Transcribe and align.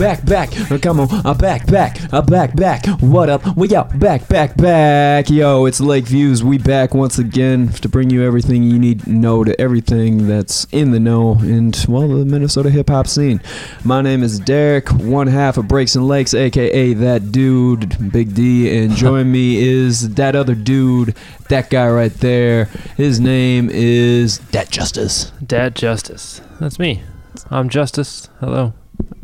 back, 0.00 0.24
back. 0.24 0.70
Uh, 0.70 0.78
Come 0.78 1.00
on, 1.00 1.26
uh, 1.26 1.34
back, 1.34 1.66
back, 1.66 1.98
uh, 2.10 2.22
back, 2.22 2.56
back. 2.56 2.86
What 3.00 3.28
up? 3.28 3.54
We 3.54 3.76
out, 3.76 3.98
back, 3.98 4.26
back, 4.28 4.56
back. 4.56 5.28
Yo, 5.28 5.66
it's 5.66 5.78
Lake 5.78 6.06
Views. 6.06 6.42
We 6.42 6.56
back 6.56 6.94
once 6.94 7.18
again 7.18 7.68
to 7.68 7.88
bring 7.88 8.08
you 8.08 8.24
everything 8.24 8.62
you 8.62 8.78
need 8.78 9.00
to 9.00 9.10
know 9.10 9.44
to 9.44 9.60
everything 9.60 10.26
that's 10.26 10.64
in 10.72 10.92
the 10.92 10.98
know 10.98 11.36
and 11.40 11.76
well, 11.86 12.08
the 12.08 12.24
Minnesota 12.24 12.70
hip 12.70 12.88
hop 12.88 13.08
scene. 13.08 13.42
My 13.84 14.00
name 14.00 14.22
is 14.22 14.38
Derek, 14.38 14.88
one 14.88 15.26
half 15.26 15.58
of 15.58 15.68
Breaks 15.68 15.94
and 15.94 16.08
Lakes, 16.08 16.32
aka 16.32 16.94
that 16.94 17.30
dude, 17.30 18.10
Big 18.10 18.34
D, 18.34 18.82
and 18.82 18.96
join 18.96 19.30
me 19.30 19.58
is 19.58 20.14
that 20.14 20.34
other 20.34 20.54
dude, 20.54 21.14
that 21.50 21.68
guy 21.68 21.90
right 21.90 22.14
there. 22.14 22.64
His 22.96 23.20
name 23.20 23.68
is 23.70 24.38
Dat 24.38 24.70
Justice. 24.70 25.30
Dad 25.44 25.74
Justice. 25.74 26.40
That's 26.58 26.78
me. 26.78 27.02
I'm 27.50 27.68
Justice. 27.68 28.30
Hello. 28.40 28.72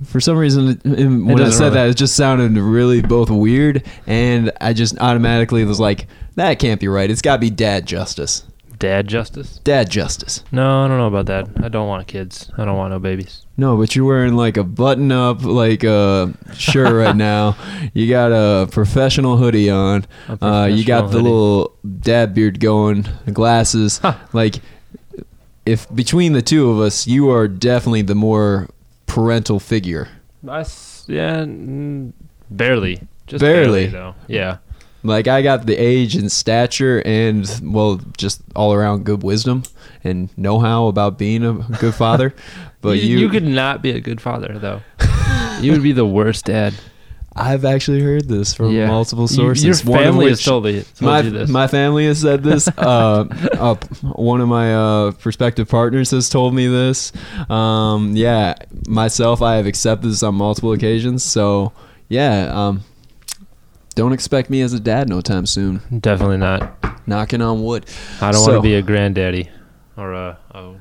For 0.04 0.20
some 0.20 0.36
reason, 0.36 0.68
it- 0.68 0.80
it- 0.84 1.06
when 1.06 1.40
I 1.40 1.50
said 1.50 1.64
really- 1.64 1.74
that, 1.74 1.88
it 1.90 1.96
just 1.96 2.14
sounded 2.16 2.56
really 2.58 3.00
both 3.02 3.30
weird, 3.30 3.82
and 4.06 4.52
I 4.60 4.72
just 4.74 4.98
automatically 4.98 5.64
was 5.64 5.80
like, 5.80 6.06
"That 6.34 6.58
can't 6.58 6.80
be 6.80 6.88
right. 6.88 7.10
It's 7.10 7.22
got 7.22 7.36
to 7.36 7.40
be 7.40 7.50
Dad 7.50 7.86
Justice. 7.86 8.42
Dad 8.78 9.08
Justice? 9.08 9.58
Dad 9.64 9.88
Justice." 9.88 10.44
No, 10.52 10.84
I 10.84 10.88
don't 10.88 10.98
know 10.98 11.06
about 11.06 11.24
that. 11.26 11.48
I 11.64 11.68
don't 11.68 11.88
want 11.88 12.06
kids. 12.08 12.50
I 12.58 12.66
don't 12.66 12.76
want 12.76 12.92
no 12.92 12.98
babies. 12.98 13.40
No, 13.56 13.74
but 13.78 13.96
you're 13.96 14.04
wearing 14.04 14.36
like 14.36 14.58
a 14.58 14.64
button-up 14.64 15.42
like 15.42 15.82
uh, 15.82 16.26
shirt 16.54 16.92
right 16.92 17.16
now. 17.30 17.56
You 17.94 18.06
got 18.10 18.32
a 18.32 18.66
professional 18.70 19.38
hoodie 19.38 19.70
on. 19.70 20.04
A 20.28 20.44
Uh, 20.44 20.66
you 20.66 20.84
got 20.84 21.04
professional 21.04 21.08
the 21.08 21.10
hoodie. 21.10 21.22
little 21.22 21.72
dad 22.02 22.34
beard 22.34 22.60
going, 22.60 23.06
glasses. 23.32 23.98
Like, 24.34 24.56
if 25.64 25.86
between 25.94 26.34
the 26.34 26.42
two 26.42 26.70
of 26.70 26.78
us, 26.80 27.06
you 27.06 27.30
are 27.30 27.48
definitely 27.48 28.02
the 28.02 28.14
more 28.14 28.68
parental 29.16 29.58
figure. 29.58 30.08
I 30.46 30.58
yeah, 31.06 31.46
mm, 31.46 32.12
barely. 32.50 33.00
Just 33.26 33.40
Barely. 33.40 33.86
barely, 33.86 33.86
though. 33.86 34.14
Yeah. 34.28 34.58
Like 35.02 35.26
I 35.26 35.40
got 35.40 35.64
the 35.64 35.74
age 35.74 36.16
and 36.16 36.30
stature 36.30 37.02
and 37.06 37.48
well 37.62 37.98
just 38.18 38.42
all 38.54 38.74
around 38.74 39.06
good 39.06 39.22
wisdom 39.22 39.62
and 40.04 40.28
know-how 40.36 40.88
about 40.88 41.16
being 41.16 41.42
a 41.44 41.54
good 41.80 41.94
father. 41.94 42.34
But 42.82 42.98
you, 42.98 43.18
you 43.18 43.28
could 43.30 43.42
not 43.42 43.82
be 43.82 43.90
a 43.90 44.00
good 44.00 44.20
father 44.20 44.60
though. 44.60 44.80
you 45.60 45.72
would 45.72 45.82
be 45.82 45.90
the 45.90 46.06
worst 46.06 46.44
dad. 46.44 46.74
I've 47.38 47.64
actually 47.66 48.00
heard 48.00 48.26
this 48.28 48.54
from 48.54 48.70
Yeah. 48.72 48.86
multiple 48.88 49.28
sources. 49.28 49.64
your 49.64 49.74
family 49.74 50.28
has 50.30 50.42
told, 50.42 50.64
me, 50.64 50.82
told 50.82 51.00
my, 51.02 51.20
you 51.20 51.30
this. 51.30 51.50
my 51.50 51.66
family 51.66 52.06
has 52.06 52.20
said 52.20 52.42
this. 52.42 52.68
Uh, 52.78 53.24
uh, 53.58 53.74
one 54.14 54.40
of 54.40 54.48
my 54.48 54.74
uh, 54.74 55.10
prospective 55.12 55.68
partners 55.68 56.10
has 56.12 56.28
told 56.30 56.54
me 56.54 56.66
this. 56.66 57.12
Um, 57.50 58.16
yeah, 58.16 58.54
myself, 58.88 59.42
I 59.42 59.56
have 59.56 59.66
accepted 59.66 60.08
this 60.08 60.22
on 60.22 60.34
multiple 60.36 60.72
occasions. 60.72 61.22
So, 61.22 61.72
yeah, 62.08 62.50
um, 62.54 62.82
don't 63.94 64.12
expect 64.12 64.50
me 64.50 64.60
as 64.62 64.72
a 64.72 64.80
dad 64.80 65.08
no 65.08 65.20
time 65.20 65.46
soon. 65.46 65.80
Definitely 66.00 66.38
not. 66.38 67.06
Knocking 67.06 67.42
on 67.42 67.62
wood. 67.62 67.86
I 68.20 68.30
don't 68.32 68.42
So- 68.44 68.52
want 68.52 68.62
to 68.64 68.68
be 68.68 68.74
a 68.74 68.82
granddaddy 68.82 69.48
or 69.96 70.12
a. 70.12 70.38
a 70.52 70.74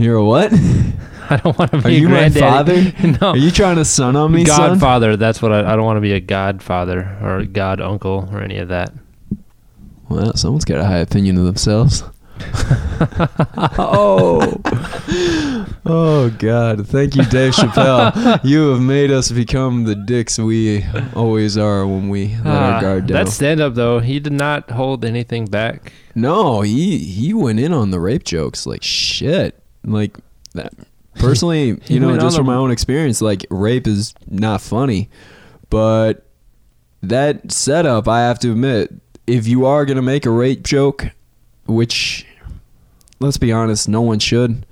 You're 0.00 0.16
a 0.16 0.24
what? 0.24 0.50
I 1.32 1.36
don't 1.36 1.56
want 1.58 1.70
to 1.72 1.78
be 1.78 1.84
Are 1.84 1.90
you 1.90 2.08
my 2.08 2.30
father? 2.30 2.74
no. 3.20 3.30
Are 3.30 3.36
you 3.36 3.50
trying 3.50 3.76
to 3.76 3.84
son 3.84 4.16
on 4.16 4.32
me, 4.32 4.44
son? 4.46 4.70
Godfather. 4.70 5.16
That's 5.16 5.42
what 5.42 5.52
I. 5.52 5.72
I 5.72 5.76
don't 5.76 5.84
want 5.84 5.98
to 5.98 6.00
be 6.00 6.12
a 6.14 6.20
godfather 6.20 7.18
or 7.22 7.38
a 7.38 7.46
god 7.46 7.80
uncle 7.80 8.28
or 8.32 8.40
any 8.42 8.56
of 8.58 8.68
that. 8.68 8.92
Well, 10.08 10.34
someone's 10.36 10.64
got 10.64 10.80
a 10.80 10.84
high 10.86 10.98
opinion 10.98 11.36
of 11.38 11.44
themselves. 11.44 12.02
oh, 13.78 14.60
oh 15.84 16.30
God! 16.38 16.86
Thank 16.88 17.14
you, 17.14 17.24
Dave 17.26 17.52
Chappelle. 17.52 18.40
you 18.42 18.70
have 18.70 18.80
made 18.80 19.10
us 19.10 19.30
become 19.30 19.84
the 19.84 19.94
dicks 19.94 20.38
we 20.38 20.84
always 21.14 21.56
are 21.58 21.86
when 21.86 22.08
we 22.08 22.28
let 22.38 22.46
our 22.46 22.72
Ah, 22.72 22.80
guard 22.80 23.06
down. 23.08 23.24
that 23.26 23.30
stand 23.30 23.60
up 23.60 23.74
though, 23.74 24.00
he 24.00 24.20
did 24.20 24.32
not 24.32 24.70
hold 24.70 25.04
anything 25.04 25.44
back. 25.44 25.92
no, 26.14 26.62
he 26.62 26.96
he 26.98 27.34
went 27.34 27.60
in 27.60 27.72
on 27.74 27.90
the 27.90 28.00
rape 28.00 28.24
jokes 28.24 28.64
like 28.66 28.82
shit. 28.82 29.59
Like 29.84 30.16
that. 30.54 30.72
Personally, 31.14 31.80
you 31.86 32.00
know, 32.00 32.16
just 32.18 32.36
from 32.36 32.46
my 32.46 32.54
own 32.54 32.70
experience, 32.70 33.20
like 33.20 33.46
rape 33.50 33.86
is 33.86 34.14
not 34.28 34.60
funny, 34.60 35.08
but 35.68 36.26
that 37.02 37.50
setup, 37.50 38.08
I 38.08 38.20
have 38.20 38.38
to 38.40 38.52
admit, 38.52 38.92
if 39.26 39.46
you 39.46 39.66
are 39.66 39.84
gonna 39.84 40.02
make 40.02 40.26
a 40.26 40.30
rape 40.30 40.62
joke, 40.62 41.10
which 41.66 42.26
let's 43.20 43.38
be 43.38 43.52
honest, 43.52 43.88
no 43.88 44.00
one 44.00 44.18
should, 44.18 44.66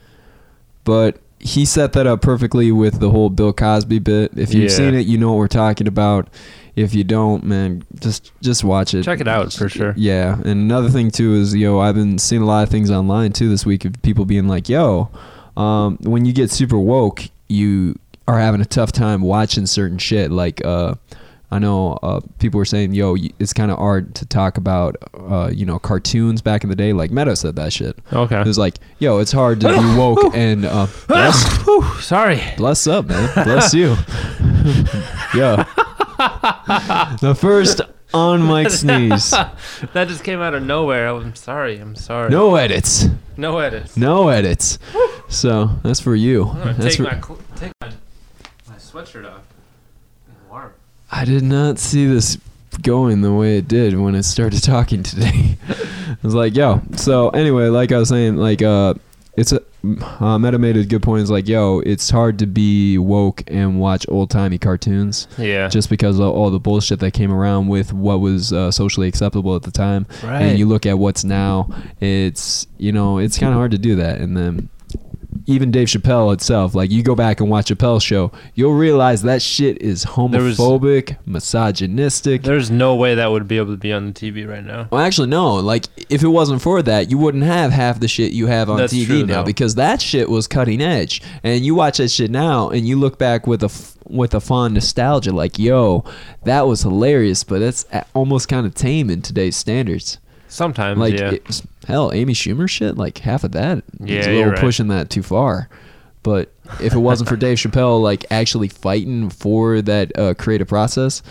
but 0.84 1.18
he 1.40 1.64
set 1.64 1.92
that 1.92 2.06
up 2.06 2.20
perfectly 2.22 2.72
with 2.72 3.00
the 3.00 3.10
whole 3.10 3.30
Bill 3.30 3.52
Cosby 3.52 3.98
bit. 4.00 4.32
If 4.36 4.52
you've 4.54 4.70
Yeah. 4.70 4.76
seen 4.76 4.94
it, 4.94 5.06
you 5.06 5.18
know 5.18 5.28
what 5.30 5.38
we're 5.38 5.48
talking 5.48 5.86
about. 5.86 6.28
If 6.76 6.94
you 6.94 7.02
don't, 7.02 7.42
man, 7.44 7.82
just 8.00 8.30
just 8.40 8.62
watch 8.62 8.94
it. 8.94 9.02
Check 9.02 9.20
it 9.20 9.26
out 9.28 9.52
for 9.52 9.68
sure. 9.68 9.94
Yeah, 9.96 10.34
and 10.36 10.46
another 10.46 10.88
thing 10.88 11.10
too 11.10 11.34
is, 11.34 11.54
yo, 11.54 11.80
I've 11.80 11.96
been 11.96 12.18
seeing 12.18 12.42
a 12.42 12.46
lot 12.46 12.62
of 12.62 12.68
things 12.68 12.90
online 12.90 13.32
too 13.32 13.48
this 13.48 13.66
week 13.66 13.84
of 13.84 14.00
people 14.02 14.24
being 14.24 14.46
like, 14.46 14.68
yo, 14.68 15.10
um, 15.56 15.98
when 16.02 16.24
you 16.24 16.32
get 16.32 16.50
super 16.52 16.78
woke, 16.78 17.24
you 17.48 17.96
are 18.28 18.38
having 18.38 18.60
a 18.60 18.64
tough 18.64 18.92
time 18.92 19.22
watching 19.22 19.66
certain 19.66 19.98
shit. 19.98 20.30
Like, 20.30 20.64
uh, 20.64 20.94
I 21.50 21.58
know 21.58 21.98
uh, 22.02 22.20
people 22.38 22.58
were 22.58 22.66
saying, 22.66 22.92
yo, 22.92 23.16
it's 23.38 23.54
kind 23.54 23.70
of 23.70 23.78
hard 23.78 24.14
to 24.16 24.26
talk 24.26 24.58
about, 24.58 24.96
uh, 25.14 25.50
you 25.52 25.64
know, 25.64 25.78
cartoons 25.78 26.42
back 26.42 26.62
in 26.62 26.68
the 26.68 26.76
day. 26.76 26.92
Like 26.92 27.10
Meadow 27.10 27.34
said 27.34 27.56
that 27.56 27.72
shit. 27.72 27.98
Okay. 28.12 28.38
It 28.40 28.46
was 28.46 28.58
like, 28.58 28.74
yo, 28.98 29.18
it's 29.18 29.32
hard 29.32 29.60
to 29.62 29.68
be 29.68 29.74
woke 29.98 30.34
and 30.34 30.66
uh, 30.66 30.86
bless, 31.08 31.64
sorry. 32.04 32.42
bless 32.58 32.86
up, 32.86 33.06
man. 33.06 33.32
Bless 33.44 33.72
you. 33.72 33.88
yeah. 35.34 35.64
The 37.20 37.34
first 37.38 37.80
on 38.12 38.46
mic 38.46 38.70
sneeze. 38.70 39.30
that 39.30 40.08
just 40.08 40.24
came 40.24 40.40
out 40.40 40.52
of 40.54 40.62
nowhere. 40.62 41.08
I'm 41.08 41.34
sorry. 41.34 41.78
I'm 41.78 41.94
sorry. 41.94 42.30
No 42.30 42.56
edits. 42.56 43.06
No 43.38 43.58
edits. 43.58 43.96
No 43.96 44.28
edits. 44.28 44.78
So 45.28 45.70
that's 45.82 46.00
for 46.00 46.14
you. 46.14 46.44
I'm 46.48 46.58
gonna 46.58 46.74
That's 46.74 46.96
take 46.96 47.06
for, 47.24 47.36
my 47.36 47.56
take 47.56 47.72
my 47.80 47.90
my 48.68 48.76
sweatshirt 48.76 49.30
off. 49.30 49.42
It's. 51.08 51.12
I 51.12 51.24
did 51.24 51.42
not 51.42 51.78
see 51.78 52.06
this 52.06 52.38
going 52.82 53.22
the 53.22 53.32
way 53.32 53.58
it 53.58 53.66
did 53.68 53.98
when 53.98 54.14
I 54.14 54.20
started 54.20 54.62
talking 54.62 55.02
today. 55.02 55.56
I 55.68 56.16
was 56.22 56.34
like, 56.34 56.54
yo. 56.56 56.80
So 56.96 57.30
anyway, 57.30 57.68
like 57.68 57.92
I 57.92 57.98
was 57.98 58.08
saying, 58.08 58.36
like 58.36 58.62
uh, 58.62 58.94
it's 59.36 59.52
a 59.52 59.62
uh, 60.20 60.38
Meta 60.38 60.58
made 60.58 60.76
a 60.76 60.84
good 60.84 61.02
point. 61.02 61.22
Is 61.22 61.30
like, 61.30 61.46
yo, 61.48 61.78
it's 61.80 62.10
hard 62.10 62.38
to 62.40 62.46
be 62.46 62.98
woke 62.98 63.42
and 63.46 63.78
watch 63.80 64.04
old 64.08 64.28
timey 64.30 64.58
cartoons 64.58 65.28
Yeah. 65.38 65.68
just 65.68 65.88
because 65.88 66.18
of 66.18 66.26
all 66.28 66.50
the 66.50 66.58
bullshit 66.58 66.98
that 67.00 67.12
came 67.12 67.32
around 67.32 67.68
with 67.68 67.92
what 67.92 68.20
was 68.20 68.52
uh, 68.52 68.70
socially 68.72 69.06
acceptable 69.08 69.54
at 69.54 69.62
the 69.62 69.70
time. 69.70 70.06
right. 70.24 70.42
and 70.42 70.58
you 70.58 70.66
look 70.66 70.84
at 70.86 70.98
what's 70.98 71.22
now 71.24 71.68
it's 72.00 72.66
you 72.76 72.90
know 72.92 73.18
it's 73.18 73.38
kind 73.38 73.52
of 73.52 73.56
hard 73.56 73.70
to 73.70 73.78
do 73.78 73.94
that 73.96 74.20
and 74.20 74.36
then 74.36 74.68
even 75.48 75.70
Dave 75.72 75.88
Chappelle 75.88 76.32
itself 76.34 76.74
like 76.74 76.90
you 76.90 77.02
go 77.02 77.14
back 77.16 77.40
and 77.40 77.48
watch 77.50 77.70
Chappelle's 77.70 78.02
show 78.04 78.30
you'll 78.54 78.74
realize 78.74 79.22
that 79.22 79.42
shit 79.42 79.80
is 79.82 80.02
There 80.04 80.42
was- 80.42 80.58
homophobic 80.58 81.16
misogynistic 81.26 82.42
There's 82.42 82.70
no 82.70 82.94
way 82.94 83.14
that 83.16 83.30
would 83.30 83.48
be 83.48 83.56
able 83.56 83.72
to 83.72 83.76
be 83.78 83.92
on 83.92 84.06
the 84.06 84.12
TV 84.12 84.48
right 84.48 84.64
now. 84.64 84.88
well 84.90 85.00
actually 85.02 85.28
no 85.28 85.54
like 85.56 85.86
if 86.10 86.22
it 86.22 86.28
wasn't 86.28 86.62
for 86.62 86.82
that 86.82 87.10
you 87.10 87.18
wouldn't 87.18 87.44
have 87.44 87.72
half 87.72 87.98
the 88.00 88.08
shit 88.08 88.32
you 88.32 88.46
have 88.46 88.70
on 88.70 88.76
That's 88.78 88.92
TV 88.92 89.06
true, 89.06 89.26
now 89.26 89.38
though. 89.40 89.44
because 89.44 89.74
that 89.76 90.00
shit 90.00 90.28
was 90.28 90.46
cutting 90.46 90.80
edge 90.80 91.22
and 91.42 91.64
you 91.64 91.74
watch 91.74 91.98
that 91.98 92.10
shit 92.10 92.30
now 92.30 92.68
and 92.68 92.86
you 92.86 92.98
look 92.98 93.18
back 93.18 93.46
with 93.46 93.62
a 93.62 93.66
f- 93.66 93.96
with 94.06 94.34
a 94.34 94.40
fond 94.40 94.74
nostalgia 94.74 95.32
like 95.32 95.58
yo 95.58 96.04
that 96.44 96.66
was 96.66 96.82
hilarious 96.82 97.44
but 97.44 97.58
that's 97.58 97.84
almost 98.14 98.48
kind 98.48 98.66
of 98.66 98.74
tame 98.74 99.10
in 99.10 99.20
today's 99.22 99.56
standards 99.56 100.18
Sometimes, 100.48 100.98
like 100.98 101.14
yeah. 101.14 101.32
it's- 101.32 101.62
hell 101.86 102.10
amy 102.12 102.34
schumer 102.34 102.68
shit 102.68 102.96
like 102.98 103.16
half 103.18 103.44
of 103.44 103.52
that 103.52 103.82
Yeah, 104.00 104.18
is 104.20 104.26
a 104.26 104.30
little 104.32 104.50
right. 104.52 104.58
pushing 104.60 104.88
that 104.88 105.08
too 105.08 105.22
far 105.22 105.68
but 106.22 106.52
if 106.82 106.92
it 106.94 106.98
wasn't 106.98 107.28
for 107.30 107.36
dave 107.46 107.56
chappelle 107.56 108.02
like 108.02 108.26
actually 108.30 108.68
fighting 108.68 109.30
for 109.30 109.80
that 109.80 110.12
uh, 110.18 110.34
creative 110.34 110.68
process 110.68 111.22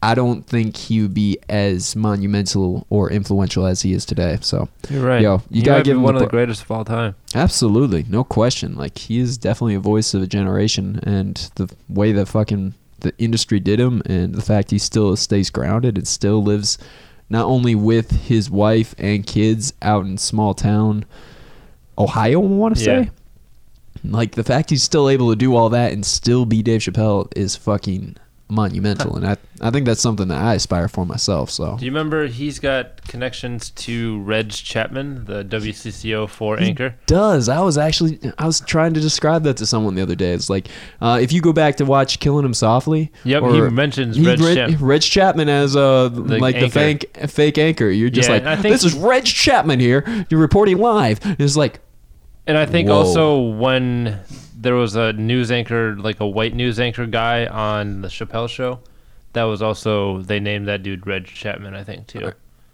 i 0.00 0.14
don't 0.14 0.46
think 0.46 0.76
he 0.76 1.02
would 1.02 1.12
be 1.12 1.38
as 1.48 1.96
monumental 1.96 2.86
or 2.88 3.10
influential 3.10 3.66
as 3.66 3.82
he 3.82 3.92
is 3.92 4.04
today 4.04 4.38
so 4.40 4.68
You're 4.88 5.04
right. 5.04 5.20
Yo, 5.22 5.42
you 5.50 5.60
He 5.60 5.62
gotta 5.62 5.82
give 5.82 5.96
him 5.96 6.04
one 6.04 6.14
the 6.14 6.20
of 6.20 6.26
the 6.26 6.30
greatest 6.30 6.62
of 6.62 6.70
all 6.70 6.84
time. 6.84 7.16
absolutely 7.34 8.04
no 8.08 8.22
question 8.22 8.76
like 8.76 8.96
he 8.98 9.18
is 9.18 9.36
definitely 9.38 9.74
a 9.74 9.80
voice 9.80 10.14
of 10.14 10.22
a 10.22 10.26
generation 10.28 11.00
and 11.02 11.50
the 11.56 11.68
way 11.88 12.12
that 12.12 12.26
fucking 12.26 12.74
the 13.00 13.12
industry 13.18 13.58
did 13.58 13.80
him 13.80 14.02
and 14.06 14.34
the 14.36 14.42
fact 14.42 14.70
he 14.70 14.78
still 14.78 15.16
stays 15.16 15.50
grounded 15.50 15.96
and 15.98 16.06
still 16.06 16.42
lives 16.44 16.78
not 17.30 17.44
only 17.46 17.74
with 17.74 18.10
his 18.10 18.50
wife 18.50 18.94
and 18.98 19.26
kids 19.26 19.72
out 19.82 20.04
in 20.06 20.16
small 20.18 20.54
town 20.54 21.04
Ohio, 21.98 22.40
I 22.42 22.46
want 22.46 22.76
to 22.76 22.84
Yeah. 22.84 23.02
say. 23.04 23.10
Like 24.04 24.36
the 24.36 24.44
fact 24.44 24.70
he's 24.70 24.82
still 24.84 25.08
able 25.08 25.30
to 25.30 25.36
do 25.36 25.56
all 25.56 25.68
that 25.70 25.92
and 25.92 26.06
still 26.06 26.46
be 26.46 26.62
Dave 26.62 26.80
Chappelle 26.80 27.26
is 27.36 27.56
fucking 27.56 28.16
monumental, 28.50 29.14
and 29.16 29.26
I 29.26 29.36
I 29.60 29.70
think 29.70 29.84
that's 29.86 30.00
something 30.00 30.28
that 30.28 30.40
I 30.40 30.54
aspire 30.54 30.88
for 30.88 31.04
myself. 31.04 31.50
So 31.50 31.76
Do 31.76 31.84
you 31.84 31.90
remember 31.90 32.26
he's 32.28 32.58
got 32.58 33.02
connections 33.06 33.70
to 33.70 34.20
Reg 34.22 34.50
Chapman, 34.50 35.24
the 35.26 35.44
WCCO 35.44 36.28
four 36.28 36.58
anchor? 36.58 36.94
does. 37.06 37.48
I 37.48 37.60
was 37.60 37.76
actually 37.76 38.18
I 38.38 38.46
was 38.46 38.60
trying 38.60 38.94
to 38.94 39.00
describe 39.00 39.42
that 39.44 39.56
to 39.58 39.66
someone 39.66 39.94
the 39.96 40.02
other 40.02 40.14
day. 40.14 40.32
It's 40.32 40.48
like 40.48 40.68
uh, 41.00 41.18
if 41.20 41.32
you 41.32 41.40
go 41.40 41.52
back 41.52 41.76
to 41.76 41.84
watch 41.84 42.20
Killing 42.20 42.44
Him 42.44 42.54
Softly. 42.54 43.12
Yep, 43.24 43.42
he 43.42 43.60
mentions 43.70 44.16
he 44.16 44.26
Reg 44.26 44.40
Reg, 44.40 44.56
Chapman. 44.56 44.78
Reg 44.86 45.02
Chapman 45.02 45.48
as 45.48 45.76
uh 45.76 46.08
like 46.10 46.58
the 46.58 46.68
fake 46.70 47.16
fake 47.28 47.58
anchor. 47.58 47.88
You're 47.90 48.10
just 48.10 48.28
Yeah, 48.28 48.40
like 48.54 48.62
this 48.62 48.84
is 48.84 48.94
Reg 48.94 49.24
Chapman 49.24 49.80
here. 49.80 50.04
You're 50.30 50.40
reporting 50.40 50.78
live. 50.78 51.20
It's 51.38 51.56
like 51.56 51.80
And 52.46 52.56
I 52.56 52.64
think 52.66 52.88
Whoa. 52.88 52.94
also 52.96 53.40
when 53.40 54.20
there 54.60 54.74
was 54.74 54.96
a 54.96 55.12
news 55.12 55.50
anchor, 55.50 55.96
like 55.96 56.20
a 56.20 56.26
white 56.26 56.54
news 56.54 56.80
anchor 56.80 57.06
guy 57.06 57.46
on 57.46 58.02
the 58.02 58.08
Chappelle 58.08 58.48
show, 58.48 58.80
that 59.32 59.44
was 59.44 59.62
also 59.62 60.20
they 60.22 60.40
named 60.40 60.66
that 60.68 60.82
dude 60.82 61.06
Reg 61.06 61.26
Chapman, 61.26 61.74
I 61.74 61.84
think 61.84 62.06
too. 62.08 62.32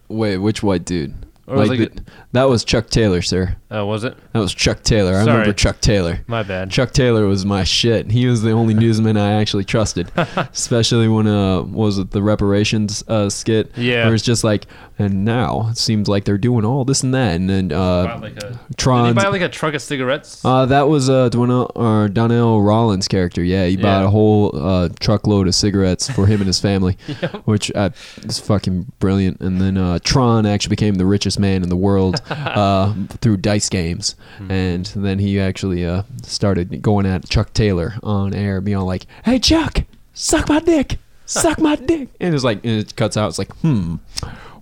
wait, 0.09 0.39
which 0.39 0.63
white 0.63 0.85
dude? 0.85 1.15
Or 1.47 1.57
was 1.57 1.69
Like 1.69 1.81
it- 1.81 1.97
the- 1.97 2.03
that 2.33 2.45
was 2.49 2.65
Chuck 2.65 2.89
Taylor, 2.91 3.21
sir. 3.23 3.57
Uh, 3.75 3.85
was 3.85 4.03
it? 4.05 4.17
That 4.33 4.39
was 4.39 4.55
Chuck 4.55 4.83
Taylor. 4.83 5.11
I 5.13 5.25
Sorry. 5.25 5.31
remember 5.39 5.53
Chuck 5.53 5.81
Taylor. 5.81 6.21
My 6.27 6.43
bad. 6.43 6.71
Chuck 6.71 6.93
Taylor 6.93 7.27
was 7.27 7.45
my 7.45 7.65
shit. 7.65 8.11
He 8.13 8.27
was 8.27 8.43
the 8.43 8.53
only 8.53 8.73
newsman 8.85 9.17
I 9.17 9.33
actually 9.41 9.65
trusted, 9.65 10.11
especially 10.17 11.09
when 11.09 11.27
uh 11.27 11.63
was 11.63 11.99
it 11.99 12.11
the 12.13 12.23
reparations 12.23 13.05
uh 13.09 13.29
skit? 13.29 13.71
Yeah. 13.77 14.05
where 14.07 14.15
it's 14.15 14.25
just 14.25 14.45
like, 14.45 14.67
and 14.99 15.25
now 15.25 15.69
it 15.71 15.77
seems 15.79 16.09
like 16.09 16.25
they're 16.25 16.39
doing 16.39 16.65
all 16.65 16.85
this 16.85 17.03
and 17.03 17.13
that, 17.15 17.35
and 17.37 17.51
then 17.51 17.73
uh 17.73 18.19
like 18.23 18.37
a, 18.37 18.41
did 18.41 18.53
he 18.69 18.75
Tron's. 18.77 19.15
buy 19.17 19.29
like 19.29 19.43
a 19.43 19.49
truck 19.49 19.75
of 19.75 19.83
cigarettes? 19.83 20.45
Uh, 20.45 20.67
that 20.67 20.89
was 20.89 21.11
uh 21.11 21.29
Donnell, 21.29 21.71
or 21.75 22.09
Donnell 22.09 22.63
Rawlings' 22.63 23.09
character. 23.09 23.43
Yeah, 23.43 23.67
he 23.67 23.77
bought 23.77 24.01
Yeah. 24.01 24.07
a 24.07 24.11
whole 24.11 24.51
uh, 24.55 24.89
truckload 25.01 25.47
of 25.49 25.55
cigarettes 25.55 26.09
for 26.11 26.27
him 26.27 26.41
and 26.41 26.47
his 26.47 26.61
family, 26.61 26.97
which 27.45 27.71
uh, 27.75 27.91
is 28.23 28.39
fucking 28.39 28.93
brilliant. 28.99 29.41
And 29.41 29.61
then 29.61 29.77
uh, 29.77 29.99
Tron 30.05 30.47
actually 30.47 30.71
became 30.71 30.95
the 30.95 31.07
richest 31.07 31.34
man 31.39 31.63
in 31.63 31.69
the 31.69 31.77
world 31.77 32.21
uh, 32.31 32.95
through 33.21 33.39
dice 33.39 33.69
games, 33.69 34.17
Hmm. 34.39 34.51
and 34.51 34.87
then 34.97 35.19
he 35.19 35.39
actually 35.41 35.85
uh, 35.87 36.03
started 36.23 36.81
going 36.83 37.07
at 37.07 37.29
Chuck 37.29 37.53
Taylor 37.55 37.95
on 38.03 38.35
air, 38.35 38.61
being 38.61 38.79
like, 38.81 39.07
"Hey 39.25 39.39
Chuck, 39.39 39.85
suck 40.13 40.49
my 40.49 40.61
dick, 40.61 40.99
suck 41.27 41.59
my 41.61 41.77
dick," 41.91 42.09
and 42.21 42.35
it's 42.35 42.45
like, 42.45 42.59
and 42.65 42.81
it 42.81 42.97
cuts 42.97 43.17
out. 43.17 43.29
It's 43.29 43.39
like, 43.39 43.55
hmm, 43.59 43.97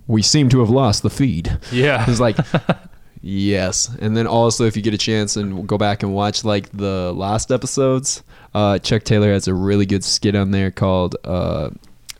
we 0.07 0.21
seem 0.21 0.49
to 0.49 0.59
have 0.59 0.69
lost 0.69 1.03
the 1.03 1.09
feed. 1.09 1.57
yeah. 1.71 2.05
It's 2.09 2.19
like, 2.19 2.37
yes. 3.21 3.89
And 4.01 4.15
then 4.17 4.27
also, 4.27 4.65
if 4.65 4.75
you 4.75 4.81
get 4.81 4.93
a 4.93 4.97
chance 4.97 5.35
and 5.37 5.67
go 5.67 5.77
back 5.77 6.03
and 6.03 6.13
watch 6.13 6.43
like 6.43 6.69
the 6.71 7.13
last 7.13 7.51
episodes, 7.51 8.23
uh, 8.53 8.79
Chuck 8.79 9.03
Taylor 9.03 9.31
has 9.33 9.47
a 9.47 9.53
really 9.53 9.85
good 9.85 10.03
skit 10.03 10.35
on 10.35 10.51
there 10.51 10.71
called 10.71 11.15
uh, 11.23 11.69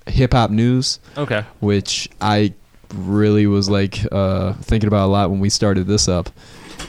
Hip 0.07 0.33
Hop 0.33 0.49
News, 0.51 0.99
okay. 1.17 1.43
which 1.59 2.09
I 2.21 2.53
really 2.93 3.47
was 3.47 3.69
like 3.69 3.99
uh, 4.11 4.53
thinking 4.53 4.87
about 4.87 5.07
a 5.07 5.11
lot 5.11 5.29
when 5.29 5.39
we 5.39 5.49
started 5.49 5.87
this 5.87 6.07
up, 6.07 6.29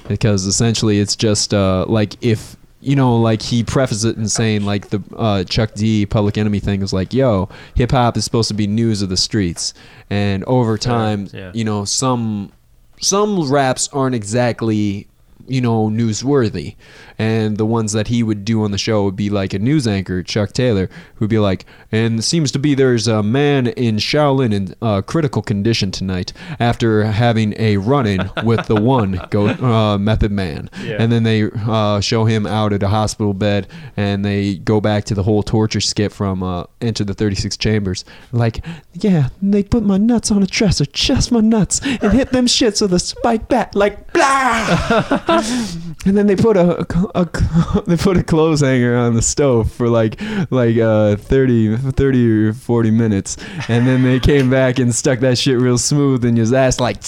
because 0.09 0.47
essentially 0.47 1.01
it's 1.01 1.17
just 1.17 1.55
uh, 1.55 1.85
like 1.89 2.23
if. 2.23 2.56
You 2.81 2.97
know, 2.97 3.17
like 3.17 3.41
he 3.41 3.65
prefaces 3.65 4.05
it 4.05 4.19
in 4.19 4.29
saying, 4.29 4.67
like 4.67 4.91
the 4.91 5.03
uh, 5.17 5.45
Chuck 5.45 5.73
D 5.73 6.05
Public 6.05 6.37
Enemy 6.37 6.61
thing 6.61 6.83
is 6.83 6.93
like, 6.93 7.15
"Yo, 7.15 7.49
hip 7.75 7.93
hop 7.93 8.15
is 8.19 8.25
supposed 8.25 8.49
to 8.49 8.55
be 8.55 8.67
news 8.67 9.01
of 9.01 9.09
the 9.09 9.17
streets," 9.17 9.73
and 10.11 10.45
over 10.45 10.77
time, 10.77 11.27
yeah. 11.33 11.51
you 11.55 11.65
know, 11.65 11.87
some 11.87 12.53
some 13.00 13.50
raps 13.50 13.89
aren't 13.89 14.15
exactly 14.15 15.09
you 15.49 15.61
know 15.61 15.88
newsworthy. 15.88 16.76
And 17.19 17.56
the 17.56 17.67
ones 17.67 17.93
that 17.93 18.08
he 18.08 18.23
would 18.23 18.44
do 18.44 18.64
on 18.64 18.70
the 18.73 18.79
show 18.79 19.05
would 19.05 19.17
be 19.17 19.31
like 19.31 19.55
a 19.55 19.58
news 19.58 19.87
anchor 19.87 20.23
chuck 20.23 20.52
taylor 20.52 20.88
who'd 21.17 21.31
be 21.31 21.38
like 21.38 21.64
and 21.93 22.19
it 22.19 22.23
seems 22.23 22.50
to 22.52 22.58
be 22.58 22.75
there's 22.75 23.06
a 23.06 23.23
man 23.23 23.69
in 23.69 23.96
shaolin 23.96 24.52
in 24.52 24.75
uh, 24.82 25.00
critical 25.02 25.41
condition 25.41 25.91
tonight 25.93 26.32
after 26.58 27.05
having 27.05 27.55
a 27.58 27.76
run-in 27.76 28.31
with 28.44 28.67
the 28.67 28.75
one 28.81 29.20
go 29.31 29.46
uh, 29.49 29.96
method 29.99 30.32
man. 30.32 30.69
Yeah. 30.82 30.96
and 30.99 31.12
then 31.12 31.23
they 31.23 31.44
uh, 31.67 32.00
show 32.00 32.25
him 32.25 32.47
out 32.47 32.73
at 32.73 32.82
a 32.82 32.88
hospital 32.88 33.32
bed 33.32 33.69
and 33.97 34.25
they 34.25 34.56
go 34.56 34.81
back 34.81 35.05
to 35.05 35.14
the 35.14 35.23
whole 35.23 35.43
torture 35.43 35.81
skit 35.81 36.12
from 36.12 36.43
uh, 36.43 36.64
enter 36.81 37.05
the 37.05 37.14
36 37.14 37.56
chambers. 37.56 38.05
Like 38.32 38.64
yeah 38.94 39.29
they 39.40 39.62
put 39.62 39.85
my 39.85 39.99
nuts 39.99 40.31
on 40.31 40.43
a 40.43 40.47
dresser 40.47 40.85
just 40.87 41.31
my 41.31 41.40
nuts 41.40 41.81
and 41.85 42.12
hit 42.12 42.32
them 42.32 42.47
shits 42.47 42.81
with 42.82 42.93
a 42.93 42.99
spike 42.99 43.49
bat 43.49 43.75
like 43.75 44.12
blah 44.12 45.20
and 46.07 46.17
then 46.17 46.27
they 46.27 46.37
put 46.37 46.57
a, 46.57 46.87
a- 47.15 47.83
they 47.87 47.97
put 47.97 48.17
a 48.17 48.23
clothes 48.23 48.61
hanger 48.61 48.97
on 48.97 49.15
the 49.15 49.23
stove 49.23 49.71
for 49.73 49.89
like 49.89 50.21
like 50.51 50.77
uh 50.77 51.17
30 51.17 51.77
30 51.77 52.49
or 52.49 52.53
40 52.53 52.91
minutes. 52.91 53.37
And 53.69 53.87
then 53.87 54.03
they 54.03 54.21
came 54.21 54.51
back 54.51 54.79
and 54.79 54.95
stuck 54.95 55.21
that 55.21 55.39
shit 55.39 55.59
real 55.59 55.79
smooth 55.79 56.25
in 56.25 56.37
your 56.37 56.55
ass 56.55 56.81
like 56.81 56.99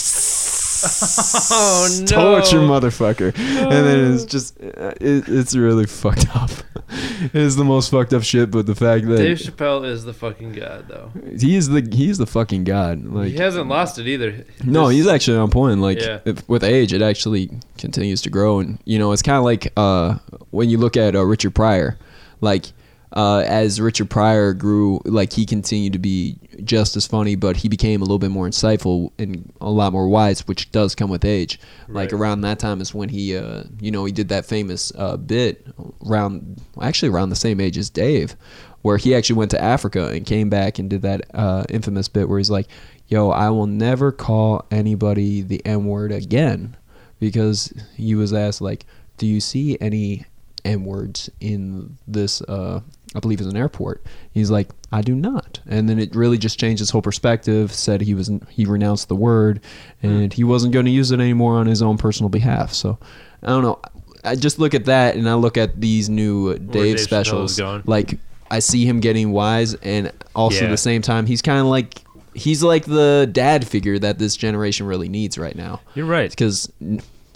Oh, 1.50 1.88
no. 2.00 2.06
torture 2.06 2.58
motherfucker 2.60 3.36
and 3.36 3.70
then 3.86 4.12
it's 4.14 4.24
just 4.24 4.58
uh, 4.60 4.92
it, 5.00 5.24
it's 5.28 5.54
really 5.56 5.86
fucked 6.02 6.26
up 6.36 6.50
it 6.88 7.34
is 7.34 7.56
the 7.56 7.64
most 7.64 7.90
fucked 7.90 8.12
up 8.12 8.22
shit 8.22 8.50
but 8.50 8.66
the 8.66 8.74
fact 8.74 9.06
that 9.06 9.16
Dave 9.16 9.38
Chappelle 9.38 9.84
is 9.84 10.04
the 10.04 10.12
fucking 10.12 10.52
god, 10.52 10.86
though. 10.88 11.10
he 11.38 11.56
is 11.56 11.68
the 11.68 11.86
he's 11.92 12.18
the 12.18 12.26
fucking 12.26 12.64
god 12.64 13.04
like 13.04 13.28
he 13.32 13.36
hasn't 13.36 13.68
lost 13.68 13.98
it 13.98 14.06
either. 14.06 14.44
no, 14.64 14.88
he's 14.88 15.06
actually 15.06 15.36
on 15.38 15.50
point. 15.50 15.80
Like 15.80 16.00
Yeah. 16.00 16.20
if, 16.24 16.48
with 16.48 16.62
age, 16.62 16.92
it 16.92 17.02
actually 17.02 17.50
continues 17.78 18.22
to 18.22 18.30
grow, 18.30 18.58
and 18.60 18.78
you 18.84 18.98
know, 18.98 19.12
it's 19.12 19.22
kind 19.22 19.38
of 19.38 19.44
like 19.44 19.72
uh, 19.76 20.16
when 20.50 20.70
you 20.70 20.78
look 20.78 20.96
at 20.96 21.14
uh, 21.16 21.24
Richard 21.24 21.54
Pryor, 21.54 21.98
like 22.40 22.66
uh, 23.12 23.44
as 23.46 23.80
Richard 23.80 24.10
Pryor 24.10 24.52
grew, 24.52 25.00
like 25.04 25.32
he 25.32 25.46
continued 25.46 25.92
to 25.92 25.98
be 25.98 26.38
just 26.64 26.96
as 26.96 27.06
funny, 27.06 27.36
but 27.36 27.56
he 27.56 27.68
became 27.68 28.02
a 28.02 28.04
little 28.04 28.18
bit 28.18 28.30
more 28.30 28.48
insightful 28.48 29.10
and 29.18 29.52
a 29.60 29.70
lot 29.70 29.92
more 29.92 30.08
wise, 30.08 30.46
which 30.48 30.70
does 30.72 30.94
come 30.94 31.08
with 31.08 31.24
age. 31.24 31.60
Like 31.88 32.12
around 32.12 32.40
that 32.40 32.58
time 32.58 32.80
is 32.80 32.92
when 32.92 33.08
he, 33.08 33.36
uh, 33.36 33.64
you 33.80 33.90
know, 33.90 34.04
he 34.04 34.12
did 34.12 34.28
that 34.30 34.44
famous 34.44 34.92
uh, 34.96 35.16
bit 35.16 35.66
around, 36.04 36.60
actually 36.80 37.10
around 37.10 37.30
the 37.30 37.36
same 37.36 37.60
age 37.60 37.78
as 37.78 37.90
Dave, 37.90 38.34
where 38.82 38.96
he 38.96 39.14
actually 39.14 39.36
went 39.36 39.50
to 39.52 39.62
Africa 39.62 40.08
and 40.08 40.26
came 40.26 40.48
back 40.50 40.78
and 40.78 40.90
did 40.90 41.02
that 41.02 41.22
uh, 41.34 41.64
infamous 41.68 42.08
bit 42.08 42.28
where 42.28 42.38
he's 42.38 42.50
like, 42.50 42.66
"Yo, 43.06 43.30
I 43.30 43.50
will 43.50 43.66
never 43.66 44.10
call 44.10 44.66
anybody 44.70 45.42
the 45.42 45.64
N 45.64 45.86
word 45.86 46.10
again," 46.10 46.76
because 47.20 47.72
he 47.94 48.14
was 48.14 48.32
asked 48.32 48.60
like, 48.60 48.84
"Do 49.16 49.26
you 49.26 49.40
see 49.40 49.78
any 49.80 50.24
N 50.66 50.84
words 50.84 51.30
in 51.40 51.96
this?" 52.06 52.42
Uh, 52.42 52.80
I 53.14 53.20
believe 53.20 53.40
is 53.40 53.46
an 53.46 53.56
airport. 53.56 54.04
He's 54.32 54.50
like, 54.50 54.68
"I 54.92 55.00
do 55.00 55.14
not," 55.14 55.60
and 55.66 55.88
then 55.88 55.98
it 55.98 56.14
really 56.14 56.38
just 56.38 56.58
changed 56.58 56.80
his 56.80 56.90
whole 56.90 57.02
perspective. 57.02 57.72
Said 57.72 58.00
he 58.02 58.14
was 58.14 58.30
he 58.50 58.66
renounced 58.66 59.08
the 59.08 59.16
word, 59.16 59.60
and 60.02 60.32
he 60.32 60.44
wasn't 60.44 60.72
going 60.72 60.86
to 60.86 60.90
use 60.90 61.10
it 61.10 61.20
anymore 61.20 61.56
on 61.56 61.66
his 61.66 61.82
own 61.82 61.96
personal 61.96 62.28
behalf. 62.28 62.72
So, 62.72 62.98
I 63.42 63.48
don't 63.48 63.62
know. 63.62 63.80
I 64.24 64.34
just 64.34 64.58
look 64.58 64.74
at 64.74 64.86
that 64.86 65.14
and 65.14 65.28
I 65.28 65.34
look 65.34 65.56
at 65.56 65.80
these 65.80 66.08
new 66.08 66.58
Dave, 66.58 66.70
Dave 66.72 67.00
specials. 67.00 67.60
Like 67.86 68.18
I 68.50 68.58
see 68.58 68.84
him 68.84 69.00
getting 69.00 69.32
wise, 69.32 69.74
and 69.74 70.12
also 70.34 70.64
at 70.64 70.70
the 70.70 70.76
same 70.76 71.00
time, 71.02 71.26
he's 71.26 71.42
kind 71.42 71.60
of 71.60 71.66
like 71.66 72.00
he's 72.34 72.62
like 72.62 72.84
the 72.84 73.28
dad 73.32 73.66
figure 73.66 73.98
that 73.98 74.18
this 74.18 74.36
generation 74.36 74.86
really 74.86 75.08
needs 75.08 75.38
right 75.38 75.56
now. 75.56 75.80
You're 75.94 76.06
right. 76.06 76.28
Because 76.30 76.70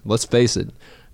let's 0.04 0.24
face 0.24 0.56
it, 0.56 0.68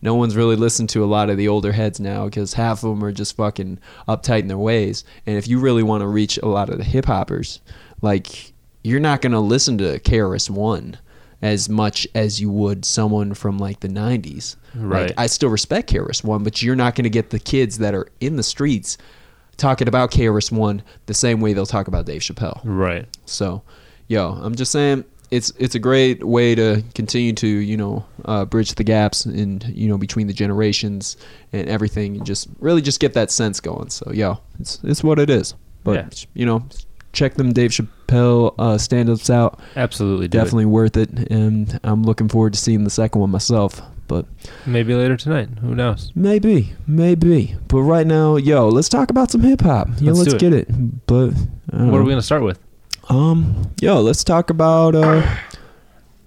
no 0.07 0.15
one's 0.15 0.37
really 0.37 0.55
listened 0.55 0.89
to 0.89 1.03
a 1.03 1.05
lot 1.05 1.29
of 1.29 1.37
the 1.37 1.49
older 1.49 1.73
heads 1.73 1.99
now 1.99 2.27
because 2.27 2.55
half 2.55 2.85
of 2.85 2.91
them 2.91 3.03
are 3.03 3.11
just 3.11 3.35
fucking 3.35 3.77
uptight 4.07 4.39
in 4.39 4.47
their 4.47 4.57
ways. 4.57 5.03
And 5.27 5.37
if 5.37 5.49
you 5.49 5.59
really 5.59 5.83
want 5.83 6.03
to 6.03 6.07
reach 6.07 6.39
a 6.39 6.47
lot 6.47 6.71
of 6.71 6.79
the 6.79 6.85
hip 6.85 7.07
hoppers, 7.07 7.59
like 8.03 8.53
you're 8.85 9.01
not 9.01 9.21
gonna 9.21 9.41
listen 9.41 9.77
to 9.79 9.99
KRS 9.99 10.49
One 10.49 10.97
as 11.43 11.69
much 11.69 12.07
as 12.15 12.41
you 12.41 12.53
would 12.53 12.85
someone 12.85 13.35
from 13.35 13.59
like 13.59 13.81
the 13.81 13.89
90s. 13.89 14.55
Right. 14.77 15.09
Like 15.09 15.15
I 15.19 15.27
still 15.27 15.49
respect 15.49 15.91
KRS 15.91 16.23
One, 16.23 16.45
but 16.45 16.63
you're 16.63 16.77
not 16.77 16.95
gonna 16.95 17.09
get 17.09 17.31
the 17.31 17.41
kids 17.41 17.79
that 17.79 17.93
are 17.93 18.07
in 18.21 18.37
the 18.37 18.45
streets 18.45 18.99
talking 19.57 19.89
about 19.89 20.13
KRS 20.13 20.53
One 20.53 20.85
the 21.07 21.15
same 21.15 21.41
way 21.41 21.53
they'll 21.53 21.67
talk 21.67 21.89
about 21.89 22.07
Dave 22.07 22.21
Chappelle. 22.21 22.61
Right. 22.63 23.07
So, 23.25 23.65
yo, 24.07 24.39
I'm 24.41 24.55
just 24.55 24.71
saying 24.71 25.05
it's 25.31 25.53
it's 25.59 25.75
a 25.75 25.79
great 25.79 26.25
way 26.25 26.55
to 26.55 26.83
continue 26.95 27.33
to 27.35 27.47
you 27.47 27.77
know 27.77 28.05
uh, 28.25 28.45
bridge 28.45 28.75
the 28.75 28.85
gaps 28.85 29.27
in 29.27 29.63
you 29.67 29.89
know 29.89 29.99
between 29.99 30.27
the 30.27 30.33
generations 30.33 31.17
and 31.53 31.69
everything, 31.69 32.17
and 32.17 32.27
just 32.27 32.49
really 32.61 32.81
just 32.83 33.01
get 33.01 33.15
that 33.15 33.31
sense 33.31 33.61
going. 33.61 33.91
So, 33.91 34.11
yeah, 34.13 34.37
it's 34.61 34.81
it's 34.85 35.03
what 35.05 35.19
it 35.19 35.31
is. 35.31 35.55
But 35.85 35.95
Yeah. 35.95 36.09
you 36.35 36.47
know, 36.47 36.65
check 37.13 37.35
them 37.35 37.53
Dave 37.53 37.71
Chappelle 37.71 38.55
uh, 38.59 38.77
stand-ups 38.79 39.31
out. 39.31 39.61
Absolutely. 39.77 40.29
do 40.29 40.39
it. 40.39 40.43
Definitely 40.43 40.67
worth 40.67 40.97
it, 40.97 41.11
and 41.31 41.79
I'm 41.85 42.03
looking 42.03 42.29
forward 42.29 42.53
to 42.55 42.59
seeing 42.59 42.85
the 42.85 42.91
second 42.91 43.21
one 43.21 43.31
myself. 43.31 43.81
But 44.09 44.27
Maybe 44.67 44.95
later 44.95 45.17
tonight. 45.17 45.49
Who 45.61 45.75
knows? 45.75 46.13
maybe, 46.15 46.73
maybe. 46.87 47.57
But 47.67 47.81
right 47.83 48.07
now, 48.07 48.37
yo, 48.37 48.69
let's 48.69 48.89
talk 48.89 49.11
about 49.11 49.33
some 49.33 49.41
hip 49.41 49.63
hop. 49.63 49.89
Yo, 50.01 50.13
Let's 50.13 50.19
let's, 50.21 50.35
it. 50.35 50.41
get 50.41 50.53
it. 50.53 51.07
But 51.07 51.31
What 51.73 51.95
are 51.99 52.03
we 52.05 52.11
gonna 52.11 52.23
start 52.23 52.43
with? 52.45 52.61
Um, 53.09 53.71
yo, 53.81 54.01
let's 54.01 54.25
talk 54.25 54.51
about 54.51 54.95
uh 54.95 55.37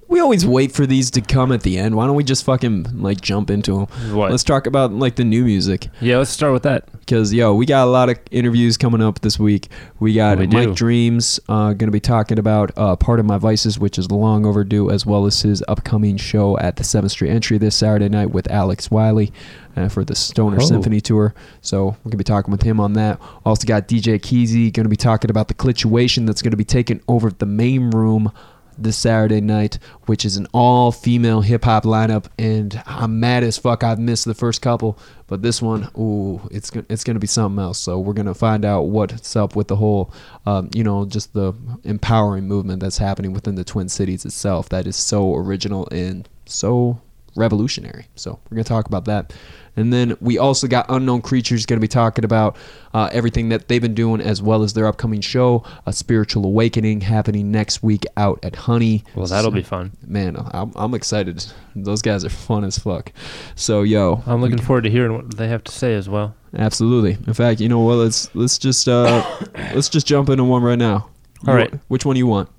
we 0.07 0.19
always 0.19 0.43
wait 0.43 0.71
for 0.71 0.87
these 0.87 1.11
to 1.11 1.21
come 1.21 1.51
at 1.51 1.61
the 1.61 1.77
end. 1.77 1.95
Why 1.95 2.07
don't 2.07 2.15
we 2.15 2.23
just 2.23 2.43
fucking 2.43 2.99
like 2.99 3.21
jump 3.21 3.51
into 3.51 3.73
them? 3.85 4.15
What? 4.15 4.31
Let's 4.31 4.43
talk 4.43 4.65
about 4.65 4.91
like 4.91 5.17
the 5.17 5.23
new 5.23 5.43
music. 5.43 5.87
yeah, 6.01 6.17
let's 6.17 6.31
start 6.31 6.51
with 6.51 6.63
that. 6.63 6.91
Because 6.99 7.31
yo, 7.31 7.53
we 7.53 7.67
got 7.67 7.85
a 7.87 7.91
lot 7.91 8.09
of 8.09 8.17
interviews 8.31 8.75
coming 8.75 9.03
up 9.03 9.21
this 9.21 9.37
week. 9.37 9.67
We 9.99 10.13
got 10.15 10.39
We 10.39 10.47
Mike 10.47 10.69
do. 10.69 10.73
Dreams 10.73 11.39
uh, 11.47 11.73
going 11.73 11.87
to 11.87 11.91
be 11.91 11.99
talking 11.99 12.39
about 12.39 12.71
uh, 12.75 12.95
part 12.95 13.19
of 13.19 13.27
my 13.27 13.37
vices, 13.37 13.77
which 13.77 13.99
is 13.99 14.09
long 14.09 14.47
overdue, 14.47 14.89
as 14.89 15.05
well 15.05 15.27
as 15.27 15.43
his 15.43 15.63
upcoming 15.67 16.17
show 16.17 16.57
at 16.57 16.77
the 16.77 16.83
Seventh 16.83 17.11
Street 17.11 17.29
Entry 17.29 17.59
this 17.59 17.75
Saturday 17.75 18.09
night 18.09 18.31
with 18.31 18.49
Alex 18.49 18.89
Wiley 18.89 19.31
uh, 19.79 19.89
for 19.89 20.03
the 20.03 20.15
Stoner 20.15 20.57
Oh. 20.59 20.65
Symphony 20.65 21.01
tour. 21.01 21.33
So 21.61 21.85
we're 22.03 22.11
gonna 22.11 22.17
be 22.17 22.23
talking 22.23 22.51
with 22.51 22.63
him 22.63 22.79
on 22.79 22.93
that. 22.93 23.19
Also 23.45 23.65
got 23.65 23.87
DJ 23.87 24.19
Keezy 24.19 24.71
going 24.73 24.85
to 24.85 24.89
be 24.89 24.95
talking 24.95 25.29
about 25.29 25.47
the 25.47 25.53
clituation 25.53 26.25
that's 26.25 26.41
going 26.41 26.51
to 26.51 26.57
be 26.57 26.65
taking 26.65 27.01
over 27.07 27.29
the 27.31 27.45
main 27.45 27.89
room 27.91 28.31
this 28.77 28.97
Saturday 28.97 29.41
night, 29.41 29.77
which 30.05 30.23
is 30.23 30.37
an 30.37 30.47
all 30.53 30.91
female 30.91 31.41
hip 31.41 31.65
hop 31.65 31.83
lineup, 31.83 32.27
and 32.37 32.81
I'm 32.85 33.19
mad 33.19 33.43
as 33.43 33.57
fuck. 33.57 33.83
I've 33.83 33.99
missed 33.99 34.23
the 34.23 34.33
first 34.33 34.61
couple, 34.61 34.97
but 35.27 35.41
this 35.41 35.61
one, 35.61 35.89
ooh, 35.97 36.39
it's 36.49 36.71
it's 36.89 37.03
gonna 37.03 37.19
be 37.19 37.27
something 37.27 37.61
else. 37.61 37.77
So 37.77 37.99
we're 37.99 38.13
gonna 38.13 38.33
find 38.33 38.63
out 38.63 38.83
what's 38.83 39.35
up 39.35 39.55
with 39.55 39.67
the 39.67 39.75
whole, 39.75 40.13
um, 40.45 40.69
you 40.73 40.83
know, 40.85 41.05
just 41.05 41.33
the 41.33 41.53
empowering 41.83 42.47
movement 42.47 42.79
that's 42.81 42.97
happening 42.97 43.33
within 43.33 43.55
the 43.55 43.65
Twin 43.65 43.89
Cities 43.89 44.23
itself. 44.23 44.69
That 44.69 44.87
is 44.87 44.95
so 44.95 45.35
original 45.35 45.87
and 45.91 46.27
so 46.45 47.01
revolutionary. 47.35 48.07
So 48.15 48.39
we're 48.49 48.55
gonna 48.55 48.63
talk 48.63 48.87
about 48.87 49.05
that. 49.05 49.33
And 49.75 49.93
then 49.93 50.17
we 50.19 50.37
also 50.37 50.67
got 50.67 50.85
Unknown 50.89 51.21
Creatures 51.21 51.65
going 51.65 51.77
to 51.77 51.81
be 51.81 51.87
talking 51.87 52.25
about 52.25 52.57
uh, 52.93 53.09
everything 53.11 53.49
that 53.49 53.67
they've 53.67 53.81
been 53.81 53.93
doing 53.93 54.19
as 54.21 54.41
well 54.41 54.63
as 54.63 54.73
their 54.73 54.87
upcoming 54.87 55.21
show, 55.21 55.63
A 55.85 55.93
Spiritual 55.93 56.45
Awakening, 56.45 57.01
happening 57.01 57.51
next 57.51 57.83
week 57.83 58.05
out 58.17 58.39
at 58.43 58.55
Honey. 58.55 59.03
Well, 59.15 59.27
that'll 59.27 59.51
be 59.51 59.61
fun. 59.63 59.91
Man, 60.05 60.35
I'm, 60.51 60.71
I'm 60.75 60.93
excited. 60.93 61.45
Those 61.75 62.01
guys 62.01 62.25
are 62.25 62.29
fun 62.29 62.63
as 62.63 62.77
fuck. 62.77 63.11
So, 63.55 63.83
yo, 63.83 64.23
I'm 64.25 64.41
looking 64.41 64.57
forward 64.59 64.83
to 64.85 64.89
hearing 64.89 65.13
what 65.13 65.37
they 65.37 65.47
have 65.47 65.63
to 65.65 65.71
say 65.71 65.93
as 65.93 66.09
well. 66.09 66.35
absolutely. 66.57 67.17
In 67.27 67.33
fact, 67.33 67.61
you 67.61 67.69
know 67.69 67.79
what? 67.79 67.95
Let's 67.95 68.33
let's 68.35 68.57
just 68.57 68.87
uh, 68.87 69.23
let's 69.73 69.89
just 69.89 70.07
jump 70.07 70.29
into 70.29 70.43
one 70.43 70.63
right 70.63 70.77
now. 70.79 71.09
All 71.47 71.53
right. 71.55 71.73
Which 71.87 72.05
one 72.05 72.15
do 72.15 72.17
you 72.19 72.27
want? 72.27 72.49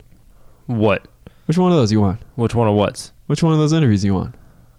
What? 0.66 1.06
Which 1.46 1.58
one 1.58 1.72
of 1.72 1.76
those 1.76 1.90
you 1.90 2.00
want? 2.00 2.20
Which 2.36 2.54
one 2.54 2.68
of 2.68 2.74
what's? 2.74 3.12
Which 3.26 3.42
one 3.42 3.52
of 3.52 3.58
those 3.58 3.72
interviews 3.72 4.04
you 4.04 4.14
want? 4.14 4.34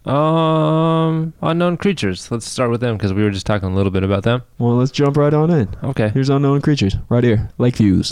Um, 0.06 1.34
unknown 1.42 1.78
creatures. 1.78 2.32
Let's 2.32 2.46
start 2.48 2.72
with 2.72 2.82
them 2.82 2.98
because 2.98 3.14
we 3.14 3.24
were 3.24 3.30
just 3.32 3.46
talking 3.46 3.70
a 3.70 3.76
little 3.76 3.92
bit 3.92 4.04
about 4.04 4.24
them. 4.24 4.42
Well, 4.58 4.76
let's 4.76 4.92
jump 4.92 5.18
right 5.18 5.34
on 5.34 5.52
in. 5.52 5.76
Okay. 5.84 6.10
Here's 6.10 6.30
Unknown 6.30 6.62
Creatures 6.62 6.96
right 7.10 7.24
here, 7.24 7.50
Lake 7.58 7.76
Views. 7.76 8.12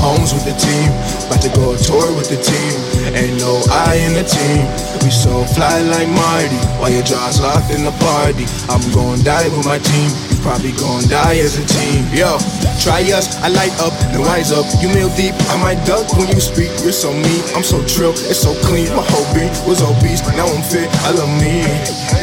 Homes 0.00 0.32
with 0.32 0.44
the 0.44 0.56
team. 0.56 0.88
About 1.26 1.42
to 1.42 1.50
go 1.52 1.76
tour 1.76 2.08
with 2.16 2.28
the 2.30 2.40
team. 2.40 2.72
Ain't 3.12 3.40
no 3.40 3.60
I 3.68 4.00
in 4.00 4.14
the 4.14 4.24
team. 4.24 4.64
We 5.04 5.10
so 5.10 5.44
fly 5.52 5.82
like 5.82 6.08
Marty. 6.08 6.60
While 6.80 6.92
your 6.92 7.02
jaw's 7.02 7.40
locked 7.40 7.70
in 7.70 7.84
the 7.84 7.94
party. 8.00 8.46
I'm 8.72 8.82
gon' 8.94 9.20
die 9.24 9.48
with 9.52 9.66
my 9.66 9.78
team. 9.78 10.08
You 10.30 10.38
probably 10.40 10.72
gon' 10.72 11.04
die 11.08 11.38
as 11.42 11.58
a 11.58 11.64
team. 11.66 12.06
Yo, 12.14 12.38
try 12.80 13.02
us. 13.12 13.36
I 13.42 13.48
light 13.48 13.74
up 13.82 13.92
and 14.14 14.22
wise 14.22 14.52
up. 14.52 14.66
You 14.80 14.88
meal 14.94 15.10
deep. 15.18 15.34
I 15.52 15.56
might 15.60 15.80
duck 15.84 16.06
when 16.16 16.28
you 16.28 16.40
speak. 16.40 16.70
You're 16.82 16.96
so 16.96 17.12
mean. 17.12 17.42
I'm 17.54 17.64
so 17.64 17.82
trill. 17.84 18.14
It's 18.30 18.40
so 18.40 18.54
clean. 18.66 18.88
My 18.94 19.04
whole 19.04 19.26
beat 19.34 19.52
was 19.66 19.82
obese. 19.82 20.22
Now 20.38 20.46
I'm 20.46 20.62
fit. 20.62 20.88
I 21.04 21.10
love 21.12 21.32
me. 21.42 21.66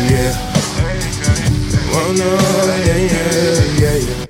Yeah. 0.09 0.59
Oh 1.91 2.13
no, 2.13 2.29
yeah, 2.85 2.95
yeah, 2.95 3.39
yeah, 3.81 3.97
yeah. 3.97 4.25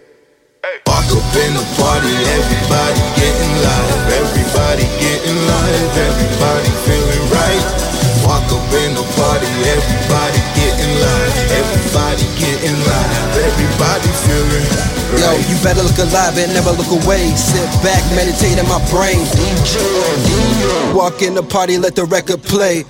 Walk 0.87 1.05
up 1.11 1.35
in 1.35 1.53
the 1.53 1.63
party, 1.77 2.13
everybody 2.39 3.18
everybody 4.11 4.85
getting 4.99 5.37
live, 5.37 5.93
everybody 6.09 6.71
feeling 6.85 7.25
right. 7.31 7.63
Walk 8.25 8.45
up 8.51 8.73
in 8.85 8.93
the 8.93 9.05
party, 9.17 9.49
everybody 9.65 10.39
getting 10.57 10.93
live, 11.01 11.33
everybody 11.61 12.25
getting 12.37 12.77
live, 12.85 13.31
everybody 13.37 14.09
feeling 14.25 14.89
Yo, 15.17 15.33
you 15.49 15.57
better 15.63 15.81
look 15.81 15.97
alive 15.97 16.37
and 16.37 16.53
never 16.53 16.69
look 16.69 16.91
away. 17.03 17.33
Sit 17.33 17.65
back, 17.81 18.03
meditate 18.13 18.59
in 18.59 18.67
my 18.69 18.77
brain. 18.91 19.17
DJ, 19.33 20.93
Walk 20.93 21.23
in 21.23 21.33
the 21.33 21.41
party, 21.41 21.79
let 21.79 21.95
the 21.95 22.05
record 22.05 22.43
play. 22.43 22.85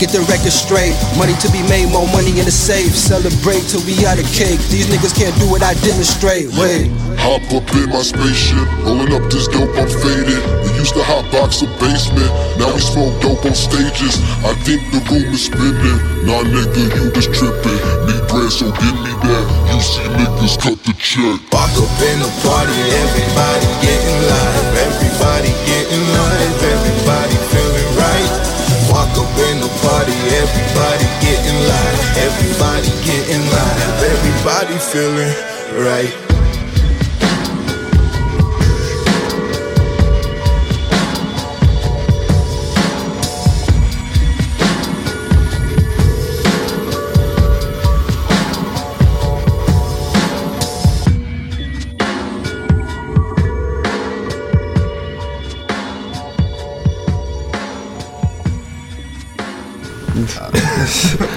Get 0.00 0.10
the 0.10 0.26
record 0.26 0.52
straight. 0.52 0.94
Money 1.16 1.34
to 1.38 1.48
be 1.54 1.62
made, 1.70 1.86
more 1.90 2.06
money 2.10 2.34
in 2.38 2.44
the 2.44 2.54
safe. 2.54 2.94
Celebrate 2.94 3.62
till 3.70 3.80
we 3.86 3.94
out 4.04 4.18
of 4.18 4.26
cake. 4.34 4.60
These 4.68 4.90
niggas 4.90 5.14
can't 5.14 5.34
do 5.38 5.46
what 5.46 5.62
I 5.62 5.74
demonstrate. 5.86 6.50
Wait. 6.58 6.90
Hop 7.24 7.40
up 7.54 7.64
in 7.78 7.88
my 7.88 8.02
spaceship, 8.02 8.68
rolling 8.84 9.14
up 9.14 9.24
this 9.30 9.48
dope, 9.48 9.70
I'm 9.78 9.88
faded. 9.88 10.42
We 10.66 10.76
used 10.76 10.92
to 10.92 11.00
hotbox 11.00 11.62
a 11.62 11.68
basement, 11.80 12.28
now 12.58 12.74
we 12.74 12.80
smoke 12.82 13.16
dope 13.22 13.46
on 13.46 13.54
stages. 13.54 14.20
I 14.44 14.52
think 14.66 14.82
the 14.92 15.00
room 15.08 15.32
is 15.32 15.46
spinning. 15.46 15.98
Nah, 16.26 16.44
nigga, 16.44 16.84
you 16.92 17.08
just 17.14 17.32
tripping. 17.32 17.80
Need 18.04 18.28
bread, 18.28 18.52
so 18.52 18.68
give 18.76 18.98
me 19.00 19.12
that. 19.24 19.44
You 19.72 19.80
see 19.80 20.04
niggas 20.20 20.58
cut 20.60 20.78
the 20.84 20.92
check. 21.00 21.40
Walk 21.48 21.72
up 21.80 21.96
in 22.02 22.18
the 22.20 22.30
party, 22.44 22.76
everybody 22.76 23.68
getting 23.80 24.20
live, 24.28 24.68
everybody 24.84 25.50
getting 25.64 26.04
live, 26.12 26.60
everybody 26.60 27.36
feeling 27.48 27.64
right. 27.64 27.64
Walk 27.64 27.78
up 27.78 27.83
in 29.50 29.60
the 29.60 29.70
party, 29.82 30.14
everybody 30.42 31.06
getting 31.20 31.58
live, 31.66 31.98
everybody 32.22 32.90
getting 33.02 33.42
live, 33.50 34.02
everybody 34.02 34.76
feeling 34.78 35.34
right. 35.82 36.33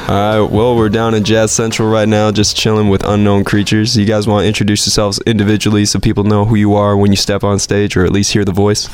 All 0.09 0.15
right, 0.15 0.49
well, 0.49 0.77
we're 0.77 0.87
down 0.87 1.15
in 1.15 1.25
Jazz 1.25 1.51
Central 1.51 1.89
right 1.89 2.07
now, 2.07 2.31
just 2.31 2.55
chilling 2.55 2.87
with 2.87 3.03
unknown 3.03 3.43
creatures. 3.43 3.97
You 3.97 4.05
guys 4.05 4.25
want 4.25 4.43
to 4.43 4.47
introduce 4.47 4.85
yourselves 4.85 5.19
individually 5.25 5.83
so 5.83 5.99
people 5.99 6.23
know 6.23 6.45
who 6.45 6.55
you 6.55 6.75
are 6.75 6.95
when 6.95 7.11
you 7.11 7.17
step 7.17 7.43
on 7.43 7.59
stage, 7.59 7.97
or 7.97 8.05
at 8.05 8.13
least 8.13 8.31
hear 8.31 8.45
the 8.45 8.53
voice? 8.53 8.87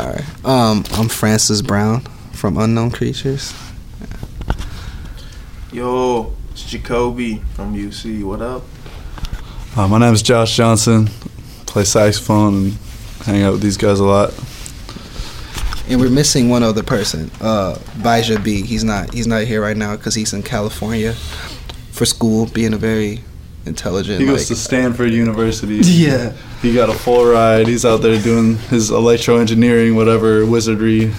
Alright. 0.00 0.24
Um, 0.42 0.82
I'm 0.94 1.10
Francis 1.10 1.60
Brown 1.60 2.00
from 2.32 2.56
Unknown 2.56 2.92
Creatures. 2.92 3.52
Yo, 5.70 6.34
it's 6.52 6.64
Jacoby 6.64 7.42
from 7.52 7.76
UC. 7.76 8.24
What 8.24 8.40
up? 8.40 8.62
Uh, 9.76 9.86
my 9.86 9.98
name 9.98 10.14
is 10.14 10.22
Josh 10.22 10.56
Johnson. 10.56 11.08
Play 11.66 11.84
saxophone 11.84 12.54
and 12.54 12.72
hang 13.26 13.42
out 13.42 13.52
with 13.52 13.60
these 13.60 13.76
guys 13.76 14.00
a 14.00 14.04
lot. 14.04 14.32
And 15.88 16.00
we're 16.00 16.10
missing 16.10 16.48
one 16.48 16.62
other 16.62 16.82
person, 16.82 17.30
uh, 17.40 17.76
Bijah 17.98 18.42
B. 18.42 18.62
He's 18.62 18.84
not 18.84 19.12
he's 19.12 19.26
not 19.26 19.42
here 19.44 19.60
right 19.60 19.76
now 19.76 19.96
because 19.96 20.14
he's 20.14 20.32
in 20.32 20.42
California 20.42 21.12
for 21.92 22.06
school, 22.06 22.46
being 22.46 22.72
a 22.72 22.78
very 22.78 23.20
intelligent. 23.66 24.20
He 24.20 24.26
goes 24.26 24.40
like- 24.40 24.46
to 24.48 24.56
Stanford 24.56 25.12
University. 25.12 25.76
Yeah. 25.84 26.32
He 26.62 26.72
got 26.72 26.88
a 26.88 26.94
full 26.94 27.26
ride. 27.26 27.66
He's 27.66 27.84
out 27.84 28.00
there 28.00 28.18
doing 28.18 28.56
his 28.70 28.90
electro 28.90 29.36
engineering, 29.36 29.96
whatever 29.96 30.46
wizardry. 30.46 31.12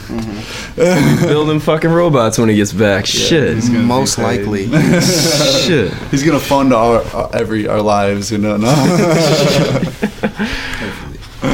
Building 0.76 1.60
fucking 1.60 1.92
robots 1.92 2.40
when 2.40 2.50
he 2.50 2.56
gets 2.56 2.74
back. 2.74 3.06
Shit. 3.06 3.54
He's 3.54 3.70
Most 3.70 4.18
likely. 4.18 4.66
Shit. 5.02 5.94
He's 6.10 6.24
gonna 6.24 6.40
fund 6.40 6.74
our, 6.74 7.04
our 7.14 7.30
every 7.36 7.68
our 7.68 7.82
lives, 7.82 8.32
you 8.32 8.40
know. 8.40 8.58
No. 8.58 8.74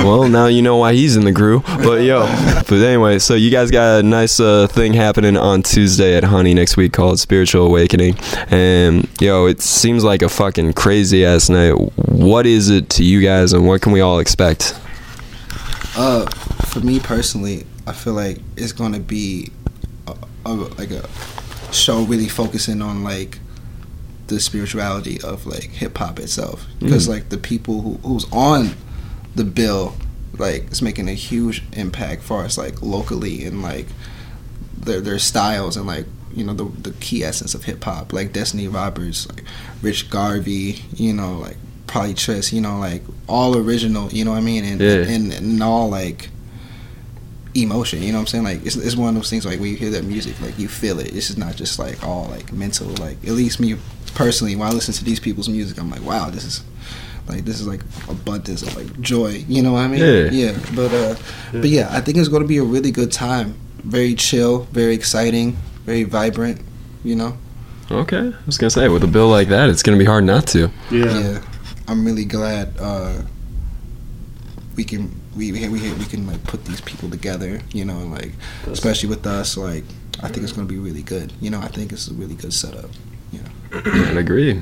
Well, 0.03 0.27
now 0.27 0.47
you 0.47 0.61
know 0.61 0.77
why 0.77 0.93
he's 0.93 1.15
in 1.15 1.25
the 1.25 1.33
crew. 1.33 1.61
But 1.65 2.03
yo, 2.03 2.21
but 2.67 2.71
anyway, 2.73 3.19
so 3.19 3.35
you 3.35 3.51
guys 3.51 3.69
got 3.71 3.99
a 3.99 4.03
nice 4.03 4.39
uh, 4.39 4.67
thing 4.67 4.93
happening 4.93 5.37
on 5.37 5.61
Tuesday 5.63 6.15
at 6.17 6.23
Honey 6.23 6.53
next 6.53 6.75
week 6.77 6.93
called 6.93 7.19
Spiritual 7.19 7.65
Awakening, 7.67 8.15
and 8.49 9.07
yo, 9.21 9.45
it 9.47 9.61
seems 9.61 10.03
like 10.03 10.21
a 10.21 10.29
fucking 10.29 10.73
crazy 10.73 11.25
ass 11.25 11.49
night. 11.49 11.73
What 12.07 12.45
is 12.45 12.69
it 12.69 12.89
to 12.91 13.03
you 13.03 13.21
guys, 13.21 13.53
and 13.53 13.67
what 13.67 13.81
can 13.81 13.91
we 13.91 14.01
all 14.01 14.19
expect? 14.19 14.79
Uh, 15.95 16.25
for 16.67 16.79
me 16.79 16.99
personally, 16.99 17.65
I 17.85 17.91
feel 17.93 18.13
like 18.13 18.39
it's 18.55 18.71
gonna 18.71 18.99
be 18.99 19.51
a, 20.07 20.15
a, 20.45 20.53
like 20.53 20.91
a 20.91 21.07
show 21.73 22.03
really 22.03 22.27
focusing 22.29 22.81
on 22.81 23.03
like 23.03 23.39
the 24.27 24.39
spirituality 24.39 25.19
of 25.21 25.45
like 25.45 25.63
hip 25.65 25.97
hop 25.97 26.17
itself 26.19 26.65
because 26.79 27.07
Mm. 27.07 27.11
like 27.11 27.29
the 27.29 27.37
people 27.37 27.81
who, 27.81 27.93
who's 28.07 28.25
on 28.31 28.71
the 29.35 29.43
bill 29.43 29.95
like 30.37 30.63
it's 30.67 30.81
making 30.81 31.07
a 31.09 31.13
huge 31.13 31.63
impact 31.73 32.21
for 32.23 32.43
us 32.43 32.57
like 32.57 32.81
locally 32.81 33.45
and 33.45 33.61
like 33.61 33.87
their 34.77 35.01
their 35.01 35.19
styles 35.19 35.77
and 35.77 35.85
like 35.85 36.05
you 36.33 36.43
know 36.43 36.53
the 36.53 36.63
the 36.89 36.91
key 36.99 37.23
essence 37.23 37.53
of 37.53 37.63
hip 37.65 37.83
hop 37.83 38.13
like 38.13 38.31
Destiny 38.33 38.67
Roberts 38.67 39.27
like 39.29 39.43
Rich 39.81 40.09
Garvey 40.09 40.81
you 40.95 41.13
know 41.13 41.37
like 41.37 41.57
probably 41.87 42.13
Tris 42.13 42.53
you 42.53 42.61
know 42.61 42.79
like 42.79 43.03
all 43.27 43.57
original 43.57 44.09
you 44.09 44.23
know 44.25 44.31
what 44.31 44.37
I 44.37 44.41
mean? 44.41 44.63
And 44.63 44.79
Yeah. 44.81 45.13
and, 45.13 45.31
and 45.33 45.61
all 45.63 45.89
like 45.89 46.29
emotion 47.53 48.01
you 48.01 48.11
know 48.13 48.17
what 48.19 48.21
I'm 48.21 48.27
saying? 48.27 48.43
Like 48.45 48.65
it's, 48.65 48.77
it's 48.77 48.95
one 48.95 49.09
of 49.09 49.15
those 49.15 49.29
things 49.29 49.45
like 49.45 49.59
when 49.59 49.69
you 49.69 49.75
hear 49.75 49.89
that 49.91 50.05
music 50.05 50.39
like 50.39 50.57
you 50.57 50.69
feel 50.69 50.99
it. 50.99 51.07
It's 51.13 51.27
just 51.27 51.37
not 51.37 51.55
just 51.57 51.77
like 51.79 52.01
all 52.03 52.25
like 52.29 52.53
mental 52.53 52.87
like 52.87 53.17
at 53.25 53.31
least 53.33 53.59
me 53.59 53.75
personally 54.15 54.55
when 54.55 54.69
I 54.69 54.71
listen 54.71 54.93
to 54.93 55.03
these 55.03 55.19
people's 55.19 55.49
music 55.49 55.77
I'm 55.77 55.89
like 55.89 56.03
wow 56.03 56.29
this 56.29 56.45
is 56.45 56.63
like 57.31 57.43
this 57.45 57.59
is 57.61 57.67
like 57.73 57.81
abundance 58.09 58.61
of 58.61 58.75
like 58.75 58.89
joy 59.01 59.31
you 59.47 59.61
know 59.63 59.73
what 59.73 59.83
I 59.85 59.87
mean 59.87 59.99
Yeah. 60.01 60.29
yeah 60.31 60.53
but 60.75 60.91
uh 60.93 61.15
but 61.51 61.69
yeah 61.77 61.87
I 61.97 61.99
think 62.01 62.17
it's 62.17 62.27
going 62.33 62.43
to 62.43 62.47
be 62.47 62.57
a 62.57 62.63
really 62.75 62.91
good 62.91 63.11
time 63.11 63.47
very 63.97 64.13
chill 64.15 64.53
very 64.71 64.93
exciting 64.93 65.47
very 65.85 66.03
vibrant 66.03 66.61
you 67.03 67.15
know 67.15 67.31
Okay, 67.91 68.25
I 68.29 68.45
was 68.45 68.57
gonna 68.57 68.69
say 68.69 68.87
with 68.87 69.03
a 69.03 69.07
bill 69.17 69.27
like 69.27 69.49
that, 69.49 69.67
it's 69.69 69.83
gonna 69.83 69.97
be 69.97 70.05
hard 70.05 70.23
not 70.23 70.47
to. 70.55 70.71
yeah, 70.91 71.19
Yeah. 71.19 71.41
I'm 71.89 72.05
really 72.05 72.23
glad 72.23 72.65
uh, 72.79 73.15
we 74.77 74.85
can 74.85 75.11
we 75.35 75.51
we 75.51 75.67
we, 75.67 75.91
we 75.93 76.05
can 76.05 76.25
like 76.25 76.41
put 76.45 76.63
these 76.63 76.79
people 76.79 77.09
together. 77.09 77.59
You 77.73 77.83
know, 77.83 77.97
and, 77.97 78.11
like 78.11 78.31
especially 78.67 79.09
with 79.09 79.25
us, 79.27 79.57
like 79.57 79.83
I 80.23 80.29
think 80.29 80.43
it's 80.45 80.53
gonna 80.53 80.67
be 80.67 80.77
really 80.77 81.03
good. 81.03 81.33
You 81.41 81.49
know, 81.49 81.59
I 81.59 81.67
think 81.67 81.91
it's 81.91 82.07
a 82.07 82.13
really 82.13 82.35
good 82.35 82.53
setup. 82.53 82.89
I'd 83.73 84.17
agree. 84.17 84.61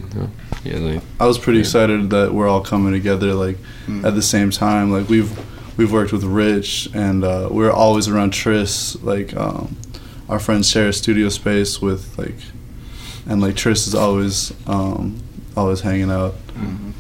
Yeah, 0.64 0.78
like, 0.78 1.02
I 1.20 1.26
was 1.26 1.38
pretty 1.40 1.60
excited 1.60 2.10
that 2.12 2.34
we're 2.34 2.48
all 2.48 2.62
coming 2.62 2.94
together 2.94 3.34
like 3.34 3.58
Mm. 3.88 4.06
at 4.06 4.14
the 4.14 4.22
same 4.22 4.52
time. 4.52 4.92
Like 4.92 5.10
we've 5.10 5.32
we've 5.78 5.92
worked 5.92 6.12
with 6.12 6.24
Rich 6.24 6.90
and 6.94 7.24
uh, 7.24 7.48
we're 7.50 7.72
always 7.72 8.08
around 8.08 8.32
Tris. 8.32 9.02
Like 9.02 9.36
um, 9.36 9.76
our 10.28 10.40
friends 10.40 10.70
share 10.70 10.90
a 10.90 10.94
studio 10.94 11.30
space 11.30 11.82
with 11.82 12.16
like, 12.18 12.36
and 13.28 13.42
like 13.42 13.56
Tris 13.56 13.88
is 13.88 13.96
always 13.96 14.54
um, 14.68 15.22
always 15.58 15.82
hanging 15.82 16.12
out 16.12 16.36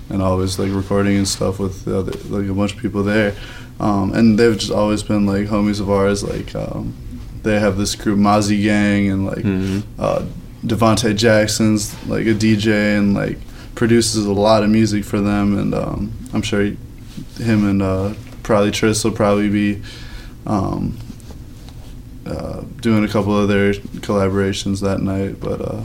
and 0.09 0.21
always 0.23 0.57
like 0.57 0.73
recording 0.73 1.17
and 1.17 1.27
stuff 1.27 1.59
with 1.59 1.85
the 1.85 1.99
other 1.99 2.13
like 2.29 2.49
a 2.49 2.53
bunch 2.53 2.73
of 2.73 2.79
people 2.79 3.03
there. 3.03 3.35
Um, 3.79 4.13
and 4.13 4.38
they've 4.39 4.57
just 4.57 4.71
always 4.71 5.03
been 5.03 5.25
like 5.27 5.45
homies 5.47 5.79
of 5.79 5.89
ours. 5.91 6.23
Like 6.23 6.55
um, 6.55 6.95
they 7.43 7.59
have 7.59 7.77
this 7.77 7.93
group 7.95 8.17
Mozzie 8.17 8.63
Gang 8.63 9.09
and 9.11 9.25
like 9.27 9.45
mhm. 9.45 9.83
uh, 9.99 10.25
Devonte 10.63 11.16
Jackson's 11.16 11.94
like 12.08 12.25
a 12.25 12.34
DJ 12.34 12.98
and 12.98 13.13
like 13.13 13.38
produces 13.75 14.25
a 14.25 14.34
lot 14.34 14.63
of 14.63 14.70
music 14.70 15.06
for 15.06 15.22
them, 15.22 15.58
and 15.58 15.74
um, 15.74 16.12
I'm 16.34 16.42
sure 16.42 16.62
he, 16.62 16.78
him 17.38 17.68
and 17.68 17.82
uh, 17.82 18.13
probably 18.44 18.72
Tris 18.72 19.04
will 19.04 19.12
probably 19.12 19.50
be 19.50 19.82
um, 20.46 20.98
uh, 22.25 22.62
doing 22.82 23.04
a 23.04 23.08
couple 23.08 23.34
other 23.34 23.74
collaborations 23.74 24.82
that 24.82 25.00
night. 25.00 25.39
But 25.39 25.62
uh, 25.62 25.84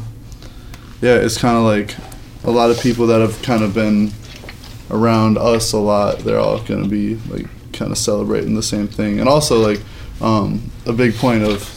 yeah, 1.00 1.16
it's 1.16 1.38
kind 1.38 1.56
of 1.56 1.64
like 1.64 1.96
a 2.42 2.50
lot 2.50 2.70
of 2.70 2.80
people 2.80 3.06
that 3.06 3.20
have 3.20 3.40
kind 3.42 3.62
of 3.62 3.74
been 3.74 4.10
around 4.90 5.38
us 5.38 5.72
a 5.72 5.78
lot. 5.78 6.18
They're 6.18 6.40
all 6.40 6.60
gonna 6.60 6.88
be 6.88 7.14
like 7.28 7.46
kind 7.72 7.92
of 7.92 7.98
celebrating 7.98 8.54
the 8.54 8.62
same 8.62 8.88
thing, 8.88 9.20
and 9.20 9.28
also 9.28 9.60
like 9.60 9.80
um, 10.20 10.70
a 10.86 10.92
big 10.92 11.14
point 11.14 11.44
of 11.44 11.73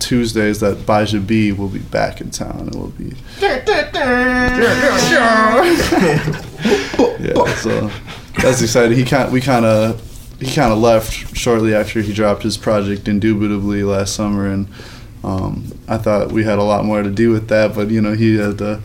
Tuesdays 0.00 0.60
that 0.60 0.78
Bijah 0.78 1.26
B 1.26 1.52
will 1.52 1.68
be 1.68 1.78
back 1.78 2.20
in 2.20 2.30
town. 2.30 2.68
It 2.68 2.74
will 2.74 2.88
be 2.88 3.10
yeah. 7.20 7.54
So 7.56 7.90
that's 8.40 8.62
exciting. 8.62 8.96
He 8.96 9.04
kind 9.04 9.32
we 9.32 9.40
kind 9.40 9.64
of 9.64 10.00
he 10.40 10.54
kind 10.54 10.72
of 10.72 10.78
left 10.78 11.36
shortly 11.36 11.74
after 11.74 12.00
he 12.00 12.12
dropped 12.12 12.42
his 12.42 12.56
project 12.56 13.08
Indubitably 13.08 13.82
last 13.82 14.14
summer, 14.14 14.50
and 14.50 14.68
um, 15.22 15.72
I 15.86 15.98
thought 15.98 16.32
we 16.32 16.44
had 16.44 16.58
a 16.58 16.62
lot 16.62 16.84
more 16.84 17.02
to 17.02 17.10
do 17.10 17.30
with 17.30 17.48
that. 17.48 17.74
But 17.74 17.90
you 17.90 18.00
know 18.00 18.14
he 18.14 18.38
had 18.38 18.58
to, 18.58 18.80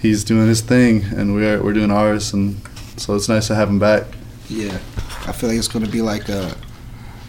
he's 0.00 0.24
doing 0.24 0.48
his 0.48 0.60
thing, 0.60 1.04
and 1.16 1.34
we're 1.34 1.62
we're 1.62 1.72
doing 1.72 1.90
ours, 1.90 2.32
and 2.32 2.60
so 2.96 3.14
it's 3.14 3.28
nice 3.28 3.46
to 3.48 3.54
have 3.54 3.68
him 3.68 3.78
back. 3.78 4.04
Yeah, 4.48 4.78
I 5.26 5.32
feel 5.32 5.48
like 5.48 5.58
it's 5.58 5.68
gonna 5.68 5.88
be 5.88 6.02
like 6.02 6.28
uh 6.28 6.54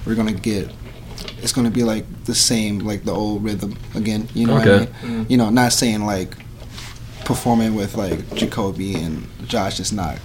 we're 0.05 0.15
gonna 0.15 0.33
get. 0.33 0.71
It's 1.47 1.53
gonna 1.55 1.71
be 1.71 1.83
like 1.85 2.03
the 2.25 2.35
same, 2.35 2.79
like 2.79 3.05
the 3.05 3.13
old 3.13 3.41
rhythm 3.41 3.77
again. 3.95 4.27
You 4.33 4.47
know 4.47 4.55
what 4.55 4.67
I 4.67 4.71
Okay. 4.71 4.91
mean? 5.07 5.23
Mm. 5.23 5.29
You 5.31 5.37
know, 5.37 5.49
not 5.49 5.71
saying 5.71 6.05
like 6.05 6.35
performing 7.23 7.73
with 7.73 7.95
like 7.95 8.19
Jacoby 8.35 8.95
and 8.95 9.25
Josh 9.47 9.79
is 9.79 9.93
not, 9.93 10.19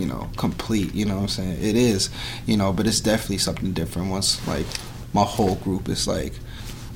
you 0.00 0.06
know, 0.06 0.28
complete. 0.36 0.92
You 0.92 1.04
know 1.04 1.14
what 1.14 1.22
I'm 1.22 1.28
saying? 1.28 1.58
It 1.62 1.76
is, 1.76 2.10
you 2.46 2.56
know, 2.56 2.72
but 2.72 2.88
it's 2.88 2.98
definitely 2.98 3.38
something 3.38 3.72
different 3.74 4.10
once 4.10 4.44
like 4.48 4.66
my 5.12 5.22
whole 5.22 5.54
group 5.54 5.88
is 5.88 6.08
like, 6.08 6.32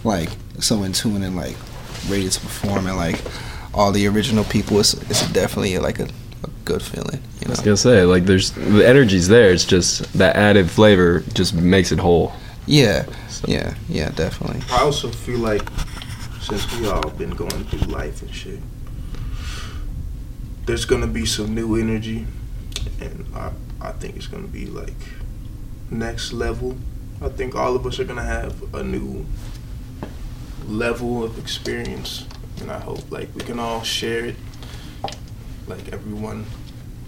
like 0.02 0.30
so 0.58 0.82
in 0.82 0.92
tune 0.92 1.22
and 1.22 1.36
like 1.36 1.54
ready 2.08 2.28
to 2.28 2.40
perform 2.40 2.88
and 2.88 2.96
like 2.96 3.20
all 3.72 3.92
the 3.92 4.04
original 4.08 4.42
people. 4.42 4.80
It's 4.80 4.94
it's 5.08 5.30
definitely 5.30 5.78
like 5.78 6.00
a, 6.00 6.08
a 6.42 6.50
good 6.64 6.82
feeling. 6.82 7.22
You 7.38 7.42
I 7.42 7.44
know? 7.44 7.50
was 7.50 7.60
gonna 7.60 7.76
say 7.76 8.02
like 8.02 8.24
there's 8.24 8.50
the 8.50 8.84
energy's 8.84 9.28
there. 9.28 9.52
It's 9.52 9.64
just 9.64 10.12
that 10.18 10.34
added 10.34 10.68
flavor 10.68 11.20
just 11.34 11.54
makes 11.54 11.92
it 11.92 12.00
whole. 12.00 12.32
Yeah, 12.66 13.04
yeah, 13.46 13.74
yeah, 13.88 14.10
definitely. 14.10 14.62
I 14.70 14.82
also 14.82 15.08
feel 15.08 15.38
like 15.38 15.62
since 16.40 16.72
we 16.78 16.88
all 16.88 17.10
been 17.10 17.30
going 17.30 17.64
through 17.64 17.92
life 17.92 18.22
and 18.22 18.34
shit, 18.34 18.60
there's 20.66 20.84
gonna 20.84 21.06
be 21.06 21.26
some 21.26 21.54
new 21.54 21.76
energy, 21.76 22.26
and 23.00 23.26
I 23.34 23.52
I 23.80 23.92
think 23.92 24.16
it's 24.16 24.26
gonna 24.26 24.46
be 24.46 24.66
like 24.66 24.94
next 25.90 26.32
level. 26.32 26.76
I 27.22 27.28
think 27.28 27.54
all 27.54 27.76
of 27.76 27.86
us 27.86 27.98
are 27.98 28.04
gonna 28.04 28.22
have 28.22 28.74
a 28.74 28.82
new 28.82 29.26
level 30.66 31.24
of 31.24 31.38
experience, 31.38 32.26
and 32.60 32.70
I 32.70 32.78
hope 32.78 33.10
like 33.10 33.28
we 33.34 33.42
can 33.42 33.58
all 33.58 33.82
share 33.82 34.26
it, 34.26 34.36
like 35.66 35.92
everyone 35.92 36.46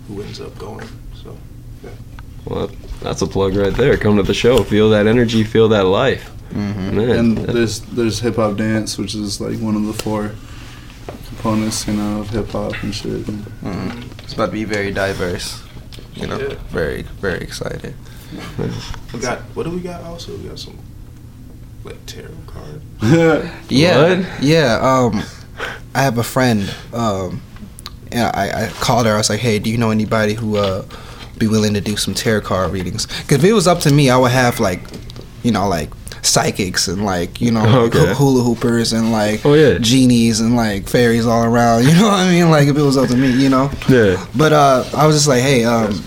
who 0.09 0.23
ends 0.23 0.41
up 0.41 0.57
going. 0.59 0.89
So 1.15 1.37
Well, 2.45 2.71
that's 3.01 3.23
a 3.23 3.27
plug 3.27 3.55
right 3.57 3.73
there. 3.75 3.97
Come 3.97 4.17
to 4.17 4.23
the 4.23 4.35
show, 4.35 4.63
feel 4.65 4.91
that 4.91 5.07
energy, 5.07 5.45
feel 5.45 5.69
that 5.69 5.85
life. 5.85 6.31
Mm-hmm. 6.51 6.97
Man, 6.97 7.11
And 7.11 7.39
that- 7.39 7.53
there's 7.55 7.81
there's 7.81 8.21
hip 8.21 8.37
hop 8.37 8.57
dance, 8.57 8.99
which 8.99 9.15
is 9.15 9.41
like 9.41 9.59
one 9.59 9.77
of 9.77 9.87
the 9.87 9.93
four 9.95 10.33
components, 11.29 11.87
you 11.87 11.95
know, 11.95 12.21
of 12.21 12.31
hip 12.31 12.49
hop 12.51 12.75
and 12.83 12.95
shit. 12.95 13.25
Mm-hmm. 13.27 14.03
It's 14.25 14.33
about 14.35 14.47
to 14.47 14.53
be 14.53 14.65
very 14.65 14.91
diverse. 14.93 15.63
You 16.15 16.27
know, 16.27 16.39
Yeah. 16.39 16.55
very, 16.69 17.03
very 17.21 17.41
excited. 17.41 17.95
we 19.13 19.19
got 19.21 19.41
what 19.55 19.65
do 19.65 19.71
we 19.71 19.81
got? 19.81 20.03
Also, 20.05 20.37
we 20.37 20.49
got 20.49 20.59
some 20.59 20.79
like 21.85 22.05
tarot 22.07 22.29
card. 22.47 22.83
Yeah, 23.69 24.19
What? 24.21 24.43
yeah. 24.43 24.79
Um, 24.83 25.23
I 25.95 26.03
have 26.03 26.19
a 26.19 26.23
friend. 26.23 26.73
Um, 26.93 27.43
and 28.11 28.31
I, 28.37 28.67
I 28.67 28.69
called 28.69 29.07
her. 29.07 29.15
I 29.15 29.19
was 29.19 29.31
like, 29.31 29.41
"Hey, 29.41 29.59
do 29.59 29.71
you 29.71 29.79
know 29.79 29.91
anybody 29.91 30.35
who 30.35 30.57
uh 30.59 30.85
be 31.39 31.47
willing 31.47 31.75
to 31.75 31.81
do 31.81 31.97
some 31.97 32.15
tarot 32.15 32.43
card 32.43 32.73
readings?" 32.73 33.07
Because 33.07 33.39
if 33.39 33.45
it 33.45 33.53
was 33.53 33.67
up 33.67 33.81
to 33.81 33.93
me, 33.93 34.11
I 34.11 34.17
would 34.17 34.31
have 34.33 34.61
like, 34.61 34.81
you 35.43 35.51
know, 35.53 35.69
like 35.69 35.91
psychics 36.25 36.87
and 36.87 37.05
like 37.05 37.41
you 37.41 37.51
know 37.51 37.65
like 37.65 37.97
Okay. 37.97 38.15
hula 38.15 38.43
hoopers 38.45 38.93
and 38.93 39.11
like 39.11 39.45
Oh, 39.45 39.55
yeah. 39.55 39.79
genies 39.79 40.39
and 40.39 40.55
like 40.55 40.89
fairies 40.89 41.27
all 41.27 41.43
around. 41.45 41.85
You 41.87 41.95
know 41.95 42.05
what 42.09 42.21
I 42.21 42.31
mean? 42.31 42.49
Like 42.51 42.69
if 42.69 42.77
it 42.77 42.83
was 42.83 42.97
up 42.97 43.09
to 43.09 43.17
me, 43.17 43.31
you 43.33 43.49
know. 43.49 43.71
yeah. 43.89 44.25
But 44.37 44.53
uh, 44.53 44.85
I 44.97 45.05
was 45.07 45.17
just 45.17 45.27
like, 45.27 45.43
hey, 45.43 45.65
um, 45.65 46.01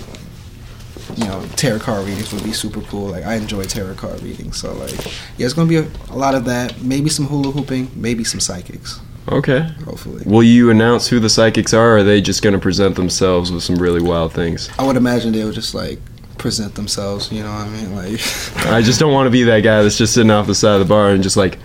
you 1.18 1.26
know, 1.26 1.46
tarot 1.58 1.80
card 1.80 2.06
readings 2.08 2.32
would 2.34 2.44
be 2.44 2.52
super 2.54 2.82
cool. 2.82 3.08
Like, 3.10 3.26
I 3.26 3.36
enjoy 3.36 3.64
tarot 3.66 3.96
card 3.96 4.22
readings, 4.22 4.58
so 4.58 4.74
like, 4.74 4.96
yeah, 5.38 5.46
it's 5.46 5.54
gonna 5.54 5.68
be 5.70 5.78
a, 5.78 5.88
a 6.10 6.16
lot 6.18 6.34
of 6.36 6.46
that. 6.46 6.82
Maybe 6.82 7.10
some 7.10 7.26
hula 7.26 7.52
hooping, 7.52 7.92
maybe 7.96 8.24
some 8.24 8.40
psychics. 8.40 9.00
Okay. 9.28 9.62
Hopefully, 9.86 10.24
Will 10.26 10.44
you 10.44 10.70
announce 10.70 11.08
who 11.08 11.20
the 11.20 11.30
psychics 11.30 11.74
are, 11.74 11.94
or 11.94 11.98
are 11.98 12.04
they 12.04 12.22
just 12.22 12.42
gonna 12.44 12.60
present 12.60 12.96
themselves 12.96 13.52
with 13.52 13.64
some 13.64 13.76
really 13.78 14.02
wild 14.02 14.34
things? 14.34 14.70
I 14.78 14.86
would 14.86 14.98
imagine 14.98 15.32
they 15.32 15.44
would 15.44 15.56
just 15.56 15.74
like 15.74 16.00
present 16.38 16.76
themselves. 16.76 17.32
You 17.32 17.44
know 17.44 17.52
what 17.52 17.68
I 17.68 17.70
mean? 17.70 17.96
Like, 17.96 18.20
I 18.68 18.82
just 18.82 19.00
don't 19.00 19.14
want 19.14 19.28
to 19.28 19.32
be 19.32 19.44
that 19.44 19.62
guy 19.62 19.82
that's 19.82 19.98
just 19.98 20.14
sitting 20.14 20.30
off 20.32 20.46
the 20.48 20.56
side 20.56 20.74
of 20.74 20.80
the 20.80 20.86
bar 20.86 21.10
and 21.10 21.24
just 21.24 21.38
like, 21.38 21.58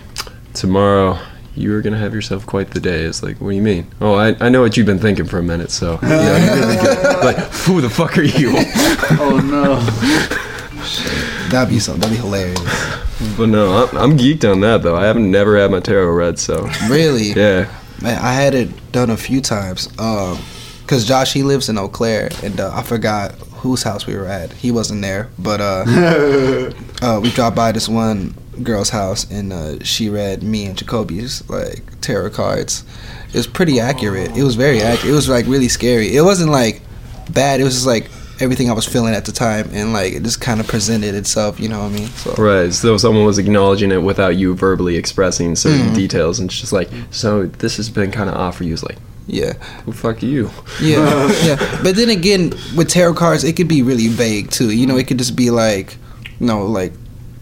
tomorrow 0.53 1.19
you 1.55 1.75
are 1.75 1.81
gonna 1.81 1.97
have 1.97 2.13
yourself 2.15 2.45
quite 2.47 2.71
the 2.71 2.79
day. 2.79 3.03
It's 3.03 3.21
like, 3.21 3.39
what 3.39 3.49
do 3.51 3.55
you 3.55 3.61
mean? 3.61 3.85
Oh, 3.99 4.15
I, 4.15 4.35
I 4.39 4.49
know 4.49 4.61
what 4.61 4.75
you've 4.77 4.85
been 4.87 4.99
thinking 4.99 5.25
for 5.25 5.37
a 5.37 5.43
minute. 5.43 5.69
So 5.69 5.99
yeah, 6.01 7.19
like, 7.23 7.37
who 7.37 7.81
the 7.81 7.89
fuck 7.89 8.17
are 8.17 8.23
you? 8.23 8.53
oh 9.19 9.39
no! 9.43 9.79
that'd 11.49 11.69
be 11.69 11.79
something. 11.79 12.01
That'd 12.01 12.17
be 12.17 12.21
hilarious. 12.21 12.59
But 13.37 13.49
no, 13.49 13.85
I'm, 13.87 13.97
I'm 13.97 14.17
geeked 14.17 14.49
on 14.49 14.61
that 14.61 14.81
though. 14.83 14.95
I 14.95 15.05
haven't 15.05 15.29
never 15.29 15.57
had 15.57 15.71
my 15.71 15.79
tarot 15.79 16.11
read, 16.11 16.39
so 16.39 16.67
Really? 16.87 17.31
yeah. 17.33 17.71
Man, 18.01 18.17
I 18.19 18.33
had 18.33 18.53
it 18.55 18.91
done 18.91 19.09
a 19.11 19.17
few 19.17 19.41
times. 19.41 19.87
Um, 19.99 20.39
cause 20.87 21.05
Josh 21.05 21.33
he 21.33 21.43
lives 21.43 21.69
in 21.69 21.77
Eau 21.77 21.87
Claire, 21.87 22.29
and 22.43 22.59
uh, 22.59 22.71
I 22.73 22.81
forgot 22.83 23.33
whose 23.61 23.83
house 23.83 24.07
we 24.07 24.15
were 24.15 24.25
at. 24.25 24.51
He 24.53 24.71
wasn't 24.71 25.01
there, 25.03 25.29
but 25.37 25.61
uh, 25.61 25.85
uh, 27.01 27.19
we 27.21 27.29
dropped 27.31 27.55
by 27.55 27.71
this 27.71 27.87
one 27.87 28.33
girl's 28.63 28.89
house, 28.89 29.29
and 29.29 29.53
uh, 29.53 29.83
she 29.83 30.09
read 30.09 30.41
me 30.41 30.65
and 30.65 30.75
Jacoby's 30.77 31.47
like 31.49 31.83
tarot 32.01 32.31
cards. 32.31 32.83
It 33.29 33.35
was 33.35 33.47
pretty 33.47 33.79
accurate. 33.79 34.35
It 34.35 34.43
was 34.43 34.55
very 34.55 34.81
accurate. 34.81 35.11
It 35.11 35.15
was 35.15 35.29
like 35.29 35.45
really 35.45 35.69
scary. 35.69 36.15
It 36.15 36.21
wasn't 36.23 36.51
like 36.51 36.81
bad. 37.29 37.61
It 37.61 37.63
was 37.65 37.75
just 37.75 37.85
like 37.87 38.09
everything 38.41 38.69
I 38.69 38.73
was 38.73 38.85
feeling 38.85 39.13
at 39.13 39.25
the 39.25 39.31
time, 39.31 39.69
and 39.73 39.93
like 39.93 40.13
it 40.13 40.23
just 40.23 40.41
kind 40.41 40.59
of 40.59 40.67
presented 40.67 41.15
itself. 41.15 41.59
You 41.59 41.69
know 41.69 41.79
what 41.79 41.91
I 41.91 41.95
mean? 41.95 42.07
So 42.07 42.33
Right, 42.33 42.73
so 42.73 42.97
someone 42.97 43.25
was 43.25 43.37
acknowledging 43.37 43.91
it 43.91 44.01
without 44.03 44.35
you 44.37 44.53
verbally 44.55 44.95
expressing 44.97 45.55
certain 45.55 45.89
Mhm. 45.91 45.95
details, 45.95 46.39
and 46.39 46.49
it's 46.49 46.59
just 46.59 46.73
like, 46.73 46.89
so 47.11 47.45
this 47.59 47.77
has 47.77 47.89
been 47.89 48.11
kind 48.11 48.29
of 48.29 48.35
off 48.35 48.57
for 48.57 48.63
you. 48.63 48.73
It's 48.73 48.83
like, 48.83 48.97
yeah, 49.27 49.53
who 49.85 49.91
fuck 49.93 50.21
you? 50.23 50.49
yeah, 50.81 51.31
yeah. 51.45 51.79
But 51.83 51.95
then 51.95 52.09
again, 52.09 52.53
with 52.75 52.89
tarot 52.89 53.13
cards, 53.13 53.43
it 53.43 53.55
could 53.55 53.67
be 53.67 53.81
really 53.83 54.07
vague 54.07 54.49
too. 54.51 54.71
You 54.71 54.87
know, 54.87 54.97
it 54.97 55.07
could 55.07 55.17
just 55.19 55.35
be 55.35 55.49
like, 55.51 55.95
you 56.39 56.47
know, 56.47 56.65
like 56.65 56.93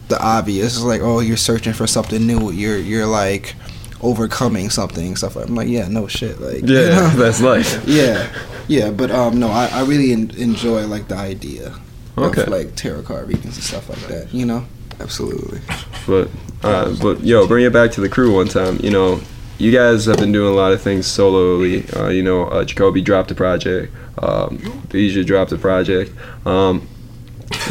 the 0.09 0.21
obvious. 0.21 0.75
It's 0.75 0.83
like, 0.83 1.01
oh, 1.01 1.19
you're 1.21 1.37
searching 1.37 1.73
for 1.73 1.87
something 1.87 2.25
new. 2.27 2.51
You're 2.51 2.77
you're 2.77 3.05
like 3.07 3.55
overcoming 4.01 4.69
something 4.69 5.15
stuff. 5.15 5.35
like 5.35 5.47
I'm 5.47 5.55
like, 5.55 5.67
yeah, 5.67 5.87
no 5.87 6.07
shit. 6.07 6.39
Like, 6.39 6.61
you 6.67 6.75
Yeah, 6.79 6.89
know? 6.89 7.09
that's 7.15 7.41
life. 7.41 7.83
yeah, 7.85 8.27
yeah. 8.67 8.91
But 8.91 9.11
um, 9.11 9.39
no, 9.39 9.47
I, 9.49 9.67
I 9.73 9.83
really 9.85 10.11
en- 10.13 10.31
enjoy 10.37 10.85
like 10.87 11.07
the 11.07 11.15
idea 11.17 11.73
Okay. 12.17 12.41
of 12.43 12.47
like 12.49 12.75
tarot 12.75 13.03
card 13.03 13.27
readings 13.27 13.55
and 13.55 13.63
stuff 13.63 13.87
like 13.89 13.99
that. 14.07 14.33
You 14.33 14.45
know, 14.45 14.65
absolutely. 14.99 15.61
But 16.07 16.29
uh, 16.63 16.93
but 17.01 17.23
yo, 17.23 17.47
bring 17.47 17.63
it 17.65 17.71
back 17.73 17.91
to 17.91 18.01
the 18.01 18.09
crew 18.09 18.35
one 18.35 18.47
time. 18.49 18.77
You 18.83 18.89
know, 18.91 19.21
you 19.57 19.71
guys 19.71 20.05
have 20.05 20.17
been 20.17 20.31
doing 20.33 20.51
a 20.53 20.55
lot 20.55 20.73
of 20.73 20.81
things 20.81 21.05
solely. 21.07 21.87
Uh, 21.91 22.09
you 22.09 22.21
know, 22.23 22.45
uh, 22.45 22.63
Jacoby 22.65 23.01
dropped 23.01 23.31
a 23.31 23.35
project. 23.35 23.93
Um, 24.21 24.57
Bijah 24.89 25.25
dropped 25.25 25.51
a 25.53 25.57
project. 25.57 26.11
Um, 26.45 26.87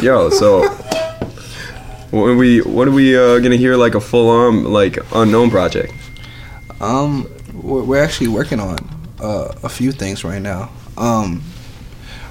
yo, 0.01 0.29
so 0.31 0.67
when 2.11 2.37
we 2.37 2.61
when 2.61 2.87
are 2.87 2.91
we 2.91 3.15
uh, 3.15 3.37
gonna 3.39 3.55
hear 3.55 3.75
like 3.75 3.93
a 3.95 4.01
full 4.01 4.29
on 4.29 4.63
like 4.63 4.97
unknown 5.13 5.51
project? 5.51 5.93
Um, 6.81 7.29
we're, 7.53 8.01
actually 8.01 8.29
working 8.29 8.59
on 8.59 8.77
uh, 9.19 9.53
a 9.63 9.69
few 9.69 9.91
things 9.91 10.23
right 10.23 10.41
now. 10.41 10.71
Um, 10.97 11.43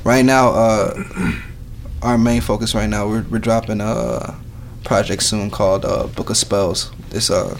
right 0.04 0.24
now, 0.24 0.50
uh, 0.50 1.04
our 2.02 2.16
main 2.16 2.40
focus 2.40 2.74
right 2.74 2.88
now, 2.88 3.08
we're, 3.08 3.24
we're 3.24 3.38
dropping 3.38 3.80
a 3.80 4.34
project 4.84 5.22
soon 5.22 5.50
called 5.50 5.84
uh, 5.84 6.06
Book 6.06 6.30
of 6.30 6.37
Spells. 6.37 6.90
It's 7.11 7.30
uh, 7.30 7.58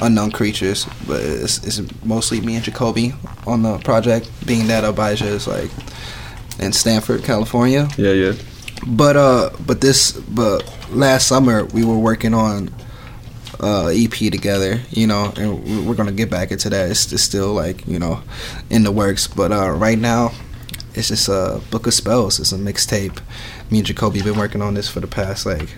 unknown 0.00 0.32
creatures, 0.32 0.86
but 1.06 1.20
it's, 1.20 1.64
it's 1.64 1.80
mostly 2.04 2.40
me 2.40 2.56
and 2.56 2.64
Jacoby 2.64 3.14
on 3.46 3.62
the 3.62 3.78
project, 3.78 4.28
being 4.44 4.66
that 4.66 4.84
Abijah 4.84 5.26
is 5.26 5.46
like 5.46 5.70
in 6.58 6.72
Stanford, 6.72 7.22
California. 7.22 7.88
Yeah, 7.96 8.12
yeah. 8.12 8.32
But 8.86 9.16
uh, 9.16 9.50
but 9.66 9.80
this, 9.80 10.12
but 10.12 10.68
last 10.90 11.26
summer 11.26 11.64
we 11.66 11.84
were 11.84 11.98
working 11.98 12.34
on 12.34 12.74
uh 13.60 13.86
EP 13.88 14.10
together, 14.30 14.80
you 14.90 15.06
know, 15.06 15.32
and 15.36 15.64
we- 15.64 15.80
we're 15.80 15.94
gonna 15.94 16.12
get 16.12 16.30
back 16.30 16.50
into 16.52 16.70
that. 16.70 16.90
It's, 16.90 17.12
it's 17.12 17.22
still 17.22 17.52
like 17.52 17.86
you 17.86 17.98
know, 17.98 18.20
in 18.70 18.82
the 18.84 18.92
works. 18.92 19.26
But 19.26 19.52
uh, 19.52 19.70
right 19.70 19.98
now, 19.98 20.32
it's 20.94 21.08
just 21.08 21.28
a 21.28 21.60
book 21.70 21.86
of 21.86 21.94
spells. 21.94 22.38
It's 22.40 22.52
a 22.52 22.56
mixtape. 22.58 23.18
Me 23.70 23.78
and 23.78 23.86
Jacoby 23.86 24.22
been 24.22 24.38
working 24.38 24.62
on 24.62 24.74
this 24.74 24.88
for 24.88 25.00
the 25.00 25.06
past 25.06 25.46
like 25.46 25.68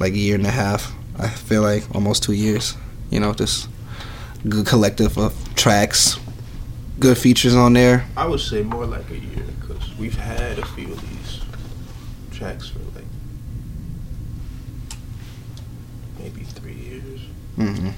like 0.00 0.12
a 0.12 0.18
year 0.18 0.34
and 0.34 0.46
a 0.46 0.50
half. 0.50 0.92
I 1.18 1.28
feel 1.28 1.62
like 1.62 1.84
almost 1.94 2.22
two 2.22 2.32
years. 2.32 2.76
You 3.10 3.20
know, 3.20 3.32
just 3.34 3.68
good 4.48 4.66
collective 4.66 5.16
of 5.18 5.34
tracks, 5.56 6.18
good 7.00 7.18
features 7.18 7.54
on 7.54 7.72
there. 7.72 8.06
I 8.16 8.26
would 8.26 8.40
say 8.40 8.62
more 8.62 8.86
like 8.86 9.10
a 9.10 9.18
year 9.18 9.44
because 9.60 9.96
we've 9.98 10.14
had 10.16 10.58
a 10.58 10.66
few 10.66 10.92
of 10.92 11.00
these 11.00 11.40
tracks 12.30 12.68
for 12.68 12.78
like 12.94 13.04
maybe 16.28 16.44
three 16.44 16.74
years. 16.74 17.20
hmm 17.56 17.88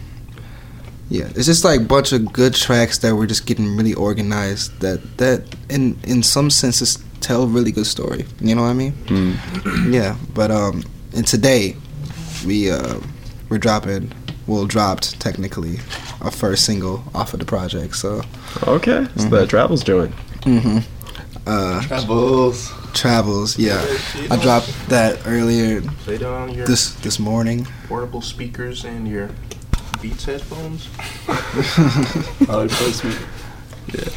Yeah, 1.08 1.28
it's 1.34 1.46
just 1.46 1.64
like 1.64 1.80
a 1.80 1.84
bunch 1.84 2.12
of 2.12 2.32
good 2.32 2.54
tracks 2.54 2.98
that 2.98 3.14
were 3.16 3.26
just 3.26 3.46
getting 3.46 3.76
really 3.76 3.94
organized. 3.94 4.80
That 4.80 5.00
that 5.18 5.42
in 5.68 5.98
in 6.04 6.22
some 6.22 6.50
senses 6.50 6.98
tell 7.20 7.42
a 7.42 7.46
really 7.46 7.72
good 7.72 7.86
story. 7.86 8.24
You 8.40 8.54
know 8.54 8.62
what 8.62 8.68
I 8.70 8.74
mean? 8.74 8.92
Mm. 9.06 9.92
Yeah, 9.92 10.16
but 10.34 10.50
um, 10.50 10.84
and 11.16 11.26
today 11.26 11.76
we 12.46 12.70
uh 12.70 13.00
we're 13.48 13.58
dropping. 13.58 14.12
Well, 14.46 14.66
dropped 14.66 15.20
technically 15.20 15.78
our 16.22 16.30
first 16.32 16.64
single 16.64 17.02
off 17.14 17.34
of 17.34 17.38
the 17.40 17.46
project. 17.46 17.94
So 17.96 18.22
Okay, 18.66 19.06
so 19.16 19.28
that 19.28 19.48
travels 19.48 19.84
joint. 19.84 20.12
hmm 20.44 20.78
uh 21.46 21.82
Travels. 21.82 22.72
Travels. 22.94 23.58
Yeah, 23.58 23.80
I 24.30 24.36
dropped 24.36 24.72
that 24.88 25.20
earlier 25.26 25.80
Play 26.04 26.16
it 26.16 26.22
on 26.22 26.54
your 26.54 26.66
this 26.66 26.94
this 26.96 27.18
morning. 27.18 27.66
portable 27.88 28.22
speakers 28.22 28.84
and 28.84 29.06
your 29.08 29.30
Beats 30.02 30.24
headphones. 30.24 30.86
Product 32.46 32.72
placement. 32.74 33.18
Yeah. 33.94 34.08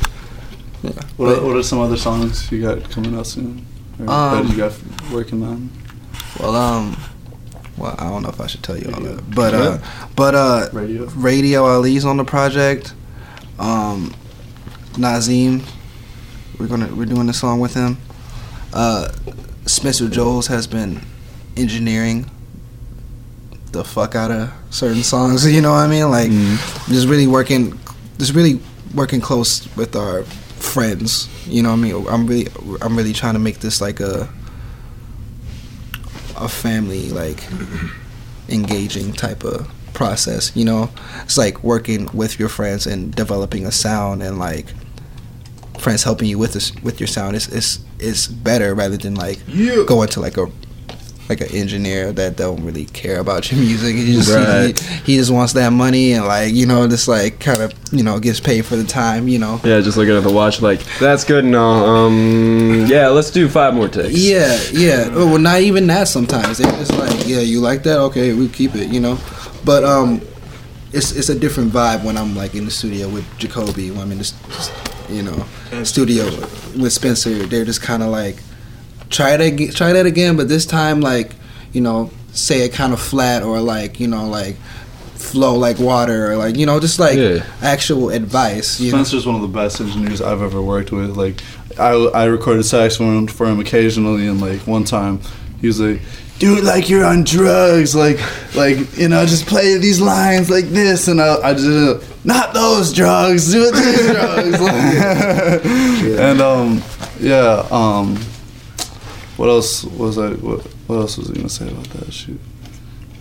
Yeah. 0.84 0.92
What 1.18 1.38
are, 1.38 1.46
what 1.46 1.56
are 1.58 1.64
some 1.64 1.80
other 1.80 1.98
songs 1.98 2.52
you 2.52 2.62
got 2.62 2.90
coming 2.90 3.16
out 3.18 3.28
soon? 3.28 3.66
Or 4.00 4.06
that 4.06 4.12
Um, 4.12 4.48
you 4.48 4.58
got 4.58 4.74
working 5.12 5.44
on? 5.44 5.70
Well, 6.40 6.56
um, 6.56 6.98
well, 7.78 7.96
I 7.98 8.10
don't 8.10 8.24
know 8.24 8.30
if 8.30 8.40
I 8.42 8.48
should 8.48 8.64
tell 8.64 8.78
you 8.78 8.92
all 8.94 9.02
that, 9.02 9.30
but 9.36 9.54
uh, 9.54 9.78
but 10.16 10.36
uh, 10.36 10.70
Radio. 10.74 11.08
Brother 11.10 11.58
Ali's 11.60 12.06
on 12.06 12.18
the 12.18 12.24
project. 12.24 12.94
Um, 13.60 14.14
Nazim, 14.98 15.64
we're 16.60 16.68
gonna 16.68 16.94
we're 16.96 17.06
doing 17.06 17.30
a 17.30 17.34
song 17.34 17.60
with 17.60 17.74
him. 17.74 17.98
Uh, 18.74 19.12
Spencer 19.66 20.10
Jones 20.10 20.48
has 20.48 20.68
been 20.68 21.02
engineering 21.56 22.30
the 23.72 23.84
fuck 23.84 24.16
out 24.16 24.32
of 24.32 24.52
certain 24.70 25.04
songs. 25.04 25.46
You 25.54 25.62
know 25.62 25.72
what 25.72 25.78
I 25.78 25.88
mean? 25.88 26.10
Like, 26.10 26.32
just 26.88 27.08
really 27.08 27.28
working, 27.28 27.80
just 28.18 28.34
really 28.34 28.60
working 28.94 29.22
close 29.22 29.68
with 29.76 29.96
our 29.96 30.24
friends. 30.24 31.28
You 31.46 31.62
know 31.64 31.70
what 31.70 31.80
I 31.80 31.82
mean? 31.82 32.08
I'm 32.08 32.28
really 32.28 32.48
I'm 32.82 32.96
really 32.96 33.14
trying 33.14 33.34
to 33.34 33.40
make 33.40 33.60
this 33.60 33.82
like 33.82 34.00
a 34.00 34.30
a 36.38 36.48
family 36.48 37.10
like 37.10 37.44
engaging 38.50 39.14
type 39.14 39.44
of 39.44 39.70
process 39.94 40.52
you 40.56 40.66
know 40.66 40.90
it's 41.24 41.38
like 41.38 41.64
working 41.64 42.10
with 42.12 42.40
your 42.40 42.50
friends 42.50 42.88
and 42.88 43.14
developing 43.14 43.66
a 43.66 43.72
sound 43.72 44.24
and 44.24 44.40
like 44.40 44.66
friends 45.84 46.04
helping 46.04 46.28
you 46.30 46.38
with 46.40 46.54
this 46.54 46.74
with 46.84 47.00
your 47.00 47.08
sound 47.08 47.36
is 47.36 47.48
is 47.50 47.80
is 48.00 48.28
better 48.28 48.74
rather 48.74 48.98
than 48.98 49.16
like 49.16 49.40
Yeah. 49.48 49.84
going 49.86 50.08
to 50.10 50.20
like 50.22 50.38
a 50.38 50.48
like 51.30 51.40
an 51.40 51.48
engineer 51.56 52.12
that 52.12 52.36
don't 52.36 52.64
really 52.66 52.84
care 52.86 53.20
about 53.20 53.50
your 53.50 53.60
music 53.62 53.96
he 53.96 54.14
just 54.14 54.30
Right. 54.34 54.78
he, 54.78 55.14
he 55.14 55.18
just 55.18 55.32
wants 55.32 55.54
that 55.54 55.72
money 55.72 56.14
and 56.14 56.26
like 56.26 56.54
you 56.54 56.66
know 56.66 56.86
just 56.88 57.08
like 57.08 57.40
kind 57.40 57.62
of 57.62 57.74
you 57.94 58.04
know 58.04 58.20
gets 58.20 58.40
paid 58.42 58.66
for 58.66 58.76
the 58.76 58.84
time 58.84 59.28
you 59.30 59.40
know 59.40 59.60
Yeah, 59.64 59.80
just 59.82 59.96
looking 59.98 60.16
at 60.18 60.24
the 60.24 60.32
watch, 60.34 60.62
like 60.62 60.82
that's 61.00 61.24
good 61.24 61.46
and 61.46 61.56
all. 61.56 61.86
Um, 61.86 62.86
yeah, 62.88 63.08
let's 63.08 63.32
do 63.32 63.48
five 63.48 63.74
more 63.74 63.88
takes. 63.88 64.18
Yeah, 64.18 64.58
yeah. 64.74 65.10
Oh, 65.14 65.28
well, 65.28 65.38
not 65.40 65.62
even 65.62 65.88
that. 65.88 66.08
Sometimes 66.08 66.60
it's 66.60 66.78
just 66.78 66.94
like, 67.00 67.28
yeah, 67.28 67.40
you 67.40 67.60
like 67.62 67.84
that? 67.84 68.00
Okay, 68.08 68.34
we 68.34 68.48
keep 68.50 68.76
it. 68.76 68.90
You 68.90 69.00
know, 69.00 69.18
but 69.64 69.84
um, 69.86 70.22
it's 70.92 71.12
it's 71.14 71.30
a 71.30 71.38
different 71.40 71.72
vibe 71.72 72.04
when 72.04 72.18
I'm 72.18 72.36
like 72.36 72.54
in 72.56 72.66
the 72.66 72.72
studio 72.72 73.08
with 73.08 73.26
Jacoby. 73.38 73.92
When 73.92 74.02
I'm 74.02 74.12
in 74.12 74.18
this, 74.18 74.34
you 75.10 75.24
know, 75.24 75.46
studio 75.84 76.26
with 76.80 76.92
Spencer. 76.94 77.32
They're 77.46 77.66
just 77.66 77.82
kind 77.82 78.04
of 78.04 78.10
like 78.10 78.38
try 79.10 79.38
that 79.38 79.72
try 79.76 79.94
that 79.94 80.06
again, 80.06 80.36
but 80.38 80.48
this 80.48 80.66
time 80.66 81.02
like 81.02 81.32
you 81.72 81.82
know 81.82 82.10
say 82.32 82.66
it 82.66 82.74
kind 82.74 82.94
of 82.94 83.00
flat 83.02 83.44
or 83.44 83.60
like 83.60 84.00
you 84.00 84.08
know 84.08 84.28
like 84.28 84.56
flow 85.16 85.56
like 85.56 85.80
water 85.80 86.32
or 86.32 86.36
like 86.36 86.58
you 86.58 86.66
know 86.66 86.80
just 86.80 87.00
like 87.00 87.18
Yeah. 87.18 87.46
actual 87.62 88.10
advice. 88.10 88.80
You 88.80 88.92
know? 88.92 88.98
Spencer's 88.98 89.26
one 89.26 89.36
of 89.36 89.42
the 89.42 89.48
best 89.48 89.80
engineers 89.80 90.22
I've 90.22 90.42
ever 90.42 90.62
worked 90.62 90.92
with. 90.92 91.16
Like, 91.16 91.42
I, 91.80 91.92
I 91.92 92.26
recorded 92.26 92.64
saxophone 92.66 93.28
for 93.28 93.46
him 93.48 93.60
occasionally, 93.60 94.28
and 94.28 94.42
like 94.42 94.62
one 94.68 94.84
time, 94.84 95.22
he 95.62 95.68
was 95.68 95.80
like, 95.80 96.02
"Do 96.40 96.58
it 96.58 96.64
like 96.64 96.90
you're 96.90 97.06
on 97.06 97.24
drugs, 97.24 97.96
like, 97.96 98.20
like 98.56 98.98
you 98.98 99.08
know, 99.08 99.26
just 99.26 99.46
play 99.46 99.78
these 99.78 100.02
lines 100.02 100.50
like 100.50 100.66
this." 100.66 101.08
And 101.08 101.22
I, 101.22 101.36
I 101.42 101.54
just 101.54 102.26
not 102.26 102.54
those 102.54 102.92
drugs, 102.94 103.52
do 103.52 103.66
it 103.72 103.74
these 103.76 104.12
drugs. 104.12 104.60
And 106.20 106.42
um, 106.42 106.82
yeah, 107.20 107.66
um, 107.72 108.18
what 109.38 109.48
else 109.50 109.84
was 109.84 110.18
I? 110.18 110.32
What, 110.32 110.62
what 110.88 110.96
else 110.98 111.18
was 111.18 111.30
I 111.32 111.34
gonna 111.34 111.50
say 111.50 111.68
about 111.70 111.86
that? 111.92 112.14
Shoot. 112.14 112.40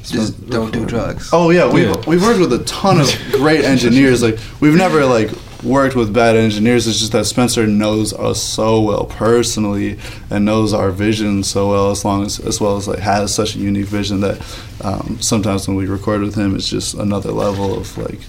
Just 0.05 0.49
don't 0.51 0.73
do 0.73 0.85
drugs. 0.85 1.31
Oh 1.33 1.51
yeah, 1.51 1.71
we've 1.73 1.89
Yeah. 1.89 2.03
we've 2.09 2.23
worked 2.23 2.41
with 2.41 2.53
a 2.53 2.65
ton 2.65 3.01
of 3.01 3.09
great 3.33 3.65
engineers. 3.75 4.21
Like 4.23 4.39
we've 4.61 4.75
never 4.75 5.05
like 5.07 5.31
worked 5.63 5.95
with 5.95 6.13
bad 6.13 6.37
engineers. 6.37 6.87
It's 6.87 6.99
just 6.99 7.13
that 7.13 7.25
Spencer 7.27 7.67
knows 7.67 8.13
us 8.13 8.43
so 8.43 8.81
well 8.81 9.05
personally 9.07 9.99
and 10.31 10.45
knows 10.45 10.73
our 10.73 10.91
vision 10.91 11.43
so 11.43 11.71
well. 11.71 11.91
As 11.91 12.05
long 12.05 12.25
as 12.25 12.39
as 12.41 12.61
well 12.61 12.77
as 12.77 12.89
like 12.89 12.99
has 12.99 13.35
such 13.35 13.55
a 13.55 13.59
unique 13.59 13.87
vision 13.87 14.21
that 14.21 14.41
um, 14.83 15.19
sometimes 15.21 15.67
when 15.69 15.77
we 15.77 15.87
record 15.87 16.21
with 16.21 16.35
him, 16.35 16.55
it's 16.57 16.69
just 16.69 16.95
another 16.95 17.31
level 17.33 17.79
of 17.79 17.97
like 17.99 18.21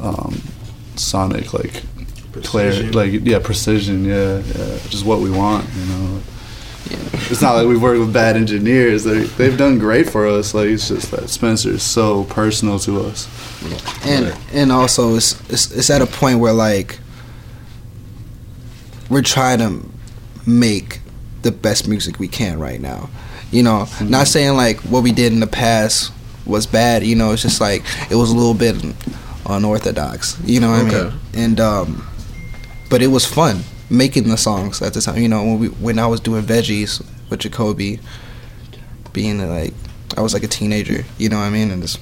um, 0.00 0.40
sonic 0.96 1.52
like 1.54 1.82
clarity, 2.42 2.90
Precision. 2.90 2.92
like 2.92 3.12
yeah, 3.24 3.38
precision. 3.38 4.04
Yeah, 4.04 4.38
yeah, 4.38 4.78
just 4.88 5.04
what 5.04 5.20
we 5.20 5.30
want. 5.30 5.66
You 5.74 5.86
know. 5.86 6.20
It's 7.30 7.40
not 7.40 7.54
like 7.54 7.66
we've 7.66 7.80
worked 7.80 8.00
with 8.00 8.12
bad 8.12 8.36
engineers. 8.36 9.04
They 9.04 9.22
they've 9.22 9.56
done 9.56 9.78
great 9.78 10.08
for 10.08 10.26
us. 10.26 10.54
Like 10.54 10.68
it's 10.68 10.88
just 10.88 11.10
that 11.10 11.28
Spencer 11.28 11.70
is 11.70 11.82
so 11.82 12.24
personal 12.24 12.78
to 12.80 13.00
us. 13.00 13.28
and 14.04 14.36
and 14.52 14.70
also 14.72 15.16
it's, 15.16 15.40
it's 15.50 15.70
it's 15.72 15.90
at 15.90 16.02
a 16.02 16.06
point 16.06 16.40
where 16.40 16.52
like 16.52 16.98
we're 19.08 19.22
trying 19.22 19.58
to 19.58 19.88
make 20.46 21.00
the 21.42 21.52
best 21.52 21.88
music 21.88 22.18
we 22.18 22.28
can 22.28 22.58
right 22.58 22.80
now. 22.80 23.08
You 23.50 23.62
know, 23.62 23.86
not 24.02 24.26
saying 24.26 24.56
like 24.56 24.80
what 24.80 25.02
we 25.02 25.12
did 25.12 25.32
in 25.32 25.40
the 25.40 25.46
past 25.46 26.12
was 26.44 26.66
bad. 26.66 27.04
You 27.04 27.16
know, 27.16 27.32
it's 27.32 27.42
just 27.42 27.60
like 27.60 27.82
it 28.10 28.16
was 28.16 28.30
a 28.30 28.36
little 28.36 28.54
bit 28.54 28.76
unorthodox. 29.46 30.38
You 30.44 30.60
know 30.60 30.70
what 30.70 30.80
I 30.80 30.88
mean? 31.10 31.20
And 31.34 31.60
um, 31.60 32.06
but 32.90 33.00
it 33.00 33.08
was 33.08 33.24
fun 33.24 33.64
making 33.90 34.28
the 34.28 34.36
songs 34.36 34.80
at 34.82 34.94
the 34.94 35.00
time. 35.00 35.18
You 35.18 35.28
know, 35.28 35.42
when 35.42 35.58
we 35.58 35.68
when 35.68 35.98
I 35.98 36.06
was 36.06 36.20
doing 36.20 36.42
veggies 36.42 37.04
with 37.30 37.40
Jacoby, 37.40 38.00
being 39.12 39.38
like 39.48 39.72
I 40.16 40.20
was 40.20 40.34
like 40.34 40.42
a 40.42 40.48
teenager. 40.48 41.04
You 41.18 41.28
know 41.28 41.38
what 41.38 41.44
I 41.44 41.50
mean? 41.50 41.70
And 41.70 41.82
just 41.82 42.00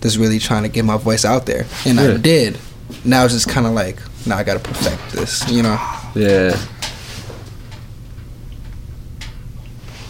just 0.00 0.16
really 0.18 0.38
trying 0.38 0.62
to 0.64 0.68
get 0.68 0.84
my 0.84 0.96
voice 0.96 1.24
out 1.24 1.46
there, 1.46 1.66
and 1.84 1.98
Yeah. 1.98 2.14
I 2.14 2.16
did. 2.16 2.58
Now 3.04 3.24
it's 3.24 3.34
just 3.34 3.48
kind 3.48 3.66
of 3.66 3.72
like 3.72 3.98
now 4.26 4.36
I 4.36 4.44
gotta 4.44 4.60
perfect 4.60 5.12
this. 5.12 5.48
You 5.50 5.62
know? 5.62 5.78
Yeah. 6.14 6.56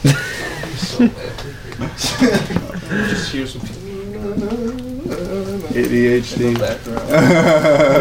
Just 1.98 3.32
hear 3.32 3.46
some 3.46 3.60
ADHD. 5.08 6.56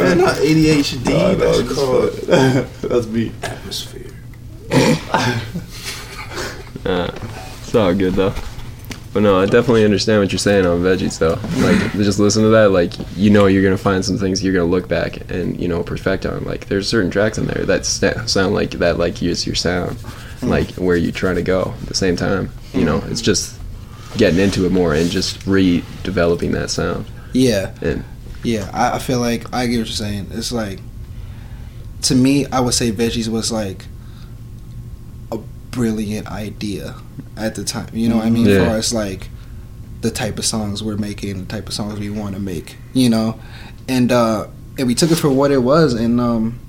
It's 0.05 0.15
not 0.21 0.35
ADHD. 0.37 1.05
No, 1.05 1.31
no, 1.31 1.35
that's 1.35 1.59
it's 1.59 1.73
called 1.73 2.11
That's 2.91 3.07
me. 3.07 3.31
atmosphere. 3.43 4.11
Uh, 6.85 7.09
it's 7.63 7.73
all 7.73 7.95
good 7.95 8.13
though. 8.13 8.31
But 9.11 9.21
no, 9.23 9.39
I 9.41 9.45
definitely 9.47 9.83
understand 9.85 10.21
what 10.21 10.31
you're 10.31 10.37
saying 10.37 10.67
on 10.67 10.81
veggies 10.81 11.17
though. 11.17 11.39
Like 11.65 11.93
just 11.93 12.19
listen 12.19 12.43
to 12.43 12.49
that, 12.49 12.69
like 12.69 12.93
you 13.15 13.31
know 13.31 13.47
you're 13.47 13.63
gonna 13.63 13.75
find 13.75 14.05
some 14.05 14.19
things 14.19 14.43
you're 14.43 14.53
gonna 14.53 14.65
look 14.69 14.87
back 14.87 15.27
and 15.31 15.59
you 15.59 15.67
know 15.67 15.81
perfect 15.81 16.27
on. 16.27 16.43
Like 16.43 16.67
there's 16.67 16.87
certain 16.87 17.09
tracks 17.09 17.39
in 17.39 17.47
there 17.47 17.65
that 17.65 17.87
sta 17.87 18.27
sound 18.27 18.53
like 18.53 18.69
that, 18.71 18.99
like 18.99 19.23
is 19.23 19.47
your 19.47 19.55
sound, 19.55 19.97
like 20.43 20.69
where 20.73 20.95
you're 20.95 21.11
trying 21.11 21.37
to 21.37 21.41
go. 21.41 21.73
At 21.81 21.87
the 21.87 21.95
same 21.95 22.15
time, 22.15 22.51
you 22.73 22.85
know, 22.85 23.01
it's 23.07 23.21
just 23.21 23.57
getting 24.17 24.39
into 24.39 24.65
it 24.65 24.71
more 24.71 24.93
and 24.93 25.09
just 25.09 25.39
redeveloping 25.41 26.51
that 26.53 26.69
sound. 26.69 27.05
Yeah. 27.33 27.73
And 27.81 28.03
Yeah, 28.43 28.69
I, 28.73 28.95
I 28.95 28.99
feel 28.99 29.19
like 29.19 29.53
I 29.53 29.65
get 29.67 29.77
what 29.79 29.87
you're 29.87 29.95
saying. 29.95 30.27
It's 30.31 30.51
like 30.51 30.79
to 32.03 32.15
me, 32.15 32.45
I 32.47 32.59
would 32.59 32.73
say 32.73 32.91
veggies 32.91 33.27
was 33.27 33.51
like 33.51 33.85
a 35.31 35.37
brilliant 35.71 36.27
idea 36.27 36.95
at 37.35 37.55
the 37.55 37.63
time. 37.63 37.89
You 37.93 38.09
know 38.09 38.17
what 38.17 38.25
I 38.25 38.29
mean? 38.29 38.45
Yeah. 38.45 38.55
As 38.55 38.67
far 38.67 38.77
as 38.77 38.93
like 38.93 39.29
the 40.01 40.11
type 40.11 40.37
of 40.37 40.45
songs 40.45 40.83
we're 40.83 40.97
making, 40.97 41.39
the 41.39 41.45
type 41.45 41.67
of 41.67 41.73
songs 41.73 41.99
we 41.99 42.09
want 42.09 42.35
to 42.35 42.41
make. 42.41 42.77
You 42.93 43.09
know, 43.09 43.39
and 43.87 44.11
uh 44.11 44.47
and 44.77 44.87
we 44.87 44.95
took 44.95 45.11
it 45.11 45.15
for 45.15 45.29
what 45.29 45.51
it 45.51 45.59
was, 45.59 45.93
and 45.93 46.19
um 46.21 46.59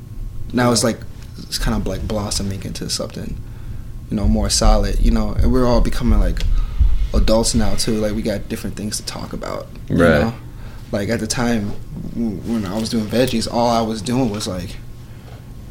now 0.52 0.72
it's 0.72 0.84
like 0.84 0.98
it's 1.38 1.58
kind 1.58 1.76
of 1.80 1.86
like 1.86 2.06
blossoming 2.08 2.62
into 2.64 2.88
something, 2.88 3.36
you 4.10 4.16
know, 4.16 4.26
more 4.26 4.48
solid. 4.50 5.00
You 5.00 5.10
know, 5.10 5.32
and 5.32 5.52
we're 5.52 5.66
all 5.66 5.80
becoming 5.80 6.18
like 6.18 6.42
adults 7.16 7.54
now 7.54 7.74
too. 7.74 7.94
Like 8.00 8.14
we 8.14 8.22
got 8.22 8.48
different 8.48 8.76
things 8.76 8.96
to 8.98 9.06
talk 9.06 9.32
about. 9.32 9.66
You 9.88 9.96
Right. 9.96 10.20
Know? 10.20 10.34
Like 10.92 11.08
at 11.08 11.20
the 11.20 11.26
time 11.26 11.70
when 12.14 12.64
I 12.64 12.78
was 12.78 12.90
doing 12.90 13.06
veggies, 13.06 13.52
all 13.52 13.68
I 13.68 13.82
was 13.82 14.00
doing 14.02 14.30
was 14.30 14.46
like, 14.46 14.76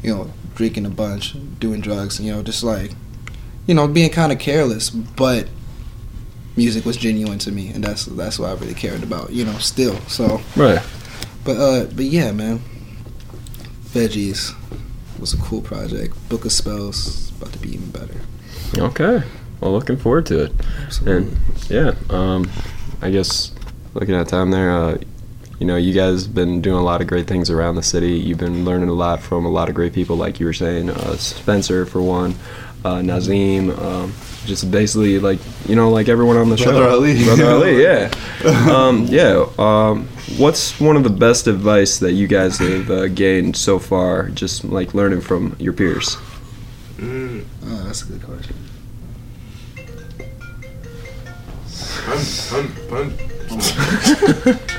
you 0.02 0.14
know, 0.14 0.30
drinking 0.54 0.86
a 0.86 0.90
bunch, 0.90 1.34
doing 1.58 1.80
drugs, 1.80 2.20
you 2.20 2.32
know, 2.32 2.42
just 2.42 2.62
like, 2.62 2.92
you 3.66 3.74
know, 3.74 3.88
being 3.88 4.10
kind 4.10 4.30
of 4.32 4.38
careless. 4.38 4.90
But 4.90 5.48
music 6.56 6.84
was 6.84 6.96
genuine 6.96 7.38
to 7.40 7.50
me, 7.52 7.68
and 7.68 7.82
that's 7.82 8.04
that's 8.06 8.38
what 8.38 8.50
I 8.50 8.54
really 8.54 8.74
cared 8.74 9.02
about. 9.02 9.32
You 9.32 9.44
know, 9.44 9.56
still. 9.58 9.96
So, 10.02 10.40
right. 10.54 10.82
but 11.44 11.56
uh, 11.56 11.84
but 11.86 12.04
yeah, 12.04 12.32
man, 12.32 12.60
veggies 13.86 14.54
was 15.18 15.32
a 15.32 15.38
cool 15.38 15.62
project. 15.62 16.14
Book 16.28 16.44
of 16.44 16.52
Spells 16.52 17.30
about 17.36 17.52
to 17.52 17.58
be 17.58 17.72
even 17.74 17.90
better. 17.90 18.20
Okay. 18.76 19.22
Well, 19.60 19.72
looking 19.72 19.96
forward 19.96 20.26
to 20.26 20.44
it. 20.44 20.52
Absolutely. 20.84 21.28
And 21.28 21.70
yeah, 21.70 21.94
um, 22.10 22.50
I 23.02 23.10
guess 23.10 23.52
looking 23.94 24.14
at 24.14 24.28
time 24.28 24.50
there, 24.50 24.70
uh, 24.70 24.98
you 25.58 25.66
know, 25.66 25.76
you 25.76 25.94
guys 25.94 26.26
have 26.26 26.34
been 26.34 26.60
doing 26.60 26.76
a 26.78 26.82
lot 26.84 27.00
of 27.00 27.06
great 27.06 27.26
things 27.26 27.48
around 27.48 27.76
the 27.76 27.82
city. 27.82 28.12
You've 28.18 28.38
been 28.38 28.64
learning 28.64 28.90
a 28.90 28.94
lot 28.94 29.20
from 29.20 29.46
a 29.46 29.48
lot 29.48 29.68
of 29.70 29.74
great 29.74 29.94
people, 29.94 30.16
like 30.16 30.38
you 30.38 30.46
were 30.46 30.52
saying, 30.52 30.90
uh, 30.90 31.16
Spencer 31.16 31.86
for 31.86 32.02
one, 32.02 32.34
uh, 32.84 33.00
Nazim, 33.00 33.70
um, 33.70 34.12
just 34.44 34.70
basically 34.70 35.18
like 35.18 35.38
you 35.66 35.74
know, 35.74 35.90
like 35.90 36.08
everyone 36.08 36.36
on 36.36 36.50
the 36.50 36.56
show, 36.58 36.70
Brother 36.72 36.88
Ali. 36.88 37.24
Brother 37.24 37.46
Ali, 37.50 37.82
yeah, 37.82 38.10
um, 38.70 39.06
yeah. 39.06 39.46
Um, 39.58 40.06
what's 40.36 40.78
one 40.78 40.96
of 40.96 41.02
the 41.02 41.10
best 41.10 41.46
advice 41.46 41.98
that 42.00 42.12
you 42.12 42.26
guys 42.28 42.58
have 42.58 42.90
uh, 42.90 43.08
gained 43.08 43.56
so 43.56 43.78
far, 43.78 44.28
just 44.28 44.62
like 44.64 44.92
learning 44.94 45.22
from 45.22 45.56
your 45.58 45.72
peers? 45.72 46.16
Mm, 46.98 47.44
Oh, 47.64 47.84
that's 47.84 48.02
a 48.02 48.06
good 48.12 48.22
question. 48.22 48.54
Pun, 52.06 52.68
pun, 52.88 53.12
pun. 53.48 54.56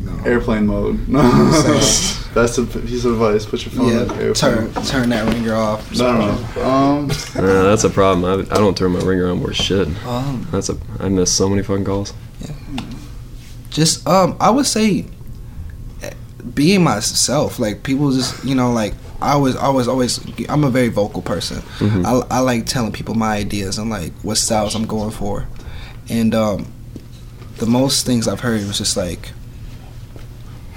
No. 0.00 0.12
Airplane 0.24 0.66
mode. 0.66 1.08
No. 1.08 1.22
That's 2.32 2.58
a 2.58 2.64
piece 2.64 3.04
of 3.04 3.14
advice. 3.20 3.44
Put 3.44 3.64
your 3.66 3.72
phone 3.72 3.88
in 3.90 3.92
Yeah, 3.92 4.14
airplane 4.14 4.34
turn 4.34 4.72
mode. 4.72 4.84
turn 4.86 5.08
that 5.10 5.32
ringer 5.34 5.54
off. 5.54 5.90
No, 5.98 6.16
no. 6.56 6.62
Um, 6.64 7.10
Uh, 7.36 7.62
that's 7.64 7.82
a 7.82 7.90
problem. 7.90 8.24
I, 8.24 8.34
I 8.54 8.58
don't 8.58 8.76
turn 8.76 8.92
my 8.92 9.00
ringer 9.00 9.28
on 9.28 9.40
worth 9.42 9.56
shit. 9.56 9.88
Um, 10.06 10.46
That's 10.52 10.68
a 10.68 10.76
I 11.00 11.08
miss 11.08 11.32
so 11.32 11.48
many 11.48 11.62
phone 11.64 11.84
calls. 11.84 12.14
just 13.70 14.06
um 14.08 14.36
i 14.40 14.48
would 14.50 14.66
say 14.66 15.04
eh, 16.02 16.10
being 16.54 16.82
myself 16.84 17.58
like 17.60 17.82
people 17.84 18.10
just 18.12 18.44
you 18.44 18.54
know 18.54 18.72
like 18.72 18.94
i 19.22 19.36
was 19.36 19.54
always 19.56 19.86
always 19.86 20.18
i'm 20.48 20.64
a 20.64 20.70
very 20.70 20.88
vocal 20.88 21.22
person 21.22 21.58
Mhm. 21.78 22.04
I, 22.04 22.36
I 22.36 22.40
like 22.40 22.66
telling 22.66 22.90
people 22.92 23.14
my 23.14 23.36
ideas 23.36 23.78
and 23.78 23.88
like 23.90 24.12
what 24.22 24.38
styles 24.38 24.74
i'm 24.74 24.86
going 24.86 25.12
for 25.12 25.46
and 26.10 26.34
um 26.34 26.70
the 27.56 27.66
most 27.66 28.04
things 28.04 28.26
i've 28.28 28.40
heard 28.40 28.60
was 28.66 28.78
just 28.78 28.96
like 28.96 29.30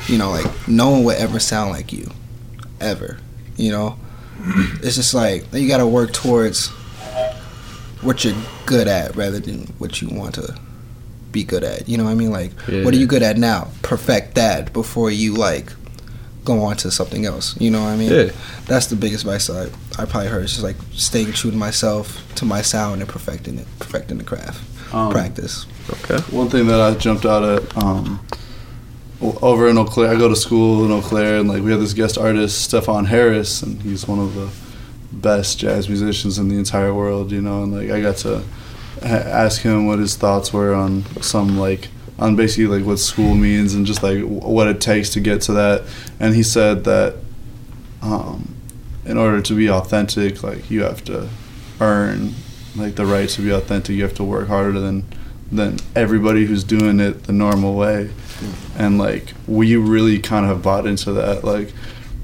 you 0.07 0.17
know 0.17 0.29
like 0.29 0.45
no 0.67 0.89
one 0.91 1.03
would 1.03 1.17
ever 1.17 1.39
sound 1.39 1.71
like 1.71 1.91
you 1.91 2.09
ever 2.79 3.17
you 3.57 3.71
know 3.71 3.97
it's 4.81 4.95
just 4.95 5.13
like 5.13 5.45
you 5.53 5.67
gotta 5.67 5.87
work 5.87 6.11
towards 6.13 6.69
what 8.01 8.23
you're 8.23 8.35
good 8.65 8.87
at 8.87 9.15
rather 9.15 9.39
than 9.39 9.61
what 9.77 10.01
you 10.01 10.09
want 10.09 10.35
to 10.35 10.57
be 11.31 11.43
good 11.43 11.63
at. 11.63 11.87
You 11.89 11.97
know 11.97 12.03
what 12.05 12.11
I 12.11 12.15
mean? 12.15 12.31
Like, 12.31 12.51
what 12.83 12.93
are 12.93 12.97
you 12.97 13.07
good 13.07 13.23
at 13.23 13.37
now? 13.37 13.69
Perfect 13.81 14.35
that 14.35 14.71
before 14.73 15.09
you 15.09 15.33
like 15.33 15.71
go 16.45 16.61
on 16.63 16.75
to 16.77 16.91
something 16.91 17.25
else. 17.25 17.59
You 17.59 17.71
know 17.71 17.81
what 17.81 17.89
I 17.89 17.95
mean? 17.95 18.11
Yeah. 18.11 18.31
That's 18.67 18.87
the 18.87 18.95
biggest 18.95 19.23
advice 19.23 19.49
I 19.49 19.65
I 19.97 20.05
probably 20.05 20.27
heard. 20.27 20.43
It's 20.43 20.53
just 20.53 20.63
like 20.63 20.75
staying 20.91 21.33
true 21.33 21.51
to 21.51 21.57
myself, 21.57 22.21
to 22.35 22.45
my 22.45 22.61
sound, 22.61 23.01
and 23.01 23.09
perfecting 23.09 23.57
it, 23.57 23.67
perfecting 23.79 24.17
the 24.17 24.23
craft. 24.23 24.61
Um, 24.93 25.11
Practice. 25.11 25.65
Okay. 25.89 26.17
One 26.35 26.49
thing 26.49 26.67
that 26.67 26.79
I 26.79 26.93
jumped 26.93 27.25
out 27.25 27.43
at 27.43 27.77
um, 27.77 28.25
over 29.21 29.67
in 29.67 29.77
Eau 29.77 29.85
Claire, 29.85 30.11
I 30.11 30.15
go 30.15 30.29
to 30.29 30.35
school 30.35 30.85
in 30.85 30.91
Eau 30.91 31.01
Claire, 31.01 31.37
and 31.39 31.49
like 31.49 31.63
we 31.63 31.71
have 31.71 31.79
this 31.79 31.93
guest 31.93 32.17
artist, 32.17 32.71
Stefon 32.71 33.07
Harris, 33.07 33.63
and 33.63 33.81
he's 33.81 34.07
one 34.07 34.19
of 34.19 34.35
the 34.35 34.49
best 35.11 35.59
jazz 35.59 35.87
musicians 35.87 36.37
in 36.37 36.47
the 36.49 36.57
entire 36.57 36.93
world, 36.93 37.31
you 37.31 37.41
know. 37.41 37.63
And 37.63 37.73
like 37.73 37.89
I 37.89 38.01
got 38.01 38.17
to 38.17 38.43
ha- 39.01 39.07
ask 39.07 39.61
him 39.61 39.87
what 39.87 39.99
his 39.99 40.15
thoughts 40.15 40.53
were 40.53 40.73
on 40.73 41.03
some 41.21 41.57
like 41.57 41.89
on 42.19 42.35
basically 42.35 42.67
like 42.67 42.85
what 42.85 42.99
school 42.99 43.33
means 43.33 43.73
and 43.73 43.85
just 43.85 44.03
like 44.03 44.19
w- 44.19 44.39
what 44.39 44.67
it 44.67 44.79
takes 44.79 45.09
to 45.11 45.19
get 45.19 45.41
to 45.43 45.53
that. 45.53 45.83
And 46.19 46.35
he 46.35 46.43
said 46.43 46.83
that 46.83 47.15
um, 48.01 48.55
in 49.05 49.17
order 49.17 49.41
to 49.41 49.55
be 49.55 49.69
authentic, 49.69 50.43
like 50.43 50.69
you 50.69 50.83
have 50.83 51.03
to 51.05 51.29
earn 51.81 52.33
like 52.75 52.95
the 52.95 53.05
right 53.05 53.29
to 53.29 53.41
be 53.41 53.51
authentic. 53.51 53.95
You 53.95 54.03
have 54.03 54.15
to 54.15 54.23
work 54.23 54.47
harder 54.47 54.79
than 54.79 55.05
than 55.51 55.77
everybody 55.95 56.45
who's 56.45 56.63
doing 56.63 56.99
it 56.99 57.23
the 57.23 57.33
normal 57.33 57.75
way. 57.75 58.09
And 58.77 58.97
like 58.97 59.33
we 59.47 59.75
really 59.75 60.19
kind 60.19 60.45
of 60.45 60.51
have 60.51 60.63
bought 60.63 60.87
into 60.87 61.13
that. 61.13 61.43
Like, 61.43 61.71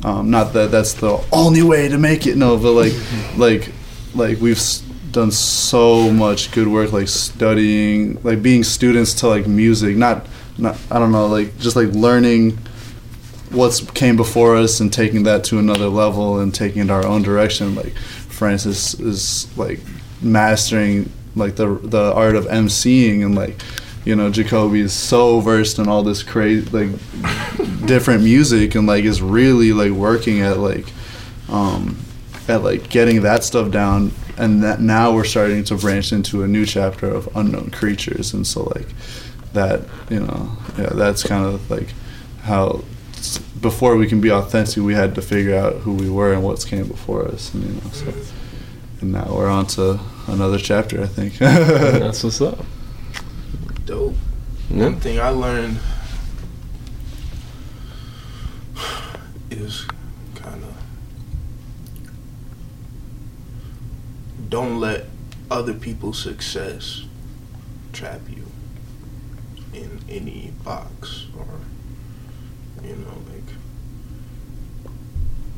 um, 0.04 0.32
not 0.32 0.54
that 0.54 0.72
that's 0.72 0.94
the 0.94 1.24
only 1.32 1.62
way 1.62 1.88
to 1.90 1.98
make 1.98 2.26
it. 2.26 2.36
No, 2.38 2.58
but 2.58 2.72
like, 2.72 2.94
like, 3.38 3.72
like 4.16 4.40
we've 4.40 4.58
s- 4.58 4.82
done 5.12 5.32
so 5.32 6.12
much 6.12 6.52
good 6.52 6.68
work, 6.68 6.92
like 6.92 7.08
studying, 7.08 8.22
like 8.24 8.42
being 8.42 8.64
students 8.64 9.14
to 9.16 9.28
like 9.28 9.46
music. 9.48 9.96
Not, 9.96 10.26
not 10.58 10.78
I 10.90 10.98
don't 11.00 11.12
know, 11.12 11.28
like 11.28 11.58
just 11.60 11.76
like 11.76 11.90
learning 11.90 12.58
what's 13.52 13.82
came 13.92 14.16
before 14.16 14.56
us 14.56 14.80
and 14.80 14.92
taking 14.94 15.24
that 15.24 15.44
to 15.46 15.58
another 15.60 15.88
level 15.90 16.40
and 16.40 16.54
taking 16.54 16.84
it 16.84 16.90
our 16.90 17.06
own 17.06 17.22
direction. 17.22 17.76
Like 17.76 17.94
Francis 17.96 18.94
is 18.96 19.56
like 19.58 19.80
mastering 20.22 21.12
like 21.36 21.56
the 21.56 21.68
the 21.84 22.14
art 22.14 22.36
of 22.36 22.46
emceeing 22.46 23.24
and 23.26 23.36
like 23.36 23.62
you 24.06 24.16
know 24.16 24.30
Jacoby 24.30 24.82
is 24.82 24.94
so 24.94 25.40
versed 25.40 25.80
in 25.80 25.88
all 25.88 26.04
this 26.04 26.24
crazy 26.24 26.70
like 26.70 26.90
different 27.86 28.24
music 28.24 28.76
and 28.76 28.88
like 28.88 29.04
is 29.04 29.22
really 29.22 29.72
like 29.74 29.92
working 29.92 30.42
at 30.42 30.58
like 30.58 30.86
um 31.50 31.98
at 32.50 32.64
like 32.64 32.90
getting 32.90 33.22
that 33.22 33.44
stuff 33.44 33.72
down, 33.72 34.12
and 34.38 34.64
that 34.64 34.82
now 34.82 35.14
we're 35.14 35.24
starting 35.24 35.64
to 35.66 35.76
branch 35.76 36.12
into 36.12 36.44
a 36.44 36.48
new 36.48 36.66
chapter 36.66 37.08
of 37.08 37.30
unknown 37.36 37.70
creatures, 37.70 38.34
and 38.34 38.46
so 38.46 38.64
like 38.76 38.88
that, 39.54 39.82
you 40.10 40.20
know, 40.20 40.58
yeah, 40.78 40.90
that's 40.94 41.24
kind 41.24 41.46
of 41.46 41.70
like 41.70 41.94
how 42.42 42.84
before 43.62 43.96
we 43.96 44.08
can 44.08 44.22
be 44.22 44.32
authentic, 44.32 44.82
we 44.84 44.94
had 44.94 45.14
to 45.16 45.22
figure 45.22 45.56
out 45.56 45.76
who 45.76 45.94
we 45.94 46.10
were 46.10 46.34
and 46.34 46.44
what's 46.44 46.66
came 46.66 46.88
before 46.88 47.26
us, 47.28 47.54
and 47.54 47.64
you 47.64 47.74
know, 47.74 47.90
so 47.92 48.12
and 49.02 49.12
now 49.12 49.28
we're 49.30 49.50
on 49.50 49.66
to 49.68 50.00
another 50.28 50.58
chapter, 50.58 51.02
I 51.02 51.06
think. 51.08 51.38
That's 51.40 52.24
what's 52.24 52.42
up. 52.42 52.60
Dope. 53.86 54.16
Yeah. 54.70 54.84
One 54.84 55.00
thing 55.00 55.20
I 55.20 55.30
learned 55.30 55.80
is 59.50 59.88
kind 60.36 60.64
of 60.64 60.76
don't 64.50 64.80
let 64.80 65.06
other 65.50 65.74
people's 65.74 66.22
success 66.22 67.06
trap 67.94 68.22
you 68.30 68.46
in 69.74 70.00
any 70.10 70.54
box 70.64 71.26
or 71.38 71.46
you 72.88 72.96
know 72.96 73.18
like 73.34 73.56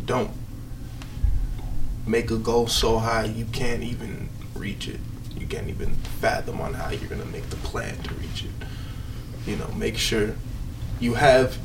don't 0.05 0.31
make 2.11 2.29
a 2.29 2.37
goal 2.37 2.67
so 2.67 2.99
high 2.99 3.23
you 3.23 3.45
can't 3.45 3.81
even 3.81 4.29
reach 4.53 4.87
it. 4.87 4.99
You 5.37 5.47
can't 5.47 5.69
even 5.69 5.95
fathom 6.19 6.59
on 6.59 6.73
how 6.73 6.89
you're 6.89 7.09
gonna 7.09 7.25
make 7.25 7.49
the 7.49 7.55
plan 7.57 7.97
to 8.03 8.13
reach 8.15 8.43
it. 8.43 8.67
You 9.49 9.55
know 9.55 9.69
make 9.71 9.97
sure 9.97 10.35
you 10.99 11.15
have 11.15 11.57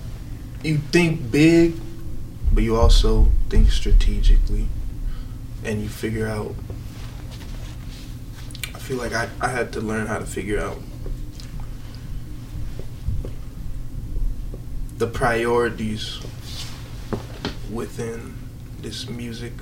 you 0.63 0.79
think 0.79 1.31
big 1.31 1.75
but 2.53 2.63
you 2.63 2.77
also 2.77 3.31
think 3.51 3.71
strategically 3.71 4.67
and 5.63 5.83
you 5.83 5.89
figure 5.89 6.27
out 6.27 6.55
i 8.75 8.79
feel 8.79 8.97
like 8.97 9.13
i, 9.13 9.29
I 9.41 9.49
had 9.49 9.73
to 9.75 9.81
learn 9.81 10.07
how 10.07 10.19
to 10.19 10.25
figure 10.25 10.59
out 10.59 10.79
the 14.97 15.07
priorities 15.07 16.19
within 17.71 18.35
this 18.81 19.09
music 19.09 19.53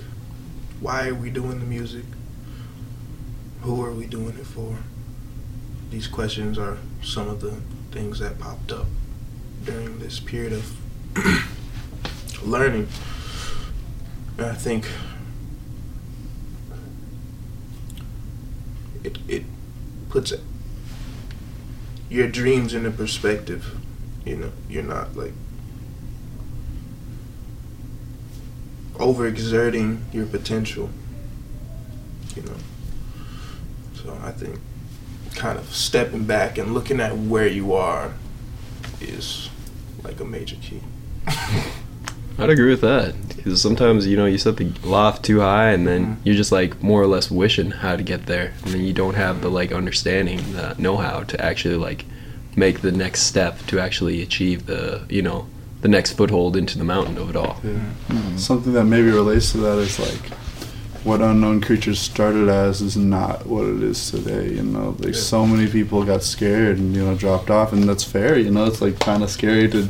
why 0.85 1.09
are 1.09 1.15
we 1.15 1.31
doing 1.31 1.59
the 1.61 1.67
music 1.67 2.05
who 3.63 3.83
are 3.83 3.93
we 3.93 4.07
doing 4.07 4.37
it 4.39 4.47
for 4.47 4.77
these 5.91 6.07
questions 6.07 6.59
are 6.59 6.79
some 7.03 7.29
of 7.29 7.41
the 7.41 7.53
things 7.93 8.19
that 8.19 8.39
popped 8.39 8.73
up 8.73 8.87
during 9.65 9.99
this 9.99 10.19
period 10.21 10.53
of 10.53 10.77
learning. 12.45 12.89
And 14.37 14.47
I 14.47 14.55
think 14.55 14.89
it 19.05 19.19
it 19.29 19.45
puts 20.09 20.33
your 22.11 22.29
dreams 22.29 22.75
into 22.75 22.91
perspective. 22.91 23.79
You 24.25 24.37
know, 24.37 24.53
you're 24.69 24.83
not 24.83 25.17
like 25.17 25.33
overexerting 28.95 30.01
your 30.13 30.27
potential. 30.27 30.91
You 32.37 32.43
know. 32.43 32.57
So 34.03 34.19
I 34.23 34.33
think 34.33 34.59
kind 35.35 35.59
of 35.59 35.73
stepping 35.75 36.25
back 36.25 36.59
and 36.59 36.75
looking 36.75 37.01
at 37.01 37.17
where 37.17 37.49
you 37.49 37.73
are 37.73 38.13
is 39.01 39.51
like 40.03 40.21
a 40.21 40.25
major 40.25 40.57
key. 40.57 40.81
I'd 42.37 42.51
agree 42.51 42.71
with 42.71 42.81
that 42.81 43.15
because 43.29 43.63
sometimes 43.63 44.07
you 44.07 44.17
know 44.17 44.27
you 44.27 44.39
set 44.39 44.57
the 44.57 44.73
loft 44.83 45.25
too 45.25 45.41
high 45.41 45.71
and 45.71 45.87
then 45.87 46.05
mm-hmm. 46.05 46.21
you're 46.25 46.35
just 46.35 46.51
like 46.51 46.83
more 46.83 47.01
or 47.01 47.07
less 47.07 47.31
wishing 47.31 47.71
how 47.71 47.95
to 47.95 48.03
get 48.03 48.27
there 48.27 48.55
and 48.65 48.73
then 48.73 48.81
you 48.81 48.93
don't 48.93 49.15
have 49.15 49.41
the 49.41 49.49
like 49.49 49.71
understanding 49.71 50.39
the 50.53 50.75
know-how 50.79 51.23
to 51.25 51.41
actually 51.45 51.77
like 51.77 52.05
make 52.57 52.81
the 52.81 52.91
next 52.91 53.23
step 53.23 53.59
to 53.67 53.79
actually 53.79 54.21
achieve 54.21 54.67
the 54.67 55.05
you 55.09 55.23
know 55.23 55.47
the 55.85 55.89
next 55.91 56.13
foothold 56.13 56.57
into 56.57 56.79
the 56.79 56.85
mountain 56.85 57.19
of 57.19 57.29
it 57.29 57.37
all. 57.37 57.57
Hmm. 57.57 58.39
Something 58.39 58.73
that 58.73 58.85
maybe 58.85 59.11
relates 59.11 59.53
to 59.53 59.59
that 59.59 59.77
is 59.77 59.99
like 59.99 60.31
what 61.05 61.21
unknown 61.21 61.61
creatures 61.61 62.01
started 62.01 62.49
as 62.49 62.81
is 62.81 62.97
not 62.97 63.45
what 63.45 63.67
it 63.67 63.83
is 63.83 64.11
today. 64.11 64.49
You 64.49 64.63
know, 64.63 64.97
like 65.01 65.15
so 65.15 65.45
many 65.47 65.71
people 65.71 66.03
got 66.03 66.23
scared 66.23 66.79
and 66.79 66.97
you 66.97 67.05
know 67.05 67.15
dropped 67.15 67.51
off, 67.51 67.75
and 67.75 67.87
that's 67.87 68.03
fair. 68.03 68.39
You 68.39 68.51
know, 68.51 68.65
it's 68.65 68.81
like 68.81 68.99
kind 68.99 69.23
of 69.23 69.29
scary 69.29 69.69
to 69.73 69.87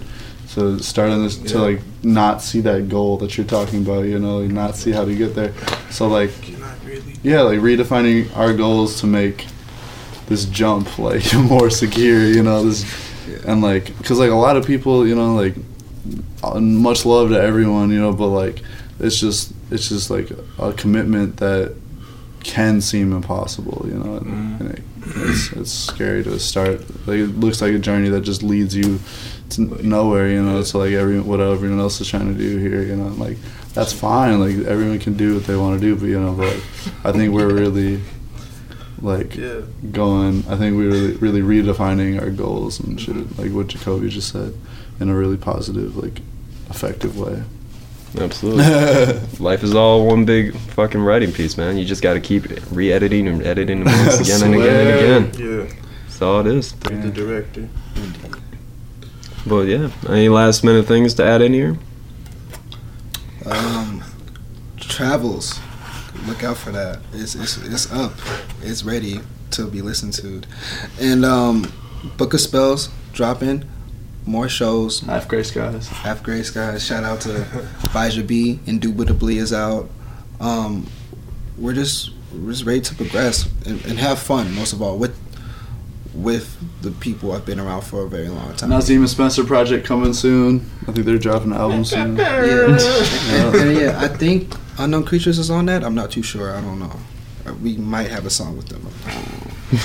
to 0.54 0.82
start 0.82 1.10
on 1.10 1.22
this 1.22 1.36
to 1.36 1.58
like 1.58 1.80
not 2.02 2.42
see 2.42 2.60
that 2.62 2.88
goal 2.88 3.16
that 3.18 3.36
you're 3.36 3.46
talking 3.46 3.82
about. 3.82 4.00
You 4.06 4.18
know, 4.18 4.38
like 4.38 4.50
not 4.50 4.74
see 4.74 4.90
how 4.90 5.04
to 5.04 5.14
get 5.14 5.36
there. 5.36 5.54
So 5.90 6.08
like 6.08 6.32
really 6.84 7.14
yeah, 7.22 7.42
like 7.42 7.60
redefining 7.60 8.36
our 8.36 8.52
goals 8.52 9.00
to 9.02 9.06
make 9.06 9.46
this 10.26 10.44
jump 10.46 10.98
like 10.98 11.32
more 11.36 11.70
secure, 11.70 12.26
you 12.26 12.42
know, 12.42 12.64
this 12.64 12.84
and 13.46 13.62
like 13.62 13.94
cuz 14.02 14.18
like 14.18 14.32
a 14.32 14.34
lot 14.34 14.56
of 14.56 14.66
people, 14.66 15.06
you 15.06 15.14
know, 15.14 15.36
like 15.36 15.54
much 16.60 17.04
love 17.04 17.30
to 17.30 17.40
everyone, 17.40 17.90
you 17.90 18.00
know, 18.00 18.12
but 18.12 18.28
like 18.28 18.62
it's 19.00 19.18
just 19.18 19.52
it's 19.70 19.88
just 19.88 20.10
like 20.10 20.30
a 20.58 20.72
commitment 20.72 21.38
that 21.38 21.74
can 22.44 22.80
seem 22.80 23.12
impossible, 23.12 23.84
you 23.86 23.94
know. 23.94 24.16
And, 24.16 24.26
mm-hmm. 24.26 24.66
and 24.66 24.78
it, 24.78 24.84
it's 25.16 25.52
it's 25.52 25.72
scary 25.72 26.22
to 26.24 26.38
start. 26.38 26.80
Like 27.06 27.18
it 27.18 27.38
looks 27.38 27.60
like 27.60 27.74
a 27.74 27.78
journey 27.78 28.08
that 28.10 28.20
just 28.20 28.42
leads 28.42 28.76
you 28.76 29.00
to 29.50 29.62
nowhere, 29.86 30.28
you 30.28 30.42
know. 30.42 30.62
So 30.62 30.78
like 30.78 30.92
every 30.92 31.20
what 31.20 31.40
everyone 31.40 31.80
else 31.80 32.00
is 32.00 32.08
trying 32.08 32.32
to 32.32 32.38
do 32.38 32.58
here, 32.58 32.82
you 32.82 32.96
know. 32.96 33.08
Like 33.08 33.38
that's 33.72 33.92
fine. 33.92 34.38
Like 34.38 34.66
everyone 34.66 34.98
can 35.00 35.14
do 35.14 35.34
what 35.34 35.44
they 35.44 35.56
want 35.56 35.80
to 35.80 35.86
do, 35.86 35.96
but 35.96 36.06
you 36.06 36.20
know, 36.20 36.34
but 36.34 36.54
I 37.04 37.12
think 37.12 37.34
we're 37.34 37.52
really 37.52 38.00
like 39.00 39.36
yeah. 39.36 39.62
going. 39.90 40.44
I 40.48 40.56
think 40.56 40.76
we're 40.76 40.90
really 40.90 41.16
really 41.16 41.40
redefining 41.40 42.20
our 42.20 42.30
goals 42.30 42.78
and 42.80 43.00
shit, 43.00 43.38
like 43.38 43.52
what 43.52 43.68
Jacoby 43.68 44.08
just 44.08 44.30
said, 44.30 44.54
in 45.04 45.10
a 45.10 45.14
really 45.14 45.36
positive, 45.36 45.96
like 45.96 46.20
effective 46.70 47.18
way. 47.18 47.42
Absolutely. 48.18 48.64
Life 49.38 49.62
is 49.62 49.74
all 49.74 50.06
one 50.06 50.24
big 50.24 50.56
fucking 50.56 51.00
writing 51.00 51.30
piece, 51.30 51.58
man. 51.58 51.76
You 51.76 51.84
just 51.84 52.02
got 52.02 52.14
to 52.14 52.20
keep 52.20 52.44
re-editing 52.70 53.28
and 53.28 53.42
editing 53.42 53.80
the 53.80 53.90
moments 53.90 54.20
again 54.20 54.42
and 54.42 54.54
again 54.54 54.86
and 54.86 55.36
again. 55.36 55.68
Yeah. 55.68 55.74
That's 56.04 56.22
all 56.22 56.40
it 56.40 56.46
is. 56.46 56.72
Be 56.72 56.94
the 56.94 57.10
director. 57.10 57.68
But 59.46 59.66
yeah, 59.66 59.90
any 60.08 60.30
last 60.30 60.64
minute 60.64 60.86
things 60.86 61.12
to 61.14 61.24
add 61.24 61.42
in 61.42 61.52
here? 61.52 61.76
Um, 63.44 64.02
travels. 64.78 65.60
Look 66.26 66.42
out 66.44 66.56
for 66.56 66.70
that. 66.70 67.00
It's 67.12 67.34
it's 67.34 67.58
it's 67.58 67.92
up. 67.92 68.14
It's 68.62 68.84
ready 68.84 69.20
to 69.50 69.66
be 69.66 69.82
listened 69.82 70.14
to. 70.14 70.40
And 70.98 71.26
um, 71.26 71.70
Book 72.16 72.32
of 72.32 72.40
Spells 72.40 72.88
dropping. 73.12 73.68
More 74.26 74.48
shows. 74.48 75.00
Half 75.00 75.28
gray 75.28 75.42
skies. 75.42 75.88
Half 75.88 76.22
Gray 76.22 76.42
Skies. 76.42 76.84
Shout 76.84 77.04
out 77.04 77.20
to 77.22 77.28
Bijah 77.92 78.26
B. 78.26 78.58
Indubitably 78.66 79.36
is 79.36 79.52
out. 79.52 79.88
Um, 80.40 80.86
we're 81.58 81.74
just 81.74 82.10
we're 82.32 82.50
just 82.52 82.64
ready 82.64 82.80
to 82.80 82.94
progress 82.94 83.48
and, 83.66 83.84
and 83.84 83.98
have 83.98 84.18
fun. 84.18 84.54
Most 84.54 84.72
of 84.72 84.80
all 84.80 84.96
with 84.96 85.14
with 86.14 86.56
the 86.80 86.90
people 86.92 87.32
I've 87.32 87.44
been 87.44 87.60
around 87.60 87.82
for 87.82 88.02
a 88.04 88.08
very 88.08 88.28
long 88.28 88.54
time. 88.56 88.70
Nazim 88.70 89.00
and 89.02 89.10
Spencer 89.10 89.44
project 89.44 89.84
coming 89.86 90.14
soon. 90.14 90.70
I 90.88 90.92
think 90.92 91.04
they're 91.06 91.18
dropping 91.18 91.50
an 91.52 91.58
album 91.58 91.84
soon. 91.84 92.16
Yeah. 92.24 92.66
and, 93.46 93.54
and 93.56 93.76
yeah, 93.78 93.98
I 94.00 94.08
think 94.08 94.54
Unknown 94.78 95.04
Creatures 95.04 95.38
is 95.38 95.50
on 95.50 95.66
that. 95.66 95.84
I'm 95.84 95.94
not 95.94 96.10
too 96.10 96.22
sure. 96.22 96.56
I 96.56 96.60
don't 96.60 96.78
know. 96.78 96.96
Uh, 97.46 97.52
We 97.62 97.76
might 97.76 98.10
have 98.10 98.24
a 98.26 98.30
song 98.30 98.56
with 98.56 98.68
them. 98.68 98.86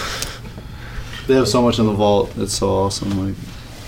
They 1.28 1.36
have 1.36 1.47
so 1.47 1.62
much 1.62 1.78
in 1.78 1.86
the 1.86 1.93
vault. 1.93 2.32
It's 2.38 2.56
so 2.58 2.69
awesome. 2.71 3.28
Like 3.28 3.36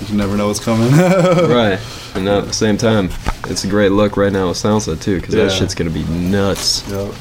you 0.02 0.08
can 0.08 0.18
never 0.18 0.36
know 0.36 0.48
what's 0.48 0.60
coming. 0.60 0.92
right. 0.92 1.80
And 2.16 2.28
at 2.28 2.46
the 2.46 2.54
same 2.54 2.76
time, 2.78 3.10
it's 3.46 3.64
a 3.64 3.68
great 3.68 3.92
look 3.94 4.18
right 4.18 4.34
now 4.34 4.50
with 4.50 4.58
Soundset 4.58 5.02
too, 5.02 5.20
because 5.22 5.34
Yeah. 5.36 5.44
that 5.46 5.52
shit's 5.52 5.76
gonna 5.76 5.90
be 5.92 6.04
nuts. 6.04 6.84
Yep. 6.90 7.14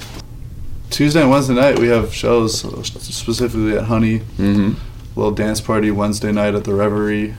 Tuesday 0.90 1.20
and 1.20 1.30
Wednesday 1.30 1.54
night 1.54 1.78
we 1.78 1.86
have 1.88 2.12
shows 2.12 2.60
specifically 2.92 3.76
at 3.76 3.84
Honey. 3.84 4.20
Mm-hmm. 4.38 4.72
Little 5.14 5.32
dance 5.32 5.60
party 5.60 5.90
Wednesday 5.90 6.32
night 6.32 6.54
at 6.54 6.64
the 6.64 6.74
Reverie. 6.74 7.34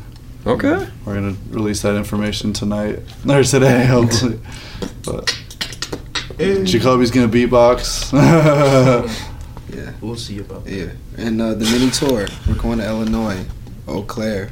Okay. 0.45 0.87
We're 1.05 1.13
gonna 1.15 1.35
release 1.49 1.81
that 1.81 1.95
information 1.95 2.53
tonight 2.53 2.99
or 3.29 3.43
today, 3.43 3.85
hopefully. 3.87 4.39
But 5.03 5.35
Jacoby's 6.37 7.11
gonna 7.11 7.27
beatbox. 7.27 8.11
Yeah. 9.73 9.93
We'll 10.01 10.15
see 10.17 10.39
about 10.39 10.65
that. 10.65 10.71
Yeah. 10.73 10.91
And 11.17 11.41
uh, 11.41 11.53
the 11.53 11.65
mini 11.65 11.89
tour. 11.91 12.27
We're 12.47 12.55
going 12.61 12.79
to 12.79 12.85
Illinois, 12.85 13.45
Eau 13.87 14.01
Claire. 14.03 14.49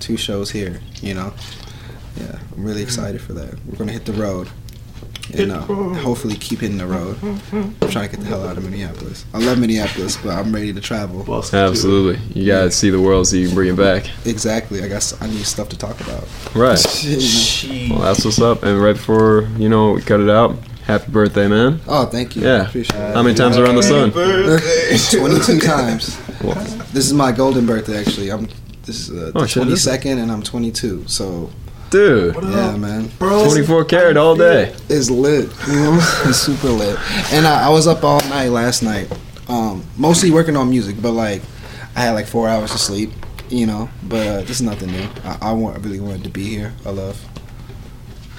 Two 0.00 0.16
shows 0.16 0.50
here, 0.50 0.80
you 1.02 1.14
know? 1.14 1.32
Yeah. 2.16 2.38
I'm 2.56 2.64
really 2.64 2.82
excited 2.82 3.20
for 3.20 3.32
that. 3.34 3.54
We're 3.66 3.76
going 3.76 3.88
to 3.88 3.92
hit 3.92 4.04
the 4.04 4.12
road. 4.12 4.48
And 5.36 5.52
uh, 5.52 5.60
hopefully 5.60 6.36
keep 6.36 6.60
hitting 6.60 6.78
the 6.78 6.86
road. 6.86 7.18
I'm 7.52 7.74
trying 7.90 8.08
to 8.08 8.16
get 8.16 8.20
the 8.20 8.26
hell 8.26 8.48
out 8.48 8.56
of 8.56 8.64
Minneapolis. 8.64 9.26
I 9.34 9.38
love 9.38 9.58
Minneapolis, 9.58 10.16
but 10.16 10.30
I'm 10.30 10.54
ready 10.54 10.72
to 10.72 10.80
travel. 10.80 11.20
Absolutely. 11.52 12.18
You 12.34 12.46
gotta 12.46 12.70
see 12.70 12.88
the 12.88 13.00
world 13.00 13.26
so 13.28 13.36
you 13.36 13.48
can 13.48 13.54
bring 13.54 13.68
it 13.68 13.76
back. 13.76 14.08
Exactly. 14.24 14.82
I 14.82 14.88
guess 14.88 15.20
I 15.20 15.26
need 15.26 15.44
stuff 15.44 15.68
to 15.68 15.76
talk 15.76 16.00
about. 16.00 16.26
Right. 16.54 16.78
Well, 17.90 18.00
that's 18.00 18.24
what's 18.24 18.40
up. 18.40 18.62
And 18.62 18.80
right 18.82 18.94
before 18.94 19.42
you 19.58 19.68
know 19.68 19.92
we 19.92 20.02
cut 20.02 20.20
it 20.20 20.30
out, 20.30 20.56
Happy 20.88 21.12
birthday, 21.12 21.48
man. 21.48 21.82
Oh, 21.86 22.06
thank 22.06 22.34
you. 22.34 22.42
Yeah. 22.42 22.66
Appreciate 22.66 22.98
it. 22.98 23.14
How 23.14 23.22
many 23.22 23.34
times 23.34 23.58
around 23.58 23.74
the 23.74 23.82
sun? 23.82 24.10
22 25.20 25.60
times. 25.60 26.18
Well, 26.42 26.54
This 26.94 27.04
is 27.04 27.12
my 27.12 27.30
golden 27.30 27.66
birthday, 27.66 27.98
actually. 27.98 28.30
I'm 28.32 28.48
this 28.88 29.08
is 29.08 29.10
uh, 29.10 29.30
Oh, 29.36 29.42
the 29.42 29.46
shit, 29.48 29.62
22nd, 29.62 30.20
and 30.22 30.32
I'm 30.32 30.42
22. 30.42 31.04
So 31.06 31.50
dude, 31.90 32.34
yeah, 32.34 32.76
man, 32.76 33.10
bro, 33.18 33.44
24 33.44 33.84
karat 33.84 34.16
all 34.16 34.34
day. 34.34 34.74
it's 34.88 35.08
lit. 35.10 35.48
You 35.68 35.74
know, 35.74 35.98
it's 36.26 36.38
super 36.38 36.68
lit. 36.70 36.98
And 37.32 37.46
I, 37.46 37.66
I 37.66 37.68
was 37.68 37.86
up 37.86 38.02
all 38.02 38.20
night 38.28 38.48
last 38.48 38.82
night, 38.82 39.06
um, 39.48 39.84
mostly 39.96 40.30
working 40.30 40.56
on 40.56 40.68
music, 40.68 40.96
but 41.00 41.12
like 41.12 41.42
I 41.94 42.00
had 42.00 42.12
like 42.12 42.26
four 42.26 42.48
hours 42.48 42.72
of 42.74 42.80
sleep. 42.80 43.10
You 43.50 43.66
know, 43.66 43.88
but 44.02 44.26
uh, 44.26 44.40
this 44.42 44.50
is 44.60 44.62
nothing 44.62 44.90
new. 44.90 45.08
I, 45.24 45.38
I 45.40 45.52
want, 45.52 45.76
I 45.76 45.80
really 45.80 46.00
wanted 46.00 46.22
to 46.24 46.28
be 46.30 46.44
here. 46.44 46.74
I 46.84 46.90
love, 46.90 47.18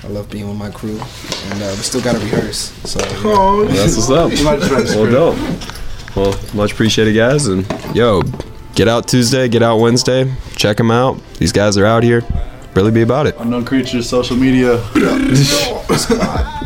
I 0.04 0.08
love 0.08 0.30
being 0.30 0.48
with 0.48 0.56
my 0.58 0.70
crew, 0.70 1.00
and 1.00 1.64
uh, 1.64 1.74
we 1.76 1.82
still 1.82 2.02
got 2.02 2.14
to 2.14 2.20
rehearse. 2.20 2.72
So 2.88 3.00
you 3.00 3.24
know. 3.24 3.34
Oh, 3.34 3.58
Well, 3.66 3.68
that's 3.74 3.96
what's 3.98 4.10
up. 4.12 4.96
well, 4.96 5.10
dope. 5.10 6.16
Well, 6.16 6.40
much 6.54 6.74
appreciated, 6.74 7.14
guys. 7.14 7.48
And 7.48 7.66
yo, 7.96 8.22
get 8.80 8.88
out 8.88 9.10
Tuesday, 9.10 9.50
get 9.50 9.62
out 9.62 9.82
Wednesday. 9.82 10.34
Check 10.56 10.78
them 10.78 10.90
out. 10.90 11.22
These 11.34 11.52
guys 11.52 11.78
are 11.78 11.86
out 11.86 12.02
here. 12.02 12.24
Really 12.76 12.92
be 12.92 13.02
about 13.02 13.28
it. 13.28 13.36
Unknown 13.38 13.66
Creatures, 13.66 14.08
social 14.08 14.38
media. 14.38 14.82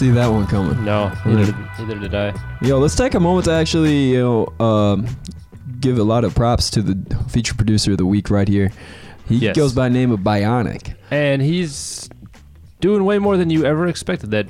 see 0.00 0.10
that 0.10 0.28
one 0.28 0.46
coming. 0.46 0.82
No, 0.82 1.12
neither 1.26 1.44
did, 1.52 1.56
neither 1.78 1.98
did 1.98 2.14
I. 2.14 2.32
Yo, 2.62 2.78
let's 2.78 2.96
take 2.96 3.12
a 3.12 3.20
moment 3.20 3.44
to 3.44 3.52
actually, 3.52 4.12
you 4.12 4.18
know, 4.58 4.64
um, 4.66 5.06
give 5.80 5.98
a 5.98 6.02
lot 6.02 6.24
of 6.24 6.34
props 6.34 6.70
to 6.70 6.80
the 6.80 7.14
feature 7.28 7.54
producer 7.54 7.92
of 7.92 7.98
the 7.98 8.06
week 8.06 8.30
right 8.30 8.48
here. 8.48 8.72
He 9.28 9.36
Yes. 9.36 9.54
goes 9.54 9.74
by 9.74 9.88
the 9.90 9.92
name 9.92 10.10
of 10.10 10.20
Bionik. 10.20 10.94
And 11.10 11.42
he's 11.42 12.08
doing 12.80 13.04
way 13.04 13.18
more 13.18 13.36
than 13.36 13.50
you 13.50 13.66
ever 13.66 13.86
expected. 13.88 14.30
That 14.30 14.48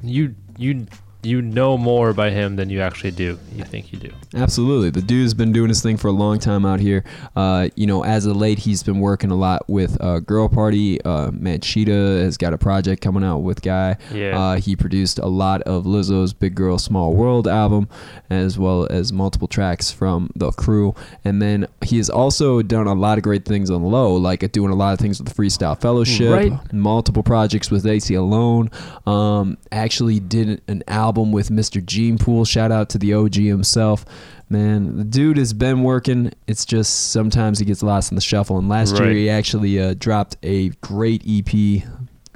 you 0.00 0.36
you 0.56 0.86
you 1.24 1.40
know 1.42 1.76
more 1.78 2.12
by 2.12 2.30
him 2.30 2.56
than 2.56 2.68
you 2.70 2.80
actually 2.80 3.10
do. 3.12 3.38
You 3.54 3.64
think 3.64 3.92
you 3.92 3.98
do. 3.98 4.10
Absolutely. 4.34 4.90
The 4.90 5.02
dude's 5.02 5.32
been 5.34 5.52
doing 5.52 5.68
his 5.68 5.82
thing 5.82 5.96
for 5.96 6.08
a 6.08 6.12
long 6.12 6.38
time 6.38 6.66
out 6.66 6.80
here. 6.80 7.04
Uh, 7.36 7.68
you 7.76 7.86
know, 7.86 8.04
as 8.04 8.26
of 8.26 8.36
late, 8.36 8.58
he's 8.58 8.82
been 8.82 9.00
working 9.00 9.30
a 9.30 9.34
lot 9.34 9.68
with 9.68 9.96
uh, 10.00 10.20
GRRL 10.20 10.52
PRTY. 10.52 11.00
Uh, 11.04 11.30
Manchita 11.32 11.92
has 11.92 12.36
got 12.36 12.52
a 12.52 12.58
project 12.58 13.00
coming 13.02 13.24
out 13.24 13.38
with 13.38 13.62
Guy. 13.62 13.96
Yeah. 14.12 14.38
Uh, 14.38 14.56
he 14.56 14.76
produced 14.76 15.18
a 15.18 15.26
lot 15.26 15.62
of 15.62 15.84
Lizzo's 15.84 16.32
Big 16.32 16.54
Girl 16.54 16.78
Small 16.78 17.14
World 17.14 17.46
album, 17.48 17.88
as 18.28 18.58
well 18.58 18.86
as 18.90 19.12
multiple 19.12 19.48
tracks 19.48 19.90
from 19.90 20.30
the 20.36 20.50
crew. 20.52 20.94
And 21.24 21.40
then 21.40 21.66
he 21.82 21.96
has 21.98 22.10
also 22.10 22.60
done 22.62 22.86
a 22.86 22.94
lot 22.94 23.18
of 23.18 23.24
great 23.24 23.44
things 23.44 23.70
on 23.70 23.82
low, 23.82 24.14
like 24.14 24.50
doing 24.52 24.70
a 24.70 24.74
lot 24.76 24.92
of 24.92 24.98
things 24.98 25.18
with 25.20 25.28
the 25.28 25.34
Freestyle 25.34 25.80
Fellowship, 25.80 26.30
Right. 26.32 26.72
multiple 26.72 27.22
projects 27.22 27.70
with 27.70 27.84
Aceyalone. 27.84 28.72
Um, 29.08 29.56
actually 29.72 30.18
did 30.20 30.60
an 30.68 30.82
album 30.88 31.13
with 31.22 31.50
Mr. 31.50 31.84
Gene 31.84 32.18
Pool. 32.18 32.44
Shout 32.44 32.72
out 32.72 32.88
to 32.90 32.98
the 32.98 33.14
OG 33.14 33.34
himself. 33.34 34.04
Man, 34.50 34.98
the 34.98 35.04
dude 35.04 35.36
has 35.36 35.52
been 35.52 35.82
working. 35.82 36.32
It's 36.46 36.64
just 36.64 37.12
sometimes 37.12 37.58
he 37.58 37.64
gets 37.64 37.82
lost 37.82 38.12
in 38.12 38.16
the 38.16 38.20
shuffle. 38.20 38.58
And 38.58 38.68
last 38.68 38.98
year 38.98 39.10
he 39.10 39.30
actually 39.30 39.80
uh, 39.80 39.94
dropped 39.98 40.36
a 40.42 40.68
great 40.80 41.22
EP 41.26 41.82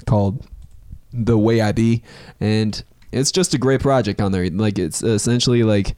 called 0.07 0.47
The 1.13 1.39
Way 1.39 1.61
I 1.61 1.73
Be, 1.73 2.03
and 2.41 2.83
it's 3.13 3.31
just 3.31 3.55
a 3.55 3.59
great 3.59 3.81
project 3.81 4.21
on 4.21 4.33
there. 4.33 4.49
Like 4.49 4.79
it's 4.79 5.03
essentially 5.03 5.63
like 5.63 5.95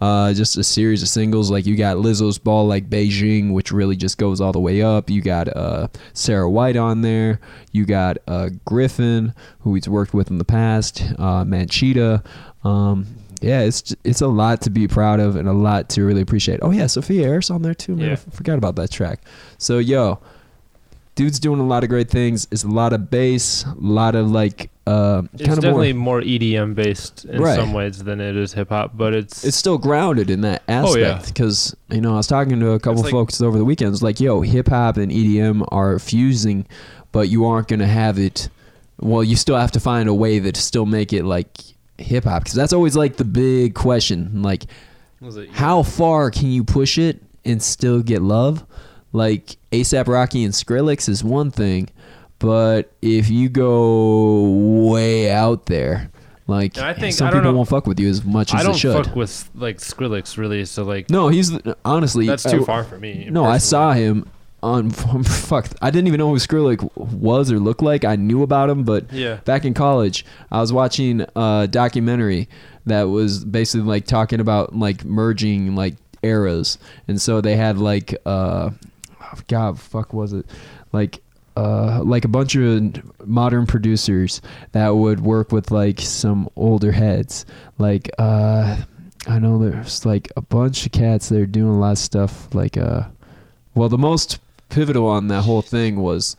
uh, 0.00 0.32
just 0.32 0.56
a 0.56 0.64
series 0.64 1.02
of 1.02 1.08
singles. 1.08 1.50
Like 1.50 1.66
you 1.66 1.76
got 1.76 1.96
Lizzo's 1.98 2.38
Ball 2.38 2.66
like 2.66 2.88
Beijing, 2.88 3.52
which 3.52 3.70
really 3.72 3.96
just 3.96 4.16
goes 4.18 4.40
all 4.40 4.52
the 4.52 4.60
way 4.60 4.82
up. 4.82 5.10
You 5.10 5.20
got 5.22 5.54
uh, 5.54 5.88
Sarah 6.14 6.48
White 6.50 6.76
on 6.76 7.02
there. 7.02 7.40
You 7.72 7.84
got 7.86 8.18
uh, 8.26 8.50
Griffin, 8.64 9.34
who 9.60 9.74
he's 9.74 9.88
worked 9.88 10.14
with 10.14 10.30
in 10.30 10.38
the 10.38 10.44
past. 10.44 11.02
Uh, 11.18 11.44
Manchita. 11.44 12.22
Um, 12.64 13.06
yeah, 13.42 13.60
it's 13.60 13.94
it's 14.04 14.20
a 14.20 14.26
lot 14.28 14.60
to 14.62 14.70
be 14.70 14.86
proud 14.86 15.18
of 15.20 15.36
and 15.36 15.48
a 15.48 15.52
lot 15.52 15.88
to 15.90 16.04
really 16.04 16.20
appreciate. 16.20 16.60
Oh 16.62 16.70
yeah, 16.70 16.86
Sophia 16.86 17.26
Eris 17.26 17.50
on 17.50 17.62
there 17.62 17.74
too. 17.74 17.96
Man, 17.96 18.06
Yeah. 18.06 18.12
I 18.12 18.16
forgot 18.16 18.58
about 18.58 18.76
that 18.76 18.90
track. 18.90 19.20
So 19.56 19.78
yo, 19.78 20.18
dude's 21.14 21.40
doing 21.40 21.58
a 21.60 21.66
lot 21.66 21.82
of 21.82 21.88
great 21.88 22.10
things. 22.10 22.46
It's 22.50 22.64
a 22.64 22.68
lot 22.68 22.92
of 22.92 23.10
bass, 23.10 23.64
a 23.64 23.74
lot 23.78 24.14
of 24.14 24.30
like 24.30 24.70
uh, 24.90 25.22
It's 25.34 25.42
kind 25.44 25.58
of 25.58 25.62
definitely 25.62 25.92
more. 25.92 26.20
more, 26.20 26.22
EDM 26.22 26.74
based 26.74 27.24
in 27.24 27.40
Right. 27.40 27.56
some 27.56 27.72
ways 27.72 28.02
than 28.02 28.20
it 28.20 28.36
is 28.36 28.52
hip 28.52 28.70
hop, 28.70 28.96
but 28.96 29.14
it's 29.14 29.44
It's 29.44 29.56
still 29.56 29.78
grounded 29.78 30.30
in 30.30 30.40
that 30.42 30.62
Oh, 30.68 30.96
yeah. 30.96 31.08
aspect 31.08 31.26
because 31.28 31.74
you 31.90 32.00
know 32.00 32.12
I 32.14 32.16
was 32.16 32.26
talking 32.26 32.58
to 32.60 32.70
a 32.72 32.78
couple 32.80 33.02
like- 33.02 33.10
folks 33.12 33.40
over 33.40 33.56
the 33.58 33.64
weekends, 33.64 34.02
like 34.02 34.20
yo, 34.20 34.40
hip 34.40 34.68
hop 34.68 34.96
and 34.96 35.10
EDM 35.12 35.64
are 35.70 35.98
fusing, 35.98 36.66
but 37.12 37.28
you 37.28 37.44
aren't 37.46 37.68
gonna 37.68 37.86
have 37.86 38.18
it. 38.18 38.48
Well, 39.00 39.24
you 39.24 39.36
still 39.36 39.56
have 39.56 39.72
to 39.72 39.80
find 39.80 40.08
a 40.08 40.14
way 40.14 40.38
that 40.40 40.56
still 40.56 40.86
make 40.86 41.12
it 41.12 41.24
like 41.24 41.58
hip 41.98 42.24
hop 42.24 42.42
because 42.44 42.54
that's 42.54 42.72
always 42.72 42.96
like 42.96 43.16
the 43.16 43.24
big 43.24 43.74
question, 43.74 44.42
like 44.42 44.64
how 45.52 45.82
far 45.82 46.30
can 46.30 46.50
you 46.50 46.64
push 46.64 46.96
it 46.98 47.22
and 47.44 47.62
still 47.62 48.00
get 48.02 48.22
love? 48.22 48.64
Like 49.12 49.56
ASAP 49.72 50.06
Rocky 50.08 50.44
and 50.44 50.54
Skrillex 50.54 51.08
is 51.08 51.22
one 51.24 51.50
thing, 51.50 51.88
but 52.40 52.90
if 53.00 53.30
you 53.30 53.48
go 53.48 54.40
way 54.90 55.30
out 55.30 55.66
there, 55.66 56.10
like 56.48 56.76
And 56.76 56.86
I 56.86 56.92
think- 56.94 57.14
some 57.14 57.28
I 57.28 57.30
don't 57.30 57.40
people 57.42 57.52
know- 57.52 57.56
won't 57.58 57.68
fuck 57.68 57.86
with 57.86 58.00
you 58.00 58.08
as 58.08 58.24
much 58.24 58.52
as 58.52 58.60
should 58.60 58.60
I 58.60 58.62
don't 58.64 58.76
should. 58.78 59.06
fuck 59.06 59.14
with 59.16 59.48
like 59.54 59.78
Skrillex 59.78 60.36
really, 60.36 60.64
so 60.64 60.82
like 60.82 61.08
no, 61.08 61.28
he's 61.28 61.52
honestly 61.84 62.26
that's 62.26 62.42
too 62.42 62.62
I- 62.62 62.64
far 62.64 62.82
for 62.84 62.98
me. 62.98 63.28
No, 63.30 63.44
I 63.44 63.52
personally. 63.54 63.60
saw 63.60 63.92
him 63.92 64.26
on 64.62 64.90
fuck. 65.22 65.68
I 65.80 65.90
didn't 65.90 66.08
even 66.08 66.18
know 66.18 66.28
who 66.30 66.36
Skrillex 66.36 66.88
was 66.96 67.50
or 67.52 67.58
looked 67.60 67.82
like. 67.82 68.04
I 68.04 68.16
knew 68.16 68.42
about 68.42 68.68
him, 68.68 68.82
but 68.84 69.10
Yeah. 69.12 69.36
back 69.44 69.64
in 69.64 69.72
college, 69.74 70.24
I 70.50 70.60
was 70.60 70.72
watching 70.72 71.24
a 71.36 71.68
documentary 71.70 72.48
that 72.86 73.04
was 73.04 73.44
basically 73.44 73.86
like 73.86 74.04
talking 74.06 74.40
about 74.40 74.74
like 74.76 75.04
merging 75.04 75.76
like 75.76 75.94
eras, 76.22 76.78
and 77.08 77.20
so 77.20 77.40
they 77.40 77.56
had 77.56 77.78
like 77.78 78.14
uh, 78.26 78.70
God, 79.48 79.78
fuck 79.78 80.12
was 80.12 80.32
it 80.32 80.44
like 80.92 81.22
uh, 81.60 82.02
like 82.02 82.24
a 82.24 82.28
bunch 82.28 82.56
of 82.56 83.28
modern 83.28 83.66
producers 83.66 84.40
that 84.72 84.88
would 84.88 85.20
work 85.20 85.52
with 85.52 85.70
like 85.70 86.00
some 86.00 86.48
older 86.56 86.90
heads. 86.90 87.44
Like 87.76 88.10
uh, 88.18 88.78
I 89.26 89.38
know 89.38 89.58
there's 89.58 90.06
like 90.06 90.32
a 90.36 90.40
bunch 90.40 90.86
of 90.86 90.92
cats 90.92 91.28
that 91.28 91.38
are 91.38 91.46
doing 91.46 91.74
a 91.74 91.78
lot 91.78 91.92
of 91.92 91.98
stuff. 91.98 92.54
Like 92.54 92.78
uh, 92.78 93.02
well, 93.74 93.90
the 93.90 93.98
most 93.98 94.38
pivotal 94.70 95.06
on 95.06 95.28
that 95.28 95.42
whole 95.42 95.60
thing 95.60 95.96
was, 95.96 96.34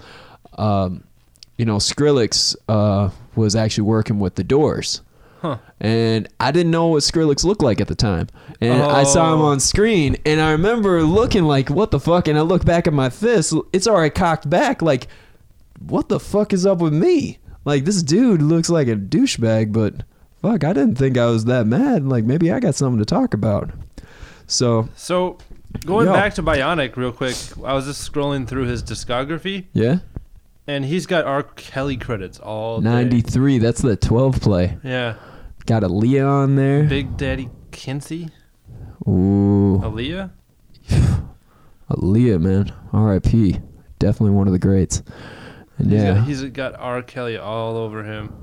um, 0.58 1.04
you 1.58 1.66
know, 1.66 1.78
Skrillex 1.78 2.56
uh, 2.68 3.12
was 3.36 3.56
actually 3.56 3.84
working 3.84 4.20
with 4.20 4.36
the 4.36 4.44
Doors. 4.44 5.02
Huh. 5.42 5.58
And 5.80 6.28
I 6.40 6.52
didn't 6.52 6.72
know 6.72 6.88
what 6.88 7.02
Skrillex 7.04 7.44
looked 7.44 7.64
like 7.64 7.82
at 7.82 7.88
the 7.88 7.96
time. 7.96 8.28
And 8.60 8.82
I 8.84 9.04
saw 9.04 9.34
him 9.34 9.42
Oh. 9.42 9.46
on 9.46 9.60
screen, 9.60 10.18
and 10.26 10.40
I 10.40 10.52
remember 10.52 11.02
looking 11.04 11.46
like, 11.46 11.70
what 11.70 11.90
the 11.92 12.00
fuck? 12.00 12.28
And 12.28 12.38
I 12.38 12.42
look 12.42 12.64
back 12.64 12.86
at 12.88 12.94
my 12.94 13.10
fist, 13.10 13.54
it's 13.74 13.88
already 13.88 14.12
cocked 14.12 14.50
back. 14.50 14.82
Like, 14.84 15.08
what 15.80 16.10
the 16.10 16.20
fuck 16.20 16.54
is 16.54 16.66
up 16.66 16.78
with 16.80 16.94
me? 16.94 17.40
Like, 17.66 17.86
this 17.86 18.04
dude 18.04 18.42
looks 18.42 18.70
like 18.70 18.88
a 18.88 18.96
douchebag, 18.96 19.72
but 19.74 20.04
fuck, 20.44 20.64
I 20.64 20.74
didn't 20.74 20.96
think 20.96 21.18
I 21.18 21.26
was 21.26 21.46
that 21.46 21.66
mad. 21.66 22.06
Like, 22.08 22.24
maybe 22.24 22.52
I 22.52 22.60
got 22.60 22.76
something 22.76 23.00
to 23.00 23.06
talk 23.06 23.34
about. 23.34 23.72
So, 24.46 24.90
So 24.96 25.38
going 25.86 26.06
Yo. 26.08 26.14
back 26.14 26.36
to 26.36 26.44
Bionik 26.44 26.96
real 26.98 27.12
quick, 27.12 27.36
I 27.66 27.74
was 27.74 27.86
just 27.86 28.12
scrolling 28.12 28.48
through 28.48 28.66
his 28.66 28.84
discography, 28.84 29.66
yeah, 29.74 30.00
and 30.68 30.86
he's 30.86 31.06
got 31.06 31.26
R. 31.26 31.44
Kelly 31.44 31.98
credits 31.98 32.38
all 32.40 32.80
day. 32.82 32.90
93, 32.90 33.58
that's 33.60 33.82
the 33.82 33.96
12 33.96 34.42
play. 34.42 34.78
Yeah, 34.84 35.16
Got 35.66 35.84
Aaliyah 35.84 36.28
on 36.28 36.56
there. 36.56 36.84
Big 36.84 37.18
Daddy 37.18 37.50
Kinsey, 37.72 38.30
Ooh, 39.08 39.80
Aaliyah. 39.84 40.32
Aaliyah, 41.90 42.42
man. 42.42 42.74
R.I.P. 42.94 43.60
Definitely 44.00 44.32
one 44.32 44.48
of 44.48 44.54
the 44.54 44.60
greats. 44.60 45.04
And 45.78 45.92
He's 45.92 46.02
yeah, 46.02 46.14
got, 46.16 46.28
he's 46.28 46.44
got 46.46 46.76
R. 46.80 47.02
Kelly 47.02 47.38
all 47.38 47.78
over 47.78 48.04
him. 48.04 48.34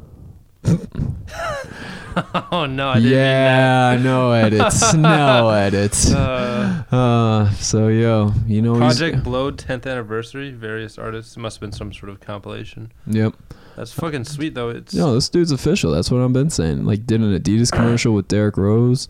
oh 2.53 2.67
no, 2.69 2.89
I 2.91 2.95
didn't 3.01 3.13
yeah, 3.13 3.99
no 4.03 4.33
edits, 4.33 4.95
no 4.95 5.51
edits. 5.51 6.13
Uh, 6.13 6.85
Uh, 6.91 7.51
so 7.53 7.89
yo, 7.89 8.33
you 8.47 8.63
know, 8.63 8.77
Project 8.77 9.23
Blowed 9.23 9.59
10th 9.59 9.87
anniversary. 9.87 10.51
Various 10.51 10.99
artists. 10.99 11.37
It 11.37 11.41
must 11.41 11.57
have 11.57 11.61
been 11.61 11.73
some 11.73 11.93
sort 11.93 12.11
of 12.11 12.21
compilation. 12.21 12.93
Yep. 13.07 13.35
That's 13.77 13.93
fucking 13.93 14.25
sweet 14.25 14.55
though. 14.55 14.71
It's 14.71 14.95
No, 14.95 15.15
this 15.15 15.29
dude's 15.29 15.53
official. 15.53 15.93
That's 15.93 16.11
what 16.11 16.21
I've 16.21 16.33
been 16.33 16.51
saying. 16.51 16.85
Like, 16.85 17.07
did 17.07 17.21
an 17.21 17.39
Adidas 17.39 17.71
commercial 17.71 18.13
with 18.15 18.27
Derrick 18.27 18.57
Rose. 18.57 19.07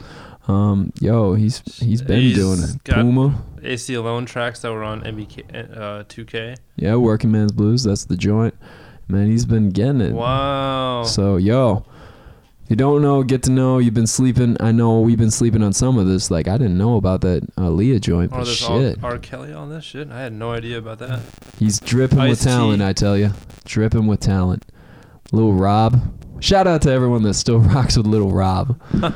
Um, 0.46 0.92
yo, 1.00 1.34
he's 1.34 1.62
he's 1.78 2.02
been 2.02 2.20
He's 2.20 2.36
doing 2.36 2.60
it. 2.62 2.84
Puma. 2.84 3.42
Aceyalone 3.60 4.26
tracks 4.26 4.60
that 4.60 4.72
were 4.72 4.84
on 4.84 5.02
MBK 5.02 5.76
uh, 5.76 6.04
2K. 6.04 6.56
Yeah, 6.76 6.96
Working 6.96 7.30
Man's 7.32 7.52
Blues. 7.52 7.84
That's 7.84 8.04
the 8.04 8.16
joint. 8.16 8.54
Man, 9.08 9.26
he's 9.30 9.46
been 9.46 9.70
getting 9.70 10.00
it. 10.00 10.12
Wow. 10.12 11.02
So 11.04 11.36
yo, 11.36 11.84
if 12.64 12.70
you 12.70 12.76
don't 12.76 13.00
know, 13.00 13.22
get 13.22 13.42
to 13.44 13.50
know. 13.50 13.78
You've 13.78 13.94
been 13.94 14.06
sleeping. 14.06 14.56
I 14.60 14.70
know 14.72 15.00
we've 15.00 15.16
been 15.18 15.30
sleeping 15.30 15.62
on 15.62 15.72
some 15.72 15.96
of 15.98 16.06
this. 16.06 16.30
Like 16.30 16.46
I 16.48 16.58
didn't 16.58 16.76
know 16.76 16.96
about 16.96 17.22
that 17.22 17.42
Aaliyah 17.56 18.00
joint, 18.02 18.32
Oh, 18.32 18.38
but 18.38 18.44
there's 18.44 18.56
shit, 18.58 19.02
R. 19.02 19.12
R. 19.12 19.18
Kelly 19.18 19.52
on 19.52 19.70
this 19.70 19.84
shit. 19.84 20.10
I 20.10 20.20
had 20.20 20.32
no 20.34 20.52
idea 20.52 20.76
about 20.78 20.98
that. 20.98 21.20
he's 21.58 21.80
dripping 21.80 22.18
with 22.18 22.30
Ice-T. 22.32 22.44
talent. 22.44 22.82
I 22.82 22.92
tell 22.92 23.16
you, 23.16 23.30
dripping 23.64 24.06
with 24.06 24.20
talent. 24.20 24.66
Little 25.32 25.54
Rob. 25.54 26.00
Shout 26.40 26.66
out 26.66 26.82
to 26.82 26.90
everyone 26.92 27.22
that 27.24 27.34
still 27.34 27.58
rocks 27.74 27.96
with 27.96 28.06
Little 28.06 28.30
Rob. 28.30 28.80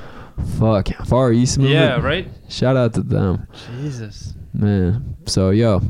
Fuck, 0.59 0.88
Far 1.07 1.32
East 1.32 1.59
movement. 1.59 1.78
Yeah, 1.78 2.01
right. 2.01 2.26
Shout 2.49 2.76
out 2.76 2.95
to 2.95 3.03
them. 3.03 3.47
Jesus. 3.78 4.32
Man. 4.55 5.16
So 5.26 5.51
yo, 5.51 5.82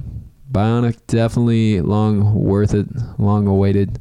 Bionik 0.52 0.98
definitely 1.06 1.80
long 1.80 2.34
worth 2.34 2.74
it, 2.74 2.86
long 3.18 3.46
awaited. 3.46 4.00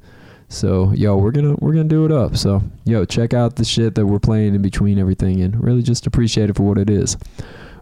So 0.49 0.91
yo, 0.91 1.15
we're 1.15 1.31
gonna 1.31 1.55
we're 1.59 1.71
gonna 1.71 1.85
do 1.85 2.05
it 2.05 2.11
up. 2.11 2.35
So 2.35 2.61
yo, 2.83 3.05
check 3.05 3.33
out 3.33 3.55
the 3.55 3.63
shit 3.63 3.95
that 3.95 4.05
we're 4.05 4.19
playing 4.19 4.53
in 4.53 4.61
between 4.61 4.99
everything 4.99 5.41
and 5.41 5.61
really 5.63 5.81
just 5.81 6.05
appreciate 6.07 6.49
it 6.49 6.57
for 6.57 6.63
what 6.63 6.77
it 6.77 6.89
is. 6.89 7.17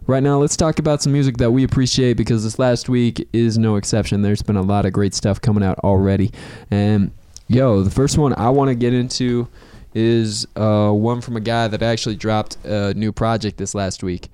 Right 0.06 0.22
now, 0.22 0.38
let's 0.38 0.56
talk 0.56 0.78
about 0.78 1.02
some 1.02 1.12
music 1.12 1.36
that 1.36 1.50
we 1.50 1.62
appreciate 1.62 2.16
because 2.16 2.42
this 2.42 2.58
last 2.58 2.88
week 2.88 3.28
is 3.32 3.58
no 3.58 3.76
exception. 3.76 4.22
There's 4.22 4.42
been 4.42 4.56
a 4.56 4.62
lot 4.62 4.86
of 4.86 4.92
great 4.92 5.14
stuff 5.14 5.40
coming 5.40 5.62
out 5.62 5.78
already. 5.80 6.32
And 6.70 7.12
yo, 7.48 7.82
the 7.82 7.90
first 7.90 8.18
one 8.18 8.34
I 8.34 8.50
want 8.50 8.68
to 8.68 8.74
get 8.74 8.94
into 8.94 9.46
is 9.94 10.46
uh, 10.56 10.90
one 10.90 11.20
from 11.20 11.36
a 11.36 11.40
guy 11.40 11.68
that 11.68 11.82
actually 11.82 12.16
dropped 12.16 12.56
a 12.64 12.94
new 12.94 13.12
project 13.12 13.58
this 13.58 13.74
last 13.74 14.02
week. 14.02 14.28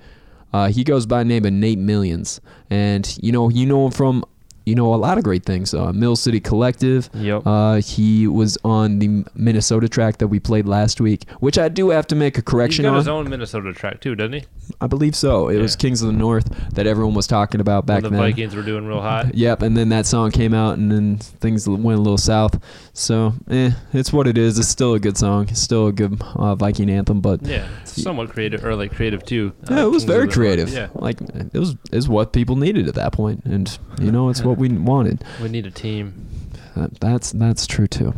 Uh, 0.57 0.69
he 0.69 0.85
goes 0.85 1.05
by 1.05 1.19
the 1.19 1.25
name 1.27 1.45
of 1.45 1.53
Nate 1.53 1.79
Millions, 1.79 2.41
and 2.71 3.19
you 3.21 3.31
know 3.31 3.51
you 3.51 3.67
know 3.67 3.85
him 3.85 3.93
from 3.93 4.25
you 4.67 4.75
know 4.75 4.93
a 4.93 4.97
lot 4.97 5.17
of 5.17 5.25
great 5.25 5.45
things. 5.45 5.73
Uh, 5.73 5.93
Mill 5.93 6.17
City 6.17 6.41
Collective. 6.41 7.09
Yep. 7.15 7.43
Uh, 7.47 7.77
he 7.77 8.27
was 8.27 8.59
on 8.65 8.99
the 8.99 9.25
Minnesota 9.35 9.89
track 9.89 10.19
that 10.19 10.29
we 10.29 10.41
played 10.41 10.67
last 10.67 11.01
week, 11.01 11.29
which 11.41 11.57
I 11.59 11.69
do 11.69 11.91
have 11.91 12.07
to 12.09 12.15
make 12.17 12.35
a 12.37 12.41
He's 12.41 12.45
correction 12.45 12.83
got 12.83 12.91
on. 12.91 12.97
his 12.97 13.09
own 13.09 13.31
Minnesota 13.31 13.73
track 13.73 14.01
too, 14.01 14.15
doesn't 14.15 14.33
he? 14.35 14.45
I 14.81 14.89
believe 14.89 15.15
so. 15.15 15.49
It 15.49 15.59
was 15.59 15.77
Kings 15.77 16.03
of 16.03 16.09
the 16.09 16.13
North 16.19 16.49
that 16.75 16.87
everyone 16.87 17.15
was 17.15 17.27
talking 17.29 17.61
about 17.61 17.87
back 17.87 18.03
When 18.03 18.13
the 18.13 18.19
then. 18.19 18.31
Vikings 18.33 18.55
were 18.57 18.63
doing 18.63 18.87
real 18.87 19.01
hot. 19.01 19.27
Yep, 19.37 19.63
and 19.63 19.77
then 19.77 19.91
that 19.91 20.07
song 20.07 20.31
came 20.33 20.53
out, 20.55 20.77
and 20.79 20.91
then 20.91 21.19
things 21.19 21.69
went 21.69 21.99
a 21.99 22.03
little 22.03 22.19
south. 22.19 22.61
So, 22.95 23.35
eh, 23.49 23.71
it's 23.93 24.13
what 24.13 24.27
it 24.27 24.37
is. 24.39 24.59
It's 24.59 24.69
still 24.69 24.95
a 24.95 24.99
good 25.01 25.17
song. 25.17 25.49
It's 25.49 25.61
still 25.61 25.87
a 25.87 25.93
good 25.93 26.21
uh, 26.35 26.55
Viking 26.57 26.91
anthem, 26.91 27.21
but 27.21 27.43
Yeah, 27.47 27.69
it's 27.83 28.03
somewhat 28.03 28.31
creative 28.31 28.65
or 28.65 28.75
like 28.75 28.93
creative 28.95 29.25
too. 29.25 29.53
yeah, 29.71 29.83
uh, 29.83 29.87
it 29.87 29.91
was 29.91 30.03
Kings 30.03 30.05
very 30.05 30.19
the 30.21 30.25
North. 30.27 30.35
creative. 30.35 30.69
Yeah, 30.71 30.89
like 30.95 31.21
it 31.21 31.55
was 31.59 31.77
is 31.93 32.09
what 32.09 32.33
people 32.33 32.57
needed 32.57 32.89
at 32.89 32.95
that 32.97 33.13
point, 33.13 33.45
and 33.45 33.79
you 34.01 34.11
know, 34.11 34.29
it's 34.31 34.43
what 34.45 34.56
we 34.57 34.69
wanted. 34.69 35.25
we 35.43 35.49
need 35.49 35.67
a 35.67 35.71
team. 35.71 36.29
That, 36.77 37.01
that's 37.01 37.33
that's 37.33 37.67
true 37.67 37.87
too. 37.87 38.13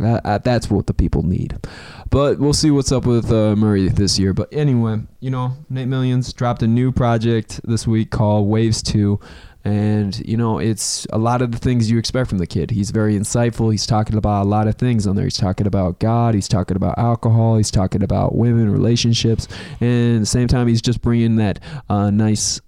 That, 0.00 0.24
uh, 0.24 0.38
that's 0.38 0.70
what 0.70 0.86
the 0.86 0.94
people 0.94 1.22
need. 1.22 1.58
But 2.10 2.38
we'll 2.38 2.54
see 2.54 2.70
what's 2.70 2.92
up 2.92 3.04
with 3.04 3.30
uh, 3.32 3.56
Murray 3.56 3.88
this 3.88 4.18
year. 4.18 4.32
But 4.32 4.48
anyway, 4.52 5.00
you 5.20 5.30
know, 5.30 5.52
Nate 5.68 5.88
Millions 5.88 6.32
dropped 6.32 6.62
a 6.62 6.66
new 6.66 6.92
project 6.92 7.60
this 7.64 7.86
week 7.86 8.10
called 8.10 8.48
Waves 8.48 8.82
Two. 8.82 9.20
And 9.64 10.18
you 10.26 10.36
know, 10.36 10.58
it's 10.58 11.06
a 11.12 11.18
lot 11.18 11.42
of 11.42 11.52
the 11.52 11.58
things 11.58 11.90
you 11.90 11.98
expect 11.98 12.30
from 12.30 12.38
the 12.38 12.46
kid. 12.46 12.70
He's 12.70 12.90
very 12.90 13.14
insightful. 13.18 13.70
He's 13.70 13.86
talking 13.86 14.16
about 14.16 14.46
a 14.46 14.48
lot 14.48 14.68
of 14.68 14.76
things 14.76 15.06
on 15.06 15.16
there. 15.16 15.24
He's 15.24 15.36
talking 15.36 15.66
about 15.66 15.98
God. 15.98 16.34
He's 16.34 16.48
talking 16.48 16.76
about 16.76 16.96
alcohol. 16.96 17.56
He's 17.58 17.70
talking 17.70 18.02
about 18.02 18.34
women, 18.34 18.70
relationships, 18.70 19.48
and 19.80 20.16
at 20.16 20.20
the 20.20 20.26
same 20.26 20.48
time, 20.48 20.68
he's 20.68 20.80
just 20.80 21.02
bringing 21.02 21.36
that 21.36 21.58
uh, 21.90 22.10
nice 22.10 22.60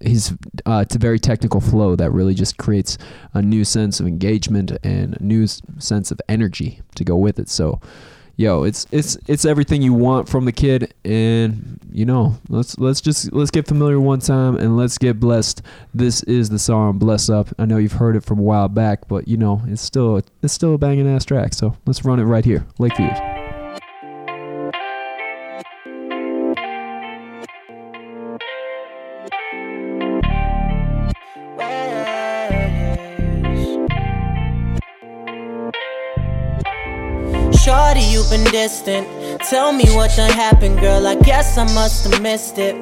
he's 0.00 0.32
uh, 0.66 0.80
it's 0.82 0.94
a 0.94 0.98
very 0.98 1.18
technical 1.18 1.60
flow 1.60 1.96
that 1.96 2.10
really 2.10 2.34
just 2.34 2.58
creates 2.58 2.98
a 3.34 3.42
new 3.42 3.64
sense 3.64 4.00
of 4.00 4.06
engagement 4.06 4.72
and 4.82 5.16
a 5.16 5.22
new 5.22 5.46
sense 5.46 6.10
of 6.10 6.20
energy 6.28 6.80
to 6.94 7.04
go 7.04 7.16
with 7.16 7.38
it. 7.38 7.48
So, 7.48 7.80
yo, 8.36 8.64
it's 8.64 8.86
it's 8.92 9.16
it's 9.26 9.44
everything 9.44 9.82
you 9.82 9.92
want 9.92 10.28
from 10.28 10.44
the 10.44 10.52
kid, 10.52 10.92
and 11.04 11.80
you 11.90 12.04
know, 12.04 12.38
let's 12.48 12.78
let's 12.78 13.00
just 13.00 13.32
let's 13.32 13.50
get 13.50 13.66
familiar 13.66 14.00
one 14.00 14.20
time 14.20 14.56
and 14.56 14.76
let's 14.76 14.98
get 14.98 15.18
blessed. 15.18 15.62
This 15.94 16.22
is 16.24 16.50
the 16.50 16.58
song 16.58 16.98
"Bless 16.98 17.30
Up." 17.30 17.48
I 17.58 17.64
know 17.64 17.78
you've 17.78 17.92
heard 17.92 18.16
it 18.16 18.24
from 18.24 18.38
a 18.38 18.42
while 18.42 18.68
back, 18.68 19.08
but 19.08 19.28
you 19.28 19.36
know, 19.36 19.62
it's 19.66 19.82
still 19.82 20.20
it's 20.42 20.52
still 20.52 20.74
a 20.74 20.78
banging 20.78 21.08
ass 21.08 21.24
track. 21.24 21.54
So 21.54 21.76
let's 21.86 22.04
run 22.04 22.20
it 22.20 22.24
right 22.24 22.44
here, 22.44 22.66
Lakeview. 22.78 23.41
Shorty, 37.72 38.02
you've 38.02 38.28
been 38.28 38.44
distant. 38.52 39.08
Tell 39.48 39.72
me 39.72 39.84
what 39.94 40.14
done 40.14 40.30
happened, 40.30 40.78
girl. 40.80 41.06
I 41.06 41.14
guess 41.14 41.56
I 41.56 41.64
must 41.72 42.04
have 42.06 42.20
missed 42.20 42.58
it. 42.58 42.76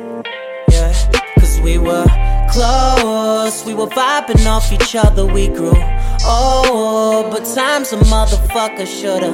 Yeah, 0.68 0.92
cause 1.38 1.60
we 1.60 1.78
were 1.78 2.06
close. 2.50 3.64
We 3.64 3.72
were 3.72 3.86
vibing 3.86 4.44
off 4.46 4.72
each 4.72 4.96
other, 4.96 5.24
we 5.24 5.46
grew. 5.46 5.80
Oh, 6.26 7.28
but 7.30 7.44
time's 7.54 7.92
a 7.92 7.98
motherfucker 7.98 8.84
shoulda 8.84 9.30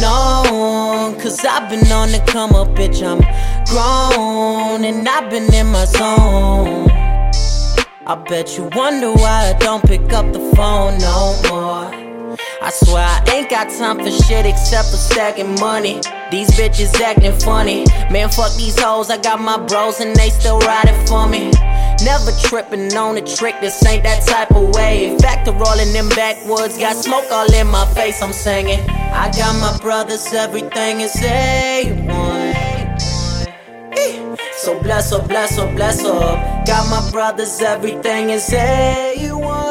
known. 0.00 1.20
Cause 1.20 1.44
I've 1.44 1.68
been 1.68 1.86
on 1.92 2.10
the 2.10 2.24
come 2.26 2.54
up, 2.54 2.68
bitch. 2.68 3.02
I'm 3.02 3.20
grown 3.68 4.84
and 4.86 5.06
I've 5.06 5.28
been 5.28 5.52
in 5.52 5.66
my 5.66 5.84
zone. 5.84 6.88
I 8.06 8.14
bet 8.26 8.56
you 8.56 8.70
wonder 8.74 9.12
why 9.12 9.52
I 9.54 9.58
don't 9.58 9.84
pick 9.84 10.14
up 10.14 10.32
the 10.32 10.40
phone 10.56 10.96
no 10.96 11.42
more. 11.50 12.13
I 12.62 12.70
swear 12.70 13.04
I 13.04 13.24
ain't 13.32 13.50
got 13.50 13.68
time 13.70 13.98
for 13.98 14.10
shit 14.10 14.46
except 14.46 14.90
for 14.90 14.96
stacking 14.96 15.54
money. 15.60 16.00
These 16.30 16.50
bitches 16.52 16.98
acting 17.00 17.38
funny. 17.40 17.84
Man, 18.10 18.28
fuck 18.30 18.54
these 18.56 18.78
hoes. 18.80 19.10
I 19.10 19.18
got 19.18 19.40
my 19.40 19.58
bros 19.66 20.00
and 20.00 20.14
they 20.16 20.30
still 20.30 20.58
riding 20.60 21.06
for 21.06 21.26
me. 21.26 21.50
Never 22.04 22.32
tripping 22.42 22.94
on 22.96 23.16
a 23.16 23.22
trick, 23.22 23.60
this 23.60 23.84
ain't 23.86 24.02
that 24.04 24.26
type 24.26 24.50
of 24.50 24.74
way. 24.74 25.16
Back 25.18 25.44
to 25.44 25.52
rolling 25.52 25.92
them 25.92 26.08
backwoods, 26.10 26.76
got 26.78 26.96
smoke 26.96 27.30
all 27.30 27.50
in 27.52 27.66
my 27.68 27.86
face, 27.94 28.20
I'm 28.20 28.32
singing. 28.32 28.80
I 28.90 29.30
got 29.36 29.54
my 29.60 29.78
brothers, 29.80 30.32
everything 30.32 31.00
is 31.00 31.14
A1. 31.14 32.54
So 34.56 34.80
bless 34.82 35.12
up, 35.12 35.28
bless 35.28 35.58
up, 35.58 35.74
bless 35.76 36.04
up. 36.04 36.66
Got 36.66 36.88
my 36.90 37.10
brothers, 37.10 37.60
everything 37.60 38.30
is 38.30 38.48
A1. 38.50 39.63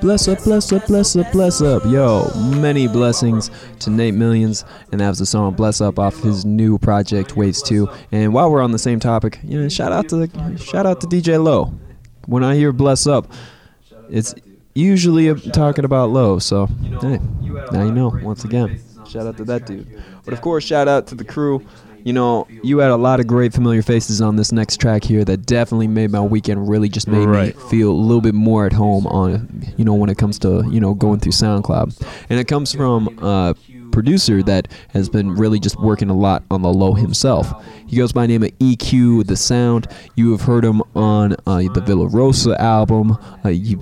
Bless 0.00 0.28
up, 0.28 0.44
bless 0.44 0.72
up, 0.72 0.86
bless 0.86 1.16
up. 1.16 1.32
Bless 1.32 1.60
up. 1.60 1.84
Yo, 1.86 2.30
many 2.60 2.86
blessings 2.86 3.50
to 3.80 3.90
Nate 3.90 4.14
Millions. 4.14 4.64
And 4.92 5.00
that 5.00 5.08
was 5.08 5.18
the 5.18 5.26
song 5.26 5.54
Bless 5.54 5.80
Up 5.80 5.98
off 5.98 6.20
his 6.22 6.44
new 6.44 6.78
project, 6.78 7.36
Waves 7.36 7.62
2. 7.62 7.88
And 8.12 8.32
while 8.32 8.50
we're 8.50 8.62
on 8.62 8.70
the 8.72 8.78
same 8.78 9.00
topic, 9.00 9.40
you 9.42 9.60
know, 9.60 9.68
shout 9.68 9.92
out 9.92 10.08
to 10.10 10.28
shout 10.58 10.86
out 10.86 11.00
to 11.00 11.06
DJ 11.06 11.42
Low. 11.42 11.72
When 12.26 12.44
I 12.44 12.54
hear 12.54 12.72
Bless 12.72 13.06
Up, 13.06 13.32
it's 14.08 14.34
usually 14.74 15.34
talking 15.50 15.84
about 15.84 16.10
Low. 16.10 16.38
So, 16.38 16.66
hey, 17.00 17.18
now 17.72 17.82
you 17.82 17.92
know, 17.92 18.16
once 18.22 18.44
again. 18.44 18.80
Shout 19.08 19.26
out 19.26 19.36
to 19.38 19.44
that 19.44 19.66
dude. 19.66 20.02
But 20.24 20.34
of 20.34 20.40
course, 20.40 20.64
shout 20.64 20.88
out 20.88 21.06
to 21.08 21.14
the 21.14 21.24
crew. 21.24 21.64
You 22.06 22.12
know, 22.12 22.46
you 22.62 22.78
had 22.78 22.92
a 22.92 22.96
lot 22.96 23.18
of 23.18 23.26
great 23.26 23.52
familiar 23.52 23.82
faces 23.82 24.20
on 24.20 24.36
this 24.36 24.52
next 24.52 24.76
track 24.76 25.02
here 25.02 25.24
that 25.24 25.38
definitely 25.44 25.88
made 25.88 26.12
my 26.12 26.20
weekend 26.20 26.68
really 26.68 26.88
just 26.88 27.08
made 27.08 27.26
Right. 27.26 27.56
me 27.56 27.62
feel 27.68 27.90
a 27.90 27.92
little 27.92 28.20
bit 28.20 28.32
more 28.36 28.64
at 28.64 28.72
home 28.72 29.08
on, 29.08 29.64
you 29.76 29.84
know, 29.84 29.92
when 29.94 30.08
it 30.08 30.16
comes 30.16 30.38
to, 30.38 30.62
you 30.70 30.78
know, 30.78 30.94
going 30.94 31.18
through 31.18 31.32
SoundCloud. 31.32 32.00
And 32.30 32.38
it 32.38 32.46
comes 32.46 32.72
from 32.72 33.08
a 33.20 33.56
producer 33.90 34.40
that 34.44 34.68
has 34.90 35.08
been 35.08 35.34
really 35.34 35.58
just 35.58 35.80
working 35.80 36.08
a 36.08 36.14
lot 36.14 36.44
on 36.48 36.62
the 36.62 36.72
low 36.72 36.92
himself. 36.92 37.52
He 37.88 37.96
goes 37.96 38.12
by 38.12 38.22
the 38.28 38.38
name 38.38 38.44
of 38.44 38.56
EQ 38.60 39.26
The 39.26 39.36
Sound. 39.36 39.88
You 40.14 40.30
have 40.30 40.42
heard 40.42 40.64
him 40.64 40.82
on 40.94 41.34
uh, 41.44 41.62
the 41.74 41.80
Villa 41.84 42.06
Rosa 42.06 42.60
album. 42.62 43.18
Uh, 43.42 43.48
he 43.48 43.76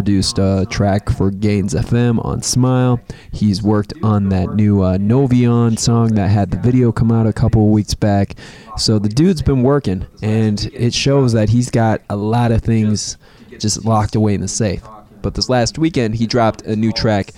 produced 0.00 0.38
a 0.38 0.66
track 0.70 1.10
for 1.10 1.30
Gains 1.30 1.74
FM 1.74 2.24
on 2.24 2.40
Smile. 2.40 2.98
He's 3.32 3.62
worked 3.62 3.92
on 4.02 4.30
that 4.30 4.54
new 4.54 4.80
uh, 4.80 4.96
Novion 4.96 5.78
song 5.78 6.14
that 6.14 6.28
had 6.28 6.50
the 6.50 6.56
video 6.56 6.90
come 6.90 7.12
out 7.12 7.26
a 7.26 7.34
couple 7.34 7.68
weeks 7.68 7.92
back. 7.92 8.34
So 8.78 8.98
the 8.98 9.10
dude's 9.10 9.42
been 9.42 9.62
working, 9.62 10.06
and 10.22 10.70
it 10.72 10.94
shows 10.94 11.34
that 11.34 11.50
he's 11.50 11.68
got 11.70 12.00
a 12.08 12.16
lot 12.16 12.50
of 12.50 12.62
things 12.62 13.18
just 13.58 13.84
locked 13.84 14.14
away 14.14 14.32
in 14.32 14.40
the 14.40 14.48
safe. 14.48 14.82
But 15.20 15.34
this 15.34 15.50
last 15.50 15.76
weekend, 15.76 16.14
he 16.14 16.26
dropped 16.26 16.62
a 16.62 16.74
new 16.74 16.92
track 16.92 17.32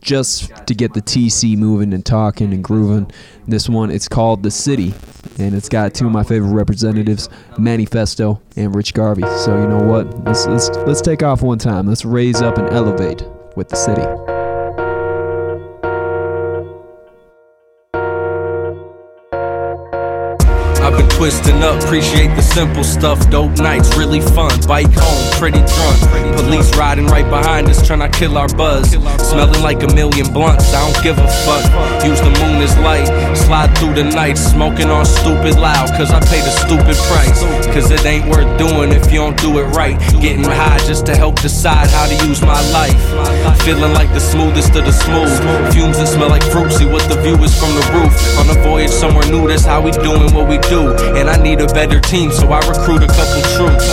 just 0.00 0.50
to 0.66 0.74
get 0.74 0.94
the 0.94 1.02
TC 1.02 1.56
moving 1.56 1.92
and 1.92 2.04
talking 2.04 2.52
and 2.52 2.62
grooving. 2.62 3.10
This 3.46 3.68
one, 3.68 3.90
it's 3.90 4.08
called 4.08 4.42
The 4.42 4.50
City, 4.50 4.94
and 5.38 5.54
it's 5.54 5.68
got 5.68 5.94
two 5.94 6.06
of 6.06 6.12
my 6.12 6.22
favorite 6.22 6.52
representatives, 6.52 7.28
Manifesto 7.58 8.40
and 8.56 8.74
Rich 8.74 8.94
Garvey. 8.94 9.22
So 9.38 9.60
you 9.60 9.66
know 9.66 9.82
what? 9.82 10.24
Let's 10.24 10.46
let's 10.46 10.68
let's 10.86 11.00
take 11.00 11.22
off 11.22 11.42
one 11.42 11.58
time. 11.58 11.86
Let's 11.86 12.04
raise 12.04 12.42
up 12.42 12.58
and 12.58 12.68
elevate 12.70 13.22
with 13.56 13.68
The 13.68 13.76
City. 13.76 14.45
Twisting 21.16 21.62
up, 21.62 21.82
appreciate 21.82 22.28
the 22.36 22.42
simple 22.42 22.84
stuff. 22.84 23.18
Dope 23.30 23.56
nights, 23.58 23.96
really 23.96 24.20
fun. 24.20 24.52
Bike 24.68 24.92
home, 24.92 25.24
pretty 25.40 25.58
drunk. 25.64 25.98
Police 26.36 26.76
riding 26.76 27.06
right 27.06 27.28
behind 27.28 27.68
us, 27.68 27.84
trying 27.84 28.00
to 28.00 28.08
kill 28.08 28.36
our 28.36 28.48
buzz. 28.48 28.90
Smelling 29.24 29.62
like 29.62 29.82
a 29.82 29.88
million 29.94 30.30
blunts, 30.32 30.74
I 30.74 30.84
don't 30.84 31.02
give 31.02 31.18
a 31.18 31.28
fuck. 31.44 31.64
Use 32.04 32.20
the 32.20 32.30
moon 32.44 32.60
as 32.60 32.76
light, 32.78 33.08
slide 33.34 33.72
through 33.78 33.94
the 33.94 34.04
night, 34.04 34.36
smoking 34.36 34.90
on 34.90 35.06
stupid 35.06 35.56
loud, 35.56 35.88
cause 35.96 36.10
I 36.12 36.20
paid 36.20 36.44
the 36.44 36.54
stupid 36.64 36.96
price. 37.08 37.40
Cause 37.72 37.90
it 37.90 38.04
ain't 38.04 38.28
worth 38.28 38.50
doing 38.58 38.92
if 38.92 39.10
you 39.10 39.20
don't 39.20 39.38
do 39.38 39.58
it 39.58 39.66
right. 39.72 39.98
Getting 40.20 40.44
high 40.44 40.78
just 40.84 41.06
to 41.06 41.16
help 41.16 41.40
decide 41.40 41.88
how 41.88 42.06
to 42.06 42.26
use 42.28 42.42
my 42.42 42.60
life. 42.76 43.00
Feeling 43.64 43.94
like 43.94 44.12
the 44.12 44.20
smoothest 44.20 44.76
of 44.76 44.84
the 44.84 44.92
smooth. 44.92 45.32
Fumes 45.72 45.96
that 45.96 46.08
smell 46.08 46.28
like 46.28 46.44
fruitsy, 46.44 46.90
what 46.90 47.02
the 47.08 47.16
view 47.22 47.36
is 47.42 47.58
from 47.58 47.72
the 47.74 47.84
roof. 47.96 48.12
On 48.38 48.46
a 48.52 48.62
voyage 48.62 48.90
somewhere 48.90 49.26
new, 49.30 49.48
that's 49.48 49.64
how 49.64 49.80
we 49.80 49.90
doing 49.92 50.32
what 50.34 50.46
we 50.48 50.58
do. 50.68 51.05
And 51.14 51.30
I 51.30 51.36
need 51.36 51.60
a 51.60 51.66
better 51.66 52.00
team, 52.00 52.30
so 52.32 52.48
I 52.50 52.58
recruit 52.66 53.02
a 53.02 53.06
couple 53.06 53.42
troops. 53.54 53.86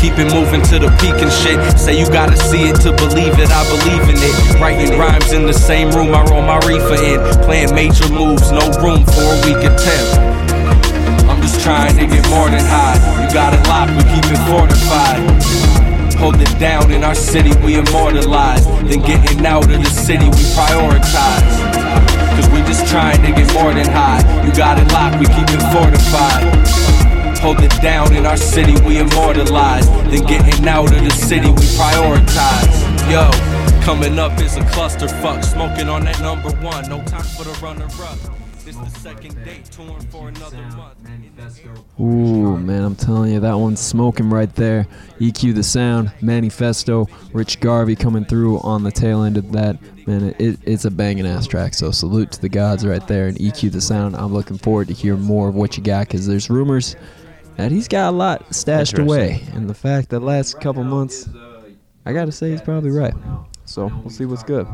Keep 0.00 0.16
it 0.16 0.32
moving 0.32 0.62
to 0.72 0.78
the 0.80 0.88
peak 0.96 1.16
and 1.20 1.30
shit. 1.30 1.60
Say 1.78 1.98
you 2.00 2.08
gotta 2.08 2.36
see 2.36 2.68
it 2.68 2.76
to 2.82 2.92
believe 2.96 3.36
it, 3.38 3.50
I 3.52 3.62
believe 3.68 4.08
in 4.08 4.16
it. 4.16 4.60
Writing 4.60 4.98
rhymes 4.98 5.32
in 5.32 5.44
the 5.46 5.52
same 5.52 5.90
room 5.92 6.14
I 6.14 6.24
roll 6.24 6.40
my 6.40 6.56
reefer 6.64 6.96
in. 6.96 7.20
Playing 7.44 7.74
major 7.74 8.08
moves, 8.08 8.50
no 8.50 8.64
room 8.80 9.04
for 9.04 9.24
a 9.28 9.36
weak 9.44 9.60
attempt. 9.60 10.12
I'm 11.28 11.40
just 11.42 11.60
trying 11.60 11.96
to 11.96 12.06
get 12.06 12.24
more 12.30 12.48
than 12.48 12.64
high. 12.64 12.96
You 13.20 13.28
got 13.32 13.52
it 13.52 13.60
locked, 13.68 13.92
we 13.92 14.02
keep 14.08 14.24
it 14.24 14.40
fortified. 14.48 15.20
Hold 16.16 16.40
it 16.40 16.58
down 16.58 16.90
in 16.92 17.04
our 17.04 17.14
city, 17.14 17.52
we 17.64 17.76
immortalize. 17.76 18.64
Then 18.88 19.00
getting 19.00 19.44
out 19.44 19.64
of 19.64 19.84
the 19.84 19.90
city, 19.90 20.24
we 20.24 20.44
prioritize. 20.56 21.69
Cause 22.36 22.48
we 22.50 22.58
just 22.68 22.86
trying 22.86 23.20
to 23.22 23.32
get 23.32 23.52
more 23.54 23.60
more 23.70 23.74
than 23.74 23.92
high. 23.92 24.20
You 24.44 24.52
got 24.52 24.78
it 24.78 24.90
locked, 24.92 25.18
we 25.18 25.26
keep 25.26 25.48
it 25.48 25.62
fortified. 25.72 27.38
Hold 27.38 27.60
it 27.60 27.72
down 27.80 28.14
in 28.14 28.26
our 28.26 28.36
city, 28.36 28.74
we 28.86 28.98
immortalize. 28.98 29.88
Then 30.10 30.24
getting 30.24 30.66
out 30.68 30.92
of 30.92 31.02
the 31.04 31.10
city, 31.10 31.48
we 31.48 31.66
prioritize. 31.78 32.76
Yo, 33.10 33.30
coming 33.82 34.18
up 34.18 34.38
is 34.40 34.56
a 34.56 34.60
clusterfuck. 34.60 35.44
Smoking 35.44 35.88
on 35.88 36.04
that 36.04 36.20
number 36.20 36.50
one, 36.64 36.88
no 36.88 37.02
time 37.04 37.22
for 37.22 37.44
the 37.44 37.58
runner 37.62 37.84
up. 37.84 38.39
This 38.70 38.92
the 38.92 39.00
second 39.00 39.44
date, 39.44 39.64
touring 39.64 40.06
for 40.10 40.28
another 40.28 40.62
month. 40.76 40.96
Ooh, 41.98 42.56
man, 42.56 42.84
I'm 42.84 42.94
telling 42.94 43.32
you, 43.32 43.40
that 43.40 43.54
one's 43.54 43.80
smoking 43.80 44.30
right 44.30 44.54
there. 44.54 44.86
EQ 45.18 45.56
the 45.56 45.62
Sound, 45.64 46.12
Manifesto, 46.20 47.08
Rich 47.32 47.58
Garvey 47.58 47.96
coming 47.96 48.24
through 48.24 48.60
on 48.60 48.84
the 48.84 48.92
tail 48.92 49.24
end 49.24 49.36
of 49.36 49.50
that. 49.50 49.76
Man, 50.06 50.22
it, 50.22 50.40
it, 50.40 50.58
it's 50.62 50.84
a 50.84 50.90
banging 50.92 51.26
ass 51.26 51.48
track, 51.48 51.74
so 51.74 51.90
salute 51.90 52.30
to 52.30 52.40
the 52.40 52.48
gods 52.48 52.86
right 52.86 53.04
there. 53.08 53.26
And 53.26 53.36
EQ 53.38 53.72
the 53.72 53.80
Sound, 53.80 54.14
I'm 54.14 54.32
looking 54.32 54.56
forward 54.56 54.86
to 54.86 54.94
hear 54.94 55.16
more 55.16 55.48
of 55.48 55.56
what 55.56 55.76
you 55.76 55.82
got 55.82 56.06
because 56.06 56.28
there's 56.28 56.48
rumors 56.48 56.94
that 57.56 57.72
he's 57.72 57.88
got 57.88 58.10
a 58.10 58.16
lot 58.16 58.54
stashed 58.54 58.98
away. 58.98 59.42
And 59.52 59.68
the 59.68 59.74
fact 59.74 60.10
that 60.10 60.20
last 60.20 60.60
couple 60.60 60.84
months, 60.84 61.28
I 62.06 62.12
gotta 62.12 62.30
say, 62.30 62.52
he's 62.52 62.62
probably 62.62 62.90
right. 62.90 63.14
So 63.64 63.86
we'll 63.86 64.10
see 64.10 64.26
what's 64.26 64.44
good. 64.44 64.68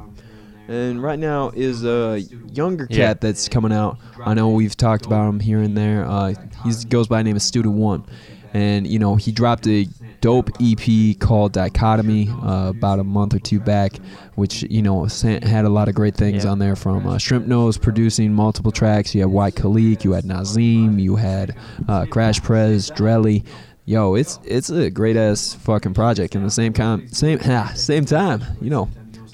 And 0.68 1.00
right 1.02 1.18
now 1.18 1.50
is 1.54 1.84
a 1.84 2.20
younger 2.52 2.86
cat 2.86 2.96
Yeah. 2.98 3.14
that's 3.14 3.48
coming 3.48 3.72
out. 3.72 3.98
I 4.24 4.34
know 4.34 4.48
we've 4.50 4.76
talked 4.76 5.06
about 5.06 5.28
him 5.28 5.38
here 5.40 5.60
and 5.60 5.76
there. 5.76 6.04
Uh, 6.04 6.34
he 6.64 6.72
goes 6.88 7.06
by 7.06 7.18
the 7.18 7.24
name 7.24 7.36
of 7.36 7.42
Student 7.42 7.74
One, 7.76 8.04
and 8.52 8.86
you 8.86 8.98
know 8.98 9.14
he 9.16 9.30
dropped 9.30 9.66
a 9.68 9.86
dope 10.20 10.50
EP 10.60 11.16
called 11.20 11.52
Dichotomy 11.52 12.28
uh, 12.42 12.72
about 12.76 12.98
a 12.98 13.04
month 13.04 13.32
or 13.34 13.38
two 13.38 13.60
back, 13.60 13.96
which 14.34 14.62
you 14.64 14.82
know 14.82 15.04
had 15.04 15.64
a 15.64 15.68
lot 15.68 15.88
of 15.88 15.94
great 15.94 16.16
things 16.16 16.44
Yeah. 16.44 16.50
on 16.50 16.58
there. 16.58 16.74
From 16.74 17.06
uh, 17.06 17.18
Shrimp 17.18 17.46
Nose 17.46 17.78
producing 17.78 18.32
multiple 18.32 18.72
tracks. 18.72 19.14
You 19.14 19.20
had 19.20 19.30
White 19.30 19.54
Khalik, 19.54 20.02
you 20.02 20.12
had 20.12 20.24
Nazim, 20.24 20.98
you 20.98 21.14
had 21.14 21.54
uh, 21.86 22.06
Crash 22.06 22.42
Prez, 22.42 22.90
Drelly. 22.90 23.44
Yo, 23.84 24.16
it's 24.16 24.40
it's 24.44 24.68
a 24.68 24.90
great 24.90 25.16
ass 25.16 25.54
fucking 25.54 25.94
project. 25.94 26.34
And 26.34 26.44
the 26.44 26.50
same 26.50 26.72
kind, 26.72 27.14
same 27.14 27.38
ha, 27.38 27.70
same 27.76 28.04
time, 28.04 28.42
you 28.60 28.68
know, 28.68 28.88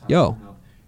yo, 0.08 0.36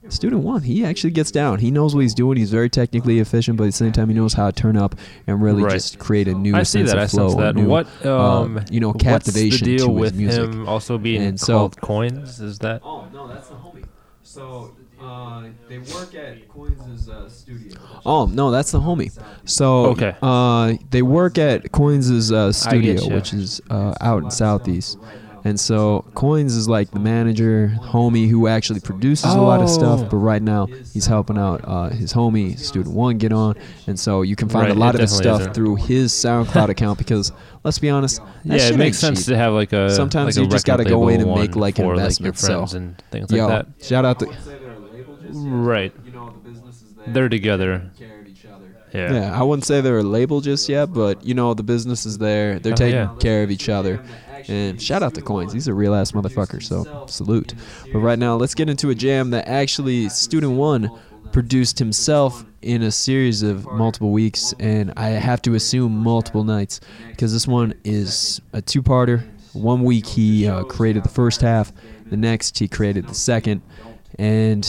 Student 0.08 0.42
one, 0.42 0.62
he 0.62 0.84
actually 0.84 1.10
gets 1.10 1.30
down. 1.30 1.58
He 1.58 1.70
knows 1.70 1.94
what 1.94 2.02
he's 2.02 2.14
doing. 2.14 2.36
He's 2.36 2.50
very 2.50 2.68
technically 2.70 3.18
efficient, 3.20 3.56
but 3.56 3.64
at 3.64 3.68
the 3.68 3.72
same 3.72 3.90
time, 3.92 4.08
he 4.08 4.14
knows 4.14 4.34
how 4.34 4.46
to 4.50 4.52
turn 4.52 4.76
up 4.76 4.94
and 5.26 5.42
really 5.42 5.62
Right. 5.62 5.72
just 5.72 5.98
create 5.98 6.28
a 6.28 6.34
new 6.34 6.54
I 6.54 6.62
see 6.62 6.80
sense 6.80 6.90
that. 6.90 6.98
of 6.98 7.04
I 7.04 7.06
flow. 7.06 7.28
sense 7.30 7.40
that. 7.40 7.56
new, 7.56 7.66
what 7.68 7.86
um, 8.06 8.58
uh, 8.58 8.60
you 8.70 8.80
know, 8.80 8.88
what's 8.88 8.98
the 9.02 9.04
captivation 9.04 9.64
deal 9.64 9.86
to 9.86 9.92
his 9.92 10.00
with 10.00 10.14
music. 10.14 10.42
him 10.44 10.68
also 10.68 10.98
being 10.98 11.22
and 11.22 11.40
so, 11.40 11.70
Coins? 11.80 12.38
Is 12.40 12.58
that? 12.60 12.82
Oh 12.84 13.06
no, 13.12 13.26
that's 13.28 13.48
the 13.48 13.54
homie. 13.54 13.84
So 14.22 14.74
uh, 15.00 15.44
they 15.68 15.78
work 15.78 16.14
at 16.14 16.48
Coins' 16.48 17.08
uh, 17.08 17.28
studio. 17.28 17.78
Oh 18.06 18.26
no, 18.26 18.50
that's 18.50 18.70
the 18.72 18.80
homie. 18.80 19.10
So 19.44 19.86
Okay. 19.86 20.14
uh, 20.22 20.74
they 20.90 21.02
work 21.02 21.38
at 21.38 21.72
Coins' 21.72 22.30
uh, 22.30 22.52
studio, 22.52 23.08
which 23.08 23.32
is 23.32 23.60
uh, 23.70 23.94
out 24.00 24.22
in 24.22 24.30
Southeast. 24.30 24.98
And 25.46 25.60
so 25.60 26.06
Coins 26.14 26.56
is 26.56 26.68
like 26.70 26.90
the 26.90 26.98
manager, 27.00 27.70
homie 27.78 28.30
who 28.30 28.46
actually 28.46 28.80
produces 28.80 29.30
a 29.34 29.40
lot 29.40 29.60
of 29.60 29.68
Oh. 29.68 29.72
stuff. 29.72 30.08
But 30.10 30.16
right 30.16 30.40
now 30.42 30.66
he's 30.94 31.04
helping 31.06 31.36
out 31.36 31.60
uh, 31.64 31.90
his 31.90 32.14
homie 32.14 32.58
Student 32.58 32.94
One 32.94 33.18
get 33.18 33.30
on, 33.30 33.54
and 33.86 34.00
so 34.00 34.22
you 34.22 34.36
can 34.36 34.48
find 34.48 34.68
Right, 34.68 34.76
a 34.76 34.78
lot 34.78 34.94
of 34.94 35.02
his 35.02 35.14
stuff 35.14 35.40
isn't. 35.42 35.52
through 35.54 35.76
his 35.76 36.12
SoundCloud 36.12 36.70
account. 36.70 36.96
Because 36.98 37.30
let's 37.62 37.78
be 37.78 37.90
honest, 37.90 38.22
that 38.46 38.54
Yeah, 38.54 38.58
shit 38.58 38.74
it 38.74 38.78
makes 38.78 38.96
ain't 39.04 39.16
sense 39.16 39.26
cheap. 39.26 39.34
to 39.34 39.36
have 39.36 39.52
like 39.52 39.74
a 39.74 39.90
Sometimes 39.90 40.36
like 40.36 40.42
a 40.42 40.44
you 40.46 40.50
just 40.50 40.64
got 40.64 40.78
to 40.78 40.84
go 40.84 41.08
in 41.08 41.20
and 41.20 41.34
make 41.34 41.56
like 41.56 41.78
an 41.78 41.84
for, 41.84 41.92
investment. 41.94 42.34
like 42.36 42.42
your 42.42 42.48
friends 42.58 42.70
so, 42.70 42.76
and 42.78 43.02
things 43.10 43.30
yo, 43.30 43.46
like 43.46 43.66
that. 43.78 43.84
shout 43.84 44.06
out 44.06 44.20
to 44.20 44.28
Right. 45.30 45.92
They're 47.08 47.28
together. 47.28 47.90
Yeah. 48.94 49.12
Yeah, 49.12 49.38
I 49.38 49.42
wouldn't 49.42 49.64
say 49.64 49.80
they're 49.80 49.98
a 49.98 50.02
label 50.04 50.40
just 50.40 50.68
yet, 50.68 50.92
but 50.92 51.26
you 51.26 51.34
know 51.34 51.52
the 51.52 51.64
business 51.64 52.06
is 52.06 52.16
there. 52.18 52.60
They're 52.60 52.74
Oh, 52.74 52.76
taking 52.76 52.94
yeah. 52.94 53.10
care 53.18 53.42
of 53.42 53.50
each 53.50 53.68
other. 53.68 54.00
And 54.48 54.80
shout 54.80 55.02
out 55.02 55.14
to 55.14 55.22
Coins. 55.22 55.52
He's 55.52 55.68
a 55.68 55.74
real 55.74 55.94
ass 55.94 56.12
motherfucker. 56.12 56.62
So 56.62 57.06
salute. 57.06 57.54
But 57.92 58.00
right 58.00 58.18
now, 58.18 58.36
let's 58.36 58.54
get 58.54 58.68
into 58.68 58.90
a 58.90 58.94
jam 58.94 59.30
that 59.30 59.48
actually 59.48 60.08
Student 60.08 60.54
One 60.54 60.90
produced 61.32 61.78
himself 61.78 62.44
in 62.62 62.82
a 62.82 62.90
series 62.90 63.42
of 63.42 63.66
multiple 63.66 64.10
weeks, 64.12 64.54
and 64.58 64.92
I 64.96 65.08
have 65.08 65.42
to 65.42 65.54
assume 65.54 65.92
multiple 65.92 66.44
nights, 66.44 66.80
because 67.08 67.32
this 67.32 67.46
one 67.46 67.74
is 67.84 68.40
a 68.52 68.62
two-parter. 68.62 69.22
One 69.52 69.82
week 69.84 70.06
he 70.06 70.48
uh, 70.48 70.64
created 70.64 71.02
the 71.02 71.08
first 71.08 71.40
half, 71.40 71.72
the 72.06 72.16
next 72.16 72.58
he 72.58 72.68
created 72.68 73.06
the 73.06 73.14
second. 73.14 73.62
And 74.18 74.64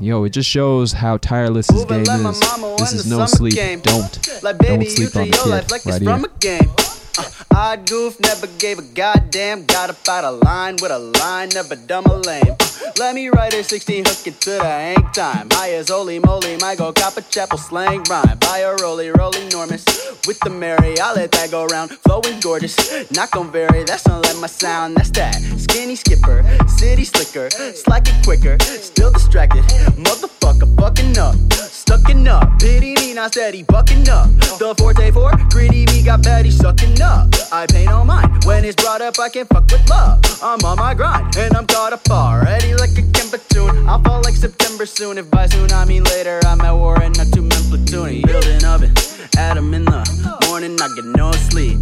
yo, 0.00 0.24
it 0.24 0.30
just 0.30 0.48
shows 0.50 0.92
how 0.92 1.18
tireless 1.18 1.68
his 1.68 1.84
game 1.84 2.02
is. 2.02 2.40
This 2.78 2.92
is 2.92 3.06
no 3.08 3.26
sleep. 3.26 3.54
Don't 3.82 4.42
Like 4.42 4.58
baby, 4.58 4.84
don't 4.84 4.90
sleep 4.90 5.14
you 5.14 5.20
on 5.20 5.28
the 5.30 5.36
kid 5.36 5.86
right 5.86 6.02
here. 6.02 6.97
A. 7.18 7.20
Uh, 7.20 7.38
Odd 7.58 7.88
goof, 7.88 8.20
never 8.20 8.46
gave 8.58 8.78
a 8.78 8.82
goddamn. 8.82 9.64
Got 9.66 9.90
up 9.90 10.08
out 10.08 10.24
of 10.24 10.40
line 10.44 10.76
with 10.80 10.92
a 10.92 10.98
line, 10.98 11.48
never 11.50 11.74
dumb 11.74 12.04
or 12.08 12.18
lame. 12.18 12.56
Let 12.98 13.14
me 13.14 13.28
write 13.28 13.52
a 13.52 13.64
16 13.64 14.04
hook 14.06 14.26
it 14.26 14.40
to 14.42 14.50
the 14.50 14.64
hang 14.64 15.02
time. 15.12 15.48
High 15.50 15.72
as 15.72 15.88
holy 15.88 16.18
moly, 16.20 16.56
cop 16.58 17.16
a 17.16 17.22
chapel 17.22 17.58
slang 17.58 18.04
rhyme. 18.04 18.38
Buy 18.38 18.58
a 18.60 18.76
rolly, 18.76 19.10
rolly 19.10 19.46
enormous. 19.46 19.84
With 20.26 20.38
the 20.40 20.50
Mary, 20.50 20.98
I'll 21.00 21.16
let 21.16 21.32
that 21.32 21.50
go 21.50 21.66
round. 21.66 21.90
Flowing 21.90 22.38
gorgeous, 22.40 22.76
not 23.10 23.32
gon' 23.32 23.50
vary, 23.50 23.82
that's 23.82 24.06
not 24.06 24.22
let 24.22 24.36
my 24.36 24.46
sound. 24.46 24.96
That's 24.96 25.10
that. 25.10 25.34
Skinny 25.58 25.96
skipper, 25.96 26.44
city 26.68 27.04
slicker, 27.04 27.50
slack 27.74 28.06
it 28.06 28.24
quicker. 28.24 28.56
Still 28.60 29.12
distracted, 29.12 29.64
motherfucker, 29.96 30.68
fucking 30.80 31.18
up. 31.18 31.34
Stucking 31.52 32.28
up, 32.28 32.58
pity 32.60 32.94
me, 32.96 33.14
not 33.14 33.32
steady, 33.32 33.62
bucking 33.62 34.08
up. 34.08 34.28
The 34.60 34.74
forte 34.76 35.10
four, 35.10 35.32
greedy 35.50 35.86
me, 35.86 36.02
got 36.04 36.22
Betty 36.22 36.50
sucking 36.50 37.00
up. 37.00 37.07
I 37.50 37.66
pay 37.66 37.86
no 37.86 38.04
mind 38.04 38.44
when 38.44 38.64
it's 38.64 38.76
brought 38.82 39.00
up, 39.00 39.18
I 39.18 39.28
can 39.28 39.46
fuck 39.46 39.64
with 39.70 39.88
love. 39.88 40.20
I'm 40.42 40.64
on 40.64 40.76
my 40.78 40.94
grind, 40.94 41.36
and 41.36 41.56
I'm 41.56 41.66
caught 41.66 41.92
up 41.92 42.08
already 42.10 42.74
like 42.74 42.90
a 42.90 43.02
Kemba 43.02 43.40
tune. 43.48 43.88
I'll 43.88 44.02
fall 44.02 44.20
like 44.22 44.34
September 44.34 44.86
soon, 44.86 45.18
if 45.18 45.30
by 45.30 45.46
soon 45.46 45.72
I 45.72 45.84
mean 45.84 46.04
later. 46.04 46.40
I'm 46.46 46.60
at 46.60 46.72
war 46.72 47.00
and 47.02 47.16
not 47.16 47.28
two 47.32 47.42
men 47.42 47.62
platooning. 47.70 48.26
Building 48.26 48.64
oven, 48.64 48.92
Adam 49.36 49.72
in 49.74 49.84
the 49.84 50.38
morning, 50.48 50.76
I 50.80 50.88
get 50.94 51.04
no 51.16 51.32
sleep. 51.32 51.78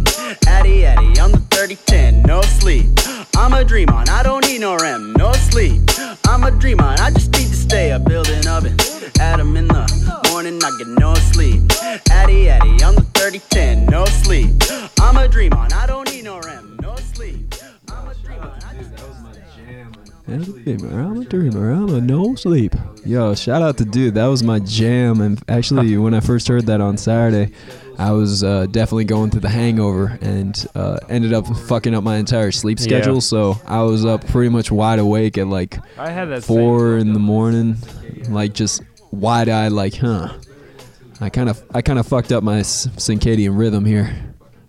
Addy, 0.47 0.85
Addy, 0.85 1.19
I'm 1.19 1.31
the 1.31 1.43
3010, 1.51 2.23
no 2.23 2.41
sleep. 2.41 2.87
I'm 3.35 3.53
a 3.53 3.63
dream 3.63 3.89
on, 3.89 4.09
I 4.09 4.23
don't 4.23 4.45
need 4.47 4.61
no 4.61 4.77
REM, 4.77 5.13
no 5.17 5.31
sleep. 5.33 5.81
I'm 6.27 6.43
a 6.43 6.51
dream 6.51 6.79
on, 6.79 6.99
I 6.99 7.11
just 7.11 7.31
need 7.33 7.47
to 7.47 7.55
stay 7.55 7.91
up. 7.91 8.05
Building 8.05 8.47
oven, 8.47 8.75
Adam 9.19 9.55
in 9.57 9.67
the 9.67 10.26
morning, 10.37 10.63
I 10.63 10.69
get 10.77 10.87
no 10.87 11.15
sleep. 11.15 11.63
Addy, 12.11 12.47
Addy, 12.47 12.83
I'm 12.83 12.93
the 12.93 13.01
3010, 13.15 13.87
no 13.87 14.05
sleep. 14.05 14.51
I'm 14.99 15.17
a 15.17 15.27
dream 15.27 15.51
on, 15.53 15.73
I 15.73 15.87
don't 15.87 16.07
need 16.11 16.25
no 16.25 16.39
REM, 16.41 16.77
no 16.79 16.95
sleep. 16.97 17.55
I'm 17.89 18.07
a 18.07 18.13
dream 18.13 18.39
on, 18.41 18.51
I 18.63 18.75
just 18.75 18.91
I'm 20.27 20.41
a 20.43 20.45
dreamer, 20.45 20.99
I'm 21.01 21.21
a 21.21 21.25
dreamer, 21.25 21.71
I'm 21.71 21.89
a 21.89 21.99
no 22.01 22.35
sleep. 22.35 22.75
Yo, 23.03 23.33
shout 23.33 23.63
out 23.63 23.79
to 23.79 23.85
dude, 23.85 24.13
that 24.13 24.27
was 24.27 24.43
my 24.43 24.59
jam. 24.59 25.21
And 25.21 25.41
actually, 25.49 25.97
when 25.97 26.13
I 26.13 26.19
first 26.19 26.47
heard 26.47 26.67
that 26.67 26.81
on 26.81 26.97
Saturday, 26.97 27.51
I 27.97 28.11
was 28.11 28.43
uh, 28.43 28.67
definitely 28.67 29.05
going 29.05 29.31
through 29.31 29.41
the 29.41 29.49
hangover 29.49 30.19
and 30.21 30.67
uh, 30.75 30.99
ended 31.09 31.33
up 31.33 31.47
fucking 31.47 31.95
up 31.95 32.03
my 32.03 32.17
entire 32.17 32.51
sleep 32.51 32.77
Yeah. 32.79 32.83
schedule. 32.83 33.21
So 33.21 33.59
I 33.65 33.81
was 33.81 34.05
up 34.05 34.27
pretty 34.27 34.49
much 34.49 34.69
wide 34.69 34.99
awake 34.99 35.39
at 35.39 35.47
like 35.47 35.79
I 35.97 36.11
had 36.11 36.25
that 36.25 36.43
four 36.43 36.97
in 36.97 37.13
the 37.13 37.19
morning, 37.19 37.77
like 38.29 38.53
just 38.53 38.83
wide 39.11 39.49
eyed, 39.49 39.71
like, 39.71 39.95
huh. 39.95 40.33
I 41.19 41.29
kind 41.29 41.49
of, 41.49 41.63
I 41.73 41.81
kind 41.81 41.97
of 41.99 42.07
fucked 42.07 42.31
up 42.31 42.43
my 42.43 42.59
circadian 42.59 43.57
rhythm 43.57 43.85
here. 43.85 44.15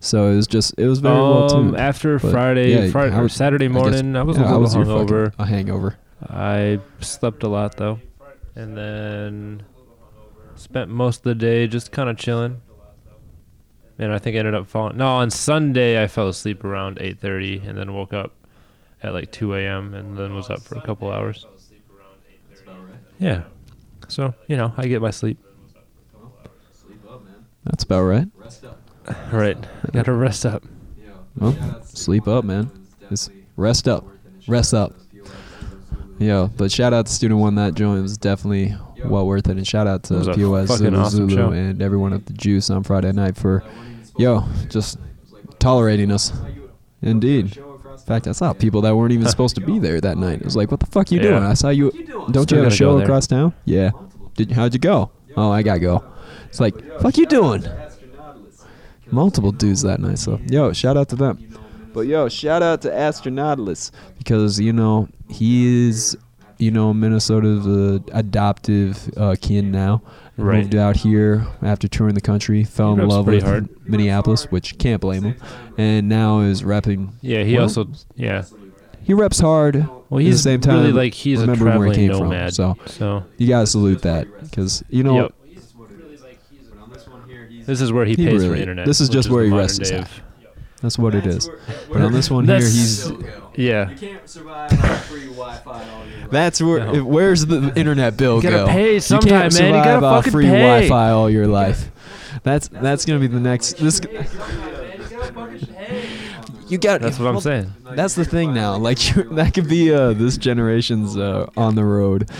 So 0.00 0.28
it 0.30 0.36
was 0.36 0.46
just, 0.46 0.74
it 0.78 0.86
was 0.86 1.00
very 1.00 1.14
well 1.14 1.52
Um, 1.54 1.64
tuned. 1.70 1.76
after 1.76 2.18
But, 2.18 2.30
Friday, 2.30 2.70
yeah, 2.86 2.90
Friday 2.90 3.14
I 3.14 3.18
or 3.18 3.22
was- 3.24 3.32
Saturday 3.34 3.66
I 3.66 3.68
guess- 3.68 3.74
morning, 3.82 4.16
I 4.16 4.22
was 4.22 4.36
yeah, 4.38 4.44
a 4.44 4.56
little 4.56 4.60
was 4.62 4.74
your 4.74 4.84
hungover. 4.84 5.32
A 5.38 5.44
hangover. 5.46 5.96
I 6.28 6.80
slept 7.00 7.42
a 7.42 7.48
lot 7.48 7.76
though, 7.76 7.98
and 8.56 8.76
then 8.76 9.62
spent 10.56 10.90
most 10.90 11.18
of 11.18 11.22
the 11.24 11.34
day 11.34 11.66
just 11.66 11.92
kind 11.92 12.08
of 12.08 12.16
chilling. 12.16 12.60
And 14.00 14.12
I 14.12 14.18
think 14.18 14.36
I 14.36 14.38
ended 14.38 14.54
up 14.54 14.68
falling. 14.68 14.96
No, 14.96 15.06
on 15.08 15.30
Sunday 15.30 16.00
I 16.02 16.06
fell 16.06 16.28
asleep 16.28 16.64
around 16.64 16.98
8:30, 17.00 17.68
and 17.68 17.76
then 17.76 17.92
woke 17.94 18.12
up 18.12 18.32
at 19.02 19.12
like 19.12 19.30
2 19.32 19.54
a.m. 19.54 19.92
and 19.94 20.16
then 20.16 20.34
was 20.34 20.48
up 20.50 20.60
for 20.62 20.76
a 20.78 20.80
couple 20.80 21.10
hours. 21.10 21.44
Yeah. 23.18 23.42
So 24.08 24.34
you 24.46 24.56
know, 24.56 24.72
I 24.76 24.86
get 24.86 25.00
my 25.00 25.10
sleep. 25.10 25.38
That's 27.64 27.84
about 27.84 28.02
right. 28.02 28.26
Right. 29.32 29.56
Gotta 29.92 30.12
rest 30.12 30.44
up. 30.46 30.64
Well, 31.36 31.54
sleep 31.84 32.26
up, 32.26 32.44
man. 32.44 32.70
Just 33.08 33.30
rest 33.56 33.88
up. 33.88 34.04
Rest 34.46 34.74
up. 34.74 34.94
Yo, 36.18 36.48
but 36.56 36.72
shout 36.72 36.92
out 36.92 37.06
to 37.06 37.12
Student 37.12 37.40
One. 37.40 37.54
That 37.54 37.74
joint 37.74 38.02
was 38.02 38.18
definitely 38.18 38.74
well 39.04 39.26
worth 39.26 39.48
it. 39.48 39.56
And 39.56 39.66
shout 39.66 39.86
out 39.86 40.02
to 40.04 40.34
POS 40.34 40.68
Zulu 40.68 40.98
awesome 40.98 41.28
Zulu 41.28 41.36
show. 41.36 41.50
and 41.50 41.80
everyone 41.80 42.12
at 42.12 42.26
the 42.26 42.32
Juice 42.32 42.70
on 42.70 42.82
Friday 42.82 43.12
night 43.12 43.36
for, 43.36 43.62
yo, 44.16 44.44
just 44.68 44.98
tolerating 45.60 46.10
us. 46.10 46.32
Indeed. 47.02 47.62
In 48.08 48.14
fact, 48.14 48.26
I 48.26 48.32
saw 48.32 48.54
people 48.54 48.80
that 48.80 48.96
weren't 48.96 49.12
even 49.12 49.28
supposed 49.28 49.54
to 49.56 49.60
be 49.60 49.78
there 49.78 50.00
that 50.00 50.16
night. 50.16 50.38
It 50.40 50.44
was 50.46 50.56
like, 50.56 50.70
what 50.70 50.80
the 50.80 50.86
fuck 50.86 51.12
you 51.12 51.18
Yeah. 51.20 51.28
doing? 51.28 51.42
I 51.42 51.52
saw 51.52 51.68
you. 51.68 51.90
Don't 52.30 52.50
you 52.50 52.56
have 52.56 52.66
a 52.68 52.70
show 52.70 52.96
across 52.98 53.26
town? 53.26 53.52
Yeah. 53.66 53.90
Did 54.34 54.50
how'd 54.52 54.72
you 54.72 54.80
go? 54.80 55.10
Oh, 55.36 55.50
I 55.50 55.62
gotta 55.62 55.80
go. 55.80 56.02
It's 56.46 56.58
like, 56.58 56.74
fuck 57.02 57.18
you 57.18 57.26
doing? 57.26 57.64
Multiple 59.10 59.52
dudes 59.52 59.82
that 59.82 60.00
night. 60.00 60.18
So, 60.18 60.40
yo, 60.46 60.72
shout 60.72 60.96
out 60.96 61.10
to 61.10 61.16
them. 61.16 61.54
But 61.92 62.06
yo, 62.06 62.30
shout 62.30 62.62
out 62.62 62.80
to 62.82 62.88
Astronautilus 62.90 63.90
because 64.16 64.58
you 64.58 64.72
know 64.72 65.08
he 65.28 65.88
is, 65.88 66.16
you 66.56 66.70
know, 66.70 66.94
Minnesota's 66.94 67.66
uh, 67.66 67.98
adoptive 68.12 69.10
uh, 69.18 69.36
kin 69.38 69.70
now. 69.70 70.00
Right. 70.38 70.58
Moved 70.62 70.76
out 70.76 70.96
here 70.96 71.46
after 71.62 71.88
touring 71.88 72.14
the 72.14 72.20
country, 72.20 72.62
fell 72.62 72.92
in 72.98 73.08
love 73.08 73.26
with 73.26 73.42
hard. 73.42 73.68
Minneapolis, 73.88 74.44
which 74.44 74.78
can't 74.78 75.00
blame 75.00 75.24
him, 75.24 75.36
and 75.76 76.08
now 76.08 76.40
is 76.40 76.62
repping. 76.62 77.10
Yeah, 77.22 77.42
he 77.42 77.54
well, 77.54 77.62
also 77.64 77.88
yeah. 78.14 78.44
he 79.02 79.14
reps 79.14 79.40
hard. 79.40 79.88
Well, 80.08 80.20
at 80.20 80.26
he's 80.26 80.36
the 80.36 80.42
same 80.50 80.60
time, 80.60 80.78
really 80.80 80.92
like 80.92 81.12
he's 81.14 81.38
a 81.38 81.42
remembering 81.42 81.78
where 81.78 81.88
he 81.92 82.06
traveling 82.06 82.30
came 82.30 82.30
nomad. 82.30 82.54
from. 82.54 82.76
So, 82.86 82.92
so 82.92 83.24
you 83.36 83.48
gotta 83.48 83.66
salute 83.66 84.02
that 84.02 84.28
because 84.42 84.84
you 84.88 85.02
know 85.02 85.22
Yep. 85.22 85.34
This 87.66 87.82
is 87.82 87.92
where 87.92 88.06
he, 88.06 88.14
He 88.14 88.24
pays 88.24 88.42
for 88.44 88.54
internet. 88.54 88.86
this 88.86 88.98
is 89.00 89.10
just 89.10 89.28
where 89.28 89.44
he 89.44 89.50
rests 89.50 89.76
his 89.78 89.90
day 89.90 89.96
hat. 89.96 90.04
of- 90.06 90.22
That's 90.80 90.98
what 90.98 91.14
it 91.14 91.26
is. 91.26 91.50
But 91.92 92.02
on 92.02 92.12
this 92.12 92.30
one 92.30 92.44
here, 92.46 92.60
That's- 92.60 92.74
he's 92.74 93.12
yeah. 93.56 93.92
That's 96.30 96.62
where. 96.62 96.92
No. 96.92 97.04
Where's 97.04 97.46
the 97.46 97.72
internet 97.74 98.16
bill 98.16 98.36
You 98.36 98.42
gotta 98.42 98.56
go? 98.56 98.66
pay 98.68 98.94
you 98.94 99.00
can't 99.00 99.24
man. 99.28 99.44
You 99.44 99.50
survive 99.50 99.84
gotta 99.84 100.06
off 100.06 100.24
fucking 100.24 100.32
free 100.32 100.44
pay. 100.44 100.60
Wi-Fi 100.88 101.10
all 101.10 101.28
your 101.28 101.46
life. 101.48 101.90
That's 102.44 102.68
that's 102.68 103.04
gonna 103.04 103.18
be 103.18 103.26
the 103.26 103.40
next. 103.40 103.78
This. 103.78 104.00
You 106.68 106.78
got. 106.78 107.00
That's 107.00 107.18
what 107.18 107.28
I'm 107.34 107.40
saying. 107.40 107.72
That's 107.94 108.14
the 108.14 108.24
thing 108.24 108.54
now. 108.54 108.76
Like 108.76 108.98
that 109.32 109.52
could 109.54 109.68
be 109.68 109.92
uh, 109.92 110.12
this 110.12 110.36
generation's 110.36 111.16
uh, 111.16 111.48
on 111.56 111.74
the 111.74 111.84
road. 111.84 112.30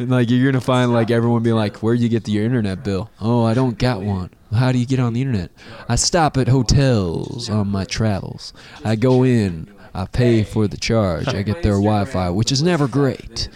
And, 0.00 0.10
like 0.10 0.30
you're 0.30 0.50
gonna 0.50 0.62
find 0.62 0.92
like 0.92 1.10
everyone 1.10 1.42
being 1.42 1.56
like, 1.56 1.82
"Where 1.82 1.94
do 1.94 2.02
you 2.02 2.08
get 2.08 2.26
your 2.26 2.44
internet 2.44 2.82
bill?" 2.82 3.10
Oh, 3.20 3.44
I 3.44 3.52
don't 3.52 3.76
got 3.78 4.00
one. 4.00 4.30
How 4.54 4.72
do 4.72 4.78
you 4.78 4.86
get 4.86 4.98
on 4.98 5.12
the 5.12 5.20
internet? 5.20 5.50
I 5.88 5.96
stop 5.96 6.36
at 6.38 6.48
hotels 6.48 7.50
on 7.50 7.68
my 7.68 7.84
travels. 7.84 8.52
I 8.84 8.96
go 8.96 9.22
in. 9.24 9.68
I 9.92 10.06
pay 10.06 10.42
for 10.44 10.66
the 10.68 10.76
charge. 10.76 11.28
I 11.28 11.42
get 11.42 11.62
their 11.62 11.72
Wi-Fi, 11.72 12.30
which 12.30 12.50
is 12.52 12.62
never 12.62 12.86
great. 12.88 13.48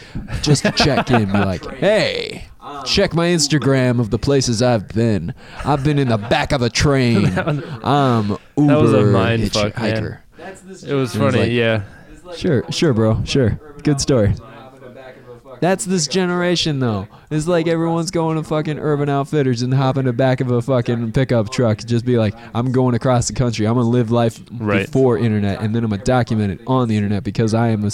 Just 0.43 0.65
to 0.65 0.73
check 0.73 1.11
in, 1.11 1.27
be 1.33 1.39
like, 1.39 1.65
"Hey, 1.77 2.49
check 2.85 3.15
my 3.15 3.29
Instagram 3.29 3.99
of 3.99 4.11
the 4.11 4.19
places 4.19 4.61
I've 4.61 4.89
been. 4.89 5.33
I've 5.65 5.83
been 5.83 5.99
in 5.99 6.09
the 6.09 6.19
back 6.19 6.53
of 6.53 6.61
a 6.61 6.69
train. 6.69 7.27
I'm 7.85 8.37
Uber 8.57 8.67
That 8.67 8.81
was 8.83 8.93
a 8.93 9.03
mind 9.07 9.51
fuck, 9.53 9.73
hitchhiker." 9.75 10.19
man. 10.39 10.57
It 10.87 10.93
was 10.95 11.15
funny, 11.17 11.39
like, 11.39 11.51
yeah. 11.53 11.85
Sure, 12.37 12.65
sure, 12.71 12.93
bro. 12.93 13.23
Sure. 13.25 13.59
Good 13.83 14.01
story. 14.01 14.35
That's 15.61 15.85
this 15.85 16.07
generation, 16.07 16.79
though. 16.81 17.09
It's 17.31 17.47
like 17.49 17.67
everyone's 17.67 18.11
going 18.11 18.37
to 18.37 18.43
fucking 18.45 18.79
Urban 18.79 19.09
Outfitters 19.09 19.63
and 19.63 19.73
hop 19.75 19.97
in 19.97 20.05
the 20.05 20.13
back 20.13 20.41
of 20.41 20.51
a 20.51 20.61
fucking 20.63 21.13
pickup 21.13 21.51
truck. 21.51 21.79
Just 21.79 22.05
be 22.05 22.17
like, 22.17 22.35
I'm 22.55 22.71
going 22.73 22.95
across 22.95 23.29
the 23.29 23.35
country. 23.35 23.67
I'm 23.67 23.75
gonna 23.75 23.89
live 23.89 24.11
life 24.11 24.41
Right. 24.53 24.87
before 24.87 25.19
internet, 25.19 25.61
and 25.61 25.75
then 25.75 25.85
I'm 25.85 25.91
gonna 25.91 26.05
document 26.05 26.53
it 26.53 26.61
on 26.67 26.89
the 26.89 26.97
internet 26.97 27.25
because 27.25 27.55
I 27.55 27.69
am 27.69 27.85
a 27.85 27.91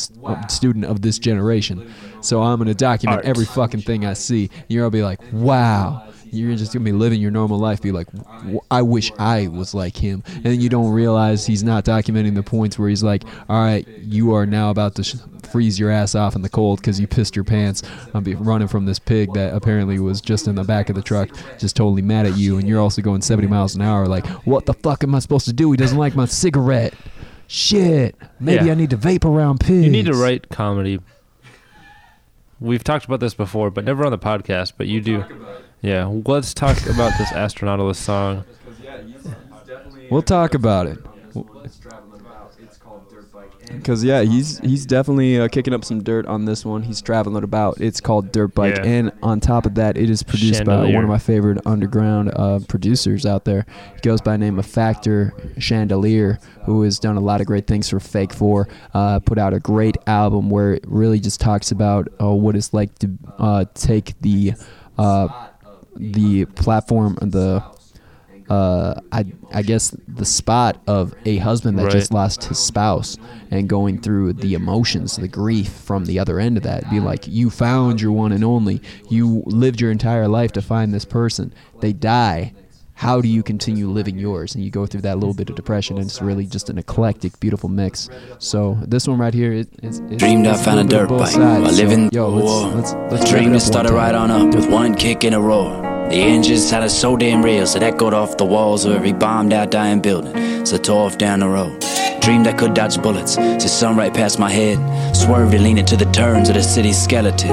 student 0.48 0.84
of 0.84 1.02
this 1.02 1.18
generation. 1.18 1.90
So 2.20 2.42
I'm 2.42 2.58
gonna 2.58 2.74
document 2.74 3.18
Art. 3.18 3.26
every 3.26 3.44
fucking 3.46 3.80
thing 3.82 4.04
I 4.04 4.12
see. 4.12 4.50
You're 4.68 4.82
gonna 4.82 4.90
be 4.90 5.02
like, 5.02 5.20
wow. 5.32 6.02
You're 6.32 6.56
just 6.56 6.72
gonna 6.72 6.84
be 6.84 6.92
living 6.92 7.20
your 7.20 7.30
normal 7.30 7.58
life. 7.58 7.82
Be 7.82 7.92
like, 7.92 8.06
"W- 8.12 8.60
I 8.70 8.82
wish 8.82 9.10
I 9.18 9.48
was 9.48 9.74
like 9.74 9.96
him, 9.96 10.22
and 10.34 10.44
then 10.44 10.60
you 10.60 10.68
don't 10.68 10.90
realize 10.92 11.46
he's 11.46 11.62
not 11.64 11.84
documenting 11.84 12.34
the 12.34 12.42
points 12.42 12.78
where 12.78 12.88
he's 12.88 13.02
like, 13.02 13.24
all 13.48 13.60
right, 13.62 13.86
you 14.02 14.34
are 14.34 14.46
now 14.46 14.70
about 14.70 14.94
to 14.96 15.02
sh- 15.02 15.16
freeze 15.50 15.78
your 15.78 15.90
ass 15.90 16.14
off 16.14 16.36
in 16.36 16.42
the 16.42 16.48
cold 16.48 16.80
because 16.80 17.00
you 17.00 17.06
pissed 17.08 17.34
your 17.34 17.44
pants 17.44 17.82
on 18.14 18.22
be 18.22 18.34
running 18.36 18.68
from 18.68 18.86
this 18.86 18.98
pig 19.00 19.32
that 19.34 19.52
apparently 19.54 19.98
was 19.98 20.20
just 20.20 20.46
in 20.46 20.54
the 20.54 20.62
back 20.64 20.88
of 20.88 20.94
the 20.94 21.02
truck, 21.02 21.28
just 21.58 21.74
totally 21.74 22.02
mad 22.02 22.26
at 22.26 22.36
you, 22.36 22.58
and 22.58 22.68
you're 22.68 22.80
also 22.80 23.02
going 23.02 23.20
70 23.22 23.48
miles 23.48 23.74
an 23.74 23.82
hour. 23.82 24.06
Like, 24.06 24.26
what 24.46 24.66
the 24.66 24.74
fuck 24.74 25.02
am 25.02 25.14
I 25.14 25.18
supposed 25.18 25.46
to 25.46 25.52
do? 25.52 25.70
He 25.72 25.76
doesn't 25.76 25.98
like 25.98 26.14
my 26.14 26.26
cigarette. 26.26 26.94
Shit. 27.48 28.14
Maybe 28.38 28.66
Yeah. 28.66 28.72
I 28.72 28.74
need 28.76 28.90
to 28.90 28.96
vape 28.96 29.24
around 29.24 29.58
pigs. 29.58 29.84
You 29.84 29.90
need 29.90 30.06
to 30.06 30.12
write 30.14 30.48
comedy. 30.50 31.00
We've 32.60 32.84
talked 32.84 33.06
about 33.06 33.20
this 33.20 33.34
before, 33.34 33.70
but 33.70 33.84
never 33.84 34.04
on 34.04 34.12
the 34.12 34.18
podcast. 34.18 34.74
But 34.76 34.86
you 34.86 35.00
do. 35.00 35.24
Yeah, 35.82 36.04
let's 36.26 36.52
talk 36.54 36.76
about 36.86 37.12
this 37.18 37.30
Astronautilus 37.32 37.96
song. 37.96 38.44
We'll 40.10 40.22
talk 40.22 40.54
about 40.54 40.86
it. 40.86 40.98
Because 43.72 44.02
yeah, 44.02 44.22
he's 44.22 44.58
he's 44.58 44.84
definitely 44.84 45.38
uh, 45.38 45.46
kicking 45.46 45.72
up 45.72 45.84
some 45.84 46.02
dirt 46.02 46.26
on 46.26 46.44
this 46.44 46.64
one. 46.64 46.82
He's 46.82 47.00
traveling 47.00 47.44
about. 47.44 47.80
It's 47.80 48.00
called 48.00 48.32
Dirt 48.32 48.52
Bike, 48.52 48.74
Yeah. 48.78 48.82
and 48.84 49.12
on 49.22 49.38
top 49.38 49.64
of 49.64 49.76
that, 49.76 49.96
it 49.96 50.10
is 50.10 50.24
produced 50.24 50.64
by 50.64 50.92
one 50.92 51.04
of 51.04 51.08
my 51.08 51.18
favorite 51.20 51.60
underground 51.64 52.32
uh, 52.34 52.58
producers 52.66 53.24
out 53.24 53.44
there. 53.44 53.66
He 53.94 54.00
goes 54.00 54.20
by 54.20 54.32
the 54.32 54.38
name 54.38 54.58
of 54.58 54.66
Factor 54.66 55.32
Chandelier, 55.58 56.40
who 56.66 56.82
has 56.82 56.98
done 56.98 57.16
a 57.16 57.20
lot 57.20 57.40
of 57.40 57.46
great 57.46 57.68
things 57.68 57.88
for 57.88 58.00
Fake 58.00 58.32
Four. 58.32 58.68
Uh, 58.92 59.20
put 59.20 59.38
out 59.38 59.54
a 59.54 59.60
great 59.60 59.96
album 60.08 60.50
where 60.50 60.74
it 60.74 60.84
really 60.88 61.20
just 61.20 61.40
talks 61.40 61.70
about 61.70 62.08
uh, 62.20 62.28
what 62.28 62.56
it's 62.56 62.74
like 62.74 62.98
to 62.98 63.08
uh, 63.38 63.64
take 63.74 64.20
the 64.20 64.54
uh, 64.98 65.28
the 65.96 66.44
platform, 66.46 67.16
the 67.20 67.62
uh, 68.48 69.00
I 69.12 69.26
I 69.52 69.62
guess 69.62 69.94
the 70.08 70.24
spot 70.24 70.82
of 70.88 71.14
a 71.24 71.36
husband 71.36 71.78
that 71.78 71.84
Right. 71.84 71.92
just 71.92 72.12
lost 72.12 72.44
his 72.44 72.58
spouse 72.58 73.16
and 73.50 73.68
going 73.68 74.00
through 74.00 74.32
the 74.32 74.54
emotions, 74.54 75.16
the 75.16 75.28
grief 75.28 75.68
from 75.68 76.06
the 76.06 76.18
other 76.18 76.40
end 76.40 76.56
of 76.56 76.64
that. 76.64 76.90
Be 76.90 76.98
like, 76.98 77.28
you 77.28 77.48
found 77.48 78.00
your 78.00 78.10
one 78.10 78.32
and 78.32 78.42
only. 78.42 78.82
You 79.08 79.44
lived 79.46 79.80
your 79.80 79.92
entire 79.92 80.26
life 80.26 80.50
to 80.52 80.62
find 80.62 80.92
this 80.92 81.04
person. 81.04 81.52
They 81.80 81.92
die. 81.92 82.54
How 83.00 83.22
do 83.22 83.28
you 83.28 83.42
continue 83.42 83.88
living 83.88 84.18
yours? 84.18 84.54
And 84.54 84.62
you 84.62 84.70
go 84.70 84.84
through 84.84 85.00
that 85.00 85.18
little 85.18 85.32
bit 85.32 85.48
of 85.48 85.56
depression, 85.56 85.96
and 85.96 86.04
it's 86.04 86.20
really 86.20 86.44
just 86.44 86.68
an 86.68 86.76
eclectic, 86.76 87.40
beautiful 87.40 87.70
mix. 87.70 88.10
So 88.38 88.76
this 88.82 89.08
one 89.08 89.18
right 89.18 89.32
here, 89.32 89.54
it, 89.54 89.68
it's, 89.82 90.00
it's 90.00 90.16
Dreamed 90.18 90.46
I 90.46 90.62
found 90.62 90.80
a 90.80 90.84
dirt 90.84 91.08
bike 91.08 91.28
sides. 91.28 91.62
while 91.62 91.70
So, 91.72 91.82
living 91.82 92.10
yo, 92.12 92.28
let's, 92.28 92.92
let's, 92.92 93.10
let's 93.10 93.30
dream 93.30 93.48
it 93.48 93.52
that 93.52 93.56
up 93.56 93.62
started 93.62 93.92
right 93.92 94.14
on 94.14 94.30
up 94.30 94.54
with 94.54 94.70
one 94.70 94.94
kick 94.94 95.24
and 95.24 95.34
a 95.34 95.40
roar. 95.40 95.89
The 96.10 96.16
engine 96.16 96.58
sounded 96.58 96.90
so 96.90 97.16
damn 97.16 97.40
real, 97.40 97.68
so 97.68 97.78
that 97.78 97.94
echoed 97.94 98.14
off 98.14 98.36
the 98.36 98.44
walls 98.44 98.84
of 98.84 98.96
every 98.96 99.12
bombed 99.12 99.52
out 99.52 99.70
dying 99.70 100.00
building. 100.00 100.66
So 100.66 100.74
I 100.74 100.80
tore 100.80 101.06
off 101.06 101.18
down 101.18 101.38
the 101.38 101.48
road. 101.48 101.78
Dreamed 102.20 102.48
I 102.48 102.52
could 102.52 102.74
dodge 102.74 103.00
bullets, 103.00 103.34
so 103.34 103.58
sun 103.68 103.96
right 103.96 104.12
past 104.12 104.40
my 104.40 104.50
head. 104.50 104.76
Swerved 105.14 105.54
and 105.54 105.62
leaned 105.62 105.78
into 105.78 105.96
the 105.96 106.06
turns 106.06 106.48
of 106.48 106.56
the 106.56 106.64
city's 106.64 107.00
skeleton. 107.00 107.52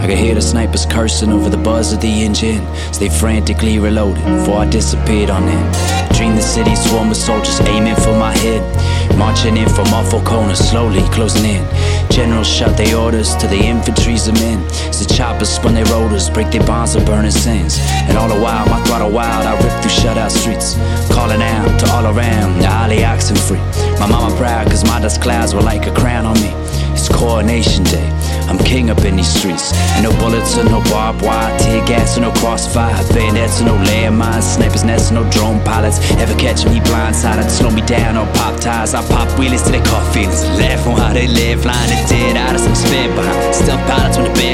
I 0.00 0.08
could 0.08 0.18
hear 0.18 0.34
the 0.34 0.42
snipers 0.42 0.84
cursing 0.84 1.30
over 1.30 1.48
the 1.48 1.56
buzz 1.56 1.92
of 1.92 2.00
the 2.00 2.08
engine. 2.08 2.60
So 2.92 2.98
they 2.98 3.08
frantically 3.08 3.78
reloaded 3.78 4.24
before 4.24 4.58
I 4.58 4.68
disappeared 4.68 5.30
on 5.30 5.46
them. 5.46 5.72
Dreamed 6.16 6.36
the 6.36 6.42
city 6.42 6.74
swarmed 6.74 7.10
with 7.10 7.18
soldiers 7.18 7.60
aiming 7.60 7.94
for 7.94 8.18
my 8.18 8.36
head. 8.36 8.62
Marching 9.16 9.56
in 9.56 9.68
from 9.68 9.86
awful 9.94 10.20
corners, 10.22 10.58
slowly 10.58 11.02
closing 11.10 11.44
in. 11.44 11.64
Generals 12.12 12.46
shout 12.46 12.76
their 12.76 12.94
orders 12.94 13.34
to 13.36 13.46
the 13.46 13.56
infantry's 13.56 14.26
the 14.26 14.34
men. 14.34 14.60
As 14.90 15.00
the 15.04 15.14
choppers 15.14 15.48
spun 15.48 15.72
their 15.72 15.86
rotors, 15.86 16.28
break 16.28 16.50
their 16.50 16.62
bonds 16.66 16.94
of 16.94 17.06
burning 17.06 17.30
sins. 17.30 17.78
And 18.06 18.18
all 18.18 18.28
the 18.28 18.38
while, 18.38 18.66
my 18.66 18.84
throttle 18.84 19.10
wild, 19.10 19.46
I 19.46 19.54
rip 19.54 19.72
through 19.80 19.90
shutout 19.92 20.30
streets. 20.30 20.74
Calling 21.10 21.40
out 21.40 21.80
to 21.80 21.90
all 21.90 22.04
around, 22.04 22.60
the 22.60 22.66
alley 22.66 23.02
oxen 23.02 23.34
free. 23.34 23.56
My 23.98 24.06
mama 24.06 24.36
proud, 24.36 24.68
cause 24.68 24.84
my 24.84 25.00
dust 25.00 25.22
clouds 25.22 25.54
were 25.54 25.62
like 25.62 25.86
a 25.86 25.94
crown 25.94 26.26
on 26.26 26.34
me. 26.34 26.61
It's 27.02 27.08
coronation 27.08 27.82
day. 27.82 28.08
I'm 28.46 28.58
king 28.58 28.88
up 28.88 29.04
in 29.04 29.16
these 29.16 29.26
streets. 29.26 29.72
And 29.98 30.04
no 30.04 30.12
bullets 30.20 30.56
or 30.56 30.62
no 30.62 30.78
barbed 30.84 31.20
wire, 31.22 31.50
tear 31.58 31.84
gas 31.84 32.16
or 32.16 32.20
no 32.20 32.30
crossfire, 32.30 32.94
bayonets 33.12 33.60
or 33.60 33.64
no 33.64 33.74
landmines, 33.74 34.44
snipers 34.54 34.84
nests 34.84 35.10
no 35.10 35.28
drone 35.32 35.58
pilots. 35.64 35.98
Ever 36.22 36.38
catch 36.38 36.64
me 36.64 36.78
blindsided, 36.78 37.50
slow 37.50 37.70
me 37.70 37.82
down 37.82 38.16
or 38.16 38.32
pop 38.34 38.60
ties. 38.60 38.94
I 38.94 39.02
pop 39.08 39.26
wheelies 39.30 39.64
till 39.64 39.72
they 39.72 39.82
caught 39.82 40.14
feelings. 40.14 40.44
Laugh 40.62 40.86
on 40.86 40.96
how 40.96 41.12
they 41.12 41.26
live, 41.26 41.62
flying 41.62 41.90
the 41.90 41.98
dead 42.08 42.36
out 42.36 42.54
of 42.54 42.60
some 42.60 42.76
spin 42.76 43.10
behind. 43.16 43.52
Stealth 43.52 43.84
pilots 43.90 44.16
when 44.16 44.28
the 44.28 44.34
bed. 44.34 44.52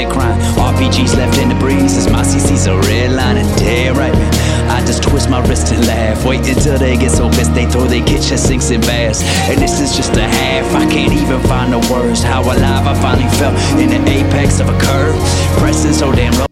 RPGs 0.79 1.17
left 1.17 1.37
in 1.37 1.49
the 1.49 1.55
breeze 1.55 1.97
as 1.97 2.09
my 2.09 2.21
CC's 2.23 2.67
a 2.67 2.77
red 2.87 3.11
line 3.11 3.35
and 3.35 3.49
dead 3.57 3.97
right 3.97 4.13
man. 4.13 4.33
I 4.69 4.79
just 4.85 5.03
twist 5.03 5.29
my 5.29 5.45
wrist 5.47 5.73
and 5.73 5.85
laugh. 5.87 6.23
Wait 6.25 6.47
until 6.47 6.77
they 6.77 6.95
get 6.95 7.11
so 7.11 7.27
pissed 7.29 7.53
they 7.53 7.65
throw 7.65 7.85
their 7.85 8.05
kitchen 8.05 8.37
sinks 8.37 8.71
in 8.71 8.79
baths. 8.81 9.21
And 9.49 9.59
this 9.59 9.81
is 9.81 9.95
just 9.95 10.15
a 10.15 10.23
half. 10.23 10.65
I 10.75 10.89
can't 10.89 11.11
even 11.11 11.41
find 11.41 11.73
the 11.73 11.79
words. 11.91 12.23
How 12.23 12.38
alive 12.45 12.87
I 12.87 12.93
finally 13.01 13.29
felt 13.37 13.55
in 13.79 13.89
the 13.89 14.11
apex 14.11 14.59
of 14.59 14.69
a 14.69 14.79
curve. 14.79 15.15
Pressing 15.57 15.93
so 15.93 16.11
damn 16.11 16.33
low. 16.33 16.45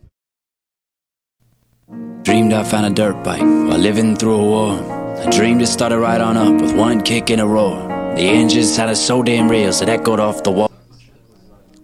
Dreamed 2.24 2.54
I 2.54 2.64
found 2.64 2.86
a 2.86 2.90
dirt 2.90 3.24
bike 3.24 3.42
while 3.42 3.78
living 3.78 4.16
through 4.16 4.36
a 4.36 4.44
war. 4.44 5.18
I 5.20 5.30
dreamed 5.32 5.62
it 5.62 5.68
started 5.68 5.98
right 6.00 6.20
on 6.22 6.38
up 6.38 6.62
with 6.62 6.76
one 6.76 7.02
kick 7.02 7.30
and 7.30 7.42
a 7.42 7.46
roar. 7.46 7.88
The 8.16 8.24
engine 8.24 8.64
sounded 8.64 8.96
so 8.96 9.24
damn 9.24 9.50
real, 9.50 9.72
so 9.72 9.86
that 9.86 10.02
echoed 10.02 10.20
off 10.20 10.44
the 10.44 10.52
wall. 10.52 10.72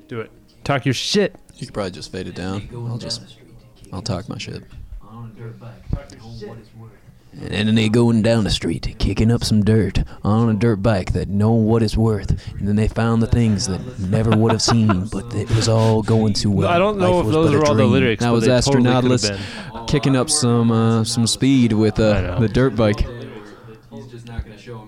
Do 0.08 0.20
it. 0.22 0.32
Talk 0.64 0.86
your 0.86 0.94
shit. 0.94 1.36
You 1.56 1.68
could 1.68 1.74
probably 1.74 1.92
just 1.92 2.12
fade 2.12 2.28
it 2.28 2.36
down. 2.36 2.68
I'll 2.74 2.98
just, 2.98 3.22
I'll 3.92 4.02
talk 4.02 4.28
my 4.28 4.38
shit. 4.38 4.64
And 7.42 7.68
then 7.68 7.76
they 7.76 7.90
going 7.90 8.22
down 8.22 8.44
the 8.44 8.52
street, 8.52 8.96
kicking 9.00 9.32
up 9.32 9.44
some 9.44 9.64
dirt 9.64 10.04
on 10.24 10.50
a 10.50 10.54
dirt 10.54 10.78
bike 10.78 11.14
that 11.14 11.28
know 11.28 11.52
what 11.52 11.84
it's 11.84 11.98
worth. 11.98 12.30
And 12.54 12.68
then 12.68 12.76
they 12.76 12.88
found 12.88 13.22
the 13.22 13.28
things 13.28 13.68
that 13.68 14.00
never 14.00 14.38
would 14.38 14.52
have 14.52 14.62
seen, 14.62 15.08
but 15.08 15.34
it 15.34 15.50
was 15.50 15.68
all 15.68 16.04
going 16.04 16.34
too 16.34 16.52
well. 16.52 16.70
I 16.70 16.78
don't 16.78 16.98
know 16.98 17.18
Life 17.18 17.26
if 17.26 17.32
those 17.32 17.54
are 17.54 17.66
all 17.66 17.76
the 17.76 17.86
lyrics, 17.86 18.24
That 18.24 18.32
was 18.32 18.46
they 18.46 18.62
totally 18.62 19.18
kicking 19.88 20.16
up 20.16 20.30
some 20.30 20.72
uh, 20.72 21.04
some 21.04 21.28
speed 21.28 21.74
with 21.74 22.00
uh, 22.00 22.40
the 22.40 22.48
dirt 22.48 22.76
bike. 22.76 23.06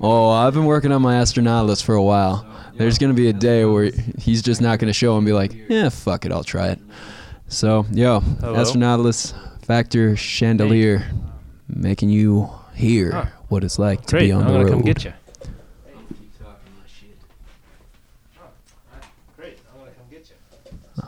Oh, 0.02 0.30
I've 0.30 0.54
been 0.54 0.66
working 0.66 0.92
on 0.92 1.02
my 1.02 1.16
Astronautilus 1.16 1.84
for 1.84 1.96
a 1.96 2.04
while. 2.04 2.46
There's 2.76 2.98
gonna 2.98 3.14
be 3.14 3.30
a 3.30 3.34
day 3.34 3.66
where 3.66 3.92
he's 4.18 4.42
just 4.42 4.62
not 4.62 4.80
gonna 4.80 4.94
show 4.94 5.18
and 5.18 5.26
be 5.26 5.34
like, 5.34 5.56
"Yeah, 5.70 5.90
fuck 5.90 6.26
it, 6.26 6.32
I'll 6.32 6.44
try 6.44 6.70
it." 6.70 6.80
So, 7.48 7.86
yo, 7.92 8.20
Hello? 8.20 8.56
Astronautilus 8.56 9.34
Factor 9.62 10.16
Chandelier, 10.16 11.06
making 11.68 12.10
you 12.10 12.50
hear 12.74 13.12
Huh. 13.12 13.26
what 13.50 13.64
it's 13.64 13.80
like 13.80 14.06
to 14.08 14.12
Great, 14.18 14.28
be 14.28 14.32
on 14.32 14.42
I'm 14.42 14.48
the 14.48 14.54
gonna 14.54 14.64
road. 14.66 14.72
come 14.72 14.82
get 14.82 15.04
you. 15.06 15.14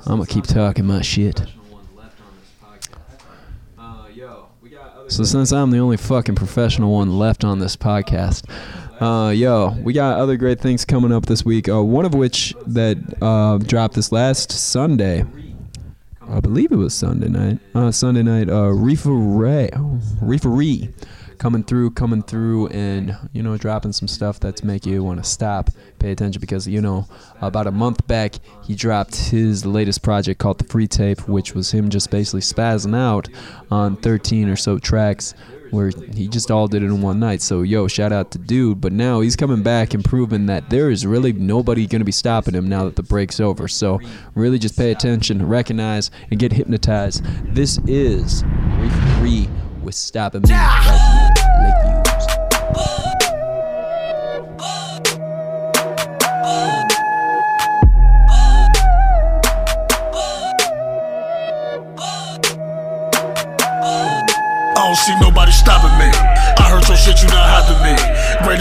I'm 0.06 0.18
gonna 0.18 0.26
keep 0.26 0.46
talking 0.46 0.86
my 0.86 1.02
shit. 1.02 1.42
So 5.10 5.24
since 5.24 5.54
I'm 5.54 5.72
the 5.72 5.78
only 5.78 5.96
fucking 5.96 6.36
professional 6.36 6.92
one 6.94 7.18
left 7.18 7.46
on 7.46 7.60
this 7.60 7.78
podcast, 7.78 8.44
uh, 9.00 9.30
yo, 9.30 9.70
we 9.82 9.94
got 9.94 10.20
other 10.20 10.36
great 10.36 10.60
things 10.60 10.84
coming 10.84 11.14
up 11.14 11.26
this 11.28 11.46
week. 11.46 11.70
Uh, 11.70 11.82
one 11.82 12.04
of 12.04 12.14
which 12.14 12.54
that 12.66 12.98
uh, 13.22 13.58
dropped 13.60 13.96
this 13.96 14.12
last 14.12 14.52
Sunday. 14.52 15.24
I 16.30 16.40
believe 16.42 16.72
it 16.72 16.76
was 16.76 16.94
Sunday 16.94 17.30
night. 17.30 17.60
Uh, 17.74 17.92
Sunday 17.92 18.24
night. 18.24 18.50
Uh, 18.50 18.70
Reefer 18.70 19.14
Ray, 19.14 19.70
oh, 19.74 20.00
Reefer 20.22 20.50
Ree, 20.50 20.90
coming 21.38 21.64
through, 21.64 21.92
coming 21.92 22.22
through, 22.22 22.68
and 22.68 23.16
you 23.32 23.42
know, 23.42 23.58
dropping 23.58 23.94
some 23.94 24.08
stuff 24.08 24.40
that's 24.40 24.64
make 24.64 24.86
you 24.86 25.04
want 25.04 25.24
to 25.24 25.30
stop, 25.30 25.70
pay 26.00 26.12
attention 26.12 26.42
because 26.42 26.68
you 26.68 26.82
know, 26.82 27.08
about 27.42 27.68
a 27.68 27.72
month 27.72 28.06
back 28.08 28.36
he 28.64 28.76
dropped 28.76 29.16
his 29.16 29.66
latest 29.66 30.04
project 30.04 30.40
called 30.40 30.60
the 30.60 30.66
Free 30.66 30.88
Tape, 30.88 31.28
which 31.30 31.54
was 31.54 31.72
him 31.72 31.90
just 31.90 32.12
basically 32.12 32.42
spazzing 32.42 32.96
out 32.96 33.30
on 33.72 33.96
13 33.96 34.50
or 34.50 34.58
so 34.58 34.78
tracks. 34.78 35.34
Where 35.72 35.92
he 36.14 36.28
just 36.28 36.52
all 36.52 36.68
did 36.68 36.84
it 36.84 36.88
in 36.88 37.02
one 37.02 37.20
night. 37.20 37.42
So, 37.42 37.62
yo, 37.62 37.88
shout 37.88 38.12
out 38.12 38.32
to 38.32 38.38
Dude. 38.38 38.82
But 38.82 38.94
now 38.94 39.22
he's 39.22 39.36
coming 39.36 39.64
back 39.64 39.94
and 39.94 40.04
proving 40.04 40.46
that 40.48 40.70
there 40.70 40.90
is 40.90 41.06
really 41.06 41.34
nobody 41.34 41.88
going 41.88 42.02
to 42.02 42.06
be 42.06 42.12
stopping 42.12 42.54
him 42.54 42.70
now 42.70 42.86
that 42.86 42.96
the 42.96 43.04
break's 43.04 43.40
over. 43.40 43.68
So, 43.68 44.00
really 44.36 44.60
just 44.60 44.78
pay 44.78 44.92
attention, 44.92 45.48
recognize, 45.48 46.12
and 46.32 46.40
get 46.40 46.52
hypnotized. 46.52 47.24
This 47.54 47.80
is 47.88 48.44
Reef 48.80 48.94
Free 49.18 49.50
with 49.84 49.96
Stopping 49.96 50.42
Me 50.42 50.54
right 50.54 51.34
here, 51.36 51.70
Lakeviews. 51.70 51.97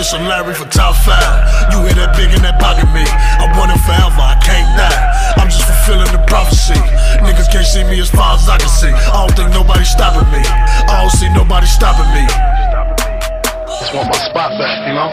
Greatest 0.06 0.22
of 0.22 0.28
Larry 0.28 0.54
for 0.54 0.70
top 0.70 0.94
five. 1.02 1.74
You 1.74 1.82
hear 1.82 1.98
that 1.98 2.14
big 2.14 2.30
in 2.30 2.38
that 2.46 2.62
pocket 2.62 2.86
me. 2.94 3.02
I 3.02 3.50
want 3.58 3.74
it 3.74 3.80
forever, 3.82 4.22
I 4.22 4.38
can't 4.38 4.70
die. 4.78 5.34
I'm 5.34 5.50
just 5.50 5.66
fulfilling 5.66 6.06
the 6.14 6.22
prophecy. 6.30 6.78
Niggas 7.26 7.50
can't 7.50 7.66
see 7.66 7.82
me 7.90 7.98
as 7.98 8.10
far 8.10 8.38
as 8.38 8.46
I 8.46 8.54
can 8.58 8.70
see. 8.70 8.94
I 8.94 9.26
don't 9.26 9.34
think 9.34 9.50
nobody's 9.50 9.90
stopping 9.90 10.30
me. 10.30 10.46
I 10.46 11.02
don't 11.02 11.10
see 11.10 11.26
nobody 11.34 11.66
stopping 11.66 12.06
me. 12.14 12.22
Just 13.82 13.94
want 13.98 14.06
my 14.06 14.18
spot 14.30 14.54
back, 14.54 14.78
you 14.86 14.94
know? 14.94 15.10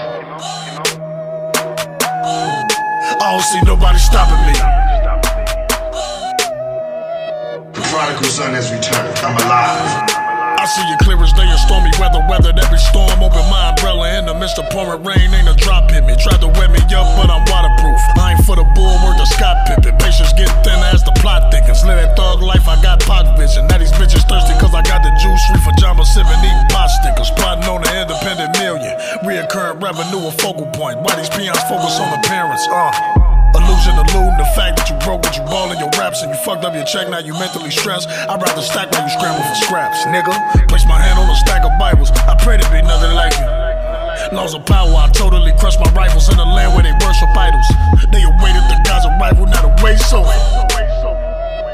I 3.17 3.25
don't 3.33 3.41
see 3.49 3.61
nobody 3.65 3.97
stopping 3.97 4.41
me. 4.45 4.55
The 7.73 7.81
prodigal 7.89 8.29
son 8.29 8.53
has 8.53 8.69
returned. 8.69 9.17
I'm 9.25 9.33
alive. 9.41 10.22
I 10.63 10.65
see 10.65 10.87
you 10.87 10.95
clear 11.03 11.19
as 11.19 11.35
day 11.35 11.43
in 11.43 11.59
stormy 11.59 11.91
weather. 11.99 12.23
Weathered 12.23 12.55
every 12.55 12.79
storm. 12.79 13.19
Open 13.19 13.43
my 13.51 13.75
umbrella 13.75 14.15
in 14.15 14.23
the 14.23 14.33
midst 14.33 14.55
of 14.55 14.63
pouring 14.71 15.03
rain. 15.03 15.27
Ain't 15.35 15.51
a 15.51 15.55
drop 15.59 15.91
hit 15.91 16.07
me. 16.07 16.15
Tried 16.15 16.39
to 16.39 16.47
wet 16.55 16.71
me 16.71 16.79
up, 16.95 17.03
but 17.19 17.27
I'm 17.27 17.43
waterproof. 17.51 17.99
I 18.15 18.31
ain't 18.31 18.45
for 18.47 18.55
the 18.55 18.63
bull, 18.71 18.95
worth 19.03 19.19
the 19.19 19.27
Scott 19.27 19.67
Pippen. 19.67 19.91
Patience 19.99 20.31
get 20.39 20.47
thinner 20.63 20.87
as 20.95 21.03
the 21.03 21.11
plot 21.19 21.51
thickens. 21.51 21.83
Live 21.83 21.99
that 21.99 22.15
thug 22.15 22.39
life, 22.39 22.63
I 22.63 22.79
got 22.79 23.03
pot 23.03 23.27
vision. 23.35 23.67
Now 23.67 23.75
these 23.75 23.91
bitches 23.91 24.23
thirsty 24.23 24.55
cause 24.55 24.71
I 24.71 24.79
got 24.87 25.03
the 25.03 25.11
juice. 25.19 25.43
Free 25.51 25.59
for 25.67 25.75
Jamba 25.75 26.07
sipping, 26.07 26.39
eating 26.39 26.71
pot 26.71 26.87
stickers. 26.95 27.27
Plotting 27.35 27.67
on 27.67 27.83
the 27.83 27.91
independent 27.99 28.55
million. 28.55 28.95
Reoccurring 29.27 29.83
revenue, 29.83 30.23
a 30.23 30.31
focal 30.31 30.71
point. 30.71 30.95
Why 31.03 31.19
these 31.19 31.27
peons 31.27 31.59
focus 31.67 31.99
on 31.99 32.07
appearance? 32.23 32.63
Uh. 32.71 33.32
Illusion, 33.55 33.93
eluding 33.95 34.37
the 34.37 34.49
fact 34.57 34.77
that 34.77 34.89
you 34.89 34.97
broke, 35.05 35.21
but 35.21 35.37
you 35.37 35.43
ballin' 35.45 35.77
your 35.79 35.89
raps 35.97 36.21
and 36.21 36.31
you 36.33 36.39
fucked 36.41 36.65
up 36.65 36.73
your 36.73 36.85
check. 36.85 37.09
Now 37.09 37.19
you 37.19 37.33
mentally 37.33 37.71
stressed. 37.71 38.09
I'd 38.09 38.41
rather 38.41 38.61
stack 38.61 38.91
while 38.91 39.03
you 39.05 39.13
scramble 39.13 39.43
for 39.43 39.55
scraps, 39.55 40.05
nigga. 40.09 40.33
Place 40.67 40.85
my 40.85 40.99
hand 40.99 41.19
on 41.19 41.29
a 41.29 41.35
stack 41.35 41.63
of 41.63 41.71
Bibles. 41.79 42.11
I 42.25 42.35
pray 42.41 42.57
to 42.57 42.67
be 42.71 42.81
nothing 42.81 43.13
like 43.13 43.33
you. 43.37 43.47
Laws 44.35 44.53
of 44.53 44.65
power, 44.65 44.89
I 44.89 45.09
totally 45.13 45.53
crush 45.59 45.77
my 45.79 45.91
rivals 45.93 46.29
in 46.29 46.39
a 46.39 46.45
land 46.45 46.73
where 46.73 46.83
they 46.83 46.93
worship 47.05 47.29
idols. 47.35 47.67
They 48.11 48.23
awaited 48.23 48.65
the 48.69 48.77
God's 48.85 49.05
arrival, 49.05 49.45
now 49.45 49.61
the 49.61 49.83
way 49.83 49.97
so. 49.97 50.23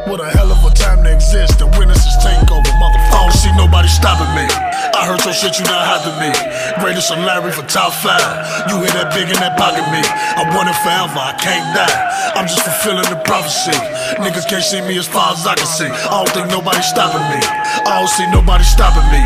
What 0.08 0.22
a 0.24 0.30
hell 0.32 0.52
of 0.52 0.64
a 0.64 0.72
time 0.72 1.04
to 1.04 1.12
exist. 1.12 1.60
The 1.60 1.68
witnesses 1.76 2.16
take 2.24 2.40
over, 2.48 2.72
motherfucker. 2.80 3.12
I 3.12 3.28
don't 3.28 3.36
see 3.36 3.52
nobody 3.60 3.90
stopping 3.92 4.32
me. 4.32 4.48
I 4.96 5.04
heard 5.04 5.20
your 5.28 5.36
shit, 5.36 5.60
you 5.60 5.66
not 5.68 5.84
hiding 5.84 6.16
me. 6.24 6.32
Greatest 6.80 7.12
of 7.12 7.20
Larry 7.20 7.52
for 7.52 7.68
top 7.68 7.92
five. 7.92 8.24
You 8.72 8.80
hear 8.80 8.96
that 8.96 9.12
big 9.12 9.28
in 9.28 9.36
that 9.44 9.60
pocket 9.60 9.84
me. 9.92 10.00
I 10.00 10.48
want 10.56 10.72
it 10.72 10.78
forever, 10.82 11.20
I 11.20 11.36
can't 11.36 11.68
die. 11.76 11.92
I'm 12.36 12.48
just 12.48 12.64
fulfilling 12.64 13.12
the 13.12 13.20
prophecy. 13.28 13.76
Niggas 14.24 14.48
can't 14.48 14.64
see 14.64 14.82
me 14.82 14.98
as 14.98 15.08
far 15.08 15.36
as 15.36 15.46
I 15.46 15.56
can 15.56 15.68
see. 15.68 15.92
I 15.92 16.16
don't 16.16 16.32
think 16.32 16.48
nobody's 16.48 16.88
stopping 16.88 17.24
me. 17.28 17.40
I 17.44 18.00
don't 18.00 18.10
see 18.10 18.26
nobody 18.32 18.64
stopping 18.64 19.06
me. 19.12 19.22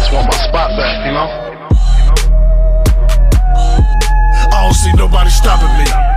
Just 0.00 0.10
want 0.16 0.26
my 0.32 0.38
spot 0.48 0.72
back, 0.80 0.96
you 1.04 1.12
know? 1.12 1.28
I 4.48 4.64
don't 4.64 4.74
see 4.74 4.92
nobody 4.96 5.30
stopping 5.30 5.70
me. 5.76 6.09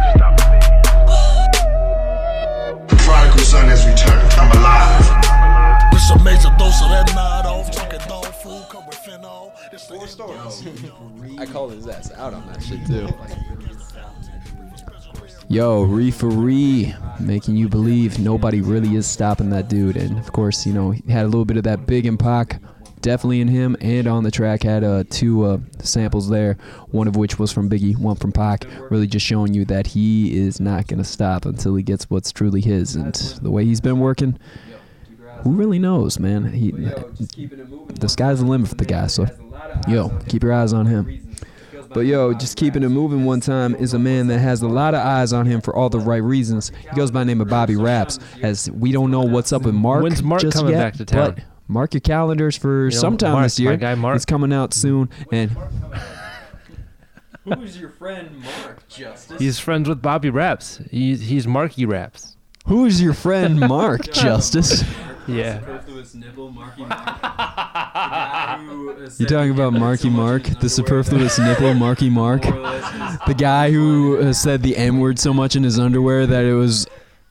Prodigal 3.33 3.45
son 3.45 3.67
has 3.67 3.85
returned. 3.87 4.31
I'm 4.33 4.51
alive. 4.57 5.91
This 5.91 6.09
a 6.09 6.23
major 6.23 6.55
dose 6.57 6.81
of 6.81 6.89
that 6.89 7.11
night 7.15 7.45
off. 7.45 7.71
Talking 7.71 7.99
dog 8.07 8.25
food, 8.25 8.65
come 8.69 8.85
with 8.85 8.95
phenol. 8.95 9.53
This 9.71 9.87
the 9.87 10.07
story. 10.07 10.37
I 11.37 11.45
called 11.45 11.73
his 11.73 11.87
ass 11.87 12.11
out 12.13 12.33
on 12.33 12.45
that 12.47 12.61
shit 12.61 12.85
too. 12.85 13.07
Yo, 15.49 15.83
Reeferee, 15.83 16.95
making 17.19 17.55
you 17.55 17.67
believe 17.67 18.17
nobody 18.17 18.61
really 18.61 18.95
is 18.95 19.05
stopping 19.05 19.49
that 19.49 19.67
dude. 19.67 19.97
And 19.97 20.17
of 20.17 20.31
course, 20.31 20.65
you 20.65 20.73
know, 20.73 20.91
he 20.91 21.11
had 21.11 21.25
a 21.25 21.27
little 21.27 21.45
bit 21.45 21.57
of 21.57 21.63
that 21.63 21.85
big 21.85 22.05
and 22.05 22.19
Pac 22.19 22.61
definitely 23.03 23.39
in 23.41 23.47
him. 23.47 23.77
And 23.79 24.07
on 24.07 24.23
the 24.23 24.31
track 24.31 24.63
had 24.63 24.83
uh, 24.83 25.03
two 25.11 25.43
uh, 25.43 25.59
samples 25.79 26.29
there, 26.29 26.57
one 26.89 27.07
of 27.07 27.15
which 27.15 27.37
was 27.37 27.51
from 27.51 27.69
Biggie, 27.69 27.95
one 27.95 28.15
from 28.15 28.31
Pac, 28.31 28.65
really 28.89 29.05
just 29.05 29.25
showing 29.25 29.53
you 29.53 29.65
that 29.65 29.85
he 29.85 30.35
is 30.35 30.59
not 30.59 30.87
going 30.87 30.97
to 30.97 31.03
stop 31.03 31.45
until 31.45 31.75
he 31.75 31.83
gets 31.83 32.09
what's 32.09 32.31
truly 32.31 32.61
his. 32.61 32.95
And 32.95 33.13
the 33.43 33.51
way 33.51 33.65
he's 33.65 33.81
been 33.81 33.99
working, 33.99 34.39
who 35.43 35.51
really 35.51 35.77
knows, 35.77 36.17
man? 36.17 36.51
He, 36.51 36.71
the 36.71 38.09
sky's 38.09 38.39
the 38.39 38.45
limit 38.45 38.69
for 38.69 38.75
the 38.75 38.85
guy. 38.85 39.07
So, 39.07 39.27
yo, 39.87 40.09
keep 40.27 40.41
your 40.41 40.53
eyes 40.53 40.73
on 40.73 40.87
him. 40.87 41.35
But 41.89 42.07
yo, 42.07 42.33
just 42.33 42.57
keeping 42.57 42.81
it 42.81 42.89
moving 42.89 43.23
one 43.23 43.39
time 43.39 43.75
is 43.75 43.93
a 43.93 43.99
man 43.99 44.25
that 44.27 44.39
has 44.39 44.63
a 44.63 44.67
lot 44.67 44.95
of 44.95 45.01
eyes 45.01 45.31
on 45.31 45.45
him 45.45 45.61
for 45.61 45.75
all 45.75 45.89
the 45.89 45.99
right 45.99 46.23
reasons. 46.23 46.71
He 46.89 46.95
goes 46.95 47.11
by 47.11 47.19
the 47.19 47.25
name 47.25 47.39
of 47.39 47.49
Bobby 47.49 47.75
Raps, 47.75 48.17
as 48.41 48.71
we 48.71 48.91
don't 48.91 49.11
know 49.11 49.21
what's 49.21 49.53
up 49.53 49.61
with 49.61 49.75
Mark. 49.75 50.01
When's 50.01 50.23
Mark 50.23 50.41
coming 50.51 50.71
yet, 50.71 50.79
back 50.79 50.93
to 50.95 51.05
town? 51.05 51.43
But 51.73 51.79
mark 51.79 51.93
your 51.95 52.01
calendars 52.01 52.55
for 52.55 52.85
know, 52.85 52.89
sometime 52.91 53.33
Mark, 53.33 53.45
this 53.45 53.59
year. 53.59 53.71
my 53.71 53.75
guy 53.77 53.95
Mark. 53.95 54.13
He's 54.15 54.25
coming 54.25 54.53
out 54.53 54.73
soon, 54.73 55.09
and 55.31 55.49
Who's 57.43 57.77
your 57.77 57.89
friend 57.89 58.29
Mark 58.41 58.87
Justice? 58.87 59.39
He's 59.39 59.59
friends 59.59 59.89
with 59.89 60.01
Bobby 60.01 60.29
Raps. 60.29 60.79
He's 60.91 61.21
he's 61.21 61.47
Marky 61.47 61.85
Raps. 61.85 62.37
who's 62.67 63.01
your 63.01 63.13
friend 63.13 63.59
Mark 63.59 64.03
Justice? 64.13 64.83
Yeah. 65.27 65.59
Superfluous 65.59 66.15
Marky 66.15 66.81
Mark. 66.85 67.05
The 67.05 67.21
guy 67.21 68.57
who, 68.65 69.01
You 69.01 69.09
said 69.09 69.27
talking 69.29 69.51
about 69.51 69.73
Marky 69.73 70.09
Mark, 70.09 70.43
the 70.59 70.69
superfluous 70.69 71.39
nipple, 71.39 71.73
Marky 71.73 72.09
Mark, 72.09 72.43
More 72.45 72.57
or 72.57 72.61
less 72.61 72.91
just 72.91 73.25
the 73.25 73.33
guy 73.33 73.71
who 73.71 74.19
uh, 74.19 74.33
said 74.33 74.61
the 74.61 74.77
N 74.77 74.99
word 74.99 75.17
so 75.19 75.33
much 75.33 75.55
in 75.55 75.63
his 75.63 75.79
underwear 75.79 76.27
that 76.27 76.43
it 76.45 76.53
was 76.53 76.87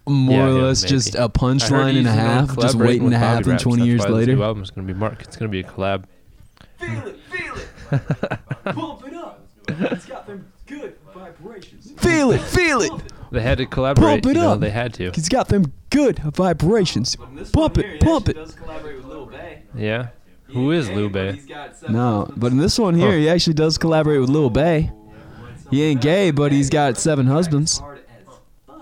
more 0.06 0.36
Yeah, 0.38 0.44
or 0.46 0.56
yeah, 0.58 0.62
less 0.64 0.82
maybe. 0.82 0.90
just 0.90 1.14
a 1.14 1.28
punchline 1.28 1.98
and 1.98 2.06
a 2.06 2.12
half, 2.12 2.56
just 2.58 2.74
waiting 2.76 3.10
to 3.10 3.18
happen 3.18 3.50
Raps. 3.52 3.62
20 3.62 3.84
years 3.86 4.00
why 4.00 4.06
this 4.06 4.14
later. 4.14 4.36
new 4.36 4.42
album's 4.42 4.70
gonna 4.70 4.86
be 4.86 4.94
Mark. 4.94 5.22
It's 5.22 5.36
gonna 5.36 5.48
be 5.50 5.60
a 5.60 5.64
collab. 5.64 6.04
Feel 6.78 7.06
it, 7.06 7.16
feel 7.30 7.54
it. 7.56 7.68
Pump 8.64 9.06
it 9.06 9.14
up. 9.14 9.46
It's 9.68 10.06
got 10.06 10.26
them 10.26 10.50
good 10.66 10.96
vibrations. 11.14 11.92
Feel 11.98 12.32
it, 12.32 12.40
feel 12.40 12.82
it. 12.82 12.92
They 13.30 13.40
had 13.40 13.58
to 13.58 13.66
collaborate. 13.66 14.22
Pump 14.22 14.26
it 14.26 14.36
you 14.36 14.42
know, 14.42 14.50
up. 14.52 14.60
they 14.60 14.70
had 14.70 14.92
to. 14.94 15.10
He's 15.12 15.28
got 15.28 15.48
them 15.48 15.72
good 15.90 16.18
vibrations. 16.18 17.16
Pump 17.52 17.78
it, 17.78 18.00
pump 18.00 18.28
it. 18.28 18.34
does 18.34 18.54
collaborate 18.54 18.96
with 18.96 19.06
Lil 19.06 19.26
B. 19.26 19.36
Yeah. 19.76 20.08
Who 20.48 20.70
is 20.72 20.90
Lube? 20.90 21.38
No, 21.88 22.30
but 22.36 22.52
in 22.52 22.58
this 22.58 22.78
one 22.78 22.94
here, 22.94 23.12
Huh. 23.12 23.16
he 23.16 23.28
actually 23.30 23.54
does 23.54 23.78
collaborate 23.78 24.20
with 24.20 24.28
Lil 24.28 24.50
B. 24.50 24.90
He 25.70 25.82
ain't 25.82 26.02
gay, 26.02 26.30
but 26.30 26.52
he's 26.52 26.68
got 26.68 26.98
seven 26.98 27.26
husbands. 27.26 27.80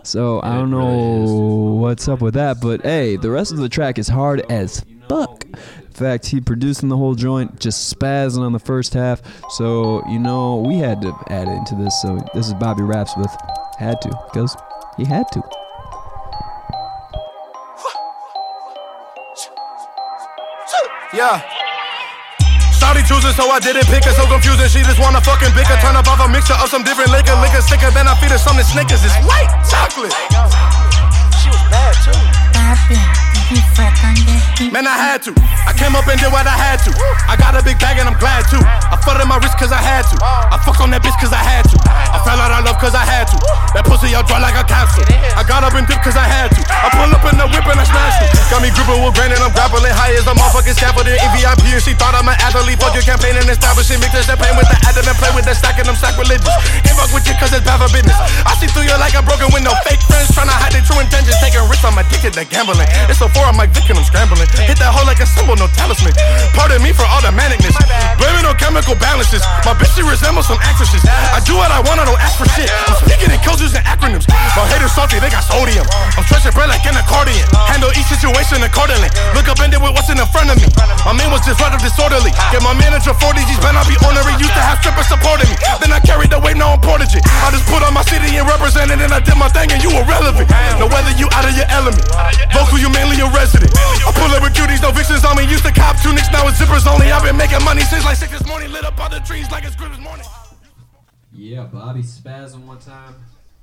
So 0.03 0.41
I 0.43 0.55
don't 0.55 0.71
know 0.71 1.75
what's 1.81 2.09
up 2.09 2.21
with 2.21 2.35
that, 2.35 2.61
but 2.61 2.83
hey, 2.83 3.17
the 3.17 3.31
rest 3.31 3.53
of 3.53 3.59
the 3.59 3.69
track 3.69 3.99
is 3.99 4.09
hard 4.09 4.41
as 4.51 4.85
fuck. 5.09 5.45
In 5.45 5.93
fact, 5.93 6.27
he 6.27 6.41
producing 6.41 6.89
the 6.89 6.97
whole 6.97 7.15
joint, 7.15 7.61
just 7.61 7.95
spazzing 7.95 8.41
on 8.41 8.53
the 8.53 8.59
first 8.59 8.95
half. 8.95 9.21
So 9.51 10.03
you 10.09 10.19
know 10.19 10.57
we 10.57 10.77
had 10.79 11.03
to 11.03 11.15
add 11.29 11.49
it 11.49 11.53
into 11.53 11.75
this. 11.75 12.01
So 12.01 12.19
this 12.35 12.47
is 12.47 12.55
Bobby 12.55 12.83
Raps 12.83 13.13
with 13.17 13.31
had 13.79 14.01
to 14.03 14.09
because 14.33 14.57
he 14.97 15.05
had 15.05 15.27
to. 15.33 15.43
Yeah. 21.13 21.43
Shawty 22.91 23.07
choosing, 23.07 23.32
so 23.38 23.47
I 23.49 23.61
didn't 23.61 23.86
pick 23.86 24.03
her. 24.03 24.11
So 24.11 24.26
confusing, 24.26 24.66
she 24.66 24.82
just 24.82 24.99
wanna 24.99 25.20
fucking 25.20 25.55
bicker. 25.55 25.76
Turn 25.78 25.95
up 25.95 26.09
off 26.09 26.18
a 26.26 26.28
mixture 26.28 26.55
of 26.55 26.68
some 26.68 26.82
different 26.82 27.12
liquor. 27.12 27.36
Liquor 27.38 27.62
sicker, 27.62 27.88
then 27.93 28.09
I 28.09 28.18
feed 28.18 28.32
her 28.32 28.38
something 28.38 28.66
Snickers. 28.66 29.05
It's 29.05 29.14
white 29.22 29.47
chocolate. 29.70 30.12
She 31.38 31.51
was 31.51 31.62
bad 31.70 31.95
too. 32.03 33.30
Man, 34.71 34.87
I 34.87 34.95
had 34.95 35.23
to. 35.27 35.35
I 35.67 35.75
came 35.75 35.97
up 35.99 36.07
and 36.07 36.21
did 36.21 36.31
what 36.31 36.47
I 36.47 36.55
had 36.55 36.79
to. 36.87 36.95
I 37.27 37.35
got 37.35 37.59
a 37.59 37.63
big 37.65 37.83
bag 37.83 37.99
and 37.99 38.07
I'm 38.07 38.19
glad 38.19 38.47
to. 38.55 38.59
I 38.63 39.01
in 39.21 39.29
my 39.29 39.37
wrist 39.43 39.59
cause 39.61 39.75
I 39.75 39.83
had 39.83 40.09
to. 40.09 40.17
I 40.23 40.57
fucked 40.65 40.81
on 40.81 40.89
that 40.97 41.05
bitch 41.05 41.17
cause 41.21 41.35
I 41.35 41.43
had 41.43 41.69
to. 41.69 41.77
I 41.85 42.23
fell 42.25 42.41
out 42.41 42.55
of 42.55 42.65
love 42.65 42.81
cause 42.81 42.97
I 42.97 43.05
had 43.05 43.29
to. 43.29 43.37
That 43.77 43.85
pussy 43.85 44.17
out 44.17 44.25
dry 44.31 44.41
like 44.41 44.57
a 44.57 44.65
capsule. 44.65 45.05
I 45.37 45.45
got 45.45 45.61
up 45.61 45.77
and 45.77 45.85
dipped 45.85 46.07
cause 46.07 46.17
I 46.17 46.25
had 46.25 46.49
to. 46.57 46.61
I 46.65 46.89
pull 46.95 47.11
up 47.11 47.25
in 47.29 47.37
the 47.37 47.47
whip 47.53 47.67
and 47.69 47.77
I 47.77 47.85
smash 47.85 48.17
it. 48.25 48.33
Got 48.49 48.65
me 48.65 48.73
gripping 48.73 49.03
with 49.05 49.13
grain 49.19 49.35
I'm 49.37 49.53
grappling 49.53 49.93
high 49.93 50.17
as 50.17 50.25
a 50.25 50.33
motherfucking 50.33 50.77
scaffolding 50.79 51.19
in 51.19 51.31
VIP 51.37 51.75
and 51.75 51.83
she 51.85 51.93
thought 51.93 52.17
I'm 52.17 52.27
an 52.27 52.39
athlete. 52.41 52.81
Fuck 52.81 52.97
your 52.97 53.05
campaign 53.05 53.37
and 53.37 53.47
establishing 53.51 54.01
mixing 54.01 54.25
champagne 54.25 54.57
with 54.57 54.69
the 54.73 54.79
additive 54.89 55.11
and 55.11 55.19
play 55.21 55.33
with 55.37 55.45
the 55.45 55.55
stack 55.55 55.77
and 55.77 55.91
I'm 55.91 55.99
sacrilegious. 55.99 56.49
Can't 56.87 56.97
fuck 56.97 57.13
with 57.13 57.27
you 57.29 57.37
cause 57.37 57.53
it's 57.53 57.67
bad 57.67 57.83
for 57.83 57.91
business. 57.93 58.17
I 58.47 58.57
see 58.57 58.71
through 58.73 58.89
you 58.89 58.97
like 58.97 59.19
a 59.19 59.23
broken 59.27 59.53
window. 59.53 59.77
Fake 59.85 60.01
friends 60.07 60.33
trying 60.33 60.49
to 60.49 60.57
hide 60.57 60.73
their 60.73 60.87
true 60.87 61.03
intentions. 61.03 61.37
Taking 61.45 61.67
risks, 61.69 61.85
I'm 61.85 61.99
addicted 61.99 62.35
to 62.39 62.47
gambling. 62.47 62.89
It's 63.11 63.21
so 63.21 63.29
far, 63.41 63.49
I'm 63.49 63.57
like 63.57 63.72
Vic 63.72 63.88
and 63.88 63.97
I'm 63.97 64.05
scrambling. 64.05 64.45
Hit 64.68 64.76
that 64.76 64.93
hole 64.93 65.09
like 65.09 65.24
a 65.24 65.28
symbol, 65.28 65.57
no 65.57 65.66
talisman. 65.72 66.12
Pardon 66.53 66.84
me 66.84 66.93
for 66.93 67.09
all 67.09 67.24
the 67.24 67.32
manicness. 67.32 67.72
Blaming 68.20 68.45
on 68.45 68.55
chemical 68.61 68.93
balances. 69.01 69.41
My 69.64 69.72
bitch, 69.72 69.97
she 69.97 70.05
resembles 70.05 70.45
some 70.45 70.61
actresses. 70.61 71.01
I 71.09 71.41
do 71.49 71.57
what 71.57 71.72
I 71.72 71.80
want, 71.80 71.99
I 71.99 72.05
don't 72.05 72.20
ask 72.20 72.36
for 72.36 72.45
shit. 72.53 72.68
I'm 72.68 73.01
speaking 73.01 73.32
in 73.32 73.41
codes 73.41 73.64
and 73.64 73.84
acronyms. 73.88 74.28
My 74.53 74.68
haters 74.68 74.93
salty, 74.93 75.16
they 75.18 75.32
got 75.32 75.49
sodium. 75.49 75.88
I'm 75.88 76.24
stretching 76.28 76.53
bread 76.53 76.68
like 76.68 76.84
an 76.84 77.01
accordion. 77.01 77.49
Handle 77.72 77.88
each 77.97 78.09
situation 78.12 78.61
accordingly. 78.61 79.09
Look 79.32 79.49
up 79.49 79.57
and 79.64 79.72
with 79.72 79.97
what's 79.97 80.12
in 80.12 80.20
the 80.20 80.28
front 80.28 80.53
of 80.53 80.61
me. 80.61 80.68
My 81.09 81.16
man 81.16 81.32
was 81.32 81.41
just 81.49 81.57
rather 81.62 81.80
disorderly. 81.80 82.34
Get 82.53 82.61
my 82.61 82.76
manager 82.76 83.16
40 83.16 83.41
G's, 83.49 83.57
better 83.64 83.80
not 83.80 83.88
be 83.88 83.97
ornery. 84.05 84.36
Used 84.36 84.53
to 84.53 84.62
have 84.62 84.82
strippers 84.84 85.09
supporting 85.09 85.49
me. 85.49 85.57
Then 85.80 85.95
I 85.95 86.01
carried 86.03 86.28
the 86.28 86.43
weight, 86.43 86.61
now 86.61 86.76
I'm 86.76 86.82
portaging. 86.82 87.24
I 87.24 87.49
just 87.55 87.64
put 87.70 87.80
on 87.80 87.95
my 87.97 88.05
city 88.05 88.36
and 88.36 88.45
represented, 88.45 89.01
and 89.01 89.14
I 89.14 89.20
did 89.22 89.38
my 89.41 89.49
thing, 89.49 89.72
and 89.72 89.80
you 89.80 89.88
were 89.95 90.05
irrelevant. 90.05 90.51
No 90.76 90.91
whether 90.91 91.14
you 91.16 91.30
out 91.32 91.47
of 91.47 91.55
your 91.55 91.68
element. 91.70 92.03
Vocal, 92.53 92.76
you 92.76 92.91
mainly 92.91 93.22
a 93.31 93.37
resident. 93.37 93.72
I 93.76 94.12
pull 94.14 94.31
up 94.35 94.43
with 94.43 94.55
cuties, 94.55 94.83
no 94.83 94.91
vixens 94.91 95.24
on 95.24 95.37
me. 95.37 95.45
Used 95.45 95.64
to 95.64 95.72
cop 95.72 96.01
two 96.03 96.12
nicks, 96.12 96.31
now 96.31 96.47
it's 96.49 96.59
zippers 96.59 96.87
only. 96.91 97.11
I've 97.11 97.22
been 97.22 97.37
making 97.37 97.62
money 97.64 97.83
since 97.83 98.05
like 98.05 98.16
six 98.16 98.33
this 98.33 98.47
morning. 98.47 98.72
Lit 98.72 98.85
up 98.85 98.99
all 98.99 99.11
the 99.11 99.20
trees 99.20 99.51
like 99.51 99.64
it's 99.64 99.76
Christmas 99.76 100.01
morning. 100.01 100.26
Yeah, 101.33 101.64
Bobby 101.64 102.03
spazzing 102.03 102.66
one 102.66 102.78
time 102.78 103.14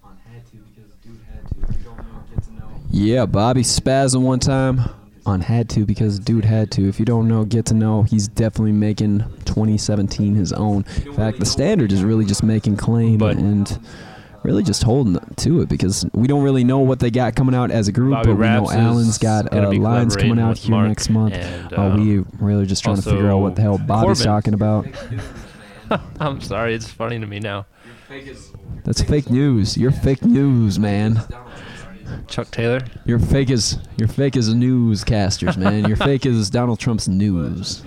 on 0.03 0.17
had 0.31 0.45
to 0.51 0.57
because 0.57 0.91
dude 1.03 1.19
had 1.29 1.47
to. 1.49 1.69
If 1.69 1.77
you 1.77 1.83
don't 1.83 1.97
know, 1.97 2.23
get 2.33 2.43
to 2.43 2.53
know. 2.53 2.69
Yeah, 2.89 3.25
Bobby 3.25 3.63
spazzing 3.63 4.21
one 4.21 4.39
time 4.39 4.81
on 5.25 5.41
had 5.41 5.69
to 5.71 5.85
because 5.85 6.19
dude 6.19 6.45
had 6.45 6.71
to. 6.71 6.87
If 6.87 6.99
you 6.99 7.05
don't 7.05 7.27
know, 7.27 7.43
get 7.43 7.65
to 7.67 7.73
know. 7.73 8.03
He's 8.03 8.27
definitely 8.27 8.71
making 8.71 9.19
2017 9.45 10.35
his 10.35 10.53
own. 10.53 10.85
In 11.05 11.13
fact, 11.13 11.39
the 11.39 11.45
standard 11.45 11.91
is 11.91 12.03
really 12.03 12.25
just 12.25 12.43
making 12.43 12.77
claim 12.77 13.21
and 13.21 13.79
really 14.47 14.63
just 14.63 14.81
holding 14.81 15.19
to 15.35 15.59
it 15.59 15.67
because 15.67 16.05
we 16.13 16.25
don't 16.25 16.41
really 16.41 16.63
know 16.63 16.79
what 16.79 16.99
they 16.99 17.11
got 17.11 17.35
coming 17.35 17.53
out 17.53 17.69
as 17.69 17.89
a 17.89 17.91
group, 17.91 18.11
Bobby 18.11 18.29
but 18.29 18.35
we 18.37 18.45
know 18.45 18.61
Raps 18.61 18.71
Allen's 18.71 19.17
got 19.17 19.53
uh, 19.53 19.71
lines 19.73 20.15
coming 20.15 20.39
out 20.39 20.57
here 20.57 20.71
Mark 20.71 20.87
next 20.87 21.09
month. 21.09 21.33
and, 21.33 21.73
uh, 21.73 21.93
we 21.97 22.19
really 22.39 22.65
just 22.65 22.81
trying 22.81 22.95
to 22.95 23.01
figure 23.01 23.29
out 23.29 23.39
what 23.39 23.57
the 23.57 23.61
hell 23.61 23.77
Bobby's 23.77 24.19
Corbin. 24.19 24.25
talking 24.25 24.53
about. 24.53 24.87
I'm 26.21 26.39
sorry, 26.39 26.75
it's 26.75 26.87
funny 26.87 27.19
to 27.19 27.25
me 27.25 27.39
now. 27.39 27.65
That's 28.85 29.01
fake 29.01 29.29
news. 29.29 29.75
You're 29.75 29.91
fake 29.91 30.23
news, 30.23 30.79
man. 30.79 31.21
Chuck 32.27 32.49
Taylor. 32.49 32.79
You're 33.05 33.19
fake 33.19 33.51
as 33.51 33.79
you're 33.97 34.07
fake 34.07 34.37
as 34.37 34.47
newscasters, 34.53 35.57
man. 35.57 35.85
You're 35.89 35.97
fake 35.97 36.25
as 36.25 36.49
Donald 36.49 36.79
Trump's 36.79 37.09
news. 37.09 37.83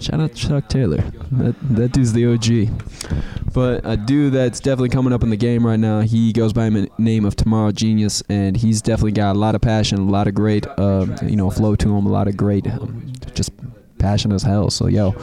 Shout 0.00 0.20
out 0.20 0.34
Chuck 0.34 0.68
Taylor. 0.68 0.98
That 1.32 1.56
that 1.70 1.92
dude's 1.92 2.12
the 2.12 2.26
OG. 2.26 3.52
But 3.52 3.80
a 3.84 3.96
dude 3.96 4.32
that's 4.34 4.60
definitely 4.60 4.90
coming 4.90 5.12
up 5.12 5.22
in 5.22 5.30
the 5.30 5.36
game 5.36 5.66
right 5.66 5.78
now. 5.78 6.00
He 6.00 6.32
goes 6.32 6.52
by 6.52 6.68
the 6.70 6.88
name 6.98 7.24
of 7.24 7.34
Tomorrow 7.34 7.72
Genius, 7.72 8.22
and 8.28 8.56
he's 8.56 8.80
definitely 8.80 9.12
got 9.12 9.34
a 9.34 9.38
lot 9.38 9.54
of 9.54 9.60
passion, 9.60 9.98
a 9.98 10.02
lot 10.04 10.28
of 10.28 10.34
great, 10.34 10.66
uh, 10.78 11.06
you 11.24 11.34
know, 11.36 11.50
flow 11.50 11.74
to 11.76 11.96
him, 11.96 12.06
a 12.06 12.10
lot 12.10 12.28
of 12.28 12.36
great, 12.36 12.66
um, 12.68 13.12
just 13.34 13.50
passion 13.98 14.30
as 14.32 14.42
hell. 14.44 14.70
So 14.70 14.86
yo, 14.86 15.14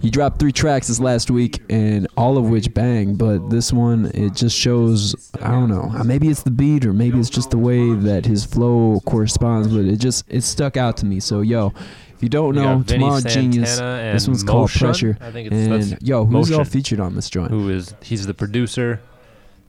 he 0.00 0.10
dropped 0.10 0.38
three 0.38 0.52
tracks 0.52 0.86
this 0.86 1.00
last 1.00 1.30
week, 1.30 1.62
and 1.68 2.06
all 2.16 2.38
of 2.38 2.48
which 2.48 2.72
bang. 2.72 3.16
But 3.16 3.50
this 3.50 3.72
one, 3.72 4.06
it 4.14 4.34
just 4.34 4.56
shows. 4.56 5.32
I 5.42 5.50
don't 5.50 5.68
know. 5.68 5.90
uh, 5.98 6.04
Maybe 6.04 6.28
it's 6.28 6.44
the 6.44 6.52
beat, 6.52 6.84
or 6.86 6.92
maybe 6.92 7.18
it's 7.18 7.30
just 7.30 7.50
the 7.50 7.58
way 7.58 7.92
that 7.94 8.26
his 8.26 8.44
flow 8.44 9.00
corresponds. 9.06 9.68
But 9.68 9.86
it 9.86 9.96
just 9.96 10.24
it 10.28 10.42
stuck 10.42 10.76
out 10.76 10.96
to 10.98 11.06
me. 11.06 11.18
So 11.18 11.40
yo. 11.40 11.72
If 12.20 12.24
you 12.24 12.28
don't 12.28 12.54
We 12.54 12.56
know, 12.60 12.76
got 12.76 12.84
Vinny 12.84 12.98
Tomorrow 13.04 13.20
Genius. 13.22 13.76
Santana 13.78 14.12
This 14.12 14.24
and 14.26 14.34
one's 14.34 14.42
called 14.44 14.60
Motion. 14.64 14.78
Pressure. 14.86 15.18
I 15.22 15.30
think 15.30 15.46
it's 15.50 15.56
and 15.56 15.72
that's 15.72 16.02
yo, 16.02 16.26
who's 16.26 16.52
all 16.52 16.66
featured 16.66 17.00
on 17.00 17.14
this 17.14 17.30
joint? 17.30 17.50
Who 17.50 17.70
is 17.70 17.94
he's 18.02 18.26
the 18.26 18.34
producer, 18.34 19.00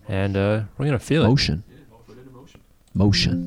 and 0.10 0.36
uh, 0.36 0.64
we're 0.78 0.88
gonna 0.88 1.00
feel 1.00 1.24
it. 1.24 1.30
Motion. 1.30 1.64
Motion. 2.94 3.46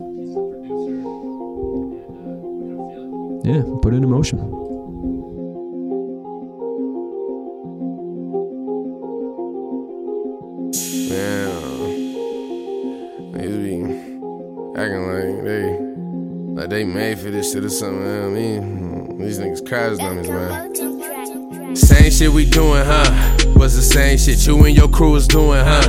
Yeah, 3.45 3.63
put 3.83 3.93
it 3.93 3.99
in 3.99 4.11
motion. 4.11 4.39
Yeah. 11.13 11.51
Niggas 13.35 13.61
be 13.63 13.75
acting 14.81 15.05
like 15.13 15.45
they 15.45 15.74
like 16.65 16.71
they 16.71 16.85
made 16.85 17.19
for 17.19 17.31
this 17.31 17.53
shit 17.53 17.63
or 17.63 17.69
something. 17.69 18.01
You 18.01 18.07
know 18.07 18.21
what 18.21 18.27
I 18.27 18.41
mean? 18.41 18.63
Hmm, 18.63 19.19
these 19.19 19.39
niggas 19.39 19.69
crash 19.69 19.99
dummies, 19.99 20.29
man. 20.29 21.77
Same 21.77 22.11
shit 22.11 22.31
we 22.31 22.49
doing, 22.49 22.83
huh? 22.83 23.37
Was 23.57 23.77
the 23.77 23.83
same 23.83 24.17
shit 24.17 24.47
you 24.47 24.65
and 24.65 24.75
your 24.75 24.89
crew 24.89 25.11
was 25.11 25.29
doing, 25.29 25.63
huh? 25.63 25.83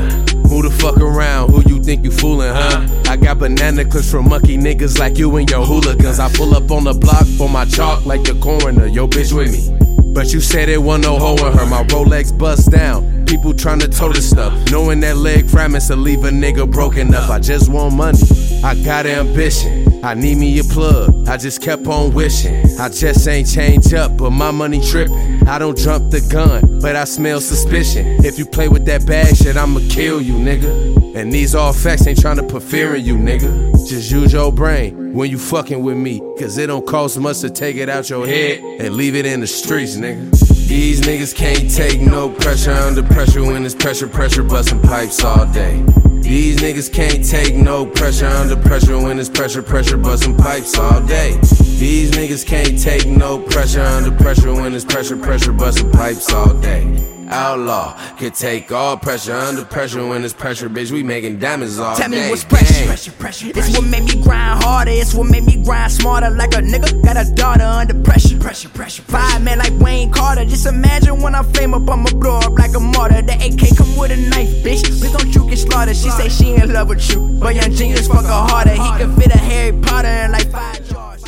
Who 0.49 0.63
the 0.63 0.75
fuck 0.81 0.97
around? 0.97 1.51
Who 1.51 1.61
you 1.69 1.81
think 1.81 2.03
you 2.03 2.11
fooling, 2.11 2.51
huh? 2.51 2.85
I 3.07 3.15
got 3.15 3.39
banana 3.39 3.85
clips 3.85 4.11
from 4.11 4.27
monkey 4.27 4.57
niggas 4.57 4.99
like 4.99 5.17
you 5.17 5.33
and 5.37 5.49
your 5.49 5.65
hooligans. 5.65 6.19
I 6.19 6.29
pull 6.33 6.53
up 6.53 6.69
on 6.71 6.83
the 6.83 6.93
block 6.93 7.25
for 7.37 7.47
my 7.47 7.63
chalk 7.63 8.05
like 8.05 8.23
the 8.23 8.37
coroner. 8.41 8.87
Yo, 8.87 9.07
bitch 9.07 9.31
with 9.31 9.53
me. 9.53 10.13
But 10.13 10.33
you 10.33 10.41
said 10.41 10.67
it 10.67 10.81
wasn't 10.81 11.05
no 11.05 11.17
hoe 11.17 11.47
in 11.47 11.57
her. 11.57 11.65
My 11.67 11.83
Rolex 11.83 12.37
bust 12.37 12.71
down. 12.71 13.25
People 13.25 13.53
trying 13.53 13.79
to 13.79 13.87
tow 13.87 14.11
this 14.11 14.29
stuff. 14.29 14.53
Knowing 14.71 14.99
that 15.01 15.15
leg 15.15 15.49
fragments 15.49 15.89
will 15.89 15.97
leave 15.97 16.25
a 16.25 16.31
nigga 16.31 16.69
broken 16.69 17.13
up. 17.13 17.29
I 17.29 17.39
just 17.39 17.69
want 17.69 17.95
money. 17.95 18.19
I 18.65 18.73
got 18.73 19.05
ambition. 19.05 20.03
I 20.03 20.15
need 20.15 20.39
me 20.39 20.57
a 20.57 20.63
plug. 20.63 21.27
I 21.27 21.37
just 21.37 21.61
kept 21.61 21.85
on 21.85 22.15
wishing. 22.15 22.65
I 22.79 22.89
just 22.89 23.27
ain't 23.27 23.47
changed 23.47 23.93
up, 23.93 24.17
but 24.17 24.31
my 24.31 24.49
money 24.49 24.81
tripping. 24.81 25.47
I 25.47 25.59
don't 25.59 25.77
jump 25.77 26.09
the 26.09 26.19
gun, 26.31 26.79
but 26.79 26.95
I 26.95 27.03
smell 27.03 27.39
suspicion. 27.41 28.25
If 28.25 28.39
you 28.39 28.45
play 28.47 28.67
with 28.67 28.83
that 28.85 29.05
bad 29.05 29.37
shit, 29.37 29.55
I'ma 29.55 29.81
kill 29.91 30.19
you, 30.19 30.33
nigga. 30.33 31.15
And 31.15 31.31
these 31.31 31.53
all 31.53 31.73
facts 31.73 32.07
ain't 32.07 32.19
trying 32.19 32.37
to 32.37 32.43
put 32.43 32.63
fear 32.63 32.95
in 32.95 33.05
you, 33.05 33.17
nigga. 33.17 33.87
Just 33.87 34.09
use 34.09 34.33
your 34.33 34.51
brain 34.51 35.13
when 35.13 35.29
you 35.29 35.37
fucking 35.37 35.83
with 35.83 35.97
me. 35.97 36.19
Cause 36.39 36.57
it 36.57 36.65
don't 36.65 36.87
cost 36.87 37.19
much 37.19 37.41
to 37.41 37.51
take 37.51 37.75
it 37.75 37.87
out 37.87 38.09
your 38.09 38.25
head 38.25 38.61
and 38.81 38.95
leave 38.95 39.13
it 39.13 39.27
in 39.27 39.41
the 39.41 39.47
streets, 39.47 39.95
nigga. 39.95 40.31
These 40.67 41.01
niggas 41.01 41.35
can't 41.35 41.69
take 41.69 42.01
no 42.01 42.31
pressure 42.31 42.71
under 42.71 43.03
pressure 43.03 43.43
when 43.43 43.63
it's 43.63 43.75
pressure, 43.75 44.07
pressure, 44.07 44.41
busting 44.41 44.81
pipes 44.81 45.23
all 45.23 45.45
day. 45.53 45.85
These 46.25 46.57
niggas 46.57 46.91
can't 46.91 47.23
take 47.23 47.53
no 47.53 47.85
pressure 47.85 48.25
under 48.25 48.55
pressure 48.55 48.97
when 48.97 49.19
it's 49.19 49.29
pressure, 49.29 49.61
pressure, 49.61 49.95
busting 49.95 50.35
pipes 50.35 50.75
all 50.75 50.99
day. 51.05 51.37
These 51.77 52.09
niggas 52.13 52.43
can't 52.43 52.81
take 52.81 53.05
no 53.05 53.37
pressure 53.37 53.81
under 53.81 54.09
pressure 54.09 54.51
when 54.51 54.73
it's 54.73 54.83
pressure, 54.83 55.17
pressure, 55.17 55.53
busting 55.53 55.91
pipes 55.91 56.33
all 56.33 56.51
day. 56.55 57.14
Outlaw 57.29 57.97
Could 58.17 58.33
take 58.35 58.71
all 58.71 58.97
pressure 58.97 59.33
under 59.33 59.65
pressure 59.65 60.05
when 60.05 60.23
it's 60.23 60.33
pressure, 60.33 60.69
bitch. 60.69 60.91
We 60.91 61.03
making 61.03 61.39
diamonds 61.39 61.79
all 61.79 61.95
Tell 61.95 62.09
day. 62.09 62.23
me 62.25 62.29
what's 62.29 62.43
pressure, 62.43 62.73
Gang. 62.73 62.87
pressure, 62.87 63.11
pressure. 63.13 63.47
It's 63.55 63.77
what 63.77 63.87
made 63.87 64.03
me 64.03 64.21
grind 64.21 64.63
harder. 64.63 64.91
It's 64.91 65.13
what 65.13 65.29
made 65.29 65.43
me 65.43 65.63
grind 65.63 65.91
smarter. 65.91 66.29
Like 66.29 66.53
a 66.53 66.57
nigga 66.57 67.03
got 67.03 67.17
a 67.17 67.29
daughter 67.33 67.63
under 67.63 67.93
pressure. 68.03 68.37
Pressure, 68.39 68.69
pressure, 68.69 69.01
Five 69.03 69.41
man 69.43 69.57
like 69.59 69.73
Wayne 69.79 70.11
Carter. 70.11 70.45
Just 70.45 70.65
imagine 70.67 71.21
when 71.21 71.35
I 71.35 71.43
flame 71.43 71.73
up, 71.73 71.89
I'ma 71.89 72.09
blow 72.11 72.37
up 72.37 72.53
like 72.59 72.75
a 72.75 72.79
martyr. 72.79 73.21
The 73.21 73.33
AK 73.33 73.77
come 73.77 73.97
with 73.97 74.11
a 74.11 74.17
knife, 74.29 74.49
bitch. 74.63 74.83
Please 74.83 75.11
don't 75.11 75.33
you 75.33 75.49
get 75.49 75.57
slaughtered. 75.57 75.95
She 75.95 76.09
say 76.11 76.29
she 76.29 76.53
in 76.55 76.71
love 76.73 76.89
with 76.89 77.09
you, 77.11 77.37
but 77.39 77.55
young 77.55 77.71
genius 77.71 78.07
fuck 78.07 78.23
her 78.25 78.29
harder. 78.29 78.71
He 78.71 78.77
can 78.77 79.15
fit 79.15 79.33
a 79.33 79.37
Harry 79.37 79.77
Potter 79.81 80.07
in 80.07 80.31
like 80.31 80.51
five 80.51 80.87
jars. 80.87 81.23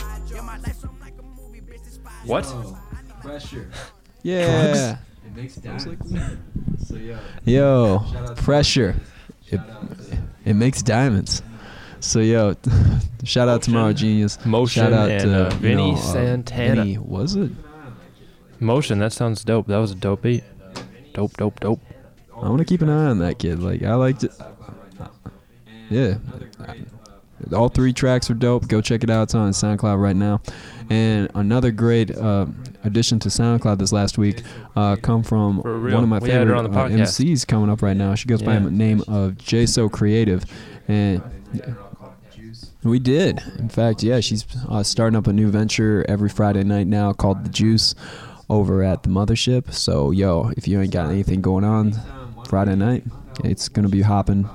What? 2.25 2.45
Pressure. 3.21 3.69
Yeah. 4.21 4.91
It 4.91 4.97
makes 5.37 5.55
diamonds. 5.57 6.87
So 6.87 6.95
yeah. 6.95 7.19
Yo, 7.45 8.03
pressure. 8.37 8.95
It, 9.49 9.61
it 10.43 10.55
makes 10.55 10.81
diamonds. 10.81 11.43
So 11.99 12.19
yo, 12.19 12.55
shout 13.23 13.47
out 13.47 13.61
to 13.61 13.65
Tomorrow 13.69 13.93
Genius. 13.93 14.43
Motion 14.45 14.83
shout 14.83 14.93
out 14.93 15.09
and 15.09 15.21
to 15.21 15.47
uh, 15.47 15.53
you 15.53 15.59
Vinny 15.59 15.91
know, 15.91 15.97
uh, 15.97 16.01
Santana. 16.01 16.83
Vinny, 16.83 16.97
was 16.97 17.35
it? 17.35 17.51
Motion. 18.59 18.99
That 18.99 19.13
sounds 19.13 19.43
dope. 19.43 19.67
That 19.67 19.77
was 19.77 19.91
a 19.91 19.95
dope 19.95 20.23
beat. 20.23 20.43
Dope, 21.13 21.37
dope, 21.37 21.59
dope. 21.59 21.81
I 22.35 22.49
want 22.49 22.59
to 22.59 22.65
keep 22.65 22.81
an 22.81 22.89
eye 22.89 23.05
on 23.05 23.19
that 23.19 23.39
kid. 23.39 23.59
Like 23.59 23.83
I 23.83 23.93
liked 23.95 24.23
it. 24.23 24.31
Yeah. 25.89 26.15
All 27.53 27.69
three 27.69 27.93
tracks 27.93 28.29
are 28.29 28.35
dope. 28.35 28.67
Go 28.67 28.81
check 28.81 29.03
it 29.03 29.09
out. 29.09 29.23
It's 29.23 29.35
on 29.35 29.51
SoundCloud 29.51 30.01
right 30.01 30.15
now. 30.15 30.41
And 30.89 31.29
another 31.35 31.71
great 31.71 32.15
uh, 32.15 32.47
addition 32.87 33.19
to 33.19 33.29
SoundCloud 33.29 33.77
this 33.77 33.91
last 33.91 34.17
week 34.17 34.41
uh, 34.75 34.95
come 34.95 35.23
from 35.23 35.57
one 35.57 35.93
of 35.93 36.09
my 36.09 36.19
We 36.19 36.29
favorite 36.29 36.57
on 36.57 36.75
uh. 36.75 36.87
MCs 36.87 37.45
coming 37.45 37.69
up 37.69 37.81
right 37.81 37.95
now. 37.95 38.15
She 38.15 38.27
goes 38.27 38.41
by 38.41 38.57
the 38.57 38.71
name 38.71 39.01
of 39.01 39.33
JSO 39.33 39.91
Creative, 39.91 40.43
and 40.87 41.21
we 42.83 42.99
did. 42.99 43.41
In 43.59 43.69
fact, 43.69 44.03
yeah, 44.03 44.19
she's 44.19 44.45
uh, 44.69 44.83
starting 44.83 45.17
up 45.17 45.27
a 45.27 45.33
new 45.33 45.49
venture 45.49 46.05
every 46.07 46.29
Friday 46.29 46.63
night 46.63 46.87
now 46.87 47.13
called 47.13 47.43
The 47.43 47.49
Juice 47.49 47.93
over 48.49 48.83
at 48.83 49.03
the 49.03 49.09
Mothership. 49.09 49.73
So, 49.73 50.11
yo, 50.11 50.51
if 50.57 50.67
you 50.67 50.81
ain't 50.81 50.93
got 50.93 51.09
anything 51.09 51.41
going 51.41 51.63
on 51.63 51.93
Friday 52.47 52.75
night, 52.75 53.03
it's 53.43 53.67
going 53.67 53.83
to 53.83 53.91
be 53.91 54.01
hopping. 54.01 54.49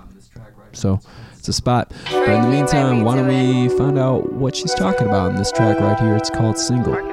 So, 0.72 1.00
it's 1.36 1.48
a 1.48 1.52
spot. 1.52 1.92
But 2.10 2.28
in 2.28 2.42
the 2.42 2.48
meantime, 2.48 3.02
why 3.02 3.16
don't 3.16 3.26
we 3.26 3.68
find 3.76 3.98
out 3.98 4.32
what 4.32 4.54
she's 4.56 4.74
talking 4.74 5.08
about 5.08 5.30
in 5.30 5.36
this 5.36 5.52
track 5.52 5.78
right 5.80 5.98
here? 5.98 6.16
It's 6.16 6.30
called 6.30 6.56
Single. 6.56 7.11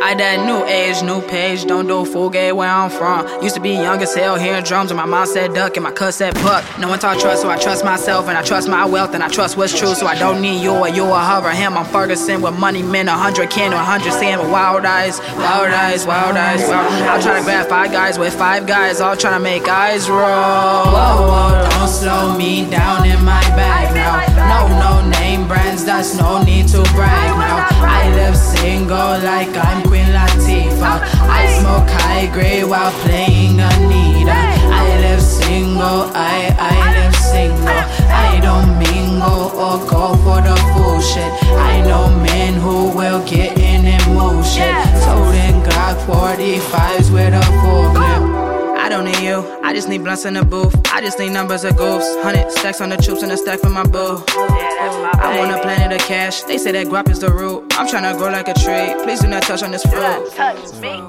I 0.00 0.14
that 0.14 0.46
new 0.46 0.64
age, 0.64 1.02
new 1.02 1.20
page, 1.26 1.64
don't 1.64 1.88
do 1.88 2.04
fugue 2.04 2.54
where 2.54 2.70
I'm 2.70 2.88
from. 2.88 3.26
Used 3.42 3.56
to 3.56 3.60
be 3.60 3.70
young 3.70 4.00
as 4.00 4.14
hell, 4.14 4.36
hearing 4.36 4.62
drums, 4.62 4.92
and 4.92 4.96
my 4.96 5.04
mom 5.04 5.26
said 5.26 5.54
duck, 5.54 5.76
and 5.76 5.82
my 5.82 5.90
cuz 5.90 6.14
said 6.14 6.34
buck. 6.34 6.64
No 6.78 6.88
one 6.88 7.00
taught 7.00 7.18
trust, 7.18 7.42
so 7.42 7.50
I 7.50 7.58
trust 7.58 7.84
myself, 7.84 8.28
and 8.28 8.38
I 8.38 8.42
trust 8.42 8.68
my 8.68 8.84
wealth, 8.84 9.14
and 9.14 9.24
I 9.24 9.28
trust 9.28 9.56
what's 9.56 9.76
true, 9.76 9.94
so 9.96 10.06
I 10.06 10.14
don't 10.14 10.40
need 10.40 10.62
you 10.62 10.70
or 10.70 10.88
you 10.88 11.04
or 11.04 11.18
her 11.18 11.50
him. 11.50 11.76
I'm 11.76 11.84
Ferguson 11.84 12.42
with 12.42 12.56
money 12.56 12.82
men, 12.82 13.08
a 13.08 13.12
hundred 13.12 13.50
kin 13.50 13.72
a 13.72 13.78
hundred 13.78 14.12
seeing 14.12 14.38
with 14.38 14.50
wild 14.50 14.84
eyes, 14.84 15.18
wild 15.18 15.72
eyes, 15.72 16.06
wild 16.06 16.36
eyes. 16.36 16.60
Wild. 16.60 16.92
I'll 17.02 17.20
try 17.20 17.38
to 17.40 17.44
grab 17.44 17.68
five 17.68 17.90
guys 17.90 18.20
with 18.20 18.34
five 18.34 18.68
guys, 18.68 19.00
all 19.00 19.16
trying 19.16 19.34
to 19.34 19.40
make 19.40 19.66
eyes 19.66 20.08
roll. 20.08 20.20
Whoa, 20.20 21.26
whoa, 21.26 21.68
don't 21.70 21.88
slow 21.88 22.38
me 22.38 22.70
down 22.70 23.04
in 23.04 23.22
my 23.24 23.42
bag 23.58 23.92
now. 23.94 24.14
No, 24.46 25.02
no 25.02 25.10
name 25.10 25.48
brands, 25.48 25.84
that's 25.84 26.16
no 26.16 26.40
need 26.44 26.68
to 26.68 26.82
brag 26.94 27.30
now. 27.36 27.66
I 27.80 28.10
live 28.14 28.36
single 28.36 29.18
like 29.26 29.48
I'm 29.56 29.87
Queen 29.88 30.10
Latifah. 30.12 31.00
I 31.40 31.42
smoke 31.58 31.88
high 31.88 32.26
grade 32.32 32.64
while 32.64 32.92
playing 33.02 33.58
Anita. 33.58 34.40
I 34.80 34.86
live 35.00 35.22
single, 35.22 36.00
I, 36.14 36.54
I 36.58 36.76
live 36.96 37.16
single. 37.16 37.82
I 38.28 38.38
don't 38.40 38.78
mingle 38.78 39.50
or 39.64 39.78
go 39.88 40.14
for 40.24 40.40
the 40.48 40.56
full 40.72 41.00
shit. 41.00 41.32
I 41.72 41.80
know 41.80 42.04
men 42.22 42.54
who 42.54 42.96
will 42.96 43.24
get 43.26 43.58
in 43.58 43.78
shit. 44.48 44.74
Toting 45.04 45.60
Glock 45.66 45.96
45s 46.06 47.12
with 47.12 47.34
a 47.34 47.44
full 47.60 47.92
clip. 47.94 48.07
I 48.98 49.00
don't 49.00 49.12
need 49.12 49.28
you, 49.28 49.60
I 49.62 49.72
just 49.74 49.88
need 49.88 50.02
blunts 50.02 50.24
in 50.24 50.34
the 50.34 50.44
booth. 50.44 50.74
I 50.92 51.00
just 51.00 51.20
need 51.20 51.30
numbers 51.30 51.62
of 51.62 51.74
goofs. 51.74 52.20
Hundred 52.20 52.50
stacks 52.50 52.80
on 52.80 52.88
the 52.88 52.96
troops 52.96 53.22
and 53.22 53.30
a 53.30 53.36
stack 53.36 53.60
for 53.60 53.68
my 53.68 53.84
boo. 53.84 54.24
I 54.26 55.36
want 55.38 55.52
a 55.52 55.62
planet 55.62 55.92
of 55.92 56.04
cash. 56.04 56.42
They 56.42 56.58
say 56.58 56.72
that 56.72 56.88
guap 56.88 57.08
is 57.08 57.20
the 57.20 57.30
root. 57.30 57.72
I'm 57.78 57.86
tryna 57.86 58.18
grow 58.18 58.26
like 58.32 58.48
a 58.48 58.54
tree. 58.54 59.00
Please 59.04 59.20
do 59.20 59.28
not 59.28 59.44
touch 59.44 59.62
on 59.62 59.70
this 59.70 59.84
fruit. 59.84 60.32
Touch 60.32 60.74
me. 60.80 61.00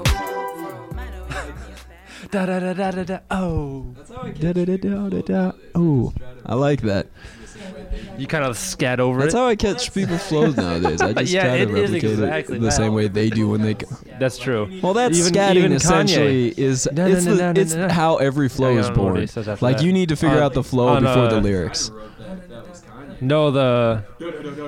Da 2.30 2.46
da 2.46 2.60
da 2.60 2.74
da 2.74 2.90
da 2.92 3.02
da. 3.02 3.18
Oh. 3.32 3.92
Da, 4.38 4.52
da, 4.52 4.64
da, 4.64 4.76
da, 4.76 5.08
da, 5.08 5.20
da. 5.22 5.52
Oh, 5.74 6.12
I 6.46 6.54
like 6.54 6.82
that. 6.82 7.08
You 8.18 8.26
kind 8.26 8.44
of 8.44 8.56
scat 8.56 9.00
over 9.00 9.18
it. 9.20 9.22
That's 9.22 9.34
it. 9.34 9.38
how 9.38 9.46
I 9.46 9.56
catch 9.56 9.92
people's 9.92 10.22
flows 10.22 10.56
nowadays. 10.56 11.00
I 11.00 11.12
just 11.22 11.32
Yeah, 11.32 11.44
try 11.46 11.56
to 11.56 11.62
it 11.62 11.68
is 11.70 11.74
replicate 11.90 12.10
exactly 12.10 12.56
it 12.56 12.60
the 12.60 12.66
that. 12.66 12.72
same 12.72 12.94
way 12.94 13.08
they 13.08 13.30
do 13.30 13.48
when 13.48 13.62
they. 13.62 13.74
c- 13.74 13.86
That's 14.18 14.38
true. 14.38 14.68
Well, 14.82 14.94
that's 14.94 15.18
Even- 15.18 15.32
scatting 15.32 15.56
even 15.56 15.72
Kanye. 15.72 15.76
essentially 15.76 16.48
is 16.56 16.88
No, 16.92 17.06
no, 17.06 17.12
it's, 17.16 17.24
no, 17.26 17.34
the, 17.34 17.42
no, 17.42 17.52
no, 17.52 17.60
it's 17.60 17.74
no, 17.74 17.86
no. 17.88 17.92
how 17.92 18.16
every 18.18 18.48
flow 18.48 18.76
is 18.76 18.86
what 18.86 18.94
born. 18.94 19.26
says 19.26 19.48
after 19.48 19.64
Like 19.64 19.78
that. 19.78 19.84
you 19.86 19.92
need 19.92 20.08
to 20.10 20.16
figure 20.16 20.36
On- 20.36 20.42
out 20.42 20.52
the 20.54 20.62
flow 20.64 20.88
on, 20.88 21.02
before 21.02 21.28
the 21.28 21.36
uh, 21.38 21.40
lyrics. 21.40 21.90
No, 23.22 23.50
the 23.50 24.02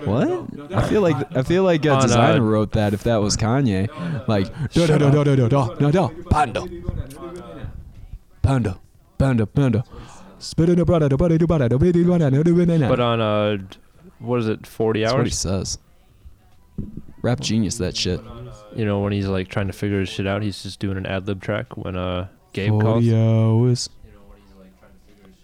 What? 0.05 0.75
I 0.77 0.87
feel 0.89 1.01
like 1.01 1.37
I 1.37 1.43
feel 1.43 1.63
like 1.63 1.85
a 1.87 1.91
On, 1.91 1.99
uh, 1.99 2.03
designer 2.03 2.43
wrote 2.43 2.73
that 2.73 2.93
if 2.93 3.03
that 3.05 3.17
was 3.17 3.35
Kanye. 3.37 3.89
Like 4.29 4.49
da 4.73 4.87
da 4.87 4.99
da 4.99 5.11
da 5.11 5.25
da 5.25 5.37
da 5.37 5.47
da 5.49 5.69
da 5.75 5.91
da 5.91 6.09
panda 6.29 6.67
panda 8.43 8.79
panda 9.19 9.47
panda. 9.47 9.85
Spit 9.85 10.02
but 12.89 13.01
on 13.01 13.21
uh, 13.21 13.59
what 14.19 14.41
is 14.41 14.49
it? 14.49 14.67
Forty 14.67 15.01
That's 15.03 15.13
what 15.13 15.21
he 15.21 15.31
hours. 15.31 15.39
says. 15.39 15.79
Rap 17.23 17.41
genius, 17.41 17.79
that 17.79 17.97
shit. 17.97 18.21
You 18.75 18.85
know 18.85 19.01
when 19.01 19.13
he's 19.13 19.27
like 19.29 19.49
trying 19.49 19.69
to 19.69 19.73
figure 19.73 20.01
his 20.01 20.09
shit 20.09 20.27
out, 20.27 20.43
he's 20.43 20.63
just 20.63 20.81
doing 20.81 20.97
an 20.97 21.07
ad 21.07 21.27
lib 21.27 21.41
track 21.41 21.77
when 21.77 21.97
uh 21.97 22.29
Gabe 22.53 22.71
calls. 22.81 23.05
40 23.05 23.17
hours. 23.17 23.89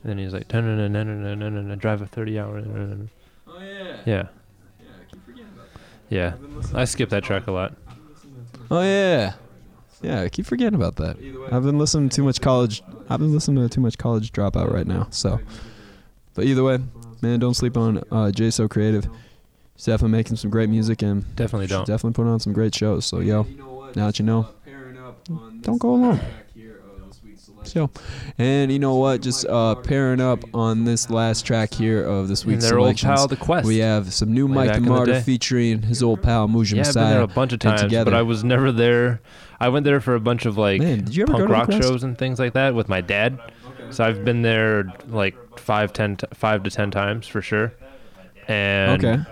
And 0.03 0.11
then 0.11 0.19
he's 0.19 0.33
like, 0.33 0.53
"No, 0.53 0.61
no, 0.61 0.75
no, 0.77 0.89
no, 0.89 1.03
no, 1.05 1.35
no, 1.35 1.49
no, 1.49 1.61
no, 1.61 1.75
drive 1.77 2.01
a 2.03 2.07
30 2.07 2.39
hour. 2.39 2.61
no, 2.61 2.73
no, 2.73 2.95
no." 2.95 3.09
Oh 3.47 3.59
yeah. 3.61 3.97
Yeah. 4.07 4.29
Yeah. 6.09 6.33
I 6.75 6.85
skip 6.85 7.11
that 7.11 7.25
track 7.25 7.47
a 7.47 7.53
lot. 7.53 7.75
Oh 8.71 8.83
yeah. 8.83 9.35
Yeah, 10.03 10.23
I 10.23 10.29
keep 10.29 10.47
forgetting 10.47 10.75
about 10.75 10.97
that. 10.97 11.17
I've 11.51 11.65
been 11.65 11.79
listening 11.79 12.09
to 12.09 12.17
too 12.17 12.23
much 12.25 12.41
college. 12.41 12.83
I've 13.11 13.19
been 13.21 13.33
listening 13.33 13.67
to 13.69 13.75
too 13.75 13.81
much 13.81 13.99
college 13.99 14.31
dropout 14.33 14.73
right 14.73 14.87
now. 14.87 15.09
So, 15.11 15.41
but 16.35 16.45
either 16.45 16.63
way, 16.63 16.79
man, 17.21 17.41
don't 17.41 17.55
sleep 17.55 17.77
on 17.77 18.03
uh, 18.13 18.31
Jay 18.31 18.51
So 18.51 18.69
Creative. 18.69 19.09
He's 19.75 19.85
definitely 19.87 20.17
making 20.17 20.37
some 20.37 20.51
great 20.51 20.69
music 20.69 21.03
and 21.03 21.25
Definitely 21.37 21.67
don't. 21.69 21.87
Definitely 21.87 22.13
putting 22.15 22.33
on 22.33 22.41
some 22.41 22.53
great 22.53 22.75
shows. 22.75 23.07
So 23.07 23.21
yo, 23.21 23.43
now 23.97 24.07
that 24.07 24.19
you 24.19 24.25
know, 24.25 24.49
don't 25.63 25.79
go 25.79 25.91
alone. 25.95 26.21
So, 27.65 27.91
and 28.39 28.73
you 28.73 28.79
know 28.79 28.95
what? 28.95 29.21
Just 29.21 29.45
uh, 29.47 29.75
pairing 29.75 30.21
up 30.23 30.43
on 30.55 30.85
this 30.85 31.11
last 31.11 31.45
track 31.45 31.75
here 31.75 32.03
of 32.03 32.27
this 32.29 32.43
And 32.45 32.53
week's 32.53 32.69
their 32.69 32.79
old 32.79 32.97
pal, 32.97 33.29
The 33.29 33.37
Quest. 33.37 33.67
we 33.67 33.79
have 33.79 34.15
some 34.15 34.33
new 34.33 34.47
Way 34.47 34.55
Mike 34.55 34.67
back 34.69 34.75
the 34.77 34.79
in 34.79 34.85
the 34.85 34.91
Martyr 34.91 35.13
day. 35.15 35.21
featuring 35.21 35.83
his 35.83 36.03
old 36.03 36.23
pal 36.23 36.49
Muja 36.49 36.75
Yeah, 36.77 36.81
I've 36.83 36.87
Messiah. 36.87 37.05
been 37.05 37.13
there 37.15 37.21
a 37.23 37.27
bunch 37.27 37.53
of 37.53 37.59
times, 37.59 37.83
together. 37.83 38.11
but 38.11 38.17
I 38.17 38.23
was 38.23 38.43
never 38.43 38.73
there. 38.73 39.21
I 39.61 39.69
went 39.71 39.85
there 39.85 40.01
for 40.01 40.15
a 40.15 40.21
bunch 40.21 40.47
of 40.47 40.57
like 40.57 40.81
Man, 40.81 41.05
did 41.05 41.17
you 41.17 41.23
ever 41.25 41.33
go 41.33 41.39
punk 41.39 41.49
to 41.49 41.53
rock 41.53 41.65
Quest? 41.67 41.83
shows 41.83 42.03
and 42.05 42.17
things 42.17 42.39
like 42.39 42.53
that 42.55 42.75
with 42.75 42.89
my 42.89 43.01
dad. 43.01 43.39
So 43.91 44.05
I've 44.05 44.25
been 44.25 44.43
there 44.43 44.93
like 45.09 45.37
five, 45.59 45.93
ten, 45.93 46.17
t- 46.17 46.27
five 46.35 46.63
to 46.65 46.71
ten 46.71 46.91
times 46.91 47.27
for 47.27 47.41
sure. 47.43 47.73
And 48.47 49.05
Okay. 49.05 49.23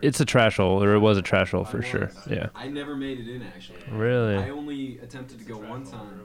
it's 0.00 0.20
a 0.20 0.24
trash 0.24 0.56
hole, 0.56 0.82
or 0.82 0.94
it 0.94 1.00
was 1.00 1.18
a 1.18 1.22
trash 1.22 1.50
hole 1.50 1.64
for 1.64 1.82
sure. 1.82 2.10
Yeah. 2.28 2.48
I 2.54 2.68
never 2.68 2.96
made 2.96 3.18
it 3.20 3.28
in 3.28 3.42
actually. 3.42 3.78
Really? 3.90 4.36
I 4.36 4.50
only 4.50 4.98
attempted 4.98 5.38
to 5.40 5.44
go 5.44 5.58
one 5.58 5.84
time. 5.84 6.20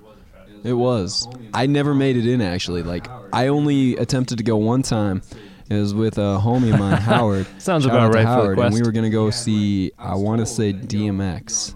It 0.63 0.73
was. 0.73 1.25
It 1.27 1.37
was. 1.37 1.49
I 1.53 1.65
never 1.67 1.93
made 1.93 2.17
it 2.17 2.25
in 2.27 2.41
actually. 2.41 2.83
Like 2.83 3.07
I 3.33 3.47
only 3.47 3.97
attempted 3.97 4.37
to 4.39 4.43
go 4.43 4.57
one 4.57 4.81
time. 4.83 5.21
It 5.69 5.75
was 5.75 5.93
with 5.93 6.17
a 6.17 6.39
homie 6.41 6.73
of 6.73 6.79
mine, 6.79 6.97
Howard. 7.01 7.45
Sounds 7.61 7.83
Shout 7.83 7.91
about 7.91 8.03
out 8.07 8.11
to 8.13 8.17
right 8.17 8.23
for 8.23 8.29
the 8.29 8.41
Howard, 8.55 8.59
and 8.59 8.73
we 8.73 8.81
were 8.81 8.91
gonna 8.93 9.09
go 9.09 9.29
see. 9.31 9.91
I 9.99 10.15
want 10.15 10.39
to 10.39 10.45
say 10.45 10.71
DMX, 10.73 11.75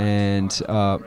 and 0.00 0.62
uh, 0.68 0.98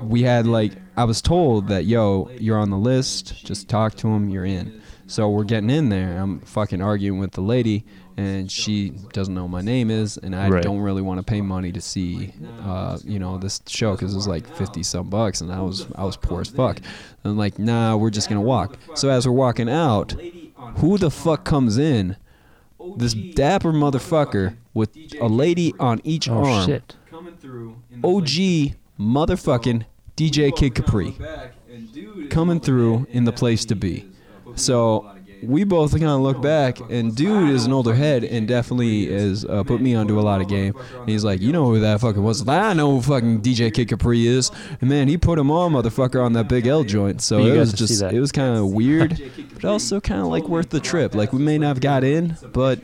we 0.00 0.22
had 0.22 0.46
like 0.46 0.72
I 0.96 1.04
was 1.04 1.22
told 1.22 1.68
that 1.68 1.84
yo, 1.84 2.28
you're 2.38 2.58
on 2.58 2.70
the 2.70 2.76
list. 2.76 3.44
Just 3.44 3.68
talk 3.68 3.94
to 3.96 4.08
him. 4.08 4.28
You're 4.28 4.44
in. 4.44 4.80
So 5.06 5.28
we're 5.28 5.44
getting 5.44 5.70
in 5.70 5.88
there. 5.88 6.18
I'm 6.18 6.40
fucking 6.40 6.80
arguing 6.80 7.18
with 7.18 7.32
the 7.32 7.42
lady, 7.42 7.84
and 8.16 8.50
she 8.50 8.90
doesn't 9.12 9.34
know 9.34 9.46
my 9.46 9.60
name 9.60 9.90
is, 9.90 10.16
and 10.16 10.34
I 10.34 10.48
Right. 10.48 10.62
don't 10.62 10.78
really 10.80 11.02
want 11.02 11.18
to 11.18 11.22
pay 11.22 11.42
money 11.42 11.70
to 11.72 11.82
see, 11.82 12.32
uh, 12.64 12.98
you 13.04 13.18
know, 13.18 13.36
this 13.36 13.60
show 13.66 13.92
because 13.92 14.12
it 14.14 14.16
was 14.16 14.26
like 14.26 14.46
fifty 14.46 14.82
some 14.82 15.10
bucks, 15.10 15.40
and 15.42 15.52
I 15.52 15.60
was 15.60 15.86
I 15.96 16.04
was 16.04 16.16
poor 16.16 16.40
as 16.40 16.48
fuck. 16.48 16.78
And 16.78 17.32
I'm 17.32 17.36
like, 17.36 17.58
nah, 17.58 17.96
we're 17.96 18.10
just 18.10 18.28
gonna 18.28 18.40
walk. 18.40 18.78
So 18.94 19.10
as 19.10 19.26
we're 19.26 19.34
walking 19.34 19.68
out, 19.68 20.14
who 20.76 20.96
the 20.98 21.10
fuck 21.10 21.44
comes 21.44 21.76
in? 21.78 22.16
This 22.96 23.14
dapper 23.14 23.72
motherfucker 23.72 24.56
with 24.74 24.96
a 25.20 25.28
lady 25.28 25.74
on 25.78 26.00
each 26.04 26.28
Oh, 26.28 26.44
arm. 26.44 26.66
shit. 26.66 26.96
OG 28.04 28.76
motherfucking 28.98 29.84
DJ 30.16 30.54
Kid 30.54 30.74
Capri 30.74 31.16
coming 32.30 32.60
through 32.60 33.06
in 33.10 33.24
the 33.24 33.32
place 33.32 33.64
to 33.66 33.74
be. 33.74 34.08
So 34.54 35.10
we 35.42 35.64
both 35.64 35.90
kind 35.92 36.04
of 36.04 36.20
look 36.20 36.40
back, 36.40 36.78
and 36.88 37.16
dude 37.16 37.50
is 37.50 37.64
an 37.66 37.72
older 37.72 37.94
head 37.94 38.22
and 38.22 38.46
definitely 38.46 39.06
has 39.12 39.44
uh, 39.44 39.64
put 39.64 39.80
me 39.80 39.94
onto 39.94 40.20
a 40.20 40.22
lot 40.22 40.40
of 40.40 40.46
game. 40.46 40.74
And 41.00 41.08
he's 41.08 41.24
like, 41.24 41.40
you 41.40 41.50
know 41.52 41.66
who 41.66 41.80
that 41.80 42.00
fucking 42.00 42.22
was? 42.22 42.46
I 42.46 42.72
know 42.74 42.92
who 42.96 43.02
fucking 43.02 43.40
DJ 43.42 43.74
Kid 43.74 43.88
Capri 43.88 44.26
is. 44.26 44.52
And 44.80 44.88
man, 44.88 45.08
he 45.08 45.18
put 45.18 45.38
him 45.38 45.50
on, 45.50 45.72
motherfucker, 45.72 46.24
on 46.24 46.34
that 46.34 46.48
Big 46.48 46.66
L 46.68 46.84
joint. 46.84 47.22
So 47.22 47.38
it 47.40 47.58
was 47.58 47.72
just, 47.72 48.00
it 48.02 48.20
was 48.20 48.30
kind 48.30 48.56
of 48.56 48.70
weird, 48.70 49.20
but 49.54 49.64
also 49.64 50.00
kind 50.00 50.20
of 50.20 50.28
like 50.28 50.48
worth 50.48 50.70
the 50.70 50.80
trip. 50.80 51.14
Like 51.14 51.32
we 51.32 51.40
may 51.40 51.58
not 51.58 51.68
have 51.68 51.80
got 51.80 52.04
in, 52.04 52.36
but 52.52 52.80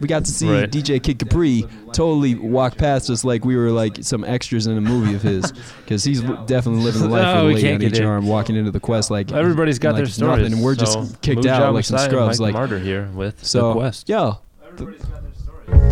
we 0.00 0.06
got 0.08 0.24
to 0.24 0.30
see 0.30 0.48
Right. 0.50 0.70
DJ 0.70 1.02
Kid 1.02 1.18
Capri 1.18 1.64
totally 1.92 2.34
walk 2.34 2.76
past 2.76 3.10
us 3.10 3.24
like 3.24 3.44
we 3.44 3.56
were 3.56 3.70
like 3.70 3.98
some 4.02 4.24
extras 4.24 4.66
in 4.66 4.76
a 4.76 4.80
movie 4.80 5.14
of 5.14 5.22
his, 5.22 5.52
because 5.84 6.04
he's 6.04 6.20
definitely 6.46 6.82
living 6.82 7.02
the 7.02 7.08
life 7.16 7.22
No, 7.22 7.40
of 7.40 7.46
we 7.46 7.48
the 7.48 7.54
lady 7.56 7.62
can't 7.62 7.74
on 7.74 7.80
get 7.80 7.92
each 7.94 8.00
in. 8.00 8.06
arm, 8.06 8.26
walking 8.26 8.56
into 8.56 8.70
the 8.70 8.80
quest 8.80 9.10
like 9.10 9.32
Everybody's 9.32 9.78
got 9.78 9.90
like 9.90 9.96
their 9.96 10.04
it's 10.06 10.14
stories. 10.14 10.38
nothing, 10.38 10.52
and 10.54 10.62
we're 10.62 10.74
so 10.76 10.84
just 10.84 11.20
kicked 11.22 11.46
out 11.46 11.74
like 11.74 11.84
some 11.84 11.94
Masai 11.96 12.04
and 12.06 12.12
scrubs. 12.12 12.40
Mike 12.40 12.46
Like 12.46 12.54
Martyr 12.54 12.78
here 12.78 13.08
with 13.14 13.44
so, 13.44 13.68
the 13.68 13.74
Quest. 13.74 14.08
yeah, 14.08 14.34
the, 14.76 14.84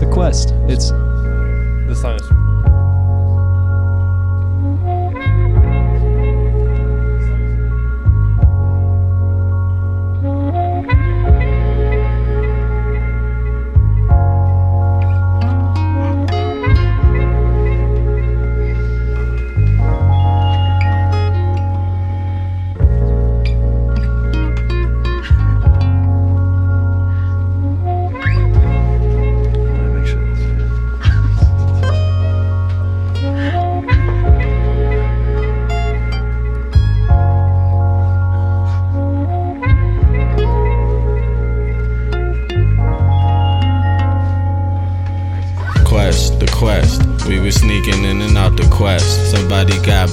the 0.00 0.10
quest. 0.12 0.50
It's 0.68 0.90
This 1.88 2.00
song 2.00 2.55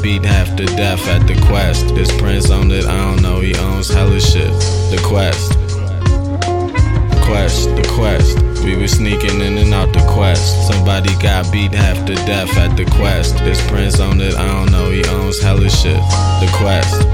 beat 0.03 0.25
half 0.25 0.53
to 0.57 0.65
death 0.65 1.07
at 1.07 1.25
the 1.27 1.35
quest. 1.47 1.87
This 1.95 2.11
prince 2.17 2.49
owned 2.51 2.73
it, 2.73 2.85
I 2.85 2.97
don't 2.97 3.21
know, 3.21 3.39
he 3.39 3.55
owns 3.55 3.87
hella 3.87 4.19
shit. 4.19 4.51
The 4.91 5.01
quest. 5.01 5.53
Quest, 7.23 7.73
the 7.77 7.87
quest. 7.95 8.65
We 8.65 8.75
were 8.75 8.89
sneaking 8.89 9.39
in 9.39 9.57
and 9.57 9.73
out 9.73 9.93
the 9.93 10.05
quest. 10.11 10.67
Somebody 10.67 11.15
got 11.21 11.49
beat 11.53 11.71
half 11.71 12.05
to 12.05 12.15
death 12.15 12.55
at 12.57 12.75
the 12.75 12.83
quest. 12.83 13.37
This 13.39 13.65
prince 13.69 14.01
owned 14.01 14.21
it, 14.21 14.35
I 14.35 14.45
don't 14.45 14.73
know, 14.73 14.91
he 14.91 15.05
owns 15.05 15.41
hella 15.41 15.69
shit. 15.69 16.01
The 16.41 16.49
quest. 16.53 17.07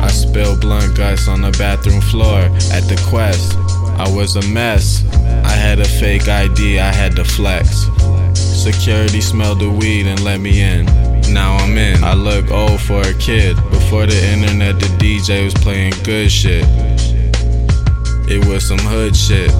I 0.00 0.08
spilled 0.12 0.60
blunt 0.60 0.96
guts 0.96 1.26
on 1.26 1.40
the 1.40 1.50
bathroom 1.58 2.00
floor 2.02 2.38
at 2.72 2.84
the 2.86 3.04
quest. 3.08 3.56
I 3.98 4.08
was 4.14 4.36
a 4.36 4.48
mess. 4.48 5.04
I 5.44 5.50
had 5.50 5.80
a 5.80 5.84
fake 5.84 6.28
ID, 6.28 6.78
I 6.78 6.92
had 6.92 7.16
to 7.16 7.24
flex. 7.24 7.88
Security 8.58 9.20
smelled 9.20 9.60
the 9.60 9.70
weed 9.70 10.08
and 10.08 10.20
let 10.24 10.40
me 10.40 10.60
in. 10.60 10.84
Now 11.32 11.56
I'm 11.58 11.78
in. 11.78 12.02
I 12.02 12.14
look 12.14 12.50
old 12.50 12.80
for 12.80 13.00
a 13.02 13.14
kid. 13.14 13.54
Before 13.70 14.04
the 14.04 14.20
internet, 14.32 14.80
the 14.80 14.86
DJ 14.98 15.44
was 15.44 15.54
playing 15.54 15.92
good 16.02 16.30
shit. 16.30 16.64
It 18.28 18.44
was 18.46 18.66
some 18.66 18.80
hood 18.80 19.14
shit. 19.14 19.52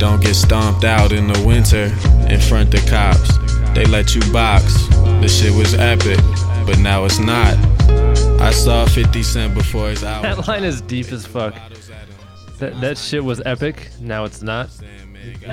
Don't 0.00 0.20
get 0.20 0.34
stomped 0.34 0.84
out 0.84 1.12
in 1.12 1.28
the 1.28 1.40
winter 1.46 1.84
in 2.28 2.40
front 2.40 2.74
of 2.74 2.84
cops. 2.86 3.38
They 3.74 3.84
let 3.84 4.16
you 4.16 4.20
box. 4.32 4.86
The 5.22 5.28
shit 5.28 5.54
was 5.54 5.74
epic, 5.74 6.18
but 6.66 6.80
now 6.80 7.04
it's 7.04 7.20
not. 7.20 7.56
I 8.40 8.50
saw 8.50 8.86
50 8.86 9.22
Cent 9.22 9.54
before 9.54 9.88
his 9.90 10.02
album. 10.02 10.36
That 10.36 10.48
line 10.48 10.64
is 10.64 10.80
deep 10.80 11.12
as 11.12 11.24
fuck. 11.24 11.54
That 12.58 12.80
that 12.80 12.98
shit 12.98 13.24
was 13.24 13.40
epic. 13.46 13.88
Now 14.00 14.24
it's 14.24 14.42
not. 14.42 14.68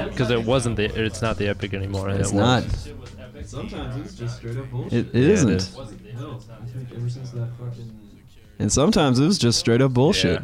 Because 0.10 0.30
it 0.32 0.44
wasn't 0.44 0.76
the. 0.78 0.86
It's 0.86 1.22
not 1.22 1.38
the 1.38 1.48
epic 1.48 1.74
anymore. 1.74 2.10
It's 2.10 2.32
it 2.32 2.36
won't. 2.36 2.66
not. 2.66 3.46
Sometimes 3.46 3.98
it's 4.06 4.16
just 4.16 4.38
straight 4.38 4.58
up 4.58 4.70
bullshit. 4.72 5.08
It, 5.08 5.16
it 5.16 5.30
isn't. 5.30 5.76
No, 5.76 6.40
I 6.50 6.66
think 6.66 6.90
ever 6.96 7.10
since 7.10 7.32
that 7.32 7.50
fucking. 7.60 8.00
And 8.60 8.72
sometimes 8.72 9.20
it 9.20 9.26
was 9.26 9.38
just 9.38 9.60
straight 9.60 9.82
up 9.82 9.94
bullshit. 9.94 10.42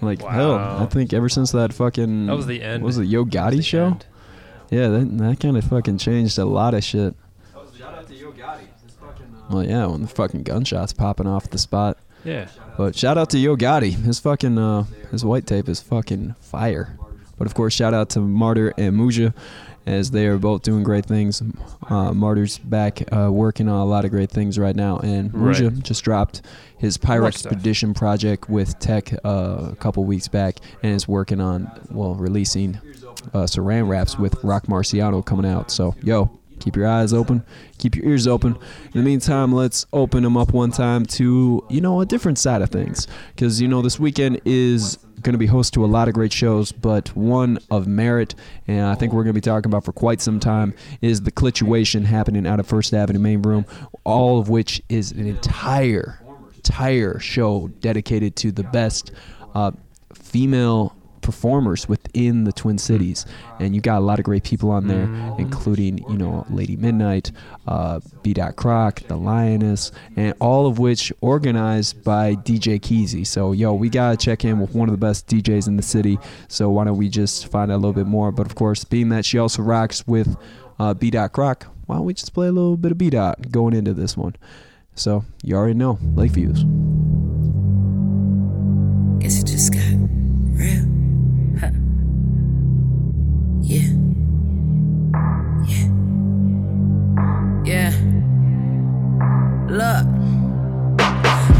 Like 0.00 0.22
hell, 0.22 0.54
I 0.54 0.86
think 0.86 1.12
ever 1.12 1.28
since 1.28 1.52
that 1.52 1.74
fucking 1.74 2.26
That 2.26 2.36
was 2.36 2.46
the 2.46 2.62
end. 2.62 2.82
what 2.82 2.86
was 2.86 2.98
it 2.98 3.04
Yo 3.04 3.24
Gotti 3.26 3.62
show? 3.62 3.98
Yeah, 4.70 4.88
that 4.88 5.18
that 5.18 5.40
kind 5.40 5.56
of 5.58 5.64
fucking 5.64 5.98
changed 5.98 6.38
a 6.38 6.44
lot 6.46 6.72
of 6.74 6.82
shit. 6.82 7.14
Shout 7.76 7.94
out 7.94 8.08
to 8.08 8.14
Yo 8.14 8.32
Gotti. 8.32 8.62
Fucking, 9.00 9.26
uh, 9.26 9.54
Well, 9.54 9.64
yeah, 9.64 9.86
when 9.86 10.00
the 10.02 10.08
fucking 10.08 10.44
gunshots 10.44 10.92
popping 10.94 11.26
off 11.26 11.50
the 11.50 11.58
spot. 11.58 11.98
Yeah. 12.24 12.48
But 12.78 12.96
shout 12.96 13.18
out 13.18 13.28
to 13.30 13.38
Yo 13.38 13.56
Gotti. 13.56 13.92
His 13.92 14.20
fucking 14.20 14.56
uh 14.56 14.84
his 15.10 15.24
white 15.24 15.46
tape 15.46 15.68
is 15.68 15.80
fucking 15.82 16.36
fire. 16.40 16.96
But 17.40 17.46
of 17.46 17.54
course, 17.54 17.72
shout 17.72 17.94
out 17.94 18.10
to 18.10 18.20
Martyr 18.20 18.74
and 18.76 18.94
Muja, 18.96 19.32
as 19.86 20.10
they 20.10 20.26
are 20.26 20.36
both 20.36 20.60
doing 20.62 20.82
great 20.82 21.06
things. 21.06 21.42
Uh, 21.88 22.12
Martyr's 22.12 22.58
back 22.58 23.02
uh, 23.16 23.32
working 23.32 23.66
on 23.66 23.80
a 23.80 23.86
lot 23.86 24.04
of 24.04 24.10
great 24.10 24.30
things 24.30 24.58
right 24.58 24.76
now, 24.76 24.98
and 24.98 25.32
Muja 25.32 25.70
Right. 25.70 25.82
just 25.82 26.04
dropped 26.04 26.42
his 26.76 26.98
Pyro 26.98 27.24
Expedition 27.26 27.94
project 27.94 28.50
with 28.50 28.78
Tech 28.78 29.12
uh, 29.24 29.70
a 29.72 29.76
couple 29.76 30.04
weeks 30.04 30.28
back, 30.28 30.56
and 30.82 30.92
is 30.94 31.08
working 31.08 31.40
on 31.40 31.70
well 31.90 32.14
releasing 32.14 32.76
uh, 33.32 33.44
Saran 33.46 33.88
wraps 33.88 34.18
with 34.18 34.36
Roc 34.44 34.66
Marciano 34.66 35.24
coming 35.24 35.50
out. 35.50 35.70
So 35.70 35.94
yo, 36.02 36.30
keep 36.60 36.76
your 36.76 36.86
eyes 36.86 37.12
open, 37.12 37.42
keep 37.78 37.96
your 37.96 38.06
ears 38.06 38.26
open. 38.26 38.56
In 38.94 39.00
the 39.00 39.02
meantime, 39.02 39.52
let's 39.52 39.86
open 39.92 40.22
them 40.22 40.36
up 40.36 40.52
one 40.52 40.70
time 40.70 41.04
to 41.06 41.64
you 41.68 41.80
know 41.80 42.00
a 42.00 42.06
different 42.06 42.38
side 42.38 42.62
of 42.62 42.70
things, 42.70 43.06
because 43.34 43.60
you 43.60 43.68
know 43.68 43.82
this 43.82 43.98
weekend 43.98 44.40
is 44.44 44.98
going 45.22 45.34
to 45.34 45.38
be 45.38 45.46
host 45.46 45.74
to 45.74 45.84
a 45.84 45.86
lot 45.86 46.08
of 46.08 46.14
great 46.14 46.32
shows, 46.32 46.72
but 46.72 47.14
one 47.14 47.58
of 47.70 47.86
merit, 47.86 48.34
and 48.66 48.86
I 48.86 48.94
think 48.94 49.12
we're 49.12 49.22
going 49.22 49.34
to 49.34 49.40
be 49.40 49.42
talking 49.42 49.70
about 49.70 49.84
for 49.84 49.92
quite 49.92 50.20
some 50.20 50.40
time, 50.40 50.72
is 51.02 51.22
the 51.22 51.30
Clituation 51.30 52.04
happening 52.04 52.46
out 52.46 52.58
of 52.58 52.66
First 52.66 52.94
Avenue 52.94 53.18
Main 53.18 53.42
Room, 53.42 53.66
all 54.04 54.38
of 54.38 54.48
which 54.48 54.80
is 54.88 55.12
an 55.12 55.26
entire, 55.26 56.22
entire 56.54 57.18
show 57.18 57.68
dedicated 57.80 58.34
to 58.36 58.50
the 58.50 58.62
best 58.62 59.10
uh, 59.54 59.72
female 60.14 60.96
performers 61.20 61.88
within 61.88 62.44
the 62.44 62.52
Twin 62.52 62.78
Cities, 62.78 63.26
and 63.58 63.74
you 63.74 63.80
got 63.80 63.98
a 63.98 64.04
lot 64.04 64.18
of 64.18 64.24
great 64.24 64.44
people 64.44 64.70
on 64.70 64.86
there, 64.86 65.04
including 65.38 65.98
you 66.10 66.16
know 66.16 66.46
Lady 66.50 66.76
Midnight, 66.76 67.32
uh, 67.66 68.00
B. 68.22 68.34
Dot 68.34 68.56
Croc, 68.56 69.00
the 69.08 69.16
Lioness, 69.16 69.92
and 70.16 70.34
all 70.40 70.66
of 70.66 70.78
which 70.78 71.12
organized 71.20 72.02
by 72.04 72.34
DJ 72.34 72.80
Keezy. 72.80 73.26
So 73.26 73.52
yo, 73.52 73.74
we 73.74 73.88
gotta 73.88 74.16
check 74.16 74.44
in 74.44 74.60
with 74.60 74.74
one 74.74 74.88
of 74.88 74.92
the 74.92 74.98
best 75.06 75.26
DJs 75.26 75.68
in 75.68 75.76
the 75.76 75.82
city. 75.82 76.18
So 76.48 76.70
why 76.70 76.84
don't 76.84 76.96
we 76.96 77.08
just 77.08 77.48
find 77.48 77.70
out 77.70 77.76
a 77.76 77.76
little 77.76 77.92
bit 77.92 78.06
more? 78.06 78.32
But 78.32 78.46
of 78.46 78.54
course, 78.54 78.84
being 78.84 79.08
that 79.10 79.24
she 79.24 79.38
also 79.38 79.62
rocks 79.62 80.06
with 80.06 80.36
uh, 80.78 80.94
B. 80.94 81.10
Dot 81.10 81.32
Croc, 81.32 81.66
why 81.86 81.96
don't 81.96 82.04
we 82.04 82.14
just 82.14 82.32
play 82.32 82.48
a 82.48 82.52
little 82.52 82.76
bit 82.76 82.92
of 82.92 82.98
B. 82.98 83.10
Dot 83.10 83.50
going 83.50 83.74
into 83.74 83.94
this 83.94 84.16
one? 84.16 84.36
So 84.94 85.24
you 85.42 85.56
already 85.56 85.74
know 85.74 85.98
Lakeviews. 86.14 86.64
Yeah. 93.70 93.86
Yeah. 95.64 95.92
Yeah. 97.64 97.92
Look. 99.68 100.19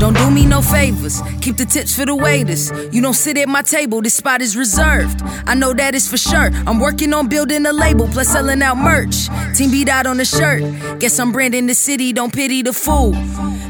Don't 0.01 0.17
do 0.17 0.31
me 0.31 0.47
no 0.47 0.63
favors. 0.63 1.21
Keep 1.43 1.59
the 1.59 1.67
tips 1.67 1.95
for 1.95 2.07
the 2.07 2.15
waiters. 2.15 2.73
You 2.91 3.03
don't 3.03 3.15
sit 3.15 3.37
at 3.37 3.49
my 3.51 3.61
table. 3.61 4.01
This 4.01 4.15
spot 4.15 4.41
is 4.41 4.57
reserved. 4.57 5.21
I 5.47 5.55
know 5.55 5.75
that 5.75 5.95
is 5.95 6.09
for 6.09 6.17
sure. 6.17 6.51
I'm 6.67 6.81
working 6.81 7.13
on 7.13 7.29
building 7.29 7.67
a 7.67 7.73
label 7.73 8.09
plus 8.09 8.29
selling 8.29 8.63
out 8.63 8.79
merch. 8.79 9.29
Team 9.55 9.71
beat 9.71 9.91
out 9.91 10.07
on 10.07 10.17
the 10.17 10.25
shirt. 10.25 10.63
Guess 11.01 11.19
I'm 11.21 11.33
branding 11.33 11.67
the 11.67 11.75
city. 11.75 12.15
Don't 12.15 12.33
pity 12.33 12.63
the 12.63 12.73
fool. 12.73 13.13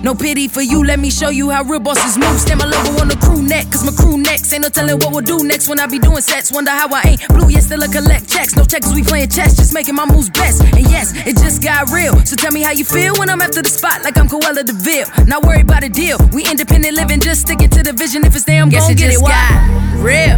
No 0.02 0.14
pity 0.14 0.46
for 0.46 0.62
you. 0.62 0.84
Let 0.84 1.00
me 1.00 1.10
show 1.10 1.30
you 1.30 1.50
how 1.50 1.64
real 1.64 1.80
bosses 1.80 2.16
move. 2.16 2.38
Stand 2.38 2.60
my 2.60 2.66
level 2.66 3.00
on 3.00 3.08
the 3.08 3.16
crew 3.16 3.42
neck. 3.42 3.66
Cause 3.66 3.84
my 3.84 3.92
crew 3.92 4.16
next. 4.16 4.52
Ain't 4.52 4.62
no 4.62 4.68
telling 4.68 4.98
what 5.00 5.12
we'll 5.12 5.26
do 5.26 5.44
next 5.44 5.68
when 5.68 5.80
I 5.80 5.86
be 5.86 5.98
doing 5.98 6.22
sets. 6.22 6.52
Wonder 6.52 6.70
how 6.70 6.88
I 6.94 7.02
ain't 7.18 7.28
blue 7.28 7.50
yet 7.50 7.64
still 7.64 7.82
a 7.82 7.88
collect 7.88 8.28
checks. 8.30 8.54
No 8.54 8.64
checkers. 8.64 8.94
We 8.94 9.02
playing 9.02 9.30
chess. 9.30 9.56
Just 9.56 9.74
making 9.74 9.96
my 9.96 10.06
moves 10.06 10.30
best. 10.30 10.62
And 10.62 10.88
yes, 10.88 11.12
it 11.26 11.36
just 11.36 11.62
got 11.62 11.90
real. 11.90 12.16
So 12.24 12.36
tell 12.36 12.52
me 12.52 12.62
how 12.62 12.70
you 12.70 12.84
feel 12.84 13.14
when 13.18 13.28
I'm 13.28 13.42
after 13.42 13.62
the 13.62 13.68
spot 13.68 14.02
like 14.02 14.16
I'm 14.16 14.28
Cruella 14.28 14.64
De 14.64 14.72
Vil. 14.72 15.06
Not 15.26 15.44
worried 15.44 15.66
about 15.68 15.82
a 15.82 15.88
deal. 15.88 16.19
We 16.32 16.44
independent 16.48 16.94
living. 16.96 17.20
Just 17.20 17.42
sticking 17.42 17.70
to 17.70 17.82
the 17.82 17.92
vision. 17.92 18.24
If 18.24 18.34
it's 18.34 18.44
there, 18.44 18.62
I'm 18.62 18.68
Guess 18.68 18.82
gon' 18.84 18.92
it 18.92 18.98
get 18.98 19.10
it. 19.10 19.20
just 19.20 19.22
Why? 19.22 19.48
Real. 19.96 20.36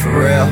For 0.00 0.12
real. 0.18 0.46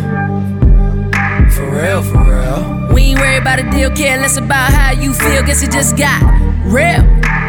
For 1.51 1.71
real, 1.71 2.03
for 2.03 2.25
real. 2.25 2.95
We 2.95 3.03
ain't 3.03 3.21
worried 3.21 3.39
about 3.39 3.59
a 3.59 3.71
deal, 3.71 3.91
care 3.91 4.19
less 4.19 4.37
about 4.37 4.73
how 4.73 4.93
you 4.93 5.13
feel. 5.13 5.43
Guess 5.43 5.63
it 5.63 5.73
just 5.73 5.97
got 5.97 6.23
real. 6.65 7.03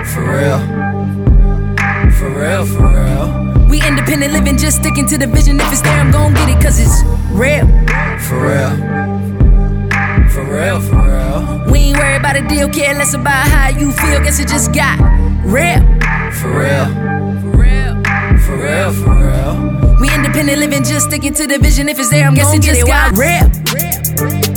For 0.06 0.24
real. 0.24 0.60
For 2.18 2.30
real, 2.30 2.66
for 2.66 2.88
real. 2.88 3.68
We 3.70 3.86
independent 3.86 4.34
living, 4.34 4.58
just 4.58 4.78
sticking 4.78 5.08
to 5.08 5.18
the 5.18 5.28
vision. 5.28 5.60
If 5.60 5.72
it's 5.72 5.82
there, 5.82 6.00
I'm 6.00 6.12
gon' 6.12 6.34
get 6.34 6.50
it, 6.50 6.62
cause 6.62 6.80
it's 6.80 7.04
real. 7.32 7.68
For 8.28 8.40
real. 8.42 8.72
For 10.30 10.44
real, 10.44 10.80
for 10.82 10.96
real. 10.96 11.72
We 11.72 11.80
ain't 11.80 11.98
worried 11.98 12.18
about 12.18 12.36
a 12.36 12.48
deal, 12.48 12.70
care 12.70 12.94
less 12.96 13.14
about 13.14 13.48
how 13.48 13.70
you 13.70 13.92
feel. 13.92 14.20
Guess 14.24 14.40
it 14.40 14.48
just 14.48 14.74
got 14.74 14.98
real. 15.44 15.80
For 16.40 16.50
real. 16.50 16.88
For 17.42 17.52
real. 17.58 18.04
For 18.40 18.56
real, 18.58 18.94
for 18.94 19.16
real. 19.16 19.98
We 20.00 20.14
independent 20.14 20.60
living, 20.60 20.84
just 20.84 21.08
sticking 21.08 21.34
to 21.34 21.48
the 21.48 21.60
vision. 21.60 21.90
If 21.90 22.00
it's 22.00 22.10
there, 22.10 22.26
I'm 22.26 22.34
guessing 22.34 22.62
just 22.62 22.86
got 22.86 23.18
rip. 23.18 23.44
All 24.22 24.49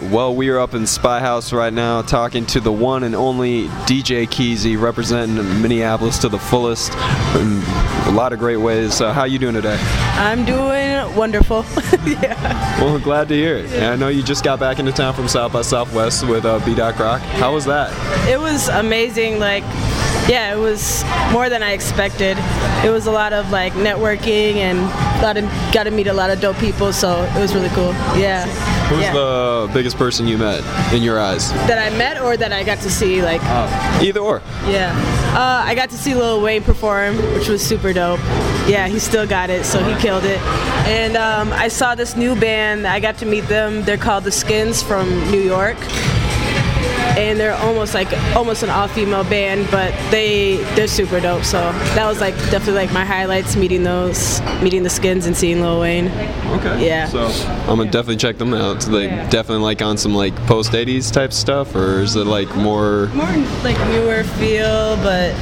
right. 0.00 0.10
Well, 0.10 0.34
we 0.34 0.48
are 0.48 0.58
up 0.58 0.74
in 0.74 0.86
Spy 0.86 1.20
House 1.20 1.52
right 1.52 1.72
now, 1.72 2.02
talking 2.02 2.46
to 2.46 2.60
the 2.60 2.72
one 2.72 3.02
and 3.02 3.14
only 3.14 3.66
DJ 3.86 4.26
Keezy, 4.26 4.80
representing 4.80 5.36
Minneapolis 5.62 6.18
to 6.18 6.28
the 6.28 6.38
fullest 6.38 6.92
in 7.36 7.62
a 8.06 8.12
lot 8.14 8.32
of 8.32 8.38
great 8.38 8.56
ways. 8.56 9.00
Uh, 9.00 9.12
how 9.12 9.24
you 9.24 9.38
doing 9.38 9.54
today? 9.54 9.78
I'm 10.14 10.44
doing 10.44 11.16
wonderful. 11.16 11.64
yeah. 12.06 12.80
Well, 12.80 12.98
glad 12.98 13.28
to 13.28 13.34
hear 13.34 13.56
it. 13.56 13.72
And 13.72 13.84
I 13.84 13.96
know 13.96 14.08
you 14.08 14.22
just 14.22 14.44
got 14.44 14.60
back 14.60 14.78
into 14.78 14.92
town 14.92 15.14
from 15.14 15.28
South 15.28 15.52
by 15.52 15.62
Southwest 15.62 16.26
with 16.26 16.44
uh, 16.44 16.64
B. 16.64 16.74
Dot 16.74 16.98
Rock. 16.98 17.20
How 17.20 17.54
was 17.54 17.64
that? 17.66 17.90
It 18.28 18.38
was 18.38 18.68
amazing. 18.68 19.38
Like, 19.38 19.64
yeah, 20.28 20.54
it 20.54 20.58
was 20.58 21.04
more 21.32 21.48
than 21.48 21.62
I 21.62 21.72
expected. 21.72 22.36
It 22.84 22.90
was 22.90 23.06
a 23.06 23.10
lot 23.10 23.32
of 23.32 23.50
like 23.50 23.72
networking 23.74 24.56
and 24.56 24.78
got 25.20 25.34
to 25.34 25.42
got 25.72 25.84
to 25.84 25.90
meet 25.90 26.06
a 26.06 26.12
lot 26.12 26.30
of 26.30 26.40
dope 26.40 26.56
people. 26.58 26.92
So 26.92 27.22
it 27.22 27.40
was 27.40 27.54
really 27.54 27.68
cool. 27.70 27.92
Yeah. 28.16 28.46
Who's 28.88 29.00
yeah. 29.00 29.12
the 29.12 29.70
biggest 29.72 29.96
person 29.96 30.26
you 30.26 30.36
met 30.38 30.62
in 30.92 31.02
your 31.02 31.18
eyes? 31.18 31.50
that 31.66 31.78
I 31.78 31.96
met 31.96 32.20
or 32.20 32.36
that 32.36 32.52
I 32.52 32.64
got 32.64 32.78
to 32.78 32.90
see 32.90 33.22
like 33.22 33.42
Either 34.02 34.20
or. 34.20 34.42
yeah. 34.66 34.92
Uh, 35.34 35.62
I 35.64 35.74
got 35.74 35.90
to 35.90 35.96
see 35.96 36.14
Lil 36.14 36.42
Wayne 36.42 36.62
perform, 36.62 37.16
which 37.34 37.48
was 37.48 37.62
super 37.64 37.92
dope. 37.92 38.20
Yeah, 38.66 38.86
he 38.88 38.98
still 38.98 39.26
got 39.26 39.50
it, 39.50 39.64
so 39.64 39.82
he 39.82 40.00
killed 40.00 40.24
it. 40.24 40.38
And 40.86 41.16
um, 41.16 41.52
I 41.52 41.68
saw 41.68 41.94
this 41.94 42.16
new 42.16 42.38
band. 42.38 42.86
I 42.86 43.00
got 43.00 43.18
to 43.18 43.26
meet 43.26 43.46
them. 43.48 43.82
They're 43.82 43.98
called 43.98 44.24
the 44.24 44.30
Skins 44.30 44.82
from 44.82 45.08
New 45.30 45.40
York. 45.40 45.76
And 47.16 47.38
they're 47.38 47.54
almost 47.54 47.94
like 47.94 48.12
almost 48.34 48.62
an 48.62 48.70
all-female 48.70 49.24
band, 49.24 49.68
but 49.70 49.92
they 50.10 50.56
they're 50.74 50.88
super 50.88 51.20
dope. 51.20 51.44
So 51.44 51.58
that 51.94 52.06
was 52.06 52.20
like 52.20 52.34
definitely 52.50 52.74
like 52.74 52.92
my 52.92 53.04
highlights 53.04 53.56
meeting 53.56 53.84
those, 53.84 54.40
meeting 54.62 54.82
the 54.82 54.90
Skins 54.90 55.26
and 55.26 55.36
seeing 55.36 55.60
Lil 55.60 55.80
Wayne. 55.80 56.08
Okay. 56.58 56.86
Yeah. 56.86 57.06
So 57.06 57.26
I'm 57.68 57.78
gonna 57.78 57.84
definitely 57.84 58.16
check 58.16 58.38
them 58.38 58.52
out. 58.52 58.82
So 58.82 58.90
they 58.90 59.08
definitely 59.30 59.62
like 59.62 59.80
on 59.80 59.96
some 59.96 60.14
like 60.14 60.34
post 60.46 60.72
80s 60.72 61.12
type 61.12 61.32
stuff, 61.32 61.74
or 61.74 62.00
is 62.00 62.16
it 62.16 62.26
like 62.26 62.54
more? 62.56 63.08
more 63.08 63.26
like 63.62 63.78
newer 63.88 64.24
feel, 64.24 64.96
but 64.96 65.34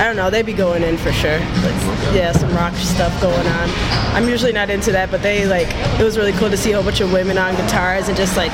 I 0.00 0.04
don't 0.04 0.16
know. 0.16 0.30
they'd 0.30 0.46
be 0.46 0.54
going 0.54 0.82
in 0.82 0.96
for 0.96 1.12
sure. 1.12 1.38
Like, 1.38 2.14
yeah, 2.14 2.32
some 2.32 2.52
rock 2.56 2.74
stuff 2.74 3.12
going 3.20 3.46
on. 3.46 3.70
I'm 4.14 4.28
usually 4.28 4.52
not 4.52 4.70
into 4.70 4.90
that, 4.92 5.10
but 5.10 5.22
they 5.22 5.46
like. 5.46 5.68
It 6.00 6.02
was 6.02 6.16
really 6.16 6.32
cool 6.32 6.50
to 6.50 6.56
see 6.56 6.72
a 6.72 6.74
whole 6.76 6.84
bunch 6.84 7.00
of 7.00 7.12
women 7.12 7.36
on 7.38 7.54
guitars 7.56 8.08
and 8.08 8.16
just 8.16 8.36
like 8.36 8.52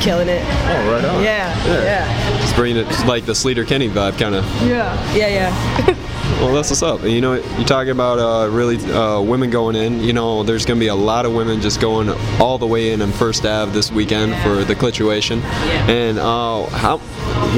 killing 0.00 0.28
it. 0.28 0.42
Oh, 0.44 0.92
right 0.92 1.04
on. 1.04 1.22
Yeah, 1.22 1.66
yeah, 1.66 2.40
Just 2.40 2.54
bringing 2.54 2.84
it 2.84 3.06
like 3.06 3.26
the 3.26 3.32
Sleater-Kinney 3.32 3.88
vibe, 3.88 4.18
kind 4.18 4.34
of. 4.34 4.44
yeah, 4.66 5.14
yeah, 5.14 5.28
yeah. 5.28 6.04
Well, 6.28 6.52
that's 6.54 6.70
what's 6.70 6.82
up. 6.82 7.02
You 7.02 7.20
know, 7.20 7.34
you're 7.34 7.66
talking 7.66 7.90
about 7.90 8.18
uh, 8.20 8.48
really 8.52 8.76
uh, 8.92 9.20
women 9.20 9.50
going 9.50 9.74
in. 9.74 10.00
You 10.00 10.12
know, 10.12 10.44
there's 10.44 10.64
going 10.66 10.78
to 10.78 10.80
be 10.80 10.86
a 10.88 10.94
lot 10.94 11.26
of 11.26 11.32
women 11.32 11.60
just 11.60 11.80
going 11.80 12.10
all 12.38 12.58
the 12.58 12.66
way 12.66 12.92
in 12.92 13.02
on 13.02 13.10
First 13.10 13.44
Ave 13.44 13.72
this 13.72 13.90
weekend 13.90 14.36
for 14.42 14.62
the 14.62 14.76
Clituation. 14.76 15.40
Yeah. 15.40 15.90
And 15.90 16.18
uh, 16.18 16.66
how? 16.66 16.98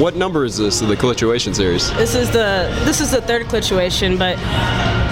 What 0.01 0.15
number 0.15 0.45
is 0.45 0.57
this? 0.57 0.81
Of 0.81 0.87
the 0.87 0.95
Clituation 0.95 1.53
series? 1.53 1.93
This 1.93 2.15
is 2.15 2.31
the 2.31 2.73
this 2.85 3.01
is 3.01 3.11
the 3.11 3.21
third 3.21 3.45
clituation, 3.47 4.17
but 4.17 4.37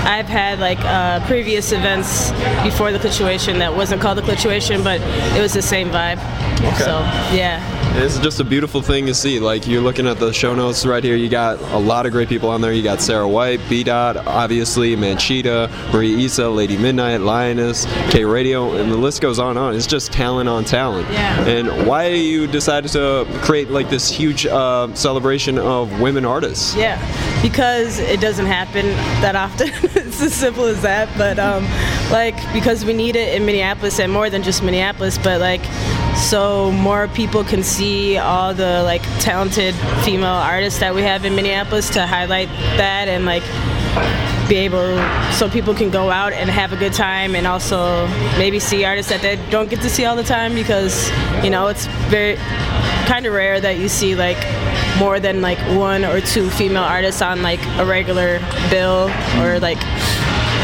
I've 0.05 0.27
had 0.27 0.59
like 0.59 0.79
uh, 0.81 1.25
previous 1.27 1.71
events 1.71 2.31
before 2.63 2.91
the 2.91 2.99
clituation 2.99 3.59
that 3.59 3.75
wasn't 3.75 4.01
called 4.01 4.17
the 4.17 4.21
clituation, 4.21 4.83
but 4.83 5.01
it 5.37 5.41
was 5.41 5.53
the 5.53 5.61
same 5.61 5.89
vibe. 5.89 6.17
Okay. 6.59 6.77
So 6.79 6.99
yeah. 7.35 7.78
It's 7.91 8.17
just 8.19 8.39
a 8.39 8.43
beautiful 8.43 8.81
thing 8.81 9.05
to 9.07 9.13
see. 9.13 9.39
Like 9.39 9.67
you're 9.67 9.81
looking 9.81 10.07
at 10.07 10.19
the 10.19 10.31
show 10.31 10.55
notes 10.55 10.85
right 10.85 11.03
here. 11.03 11.15
You 11.15 11.27
got 11.27 11.59
a 11.73 11.77
lot 11.77 12.05
of 12.05 12.11
great 12.11 12.29
people 12.29 12.49
on 12.49 12.61
there. 12.61 12.71
You 12.71 12.83
got 12.83 13.01
Sarah 13.01 13.27
White, 13.27 13.59
B 13.67 13.83
Dot, 13.83 14.15
obviously 14.15 14.95
Manchita, 14.95 15.69
Maria 15.91 16.17
Isa, 16.17 16.49
Lady 16.49 16.77
Midnight, 16.77 17.21
Lioness, 17.21 17.85
K.Raydio, 18.11 18.79
and 18.79 18.91
the 18.91 18.97
list 18.97 19.21
goes 19.21 19.39
on 19.39 19.51
and 19.51 19.59
on. 19.59 19.75
It's 19.75 19.87
just 19.87 20.11
talent 20.13 20.47
on 20.47 20.63
talent. 20.63 21.09
Yeah. 21.11 21.45
And 21.45 21.87
why 21.87 22.07
you 22.07 22.47
decided 22.47 22.91
to 22.91 23.25
create 23.41 23.69
like 23.69 23.89
this 23.89 24.09
huge 24.09 24.45
uh, 24.45 24.93
celebration 24.93 25.57
of 25.57 25.99
women 25.99 26.25
artists? 26.25 26.75
Yeah, 26.75 26.99
because 27.41 27.99
it 27.99 28.21
doesn't 28.21 28.45
happen 28.45 28.85
that 29.21 29.35
often. 29.35 29.69
it's 29.83 30.21
as 30.21 30.33
simple 30.33 30.65
as 30.65 30.81
that. 30.83 31.09
But 31.17 31.39
um, 31.39 31.65
like 32.11 32.35
because 32.53 32.85
we 32.85 32.93
need 32.93 33.15
it 33.15 33.35
in 33.35 33.45
Minneapolis 33.45 33.99
and 33.99 34.11
more 34.11 34.29
than 34.29 34.43
just 34.43 34.63
Minneapolis, 34.63 35.17
but 35.17 35.41
like 35.41 35.61
so 36.19 36.71
more 36.71 37.07
people 37.07 37.43
can 37.43 37.63
see 37.63 38.17
all 38.17 38.53
the 38.53 38.83
like 38.83 39.01
talented 39.19 39.73
female 40.03 40.27
artists 40.27 40.79
that 40.79 40.93
we 40.93 41.01
have 41.01 41.25
in 41.25 41.35
Minneapolis 41.35 41.89
to 41.91 42.05
highlight 42.05 42.49
that 42.77 43.07
and 43.07 43.25
like 43.25 43.43
be 44.49 44.57
able 44.57 44.97
so 45.31 45.49
people 45.49 45.73
can 45.73 45.89
go 45.89 46.09
out 46.09 46.33
and 46.33 46.49
have 46.49 46.73
a 46.73 46.75
good 46.75 46.93
time 46.93 47.35
and 47.35 47.47
also 47.47 48.07
maybe 48.37 48.59
see 48.59 48.83
artists 48.83 49.11
that 49.11 49.21
they 49.21 49.35
don't 49.49 49.69
get 49.69 49.81
to 49.81 49.89
see 49.89 50.05
all 50.05 50.15
the 50.15 50.23
time 50.23 50.53
because 50.53 51.09
you 51.43 51.49
know 51.49 51.67
it's 51.67 51.85
very 52.09 52.35
kind 53.05 53.25
of 53.25 53.33
rare 53.33 53.59
that 53.59 53.77
you 53.77 53.87
see 53.87 54.15
like 54.15 54.37
more 54.99 55.19
than 55.19 55.41
like 55.41 55.57
one 55.77 56.03
or 56.03 56.19
two 56.19 56.49
female 56.51 56.83
artists 56.83 57.21
on 57.21 57.41
like 57.41 57.59
a 57.77 57.85
regular 57.85 58.39
bill 58.69 59.09
or 59.39 59.59
like 59.59 59.79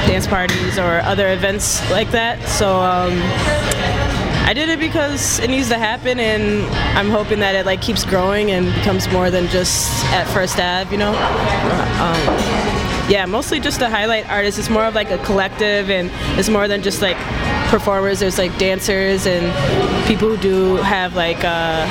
dance 0.06 0.27
parties 0.27 0.77
or 0.77 0.99
other 1.02 1.32
events 1.32 1.80
like 1.90 2.11
that. 2.11 2.41
So 2.48 2.80
um 2.80 3.14
I 4.48 4.54
did 4.54 4.70
it 4.70 4.78
because 4.78 5.40
it 5.40 5.50
needs 5.50 5.70
to 5.70 5.78
happen, 5.78 6.20
and 6.20 6.64
I'm 6.96 7.10
hoping 7.10 7.40
that 7.40 7.56
it 7.56 7.66
like 7.66 7.82
keeps 7.82 8.06
growing 8.06 8.52
and 8.52 8.72
becomes 8.76 9.12
more 9.12 9.32
than 9.32 9.48
just 9.48 10.06
at 10.14 10.26
First 10.26 10.60
Ave, 10.60 10.92
you 10.92 11.00
know. 11.00 11.10
Um, 11.10 13.10
yeah, 13.10 13.26
mostly 13.28 13.60
just 13.60 13.80
to 13.80 13.90
highlight 13.90 14.30
artists. 14.30 14.60
It's 14.60 14.70
more 14.70 14.86
of 14.86 14.94
like 14.94 15.10
a 15.10 15.18
collective, 15.20 15.90
and 15.90 16.12
it's 16.40 16.48
more 16.48 16.68
than 16.68 16.84
just 16.84 17.02
like 17.02 17.18
performers. 17.70 18.20
There's 18.20 18.38
like 18.38 18.56
dancers 18.60 19.26
and 19.26 19.52
people 20.08 20.30
who 20.30 20.38
do 20.38 20.76
have 20.78 21.16
like 21.16 21.44
uh, 21.44 21.88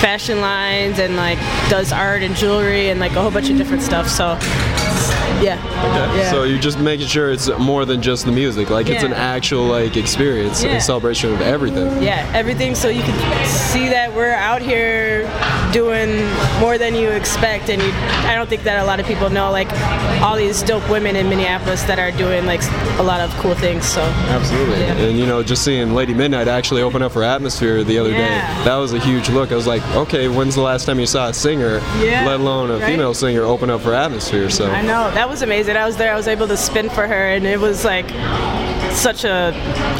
fashion 0.00 0.40
lines 0.40 0.98
and 0.98 1.16
like 1.16 1.38
does 1.68 1.92
art 1.92 2.22
and 2.22 2.34
jewelry 2.36 2.88
and 2.88 3.00
like 3.00 3.12
a 3.12 3.20
whole 3.20 3.30
bunch 3.30 3.50
of 3.50 3.58
different 3.58 3.82
stuff. 3.82 4.08
So 4.08 4.38
yeah, 5.42 5.54
Okay. 5.84 6.18
yeah. 6.18 6.30
So 6.30 6.44
you're 6.44 6.58
just 6.58 6.78
making 6.78 7.06
sure 7.06 7.30
it's 7.30 7.48
more 7.58 7.84
than 7.84 8.02
just 8.02 8.24
the 8.26 8.32
music. 8.32 8.70
Like 8.70 8.88
it's 8.88 9.04
an 9.04 9.12
actual 9.12 9.64
like 9.66 9.96
experience, 9.96 10.62
Yeah. 10.62 10.76
a 10.76 10.80
celebration 10.80 11.32
of 11.32 11.40
everything. 11.40 12.02
Yeah, 12.02 12.30
everything 12.34 12.74
so 12.74 12.88
you 12.88 13.02
can 13.02 13.46
see 13.46 13.88
that 13.88 14.14
we're 14.14 14.32
out 14.34 14.62
here 14.62 15.22
doing 15.72 16.24
more 16.60 16.78
than 16.78 16.94
you 16.94 17.08
expect 17.10 17.68
and 17.68 17.82
you, 17.82 17.90
I 18.28 18.34
don't 18.34 18.48
think 18.48 18.62
that 18.64 18.82
a 18.82 18.86
lot 18.86 19.00
of 19.00 19.06
people 19.06 19.28
know 19.30 19.50
like 19.50 19.68
all 20.22 20.36
these 20.36 20.62
dope 20.62 20.88
women 20.88 21.16
in 21.16 21.28
Minneapolis 21.28 21.82
that 21.84 21.98
are 21.98 22.12
doing 22.12 22.46
like 22.46 22.62
a 22.98 23.02
lot 23.02 23.20
of 23.20 23.30
cool 23.38 23.54
things 23.54 23.84
so 23.86 24.00
Absolutely. 24.28 24.82
And 24.84 25.18
you 25.18 25.26
know, 25.26 25.42
just 25.42 25.64
seeing 25.64 25.94
Lady 25.94 26.14
Midnight 26.14 26.48
actually 26.48 26.82
open 26.82 27.02
up 27.02 27.12
for 27.12 27.22
Atmosphere 27.22 27.84
the 27.84 27.98
other 27.98 28.10
Yeah. 28.10 28.58
day, 28.58 28.64
that 28.64 28.76
was 28.76 28.92
a 28.92 28.98
huge 28.98 29.28
look. 29.28 29.52
I 29.52 29.54
was 29.56 29.66
like, 29.66 29.82
okay, 29.94 30.28
when's 30.28 30.54
the 30.54 30.60
last 30.62 30.84
time 30.86 30.98
you 30.98 31.06
saw 31.06 31.28
a 31.28 31.34
singer, 31.34 31.80
Yeah, 32.00 32.24
let 32.26 32.40
alone 32.40 32.70
a 32.70 32.74
right? 32.78 32.84
female 32.86 33.12
singer, 33.14 33.42
open 33.42 33.68
up 33.70 33.80
for 33.82 33.92
Atmosphere? 33.92 34.48
So 34.50 34.70
I 34.70 34.82
know 34.82 35.10
that 35.12 35.28
was 35.28 35.35
amazing. 35.42 35.76
I 35.76 35.86
was 35.86 35.96
there. 35.96 36.12
I 36.12 36.16
was 36.16 36.28
able 36.28 36.48
to 36.48 36.56
spin 36.56 36.88
for 36.88 37.06
her, 37.06 37.28
and 37.28 37.46
it 37.46 37.58
was 37.58 37.84
like 37.84 38.06
such 38.96 39.24
a 39.24 39.52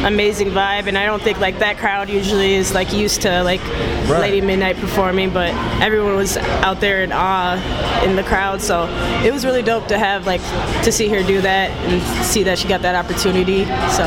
amazing 0.04 0.48
vibe. 0.48 0.86
And 0.86 0.96
I 0.96 1.06
don't 1.06 1.22
think 1.22 1.38
like 1.38 1.58
that 1.58 1.78
crowd 1.78 2.08
usually 2.08 2.54
is 2.54 2.74
like 2.74 2.92
used 2.92 3.22
to 3.22 3.42
like 3.42 3.60
Right. 4.06 4.20
Lady 4.20 4.40
Midnight 4.40 4.76
performing, 4.76 5.30
but 5.30 5.52
everyone 5.82 6.14
was 6.14 6.36
out 6.36 6.78
there 6.80 7.02
in 7.02 7.10
awe 7.12 7.56
in 8.04 8.14
the 8.14 8.22
crowd. 8.22 8.62
So 8.62 8.86
it 9.24 9.32
was 9.32 9.44
really 9.44 9.62
dope 9.62 9.88
to 9.88 9.98
have 9.98 10.26
like 10.26 10.40
to 10.84 10.92
see 10.92 11.08
her 11.08 11.24
do 11.24 11.40
that 11.40 11.72
and 11.72 12.24
see 12.24 12.44
that 12.44 12.56
she 12.56 12.68
got 12.68 12.82
that 12.82 12.94
opportunity. 12.94 13.64
So 13.64 14.04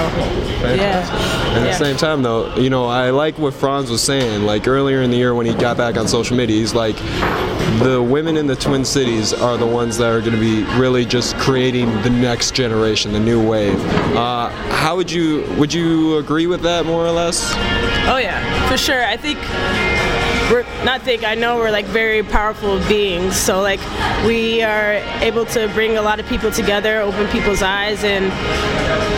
yeah, 0.62 1.06
At 1.56 1.64
the 1.66 1.74
same 1.74 1.98
time, 1.98 2.22
though, 2.22 2.56
you 2.56 2.70
know, 2.70 2.86
I 2.86 3.10
like 3.10 3.38
what 3.38 3.54
Franz 3.54 3.90
was 3.90 4.02
saying. 4.02 4.44
Like 4.44 4.70
earlier 4.70 5.02
in 5.02 5.12
the 5.12 5.18
year 5.18 5.36
when 5.36 5.46
he 5.46 5.54
got 5.54 5.76
back 5.76 5.98
on 5.98 6.08
social 6.08 6.38
media, 6.38 6.56
he's 6.56 6.74
like, 6.74 6.96
the 7.80 8.02
women 8.02 8.36
in 8.36 8.48
the 8.48 8.56
Twin 8.56 8.84
Cities 8.84 9.32
are 9.34 9.56
the 9.58 9.66
ones 9.66 9.98
that 9.98 10.10
are 10.10 10.20
going 10.22 10.34
to 10.34 10.40
be 10.40 10.64
really 10.80 11.06
just 11.06 11.36
creating 11.38 11.90
the 12.02 12.10
next 12.10 12.54
generation, 12.54 13.14
the 13.14 13.20
new 13.20 13.46
wave. 13.46 13.80
Uh, 14.16 14.50
how 14.80 14.96
would 14.96 15.12
you 15.12 15.44
would 15.58 15.74
you 15.74 16.18
agree 16.18 16.48
with 16.48 16.62
that 16.62 16.86
more 16.86 17.06
or 17.06 17.12
less? 17.12 17.52
Oh 18.08 18.18
yeah, 18.18 18.40
for 18.70 18.78
sure. 18.78 19.04
I 19.04 19.18
think 19.18 19.38
we're 20.50 20.66
not 20.86 21.02
think 21.02 21.26
I 21.26 21.36
know 21.36 21.58
we're 21.58 21.70
like 21.70 21.86
very 21.86 22.24
powerful 22.24 22.80
beings. 22.88 23.36
So 23.36 23.62
like 23.62 23.82
we 24.26 24.62
are 24.64 24.94
able 25.22 25.46
to 25.48 25.68
bring 25.74 25.98
a 25.98 26.02
lot 26.02 26.22
of 26.22 26.26
people 26.28 26.50
together, 26.50 27.02
open 27.02 27.28
people's 27.28 27.62
eyes, 27.62 28.06
and 28.06 28.32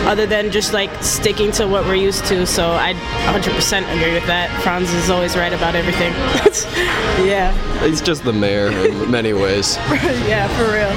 other 0.04 0.26
than 0.26 0.50
just 0.50 0.72
like 0.72 0.90
sticking 1.02 1.52
to 1.52 1.66
what 1.66 1.84
we're 1.84 1.94
used 1.94 2.24
to. 2.26 2.46
So 2.46 2.72
I 2.72 2.94
100% 2.94 3.96
agree 3.96 4.14
with 4.14 4.26
that. 4.26 4.50
Franz 4.62 4.92
is 4.92 5.10
always 5.10 5.36
right 5.36 5.52
about 5.52 5.74
everything. 5.74 6.12
yeah, 7.26 7.52
He's 7.86 8.00
just 8.00 8.22
the 8.24 8.32
mayor 8.32 8.68
in 8.68 9.10
many 9.10 9.32
ways. 9.32 9.76
yeah, 10.26 10.46
for 10.56 10.72
real. 10.72 10.92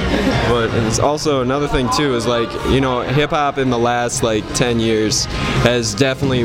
But 0.48 0.74
it's 0.86 0.98
also 0.98 1.42
another 1.42 1.66
thing 1.66 1.88
too 1.96 2.14
is 2.14 2.26
like 2.26 2.48
you 2.70 2.80
know 2.80 3.00
hip 3.00 3.30
hop 3.30 3.58
in 3.58 3.70
the 3.70 3.78
last 3.78 4.22
like 4.22 4.46
10 4.54 4.78
years 4.80 5.24
has 5.64 5.94
definitely 5.94 6.44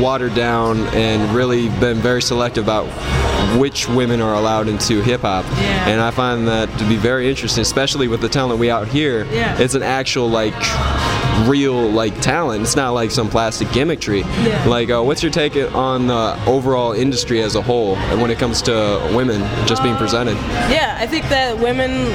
watered 0.00 0.34
down 0.34 0.78
and 0.88 1.34
really 1.34 1.68
been 1.80 1.96
very 1.96 2.22
selective 2.22 2.64
about 2.64 2.86
which 3.58 3.88
women 3.88 4.20
are 4.20 4.34
allowed 4.34 4.68
into 4.68 5.00
hip 5.02 5.22
hop. 5.22 5.44
Yeah. 5.44 5.88
And 5.88 6.00
I 6.00 6.10
find 6.10 6.46
that 6.48 6.68
to 6.78 6.88
be 6.88 6.96
very 6.96 7.28
interesting, 7.28 7.62
especially 7.62 8.08
with 8.08 8.20
the 8.20 8.28
talent 8.28 8.60
we 8.60 8.70
out 8.70 8.88
here. 8.88 9.24
Yeah. 9.26 9.58
It's 9.58 9.74
an 9.74 9.82
actual 9.82 10.28
like 10.28 10.54
real 11.44 11.90
like 11.90 12.20
talent. 12.20 12.62
It's 12.62 12.76
not 12.76 12.90
like 12.90 13.10
some 13.10 13.28
plastic 13.28 13.68
gimmickry. 13.68 14.22
Yeah. 14.44 14.64
Like, 14.66 14.90
uh, 14.90 15.02
what's 15.02 15.22
your 15.22 15.32
take 15.32 15.56
on 15.74 16.06
the 16.06 16.38
overall 16.46 16.92
industry 16.92 17.42
as 17.42 17.54
a 17.54 17.62
whole, 17.62 17.96
and 17.96 18.20
when 18.20 18.30
it 18.30 18.38
comes 18.38 18.62
to 18.62 18.72
women 19.14 19.40
just 19.66 19.82
being 19.82 19.96
presented? 19.96 20.34
Yeah, 20.70 20.96
I 20.98 21.06
think 21.06 21.28
that 21.28 21.58
women 21.58 22.12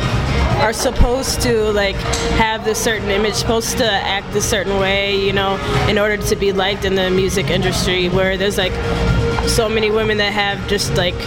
are 0.61 0.73
supposed 0.73 1.41
to 1.41 1.71
like 1.71 1.95
have 2.37 2.65
this 2.65 2.81
certain 2.81 3.09
image, 3.09 3.33
supposed 3.33 3.77
to 3.77 3.89
act 3.91 4.35
a 4.35 4.41
certain 4.41 4.79
way, 4.79 5.19
you 5.25 5.33
know, 5.33 5.57
in 5.89 5.97
order 5.97 6.17
to 6.17 6.35
be 6.35 6.51
liked 6.51 6.85
in 6.85 6.95
the 6.95 7.09
music 7.09 7.49
industry. 7.49 8.09
Where 8.09 8.37
there's 8.37 8.57
like 8.57 8.73
so 9.47 9.67
many 9.67 9.91
women 9.91 10.17
that 10.17 10.33
have 10.33 10.67
just 10.67 10.95
like 10.95 11.17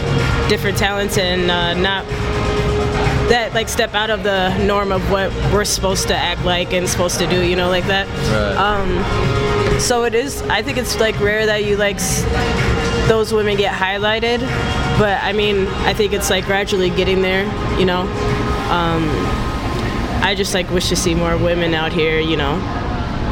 different 0.48 0.78
talents 0.78 1.18
and 1.18 1.50
uh, 1.50 1.74
not 1.74 2.04
that 3.28 3.52
like 3.54 3.68
step 3.68 3.94
out 3.94 4.10
of 4.10 4.22
the 4.22 4.56
norm 4.64 4.92
of 4.92 5.10
what 5.10 5.30
we're 5.52 5.64
supposed 5.64 6.08
to 6.08 6.14
act 6.16 6.44
like 6.44 6.72
and 6.72 6.88
supposed 6.88 7.18
to 7.18 7.26
do, 7.26 7.42
you 7.42 7.56
know, 7.56 7.68
like 7.68 7.86
that. 7.86 8.06
Right. 8.30 8.56
Um, 8.56 9.80
so 9.80 10.04
it 10.04 10.14
is. 10.14 10.42
I 10.42 10.62
think 10.62 10.78
it's 10.78 10.98
like 11.00 11.18
rare 11.20 11.46
that 11.46 11.64
you 11.64 11.76
like 11.76 11.96
s- 11.96 12.22
those 13.08 13.32
women 13.32 13.56
get 13.56 13.72
highlighted, 13.74 14.40
but 14.98 15.22
I 15.22 15.32
mean, 15.32 15.66
I 15.86 15.94
think 15.94 16.12
it's 16.12 16.30
like 16.30 16.44
gradually 16.46 16.90
getting 16.90 17.22
there, 17.22 17.44
you 17.78 17.84
know. 17.86 18.02
Um, 18.70 19.08
I 20.22 20.34
just 20.36 20.54
like 20.54 20.70
wish 20.70 20.88
to 20.88 20.96
see 20.96 21.14
more 21.14 21.36
women 21.36 21.74
out 21.74 21.92
here, 21.92 22.18
you 22.20 22.36
know, 22.36 22.58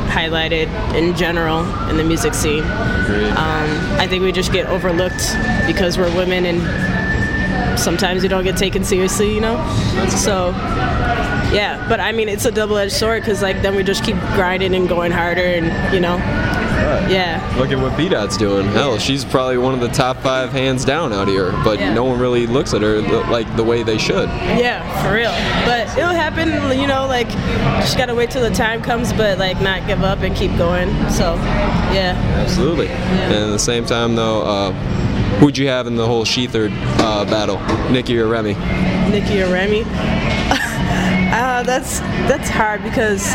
highlighted 0.09 0.69
in 0.95 1.17
general 1.17 1.65
in 1.89 1.97
the 1.97 2.05
music 2.05 2.35
scene. 2.35 2.63
Um, 2.63 3.69
I 3.99 4.07
think 4.09 4.23
we 4.23 4.33
just 4.33 4.53
get 4.53 4.67
overlooked 4.67 5.35
because 5.67 5.97
we're 5.97 6.15
women 6.17 6.45
and 6.47 6.61
sometimes 7.77 8.23
you 8.23 8.29
don't 8.29 8.45
get 8.45 8.57
taken 8.57 8.85
seriously, 8.85 9.35
you 9.35 9.41
know. 9.41 9.57
So 10.09 10.51
yeah, 11.53 11.85
but 11.89 12.01
I 12.01 12.13
mean 12.13 12.29
it's 12.29 12.45
a 12.47 12.51
double-edged 12.51 12.93
sword 12.93 13.23
because 13.23 13.43
like 13.43 13.61
then 13.63 13.75
we 13.77 13.83
just 13.83 14.05
keep 14.05 14.17
grinding 14.35 14.75
and 14.75 14.89
going 14.89 15.13
harder 15.13 15.43
and 15.43 15.95
you 15.95 16.01
know. 16.01 16.17
Yeah. 17.09 17.41
Look 17.59 17.71
at 17.71 17.79
what 17.79 17.97
B 17.97 18.09
Dot's 18.09 18.37
doing. 18.37 18.67
Hell, 18.69 18.99
she's 18.99 19.25
probably 19.25 19.57
one 19.57 19.73
of 19.73 19.81
the 19.81 19.89
top 19.89 20.19
five 20.19 20.53
hands 20.53 20.85
down 20.85 21.13
out 21.13 21.27
here, 21.29 21.51
but 21.65 21.79
Yeah. 21.79 21.95
no 21.95 22.05
one 22.05 22.19
really 22.19 22.47
looks 22.47 22.75
at 22.75 22.83
her 22.83 23.01
the, 23.01 23.21
like 23.31 23.55
the 23.57 23.63
way 23.65 23.83
they 23.83 23.99
should. 23.99 24.29
Yeah, 24.29 24.83
for 25.03 25.15
real. 25.15 25.31
But 25.65 25.97
it'll 25.97 26.11
happen, 26.15 26.49
you 26.79 26.87
know, 26.87 27.07
like 27.07 27.29
just 27.81 27.97
gotta 27.97 28.15
wait 28.15 28.31
till 28.31 28.43
the 28.43 28.55
time 28.55 28.83
comes, 28.83 29.13
but 29.13 29.39
like 29.39 29.61
not 29.61 29.87
give 29.87 30.03
up 30.03 30.21
and 30.21 30.35
keep 30.37 30.57
going. 30.59 30.89
So, 31.11 31.35
yeah. 31.95 32.15
Absolutely. 32.43 32.89
And 32.89 33.33
at 33.35 33.47
the 33.51 33.59
same 33.59 33.87
time, 33.87 34.15
though, 34.15 34.43
uh, 34.43 34.73
who'd 35.39 35.59
you 35.59 35.69
have 35.69 35.87
in 35.87 35.97
the 35.97 36.07
whole 36.07 36.25
Sheathard 36.25 36.73
uh, 36.99 37.25
battle, 37.25 37.59
Nikki 37.91 38.19
or 38.19 38.27
Remy? 38.29 38.55
Nikki 39.11 39.43
or 39.43 39.53
Remy. 39.53 39.85
Uh, 41.33 41.63
that's 41.63 42.01
that's 42.29 42.51
hard 42.51 42.83
because 42.83 43.35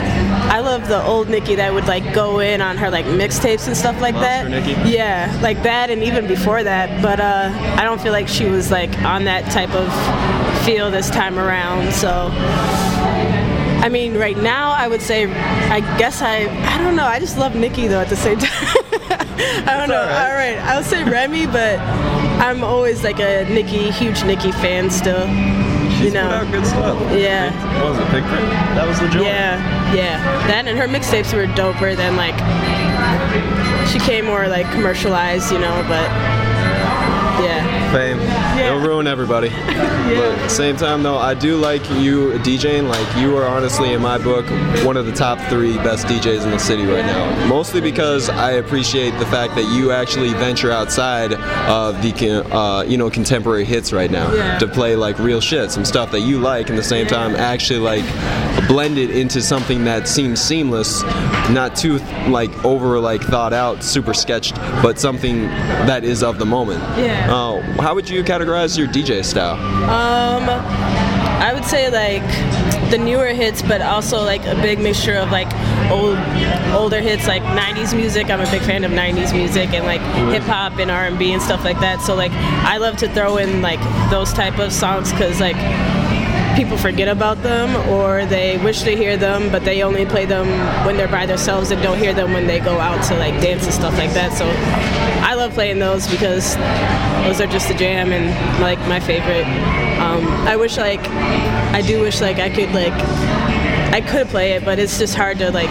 I 0.52 0.60
love 0.60 0.88
the 0.88 1.03
old 1.03 1.30
Nikki 1.30 1.56
that 1.56 1.74
would 1.74 1.88
like 1.88 2.14
go 2.14 2.38
in 2.38 2.61
on 2.61 2.78
her 2.78 2.91
like 2.91 3.06
mixtapes 3.06 3.65
and 3.65 3.76
stuff 3.76 3.99
like 3.99 4.14
that. 4.14 4.48
Nikki? 4.48 4.74
Yeah, 4.88 5.36
like 5.41 5.64
that 5.64 5.90
and 5.90 6.03
even 6.03 6.28
before 6.28 6.61
that. 6.61 7.02
But 7.02 7.19
uh, 7.19 7.49
I 7.76 7.84
don't 7.84 7.99
feel 7.99 8.11
like 8.11 8.28
she 8.28 8.45
was 8.45 8.69
like 8.69 8.95
on 8.99 9.24
that 9.24 9.52
type 9.52 9.74
of 9.74 9.91
feel 10.64 10.91
this 10.91 11.10
time 11.10 11.40
around. 11.40 11.91
So 11.91 12.30
I 13.82 13.90
mean, 13.90 14.15
right 14.15 14.38
now 14.38 14.69
I 14.74 14.88
would 14.88 15.02
say 15.02 15.26
I 15.26 15.80
guess 15.98 16.22
I 16.22 16.41
I 16.72 16.78
don't 16.78 16.95
know. 16.95 17.06
I 17.06 17.19
just 17.19 17.40
love 17.40 17.56
Nikki 17.56 17.88
though 17.88 18.02
at 18.02 18.10
the 18.10 18.15
same 18.15 18.38
time. 18.38 18.84
I 19.39 19.76
don't 19.77 19.89
know. 19.89 20.01
All 20.01 20.34
right, 20.34 20.57
I'll 20.59 20.84
say 20.84 21.03
Remy, 21.03 21.47
but 21.47 21.80
I'm 22.39 22.64
always 22.64 23.03
like 23.03 23.19
a 23.19 23.45
Nikki, 23.49 23.91
huge 23.91 24.23
Nikki 24.23 24.51
fan 24.51 24.89
still. 24.89 25.27
you 26.03 26.11
know, 26.11 26.23
put 26.27 26.47
out 26.47 26.51
good 26.51 26.65
stuff. 26.65 26.99
Yeah. 27.18 27.51
What 27.81 27.91
was 27.91 27.99
it, 27.99 28.11
Big 28.11 28.23
Print? 28.26 28.49
That 28.76 28.88
was 28.88 28.99
the 28.99 29.07
joint. 29.09 29.26
Yeah, 29.26 29.93
yeah. 29.93 30.18
That 30.47 30.68
and 30.68 30.77
her 30.77 30.88
mixtapes 30.88 31.34
were 31.34 31.45
doper 31.53 31.95
than 31.95 32.15
like 32.15 32.38
she 33.89 33.99
came 33.99 34.26
more 34.26 34.47
like 34.47 34.69
commercialized, 34.72 35.51
you 35.51 35.59
know, 35.59 35.84
but 35.88 36.07
yeah. 37.88 38.57
Fame. 38.57 38.65
It'll 38.65 38.80
ruin 38.88 39.07
everybody. 39.07 39.49
But 40.07 40.15
at 40.23 40.39
the 40.43 40.49
same 40.49 40.77
time, 40.77 41.03
though, 41.03 41.18
I 41.18 41.34
do 41.34 41.57
like 41.57 41.81
you 41.91 42.31
DJing. 42.39 42.88
Like, 42.88 43.18
you 43.18 43.35
are 43.35 43.45
honestly, 43.45 43.91
in 43.91 44.01
my 44.01 44.18
book, 44.18 44.45
one 44.85 44.95
of 44.95 45.05
the 45.05 45.11
top 45.11 45.38
three 45.49 45.76
best 45.80 46.07
DJs 46.07 46.45
in 46.45 46.51
the 46.51 46.57
city 46.59 46.85
right 46.85 47.05
now. 47.05 47.47
Mostly 47.47 47.81
because 47.81 48.30
I 48.30 48.51
appreciate 48.51 49.11
the 49.19 49.26
fact 49.26 49.55
that 49.55 49.65
you 49.65 49.91
actually 49.91 50.30
venture 50.35 50.72
outside 50.72 51.34
of 51.34 52.01
the, 52.01 52.45
uh, 52.55 52.84
you 52.84 52.97
know, 52.97 53.09
contemporary 53.09 53.65
hits 53.65 53.91
right 53.91 54.09
now 54.09 54.31
Yeah. 54.34 54.57
to 54.59 54.68
play 54.68 54.95
like 54.95 55.19
real 55.19 55.41
shit, 55.41 55.72
some 55.72 55.84
stuff 55.84 56.11
that 56.11 56.22
you 56.22 56.39
like, 56.39 56.69
and 56.69 56.80
at 56.80 56.84
the 56.84 56.88
same 56.88 57.05
time 57.07 57.35
actually 57.35 57.80
like 57.80 58.05
blend 58.69 58.97
it 58.97 59.09
into 59.11 59.41
something 59.41 59.84
that 59.84 60.07
seems 60.07 60.39
seamless, 60.41 61.03
not 61.49 61.76
too 61.76 61.97
like 62.30 62.64
over 62.64 62.97
like 62.99 63.22
thought 63.23 63.51
out, 63.51 63.84
super 63.84 64.14
sketched, 64.14 64.55
but 64.81 64.97
something 64.99 65.41
that 65.88 66.05
is 66.05 66.23
of 66.23 66.39
the 66.39 66.45
moment. 66.45 66.80
Yeah. 66.97 67.27
Uh, 67.30 67.61
how 67.80 67.95
would 67.95 68.10
you 68.10 68.24
categorize 68.24 68.78
your 68.78 68.88
DJ 68.88 69.24
style? 69.24 69.56
Um, 69.90 70.49
I 71.40 71.54
would 71.54 71.66
say 71.66 71.90
like 71.90 72.24
the 72.91 72.98
newer 72.98 73.28
hits, 73.28 73.62
but 73.62 73.82
also 73.82 74.24
like 74.24 74.45
a 74.45 74.56
big 74.56 74.80
mixture 74.80 75.16
of 75.16 75.30
like 75.30 75.48
old, 75.91 76.18
older 76.74 76.99
hits, 77.02 77.28
like 77.28 77.44
'90s 77.44 77.95
music. 77.95 78.30
I'm 78.30 78.41
a 78.41 78.49
big 78.49 78.62
fan 78.62 78.84
of 78.84 78.91
'90s 78.91 79.34
music 79.34 79.74
and 79.74 79.86
like 79.86 80.02
hip 80.32 80.44
hop 80.44 80.80
and 80.80 80.90
R&B 80.90 81.34
and 81.34 81.41
stuff 81.41 81.64
like 81.64 81.80
that. 81.80 82.02
So 82.02 82.16
like 82.16 82.32
I 82.32 82.78
love 82.78 82.98
to 82.98 83.14
throw 83.14 83.38
in 83.38 83.62
like 83.62 83.80
those 84.10 84.34
type 84.34 84.60
of 84.60 84.74
songs 84.74 85.12
because 85.12 85.40
like 85.40 85.58
people 86.57 86.75
forget 86.75 87.07
about 87.07 87.43
them 87.43 87.75
or 87.88 88.25
they 88.25 88.57
wish 88.63 88.81
to 88.81 88.95
hear 88.95 89.15
them 89.15 89.51
but 89.51 89.63
they 89.63 89.84
only 89.84 90.07
play 90.07 90.25
them 90.25 90.47
when 90.88 90.97
they're 90.97 91.07
by 91.07 91.23
themselves 91.23 91.69
and 91.69 91.79
don't 91.84 91.99
hear 91.99 92.15
them 92.15 92.34
when 92.34 92.47
they 92.47 92.59
go 92.59 92.79
out 92.79 92.99
to 93.03 93.15
like 93.17 93.39
dance 93.39 93.63
and 93.65 93.71
stuff 93.71 93.95
like 93.95 94.11
that. 94.13 94.34
So 94.34 94.45
i 95.23 95.35
love 95.35 95.53
playing 95.53 95.77
those 95.77 96.07
because 96.07 96.55
those 97.25 97.39
are 97.39 97.45
just 97.45 97.69
a 97.69 97.75
jam 97.75 98.11
and 98.11 98.27
like 98.59 98.79
my 98.89 98.99
favorite. 98.99 99.45
Um, 100.01 100.25
i 100.47 100.55
wish 100.55 100.77
like 100.77 101.07
i 101.77 101.81
do 101.81 102.01
wish 102.01 102.21
like 102.21 102.39
i 102.39 102.49
could 102.49 102.71
like 102.73 102.93
i 103.93 104.01
could 104.01 104.27
play 104.27 104.53
it 104.53 104.65
but 104.65 104.79
it's 104.79 104.97
just 104.97 105.13
hard 105.13 105.38
to 105.38 105.51
like 105.51 105.69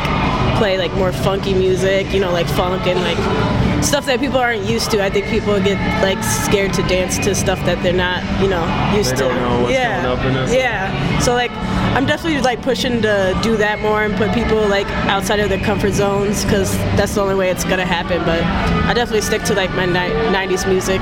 play 0.58 0.78
like 0.78 0.92
more 0.94 1.12
funky 1.12 1.52
music 1.52 2.12
you 2.12 2.20
know 2.20 2.30
like 2.32 2.46
funk 2.46 2.86
and 2.86 3.00
like 3.00 3.65
stuff 3.86 4.04
that 4.06 4.18
people 4.20 4.38
aren't 4.38 4.64
used 4.64 4.90
to. 4.90 5.02
I 5.02 5.08
think 5.10 5.26
people 5.26 5.58
get 5.60 5.78
like 6.02 6.22
scared 6.24 6.72
to 6.74 6.82
dance 6.82 7.18
to 7.18 7.34
stuff 7.34 7.60
that 7.66 7.82
they're 7.82 7.92
not 7.92 8.20
you 8.42 8.48
know 8.48 8.64
used 8.96 9.12
They 9.12 9.16
to. 9.18 9.28
don't 9.28 9.36
know 9.40 9.60
what's 9.62 9.72
yeah. 9.74 10.02
going 10.02 10.18
up 10.18 10.24
in 10.26 10.34
this. 10.34 10.52
yeah 10.54 10.90
so 11.20 11.34
like 11.34 11.51
i'm 11.97 12.05
definitely 12.06 12.40
like 12.43 12.60
pushing 12.62 13.01
to 13.02 13.38
do 13.43 13.56
that 13.56 13.80
more 13.80 14.02
and 14.05 14.14
put 14.16 14.32
people 14.34 14.66
like 14.68 14.86
outside 15.09 15.40
of 15.40 15.48
their 15.48 15.60
comfort 15.64 15.93
zones 15.93 16.44
because 16.44 16.70
that's 16.97 17.14
the 17.14 17.20
only 17.20 17.34
way 17.34 17.51
it's 17.51 17.64
gonna 17.64 17.84
happen 17.86 18.18
but 18.24 18.43
i 18.88 18.93
definitely 18.94 19.20
stick 19.22 19.43
to 19.43 19.55
like 19.55 19.70
my 19.74 19.86
ni- 19.86 19.93
90s 20.36 20.68
music 20.68 21.01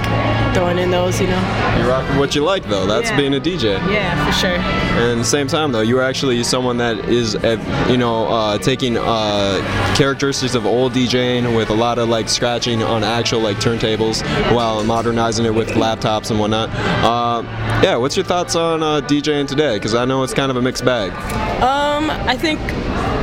throwing 0.54 0.78
in 0.78 0.90
those 0.90 1.20
you 1.20 1.26
know 1.26 1.74
You're 1.78 1.88
rocking 1.88 2.18
what 2.18 2.34
you 2.36 2.44
like, 2.44 2.62
though. 2.68 2.86
That's 2.86 3.10
Yeah. 3.10 3.16
being 3.16 3.34
a 3.34 3.40
DJ. 3.40 3.72
yeah 3.92 4.24
for 4.24 4.32
sure 4.32 4.50
And 4.56 5.10
at 5.12 5.18
the 5.18 5.24
same 5.24 5.48
time, 5.48 5.72
though, 5.72 5.80
you 5.80 5.98
are 5.98 6.02
actually 6.04 6.42
someone 6.44 6.76
that 6.76 6.96
is, 7.08 7.34
uh, 7.34 7.58
you 7.90 7.96
know, 7.96 8.28
uh, 8.28 8.58
taking 8.58 8.96
uh, 8.96 9.94
characteristics 9.96 10.54
of 10.54 10.64
old 10.64 10.92
DJing 10.92 11.56
with 11.56 11.70
a 11.70 11.74
lot 11.74 11.98
of 11.98 12.08
like 12.08 12.28
scratching 12.28 12.82
on 12.84 13.02
actual 13.02 13.40
like 13.40 13.56
turntables 13.56 14.22
while 14.54 14.84
modernizing 14.84 15.44
it 15.44 15.52
with 15.54 15.70
laptops 15.70 16.30
and 16.30 16.38
whatnot. 16.38 16.68
Uh, 17.02 17.42
yeah, 17.82 17.96
what's 17.96 18.16
your 18.16 18.24
thoughts 18.24 18.54
on 18.54 18.82
uh, 18.84 19.00
DJing 19.00 19.48
today? 19.48 19.74
Because 19.74 19.96
I 19.96 20.03
know 20.04 20.22
it's 20.22 20.34
kind 20.34 20.50
of 20.50 20.56
a 20.56 20.62
mixed 20.62 20.84
bag. 20.84 21.10
Um, 21.62 22.10
I 22.10 22.36
think 22.36 22.60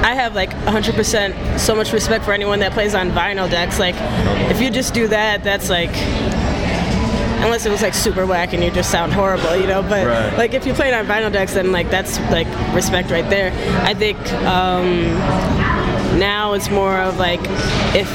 I 0.03 0.15
have 0.15 0.35
like 0.35 0.51
100% 0.51 1.59
so 1.59 1.75
much 1.75 1.91
respect 1.93 2.25
for 2.25 2.33
anyone 2.33 2.59
that 2.59 2.71
plays 2.73 2.95
on 2.95 3.11
vinyl 3.11 3.49
decks. 3.49 3.79
Like, 3.79 3.95
if 4.51 4.59
you 4.61 4.69
just 4.69 4.93
do 4.93 5.07
that, 5.09 5.43
that's 5.43 5.69
like. 5.69 5.91
Unless 7.43 7.65
it 7.65 7.71
was 7.71 7.81
like 7.81 7.95
super 7.95 8.27
whack 8.27 8.53
and 8.53 8.63
you 8.63 8.69
just 8.69 8.91
sound 8.91 9.11
horrible, 9.13 9.55
you 9.55 9.65
know. 9.65 9.81
But 9.81 10.05
Right. 10.05 10.37
like 10.37 10.53
if 10.53 10.67
you 10.67 10.73
play 10.75 10.93
on 10.93 11.07
vinyl 11.07 11.31
decks, 11.31 11.55
then 11.55 11.71
like 11.71 11.89
that's 11.89 12.19
like 12.29 12.45
respect 12.75 13.09
right 13.09 13.27
there. 13.31 13.51
I 13.83 13.95
think 13.95 14.15
um, 14.43 15.01
now 16.19 16.53
it's 16.53 16.69
more 16.69 16.95
of 16.99 17.17
like 17.17 17.39
if 17.95 18.07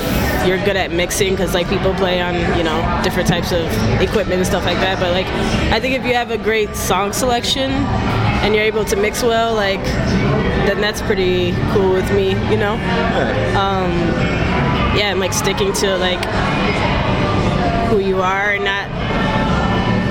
you're 0.47 0.65
good 0.65 0.77
at 0.77 0.93
mixing, 0.93 1.33
because 1.33 1.55
like 1.55 1.69
people 1.69 1.93
play 1.95 2.21
on 2.23 2.35
you 2.57 2.63
know 2.63 3.01
different 3.03 3.29
types 3.29 3.51
of 3.51 3.67
equipment 4.01 4.35
and 4.39 4.47
stuff 4.47 4.65
like 4.65 4.79
that. 4.79 5.01
But 5.01 5.11
like 5.11 5.27
I 5.73 5.81
think 5.81 5.97
if 5.99 6.05
you 6.07 6.15
have 6.15 6.31
a 6.31 6.39
great 6.39 6.77
song 6.77 7.13
selection 7.13 7.73
and 8.47 8.55
you're 8.55 8.63
able 8.63 8.85
to 8.85 8.95
mix 8.95 9.25
well, 9.25 9.55
like 9.55 9.83
then 9.83 10.81
that's 10.81 11.03
pretty 11.03 11.51
cool 11.73 11.93
with 11.93 12.09
me, 12.15 12.29
you 12.49 12.57
know. 12.57 12.75
Um, 13.59 13.91
yeah, 14.97 15.11
and 15.11 15.19
like 15.19 15.33
sticking 15.33 15.73
to 15.73 15.97
like 15.97 16.25
who 17.91 17.99
you 17.99 18.23
are 18.23 18.53
and 18.53 18.65
not 18.65 18.89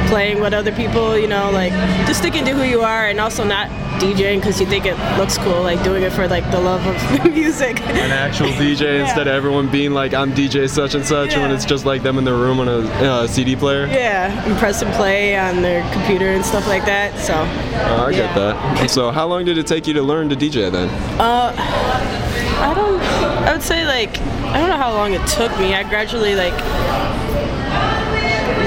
playing 0.09 0.41
with 0.41 0.53
other 0.53 0.73
people, 0.73 1.17
you 1.17 1.29
know, 1.29 1.49
like 1.49 1.71
just 2.05 2.19
sticking 2.19 2.43
to 2.43 2.51
who 2.51 2.63
you 2.63 2.81
are 2.81 3.07
and 3.07 3.21
also 3.21 3.45
not 3.45 3.69
DJing 3.99 4.35
because 4.39 4.59
you 4.59 4.65
think 4.67 4.85
it 4.85 4.97
looks 5.17 5.37
cool, 5.37 5.61
like 5.61 5.83
doing 5.83 6.03
it 6.03 6.11
for 6.11 6.27
like 6.27 6.49
the 6.51 6.59
love 6.59 6.85
of 6.85 7.33
music. 7.33 7.79
An 7.81 8.11
actual 8.11 8.47
DJ 8.51 8.99
instead 9.01 9.27
of 9.27 9.33
everyone 9.33 9.69
being 9.69 9.91
like, 9.91 10.13
I'm 10.13 10.33
DJ 10.33 10.69
such 10.69 10.95
and 10.95 11.05
such, 11.05 11.35
when 11.35 11.51
it's 11.51 11.65
just 11.65 11.85
like 11.85 12.03
them 12.03 12.17
in 12.17 12.23
their 12.23 12.35
room 12.35 12.59
on 12.59 12.67
a 12.67 12.79
uh, 12.79 13.27
CD 13.27 13.55
player. 13.55 13.85
Yeah, 13.87 14.31
and 14.47 14.57
press 14.57 14.81
and 14.81 14.93
play 14.93 15.37
on 15.37 15.61
their 15.61 15.81
computer 15.93 16.27
and 16.29 16.45
stuff 16.45 16.67
like 16.67 16.85
that. 16.85 17.17
So, 17.19 17.33
Oh, 17.35 18.05
I 18.05 18.09
yeah. 18.11 18.17
get 18.17 18.35
that. 18.35 18.89
So, 18.89 19.11
how 19.11 19.27
long 19.27 19.45
did 19.45 19.57
it 19.57 19.67
take 19.67 19.87
you 19.87 19.93
to 19.93 20.01
learn 20.03 20.29
to 20.29 20.35
DJ 20.35 20.71
then? 20.71 20.89
Uh, 21.19 21.53
I 21.57 22.73
don't. 22.75 23.01
I 23.47 23.53
would 23.53 23.61
say 23.61 23.85
like 23.85 24.17
I 24.19 24.59
don't 24.59 24.69
know 24.69 24.77
how 24.77 24.93
long 24.93 25.13
it 25.13 25.25
took 25.27 25.51
me. 25.59 25.73
I 25.75 25.83
gradually 25.83 26.35
like 26.35 26.53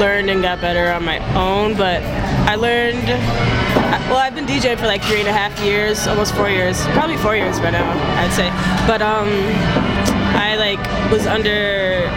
learned 0.00 0.30
and 0.30 0.42
got 0.42 0.60
better 0.60 0.92
on 0.92 1.04
my 1.04 1.18
own, 1.34 1.74
but 1.76 2.00
I 2.48 2.54
learned. 2.54 3.08
Well, 4.08 4.16
I've 4.16 4.34
been 4.34 4.46
DJing 4.46 4.78
for 4.78 4.86
like 4.86 5.02
three 5.02 5.20
and 5.20 5.28
a 5.28 5.32
half 5.32 5.60
years, 5.60 6.06
almost 6.06 6.34
four 6.34 6.48
years, 6.48 6.80
probably 6.96 7.18
four 7.18 7.36
years 7.36 7.60
by 7.60 7.68
now, 7.68 7.84
I'd 8.16 8.32
say. 8.32 8.48
But 8.86 9.02
um, 9.02 9.28
I 10.32 10.56
like 10.56 10.80
was 11.12 11.26
under. 11.26 12.08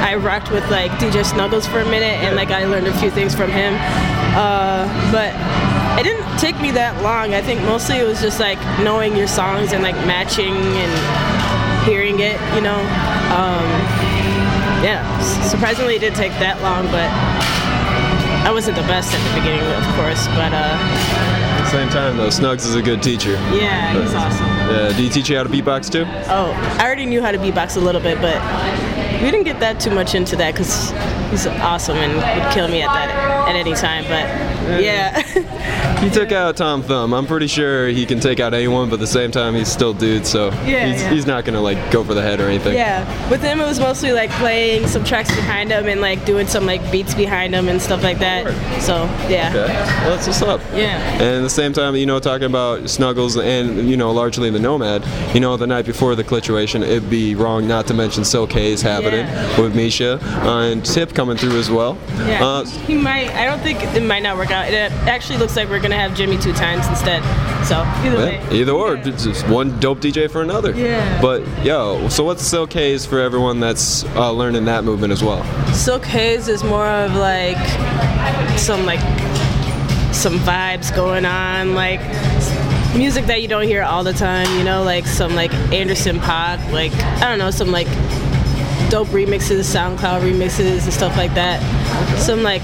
I 0.00 0.14
rocked 0.14 0.50
with 0.50 0.66
like 0.70 0.90
DJ 0.92 1.22
Snuggles 1.22 1.66
for 1.66 1.80
a 1.80 1.84
minute, 1.84 2.16
and 2.24 2.34
like 2.34 2.50
I 2.50 2.64
learned 2.64 2.86
a 2.86 2.98
few 2.98 3.10
things 3.10 3.34
from 3.34 3.50
him. 3.50 3.74
Uh, 4.32 4.88
but 5.12 5.36
it 6.00 6.04
didn't 6.04 6.38
take 6.38 6.58
me 6.62 6.70
that 6.70 7.02
long. 7.02 7.34
I 7.34 7.42
think 7.42 7.60
mostly 7.60 7.98
it 7.98 8.04
was 8.04 8.22
just 8.22 8.40
like 8.40 8.58
knowing 8.80 9.14
your 9.14 9.28
songs 9.28 9.74
and 9.74 9.82
like 9.82 9.96
matching 10.08 10.56
and 10.56 11.84
hearing 11.84 12.20
it, 12.20 12.40
you 12.56 12.62
know. 12.62 12.80
Um, 13.36 13.68
yeah, 14.80 15.04
surprisingly 15.44 15.96
it 15.96 15.98
didn't 15.98 16.16
take 16.16 16.32
that 16.40 16.62
long, 16.62 16.86
but 16.86 17.12
I 18.46 18.50
wasn't 18.52 18.76
the 18.76 18.82
best 18.82 19.12
at 19.14 19.20
the 19.28 19.40
beginning, 19.40 19.60
of 19.60 19.84
course. 19.96 20.26
But 20.28 20.52
uh, 20.52 20.78
At 21.58 21.62
the 21.64 21.70
same 21.70 21.88
time, 21.90 22.16
though, 22.16 22.28
Snugs 22.28 22.64
is 22.66 22.74
a 22.74 22.82
good 22.82 23.02
teacher. 23.02 23.32
yeah, 23.52 23.92
he's 24.00 24.14
awesome. 24.14 24.46
Yeah, 24.46 24.92
do 24.96 25.02
you 25.02 25.10
teach 25.10 25.28
you 25.28 25.36
how 25.36 25.42
to 25.42 25.48
beatbox 25.48 25.90
too? 25.90 26.04
Oh, 26.28 26.52
I 26.78 26.84
already 26.84 27.04
knew 27.06 27.20
how 27.20 27.30
to 27.32 27.38
beatbox 27.38 27.76
a 27.76 27.80
little 27.80 28.00
bit, 28.00 28.20
but 28.20 28.36
we 29.22 29.30
didn't 29.30 29.44
get 29.44 29.60
that 29.60 29.80
too 29.80 29.90
much 29.90 30.14
into 30.14 30.36
that 30.36 30.54
because 30.54 30.90
he's 31.30 31.46
awesome 31.46 31.96
and 31.98 32.14
would 32.16 32.52
kill 32.54 32.68
me 32.68 32.82
at 32.82 32.88
that 32.92 33.48
at 33.48 33.56
any 33.56 33.74
time. 33.74 34.04
But 34.04 34.80
yeah. 34.82 35.22
He 36.00 36.10
took 36.10 36.30
out 36.32 36.56
Tom 36.56 36.82
Thum. 36.82 37.12
I'm 37.12 37.26
pretty 37.26 37.48
sure 37.48 37.88
he 37.88 38.06
can 38.06 38.20
take 38.20 38.38
out 38.38 38.54
anyone, 38.54 38.88
but 38.88 38.94
at 38.94 39.00
the 39.00 39.06
same 39.06 39.30
time, 39.32 39.54
he's 39.54 39.66
still 39.70 39.92
dude, 39.92 40.24
so 40.26 40.50
Yeah, 40.64 40.86
he's, 40.92 41.02
yeah. 41.02 41.10
he's 41.10 41.26
not 41.26 41.44
gonna 41.44 41.60
like 41.60 41.90
go 41.90 42.04
for 42.04 42.14
the 42.14 42.22
head 42.22 42.38
or 42.40 42.44
anything. 42.48 42.74
Yeah, 42.74 43.04
with 43.30 43.42
him 43.42 43.60
it 43.60 43.64
was 43.66 43.80
mostly 43.80 44.12
like 44.12 44.30
playing 44.30 44.86
some 44.86 45.02
tracks 45.02 45.34
behind 45.34 45.70
him 45.72 45.86
and 45.88 46.00
like 46.00 46.24
doing 46.24 46.46
some 46.46 46.66
like 46.66 46.88
beats 46.92 47.14
behind 47.14 47.52
him 47.52 47.68
and 47.68 47.82
stuff 47.82 48.04
like 48.04 48.20
that. 48.20 48.46
So 48.80 49.04
yeah. 49.28 49.48
Okay, 49.48 49.66
well, 49.74 50.10
that's 50.16 50.26
what's 50.28 50.42
up. 50.42 50.60
Yeah. 50.72 50.98
And 51.14 51.22
at 51.22 51.42
the 51.42 51.50
same 51.50 51.72
time, 51.72 51.96
you 51.96 52.06
know, 52.06 52.20
talking 52.20 52.46
about 52.46 52.88
Snuggles 52.88 53.36
and, 53.36 53.90
you 53.90 53.96
know, 53.96 54.12
largely 54.12 54.50
the 54.50 54.60
Nomad, 54.60 55.04
you 55.34 55.40
know, 55.40 55.56
the 55.56 55.66
night 55.66 55.84
before 55.84 56.14
the 56.14 56.22
Clituration, 56.24 56.82
it'd 56.82 57.10
be 57.10 57.34
wrong 57.34 57.66
not 57.66 57.86
to 57.88 57.94
mention 57.94 58.24
Silk 58.24 58.52
Hayes 58.52 58.82
happening 58.82 59.26
with 59.60 59.74
Misha 59.74 60.20
uh, 60.46 60.60
and 60.70 60.84
Tip 60.84 61.12
coming 61.12 61.36
through 61.36 61.58
as 61.58 61.70
well. 61.70 61.98
Yeah, 62.18 62.44
Uh, 62.46 62.64
he 62.64 62.94
might. 62.96 63.30
I 63.30 63.44
don't 63.46 63.60
think 63.60 63.82
it 63.82 64.02
might 64.02 64.22
not 64.22 64.36
work 64.36 64.52
out. 64.52 64.68
It 64.68 64.92
actually 65.08 65.38
looks 65.38 65.56
like 65.56 65.68
we're 65.68 65.80
gonna 65.80 65.87
have 65.96 66.14
Jimmy 66.14 66.38
two 66.38 66.52
times 66.52 66.86
instead. 66.86 67.22
So 67.66 67.82
either 68.04 68.16
way. 68.16 68.42
either 68.52 68.72
or, 68.72 68.96
it's 68.96 69.24
just 69.24 69.46
one 69.48 69.78
dope 69.80 69.98
DJ 69.98 70.30
for 70.30 70.42
another. 70.42 70.72
Yeah. 70.72 71.20
But 71.20 71.42
yo, 71.64 72.08
so 72.08 72.24
what's 72.24 72.42
Silk 72.42 72.72
Haze 72.72 73.04
for 73.04 73.20
everyone 73.20 73.60
that's 73.60 74.04
uh, 74.16 74.30
learning 74.32 74.64
that 74.66 74.84
movement 74.84 75.12
as 75.12 75.22
well? 75.22 75.44
Silk 75.72 76.04
Haze 76.04 76.48
is 76.48 76.64
more 76.64 76.86
of 76.86 77.14
like 77.14 77.58
some 78.58 78.86
like 78.86 79.00
some 80.14 80.38
vibes 80.38 80.94
going 80.94 81.24
on, 81.24 81.74
like 81.74 82.00
music 82.96 83.26
that 83.26 83.42
you 83.42 83.48
don't 83.48 83.64
hear 83.64 83.82
all 83.82 84.02
the 84.02 84.12
time. 84.12 84.46
You 84.58 84.64
know, 84.64 84.82
like 84.82 85.06
some 85.06 85.34
like 85.34 85.52
Anderson 85.72 86.18
Paak, 86.18 86.72
like 86.72 86.92
I 87.22 87.28
don't 87.28 87.38
know, 87.38 87.50
some 87.50 87.70
like 87.70 87.86
dope 88.90 89.08
remixes, 89.08 89.68
SoundCloud 89.68 90.22
remixes 90.22 90.84
and 90.84 90.92
stuff 90.92 91.16
like 91.16 91.34
that. 91.34 91.60
Some 92.18 92.42
like 92.42 92.62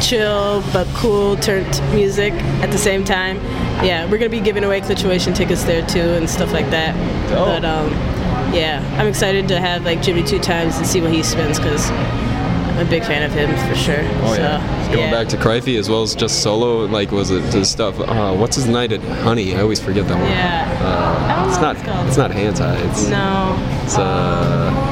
chill 0.00 0.62
but 0.72 0.86
cool 0.94 1.36
turned 1.36 1.66
music 1.92 2.32
at 2.62 2.70
the 2.70 2.78
same 2.78 3.04
time. 3.04 3.36
Yeah, 3.84 4.10
we're 4.10 4.18
gonna 4.18 4.30
be 4.30 4.40
giving 4.40 4.64
away 4.64 4.80
Clituation 4.80 5.34
tickets 5.34 5.64
there 5.64 5.86
too 5.86 6.00
and 6.00 6.28
stuff 6.28 6.52
like 6.52 6.70
that. 6.70 6.94
But 7.30 7.64
um, 7.64 7.90
yeah, 8.54 8.82
I'm 8.98 9.06
excited 9.06 9.48
to 9.48 9.60
have 9.60 9.84
like 9.84 10.02
Jimmy 10.02 10.22
two 10.22 10.38
times 10.38 10.76
and 10.76 10.86
see 10.86 11.00
what 11.00 11.12
he 11.12 11.22
spins 11.22 11.58
because 11.58 11.90
I'm 11.90 12.86
a 12.86 12.90
big 12.90 13.02
fan 13.04 13.22
of 13.22 13.32
him 13.32 13.50
for 13.68 13.74
sure. 13.74 14.00
Oh 14.22 14.34
so, 14.34 14.42
yeah, 14.42 14.94
going 14.94 15.10
back 15.10 15.28
to 15.28 15.36
Crifey 15.36 15.78
as 15.78 15.88
well 15.88 16.02
as 16.02 16.14
just 16.14 16.42
solo. 16.42 16.84
Like, 16.86 17.10
was 17.10 17.30
it 17.30 17.42
his 17.52 17.68
stuff? 17.68 17.98
Uh, 17.98 18.36
what's 18.36 18.56
his 18.56 18.66
night 18.66 18.92
at 18.92 19.00
Honey? 19.00 19.56
I 19.56 19.62
always 19.62 19.80
forget 19.80 20.06
that 20.08 20.18
one. 20.18 20.28
Yeah. 20.28 20.78
Uh, 20.80 21.48
it's 21.48 21.60
not. 21.60 21.76
It's 22.06 22.16
not 22.16 22.30
hand 22.30 22.56
tie. 22.56 22.76
It's 22.88 23.08
No, 23.08 23.56
It's 23.84 23.98
uh. 23.98 24.87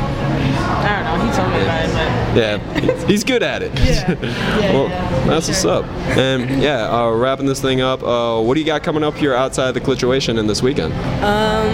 Yeah, 2.37 2.59
he's- 3.07 3.25
good 3.25 3.43
at 3.43 3.63
it. 3.63 3.73
well, 4.73 4.89
that's 5.27 5.49
what's 5.49 5.65
up. 5.65 5.85
And 6.17 6.63
yeah, 6.63 6.89
uh, 6.89 7.11
wrapping 7.11 7.47
this 7.47 7.61
thing 7.61 7.81
up. 7.81 8.03
Uh, 8.03 8.41
what 8.41 8.55
do 8.55 8.61
you 8.61 8.67
got 8.67 8.83
coming 8.83 9.03
up 9.03 9.15
here 9.15 9.35
outside 9.35 9.73
the 9.73 9.81
Clituation 9.81 10.39
and 10.39 10.49
this 10.49 10.63
weekend? 10.63 10.93
Um, 11.25 11.67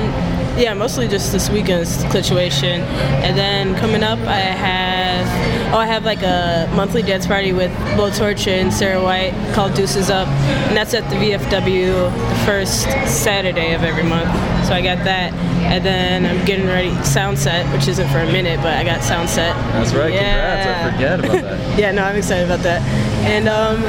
yeah, 0.56 0.72
mostly 0.74 1.09
just 1.09 1.32
this 1.32 1.51
weekend's 1.51 2.05
Clituation, 2.05 2.80
and 3.24 3.36
then 3.36 3.74
coming 3.76 4.02
up, 4.02 4.18
I 4.20 4.39
have 4.39 5.74
oh, 5.74 5.78
I 5.78 5.86
have 5.86 6.05
like 6.05 6.22
a 6.22 6.70
monthly 6.76 7.02
dance 7.02 7.26
party 7.26 7.52
with 7.52 7.70
Blowtorch 7.97 8.47
and 8.47 8.72
Sarah 8.72 9.02
White 9.02 9.32
called 9.55 9.74
Deuces 9.74 10.10
Up, 10.10 10.28
and 10.28 10.76
that's 10.76 10.94
at 10.94 11.09
the 11.10 11.16
VFW 11.16 12.10
the 12.10 12.44
first 12.47 12.82
Saturday 13.06 13.72
of 13.74 13.82
every 13.82 14.05
month. 14.05 14.28
So 14.73 14.77
I 14.77 14.81
got 14.81 15.05
that, 15.05 15.35
and 15.35 15.85
then 15.85 16.24
I'm 16.24 16.47
getting 16.47 16.66
ready 16.66 16.94
sound 17.05 17.39
set, 17.39 17.70
which 17.77 17.89
isn't 17.89 18.09
for 18.09 18.20
a 18.20 18.32
minute, 18.32 18.57
but 18.62 18.73
I 18.73 18.82
got 18.82 19.01
Soundset. 19.01 19.53
That's 19.74 19.93
right. 19.93 20.15
Yeah. 20.15 20.62
Congrats. 20.62 20.86
I 20.86 20.93
forget 20.93 21.19
about 21.19 21.43
that. 21.43 21.78
yeah, 21.78 21.93
no, 21.93 22.03
I'm 22.03 22.16
excited 22.16 22.47
about 22.47 22.61
that. 22.61 22.81
And 23.28 23.49
um, 23.49 23.82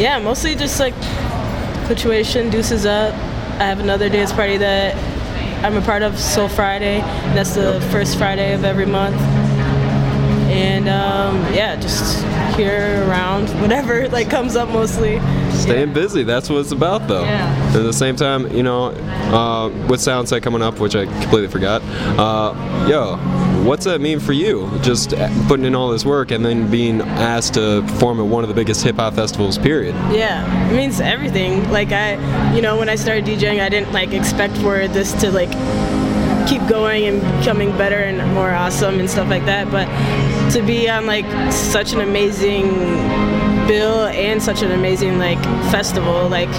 yeah, 0.00 0.18
mostly 0.18 0.54
just 0.54 0.80
like 0.80 0.94
Clituation, 1.84 2.50
Deuces 2.50 2.86
Up. 2.86 3.12
I 3.60 3.64
have 3.64 3.80
another 3.80 4.08
dance 4.08 4.32
party 4.32 4.56
that 4.56 4.96
I'm 5.62 5.76
a 5.76 5.82
part 5.82 6.00
of, 6.00 6.18
Soul 6.18 6.48
Friday. 6.48 7.00
That's 7.34 7.54
the 7.54 7.78
first 7.92 8.16
Friday 8.16 8.54
of 8.54 8.64
every 8.64 8.86
month. 8.86 9.20
And 10.50 10.88
um, 10.88 11.36
yeah, 11.52 11.76
just 11.76 12.24
here 12.56 13.06
around, 13.06 13.48
whatever 13.60 14.08
like 14.08 14.30
comes 14.30 14.56
up 14.56 14.70
mostly. 14.70 15.18
Staying 15.62 15.92
busy. 15.92 16.22
That's 16.22 16.48
what 16.48 16.58
it's 16.58 16.72
about, 16.72 17.08
though. 17.08 17.24
Yeah. 17.24 17.66
And 17.68 17.76
at 17.76 17.82
the 17.82 17.92
same 17.92 18.16
time, 18.16 18.54
you 18.54 18.62
know, 18.62 18.86
uh, 18.86 19.68
with 19.88 20.00
Soundset 20.00 20.42
coming 20.42 20.62
up, 20.62 20.78
which 20.78 20.94
I 20.94 21.06
completely 21.06 21.48
forgot. 21.48 21.82
Uh, 22.18 22.86
yo, 22.88 23.16
what's 23.64 23.84
that 23.84 24.00
mean 24.00 24.20
for 24.20 24.32
you? 24.32 24.70
Just 24.82 25.10
putting 25.48 25.64
in 25.64 25.74
all 25.74 25.90
this 25.90 26.04
work 26.04 26.30
and 26.30 26.44
then 26.44 26.70
being 26.70 27.00
asked 27.00 27.54
to 27.54 27.82
perform 27.82 28.20
at 28.20 28.26
one 28.26 28.44
of 28.44 28.48
the 28.48 28.54
biggest 28.54 28.82
hip 28.82 28.96
hop 28.96 29.14
festivals, 29.14 29.58
period. 29.58 29.94
Yeah, 30.10 30.70
it 30.70 30.76
means 30.76 31.00
everything. 31.00 31.70
Like 31.70 31.92
I, 31.92 32.54
you 32.54 32.62
know, 32.62 32.76
when 32.78 32.88
I 32.88 32.96
started 32.96 33.24
DJing, 33.24 33.60
I 33.60 33.68
didn't 33.68 33.92
like 33.92 34.12
expect 34.12 34.56
for 34.58 34.88
this 34.88 35.12
to 35.20 35.30
like 35.30 35.50
keep 36.48 36.66
going 36.68 37.04
and 37.06 37.20
becoming 37.38 37.70
better 37.78 37.96
and 37.96 38.34
more 38.34 38.50
awesome 38.50 38.98
and 38.98 39.08
stuff 39.08 39.28
like 39.28 39.44
that. 39.46 39.70
But 39.70 39.86
to 40.52 40.62
be 40.62 40.88
on 40.88 41.06
like 41.06 41.24
such 41.52 41.92
an 41.92 42.00
amazing 42.00 42.68
bill 43.72 44.04
and 44.08 44.42
such 44.42 44.60
an 44.60 44.70
amazing 44.72 45.18
like 45.18 45.42
festival, 45.72 46.28
like 46.28 46.50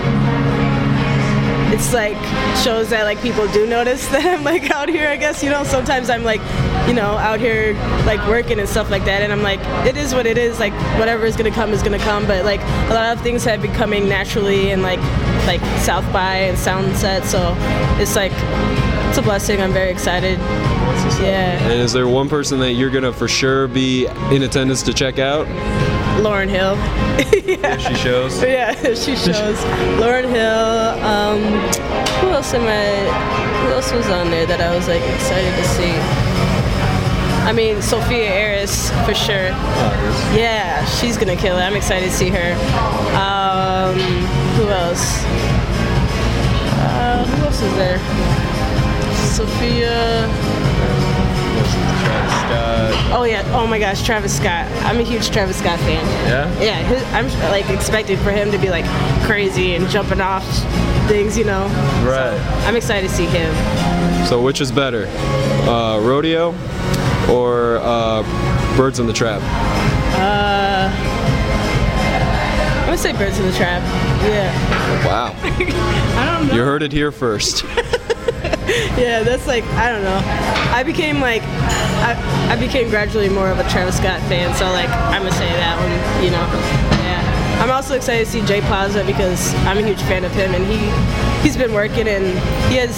it's 1.72 1.94
like 1.94 2.18
shows 2.64 2.90
that 2.90 3.04
like 3.04 3.22
people 3.22 3.48
do 3.50 3.68
notice 3.68 4.08
that 4.14 4.26
I'm 4.26 4.44
like 4.44 4.72
out 4.72 4.90
here. 4.90 5.08
I 5.08 5.16
guess 5.16 5.44
you 5.44 5.52
know 5.52 5.64
sometimes 5.64 6.10
I'm 6.10 6.24
like 6.24 6.42
you 6.88 6.96
know 6.96 7.12
out 7.28 7.40
here 7.40 7.76
like 8.08 8.20
working 8.28 8.60
and 8.60 8.68
stuff 8.68 8.90
like 8.90 9.06
that, 9.06 9.22
and 9.22 9.32
I'm 9.32 9.44
like 9.44 9.60
it 9.86 9.96
is 9.96 10.16
what 10.16 10.26
it 10.26 10.40
is. 10.40 10.60
Like 10.60 10.74
whatever 10.98 11.28
is 11.28 11.36
gonna 11.36 11.52
come 11.52 11.70
is 11.70 11.84
gonna 11.84 12.00
come. 12.00 12.26
But 12.26 12.46
like 12.46 12.62
a 12.90 12.96
lot 12.96 13.16
of 13.16 13.22
things 13.22 13.44
have 13.44 13.62
been 13.62 13.76
coming 13.76 14.10
naturally 14.10 14.72
and 14.72 14.82
like 14.82 15.02
like 15.46 15.62
South 15.82 16.12
by 16.12 16.38
and 16.50 16.58
Soundset, 16.58 17.26
so 17.26 17.54
it's 18.02 18.16
like 18.16 18.34
it's 19.10 19.20
a 19.20 19.22
blessing. 19.22 19.62
I'm 19.62 19.72
very 19.72 19.92
excited. 19.92 20.40
Yeah, 21.20 21.62
And 21.70 21.80
is 21.80 21.94
there 21.94 22.08
one 22.08 22.28
person 22.28 22.60
that 22.60 22.74
you're 22.74 22.90
gonna 22.90 23.14
for 23.14 23.28
sure 23.28 23.68
be 23.68 24.08
in 24.32 24.42
attendance 24.42 24.82
to 24.84 24.94
check 24.94 25.20
out? 25.20 25.48
Lauryn 26.22 26.50
Hill. 26.50 26.76
yeah. 27.46 27.78
She 27.78 27.96
shows. 27.96 28.42
Yeah, 28.42 28.74
she 28.94 29.16
shows. 29.16 29.58
Lauryn 30.00 30.30
Hill. 30.30 31.04
Um, 31.04 31.42
who 32.20 32.30
else 32.30 32.54
am 32.54 32.64
I? 32.68 33.64
Who 33.64 33.74
else 33.74 33.92
was 33.92 34.08
on 34.10 34.30
there 34.30 34.46
that 34.46 34.62
I 34.62 34.76
was 34.76 34.88
like 34.88 35.02
excited 35.02 35.56
to 35.56 35.64
see? 35.70 35.94
I 37.46 37.52
mean, 37.52 37.82
Sophia 37.82 38.30
Eris 38.30 38.90
for 39.06 39.14
sure. 39.14 39.50
Yeah, 40.34 40.86
she's 40.86 41.18
gonna 41.18 41.36
kill 41.36 41.58
it. 41.58 41.62
I'm 41.62 41.76
excited 41.76 42.06
to 42.06 42.16
see 42.16 42.30
her. 42.30 42.54
Um, 43.20 44.00
who 44.56 44.70
else? 44.70 45.24
Uh, 46.80 47.26
who 47.26 47.44
else 47.46 47.62
is 47.62 47.76
there? 47.76 48.00
Sophia. 49.34 50.53
Oh 53.16 53.24
yeah. 53.24 53.44
Oh 53.56 53.66
my 53.68 53.80
gosh, 53.80 54.04
Travis 54.04 54.36
Scott. 54.36 54.66
I'm 54.84 55.00
a 55.00 55.04
huge 55.04 55.30
Travis 55.32 55.58
Scott 55.58 55.80
fan. 55.80 56.06
Yeah? 56.28 56.62
Yeah. 56.62 56.76
his- 56.84 57.04
I'm 57.14 57.28
like 57.52 57.70
expecting 57.70 58.18
for 58.18 58.32
him 58.32 58.52
to 58.52 58.58
be 58.58 58.70
like 58.70 58.86
crazy 59.26 59.76
and 59.76 59.88
jumping 59.90 60.22
off 60.22 60.46
things, 61.08 61.38
you 61.38 61.46
know. 61.46 61.66
Right. 62.06 62.38
I'm 62.66 62.76
excited 62.76 63.08
to 63.10 63.16
see 63.16 63.26
him. 63.26 63.54
So 64.26 64.42
which 64.42 64.62
is 64.62 64.72
better, 64.72 65.08
uh, 65.70 66.00
rodeo 66.02 66.54
or 67.30 67.78
uh, 67.82 68.24
birds 68.78 69.00
in 69.00 69.08
the 69.08 69.14
trap? 69.14 69.42
Uh, 70.16 70.90
I'm 72.80 72.86
gonna 72.86 72.98
say 72.98 73.14
Birds 73.14 73.40
in 73.40 73.46
the 73.48 73.54
Trap. 73.54 73.82
Yeah. 74.24 75.06
Wow. 75.06 75.36
I 75.44 76.38
don't 76.38 76.48
know. 76.48 76.54
You 76.54 76.62
heard 76.62 76.84
it 76.84 76.92
here 76.92 77.12
first. 77.12 77.64
yeah, 78.98 79.24
that's 79.24 79.48
like 79.48 79.64
I 79.76 79.92
don't 79.92 80.04
know. 80.04 80.22
I 80.72 80.84
became 80.84 81.20
like 81.20 81.42
I, 82.04 82.16
I 82.50 82.56
became 82.56 82.90
gradually 82.90 83.30
more 83.30 83.50
of 83.50 83.60
a 83.60 83.68
Travis 83.70 83.98
Scott 83.98 84.20
fan, 84.22 84.56
so 84.56 84.66
like 84.72 84.90
I'm 84.90 85.24
gonna 85.24 85.32
say 85.34 85.50
that 85.50 85.76
one. 85.80 86.24
You 86.24 86.32
know. 86.32 86.46
Yeah. 87.04 87.62
I'm 87.62 87.72
also 87.72 87.96
excited 87.96 88.26
to 88.26 88.32
see 88.32 88.42
Jay 88.46 88.62
Plaza 88.62 89.04
because 89.04 89.54
I'm 89.66 89.78
a 89.78 89.82
huge 89.82 90.02
fan 90.04 90.24
of 90.24 90.32
him, 90.32 90.54
and 90.56 90.66
he 90.66 90.80
he's 91.44 91.58
been 91.58 91.74
working 91.74 92.08
and 92.08 92.26
he 92.70 92.78
has 92.78 92.96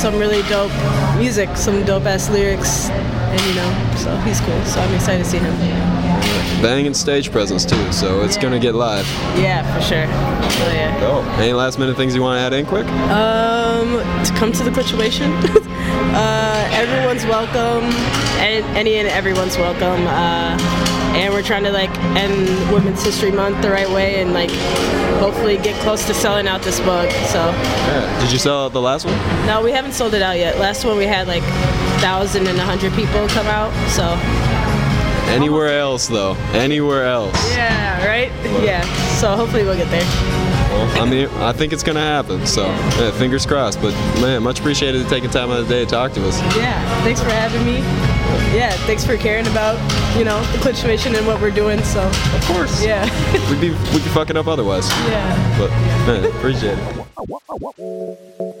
some 0.00 0.18
really 0.18 0.42
dope 0.48 0.72
music, 1.18 1.56
some 1.56 1.84
dope 1.84 2.04
ass 2.04 2.30
lyrics, 2.30 2.90
and 2.90 3.40
you 3.42 3.54
know, 3.54 3.94
so 3.96 4.16
he's 4.18 4.40
cool. 4.40 4.64
So 4.64 4.80
I'm 4.80 4.94
excited 4.94 5.24
to 5.24 5.30
see 5.30 5.38
him. 5.38 5.93
Banging 6.64 6.94
stage 6.94 7.30
presence 7.30 7.62
too, 7.66 7.92
so 7.92 8.22
it's 8.22 8.38
gonna 8.38 8.58
get 8.58 8.74
live. 8.74 9.06
Yeah, 9.36 9.60
for 9.74 9.82
sure. 9.82 10.06
So 10.06 10.72
yeah. 10.72 10.98
Oh, 11.02 11.20
any 11.38 11.52
last 11.52 11.78
minute 11.78 11.94
things 11.94 12.14
you 12.14 12.22
want 12.22 12.38
to 12.38 12.40
add 12.40 12.54
in 12.54 12.64
quick? 12.64 12.86
Um, 12.86 13.98
to 14.24 14.32
come 14.34 14.50
to 14.50 14.62
the 14.64 14.70
Clituation. 14.70 15.28
uh, 16.14 16.70
everyone's 16.72 17.26
welcome, 17.26 17.84
and 18.40 18.64
any 18.78 18.94
and 18.94 19.06
everyone's 19.08 19.58
welcome. 19.58 20.06
Uh, 20.06 20.56
and 21.14 21.34
we're 21.34 21.42
trying 21.42 21.64
to 21.64 21.70
like 21.70 21.90
end 22.16 22.72
Women's 22.72 23.04
History 23.04 23.30
Month 23.30 23.60
the 23.60 23.68
right 23.70 23.90
way, 23.90 24.22
and 24.22 24.32
like 24.32 24.50
hopefully 25.20 25.58
get 25.58 25.78
close 25.82 26.06
to 26.06 26.14
selling 26.14 26.48
out 26.48 26.62
this 26.62 26.80
book. 26.80 27.10
So 27.28 27.40
Yeah. 27.44 28.20
Did 28.22 28.32
you 28.32 28.38
sell 28.38 28.64
out 28.64 28.72
the 28.72 28.80
last 28.80 29.04
one? 29.04 29.14
no, 29.46 29.62
we 29.62 29.70
haven't 29.70 29.92
sold 29.92 30.14
it 30.14 30.22
out 30.22 30.38
yet. 30.38 30.58
Last 30.58 30.86
one 30.86 30.96
we 30.96 31.04
had 31.04 31.28
like 31.28 31.42
thousand 32.00 32.46
and 32.46 32.58
a 32.58 32.64
hundred 32.64 32.94
people 32.94 33.28
come 33.28 33.48
out. 33.48 33.70
So 33.90 34.04
Anywhere 35.28 35.78
else 35.78 36.06
though? 36.08 36.34
Anywhere 36.52 37.04
else? 37.04 37.34
yeah, 37.50 38.04
right? 38.06 38.30
Yeah. 38.62 38.82
So 39.16 39.34
hopefully 39.36 39.64
we'll 39.64 39.76
get 39.76 39.90
there. 39.90 40.04
Well, 40.70 41.02
I 41.02 41.08
mean, 41.08 41.28
I 41.38 41.52
think 41.52 41.72
it's 41.72 41.82
gonna 41.82 42.00
happen. 42.00 42.46
So, 42.46 42.66
yeah, 42.66 43.10
fingers 43.12 43.46
crossed. 43.46 43.80
But 43.80 43.92
man, 44.20 44.42
much 44.42 44.58
appreciated 44.60 45.06
taking 45.08 45.30
time 45.30 45.50
out 45.50 45.60
of 45.60 45.68
the 45.68 45.74
day 45.74 45.84
to 45.84 45.90
talk 45.90 46.12
to 46.14 46.26
us. 46.28 46.40
Yeah, 46.56 46.80
thanks 47.02 47.20
for 47.22 47.30
having 47.30 47.64
me. 47.64 47.78
Yeah, 48.56 48.70
thanks 48.86 49.04
for 49.04 49.16
caring 49.16 49.46
about, 49.46 49.76
you 50.18 50.24
know, 50.24 50.40
the 50.52 50.58
Clituation 50.58 51.16
and 51.16 51.26
what 51.26 51.40
we're 51.40 51.50
doing. 51.50 51.82
So 51.84 52.02
of 52.06 52.44
course. 52.46 52.84
Yeah. 52.84 53.04
We'd 53.50 53.60
be 53.60 53.70
we'd 53.70 54.02
be 54.04 54.10
fucking 54.10 54.36
up 54.36 54.46
otherwise. 54.48 54.88
Yeah. 55.08 55.58
But 55.58 55.70
man, 56.06 56.24
appreciate 56.24 56.78
it. 56.78 58.60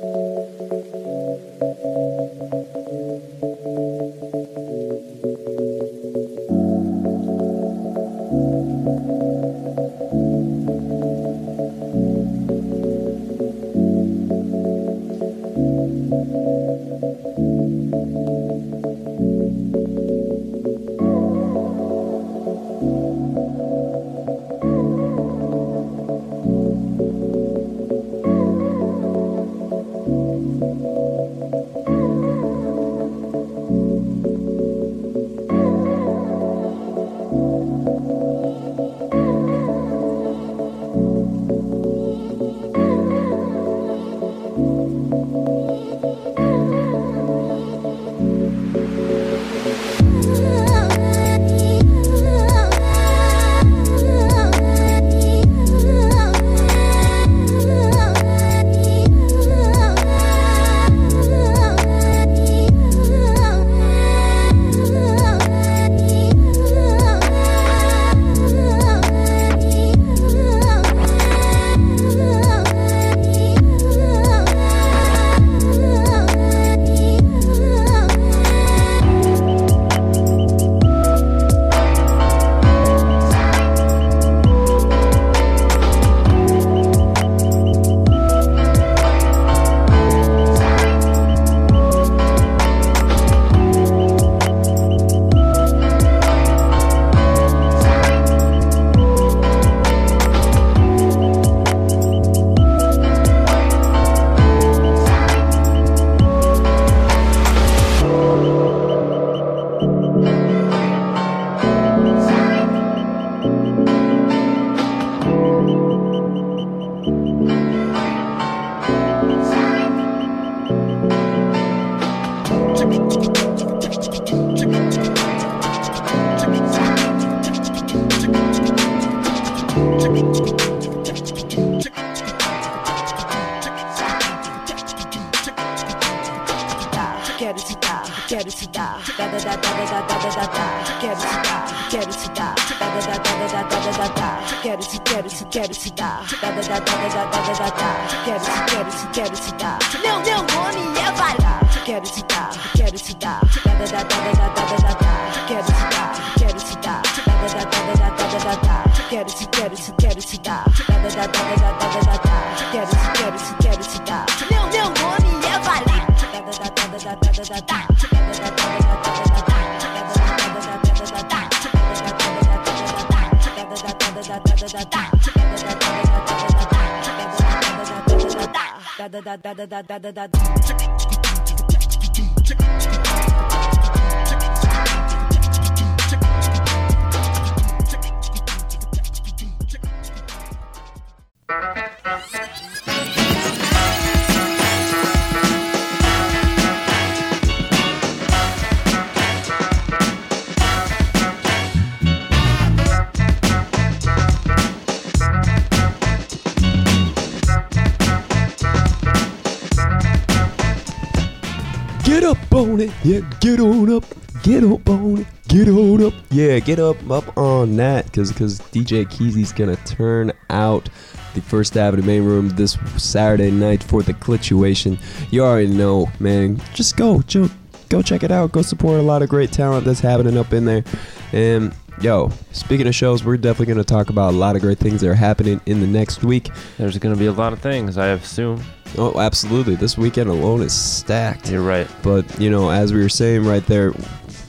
Yeah, 216.54 216.60
get 216.60 216.78
up 216.78 217.10
up 217.10 217.36
on 217.36 217.74
that 217.78 218.04
because 218.04 218.32
because 218.32 218.60
DJ 218.60 219.04
Keezy's 219.06 219.52
gonna 219.52 219.74
turn 219.74 220.30
out 220.50 220.88
the 221.34 221.40
First 221.40 221.76
Avenue 221.76 222.04
main 222.04 222.22
room 222.22 222.50
this 222.50 222.78
Saturday 222.96 223.50
night 223.50 223.82
for 223.82 224.04
the 224.04 224.14
Clituation. 224.14 225.00
You 225.32 225.42
already 225.42 225.66
know, 225.66 226.12
man. 226.20 226.60
Just 226.72 226.96
go, 226.96 227.18
go, 227.22 227.50
go 227.88 228.02
check 228.02 228.22
it 228.22 228.30
out. 228.30 228.52
Go 228.52 228.62
support 228.62 229.00
a 229.00 229.02
lot 229.02 229.20
of 229.20 229.28
great 229.28 229.50
talent 229.50 229.84
that's 229.84 229.98
happening 229.98 230.38
up 230.38 230.52
in 230.52 230.64
there. 230.64 230.84
And 231.32 231.74
yo, 232.00 232.30
speaking 232.52 232.86
of 232.86 232.94
shows, 232.94 233.24
we're 233.24 233.36
definitely 233.36 233.74
gonna 233.74 233.82
talk 233.82 234.08
about 234.08 234.32
a 234.32 234.36
lot 234.36 234.54
of 234.54 234.62
great 234.62 234.78
things 234.78 235.00
that 235.00 235.10
are 235.10 235.14
happening 235.16 235.60
in 235.66 235.80
the 235.80 235.88
next 235.88 236.22
week. 236.22 236.50
There's 236.78 236.96
going 236.98 237.16
to 237.16 237.18
be 237.18 237.26
a 237.26 237.32
lot 237.32 237.52
of 237.52 237.58
things, 237.58 237.98
I 237.98 238.10
assume. 238.10 238.62
Oh, 238.96 239.18
absolutely. 239.18 239.74
This 239.74 239.98
weekend 239.98 240.30
alone 240.30 240.62
is 240.62 240.72
stacked. 240.72 241.50
You're 241.50 241.62
right. 241.62 241.88
But, 242.04 242.40
you 242.40 242.48
know, 242.48 242.70
as 242.70 242.92
we 242.92 243.02
were 243.02 243.08
saying 243.08 243.44
right 243.44 243.66
there, 243.66 243.92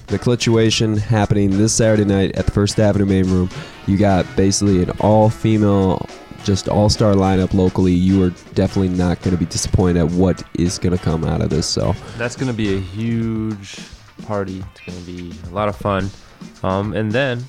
the 0.08 0.20
Clituation 0.20 0.98
happening 0.98 1.52
this 1.58 1.74
Saturday 1.74 2.06
night 2.06 2.36
at 2.36 2.46
the 2.46 2.52
First 2.52 2.80
Avenue 2.80 3.06
main 3.06 3.26
room. 3.26 3.50
You 3.88 3.98
got 3.98 4.26
basically 4.36 4.84
an 4.84 4.92
all 5.00 5.30
female, 5.30 6.08
just 6.44 6.68
all 6.70 6.90
star 6.90 7.14
lineup 7.14 7.54
locally. 7.54 7.94
You 7.94 8.24
are 8.24 8.30
definitely 8.54 8.96
not 8.96 9.22
going 9.22 9.36
to 9.36 9.40
be 9.40 9.46
disappointed 9.50 10.00
at 10.00 10.12
what 10.12 10.44
is 10.56 10.78
going 10.78 10.96
to 10.98 11.04
come 11.04 11.24
out 11.24 11.42
of 11.42 11.50
this. 11.50 11.66
So, 11.68 11.96
That's 12.18 12.36
going 12.36 12.48
to 12.48 12.54
be 12.54 12.76
a 12.76 12.80
huge 12.80 13.80
party. 14.24 14.64
It's 14.72 14.82
going 14.86 15.06
to 15.06 15.12
be 15.32 15.50
a 15.50 15.54
lot 15.54 15.70
of 15.70 15.76
fun. 15.76 16.10
Um, 16.64 16.94
and 16.94 17.12
then 17.12 17.44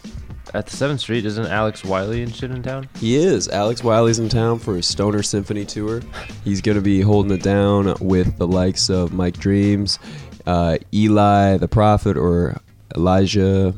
at 0.54 0.66
the 0.66 0.76
7th 0.76 1.00
Street, 1.00 1.26
isn't 1.26 1.46
Alex 1.46 1.84
Wiley 1.84 2.22
and 2.22 2.34
shit 2.34 2.50
in 2.50 2.62
town? 2.62 2.88
He 2.98 3.16
is. 3.16 3.48
Alex 3.48 3.82
Wiley's 3.82 4.18
in 4.18 4.28
town 4.28 4.58
for 4.58 4.76
his 4.76 4.86
Stoner 4.86 5.22
Symphony 5.22 5.64
tour. 5.64 6.00
He's 6.44 6.60
going 6.60 6.76
to 6.76 6.82
be 6.82 7.00
holding 7.00 7.32
it 7.32 7.42
down 7.42 7.94
with 8.00 8.38
the 8.38 8.46
likes 8.46 8.88
of 8.88 9.12
Mike 9.12 9.38
Dreams, 9.38 9.98
uh, 10.47 10.78
Eli 10.93 11.56
the 11.59 11.68
Prophet, 11.68 12.16
or 12.16 12.60
Elijah. 12.94 13.74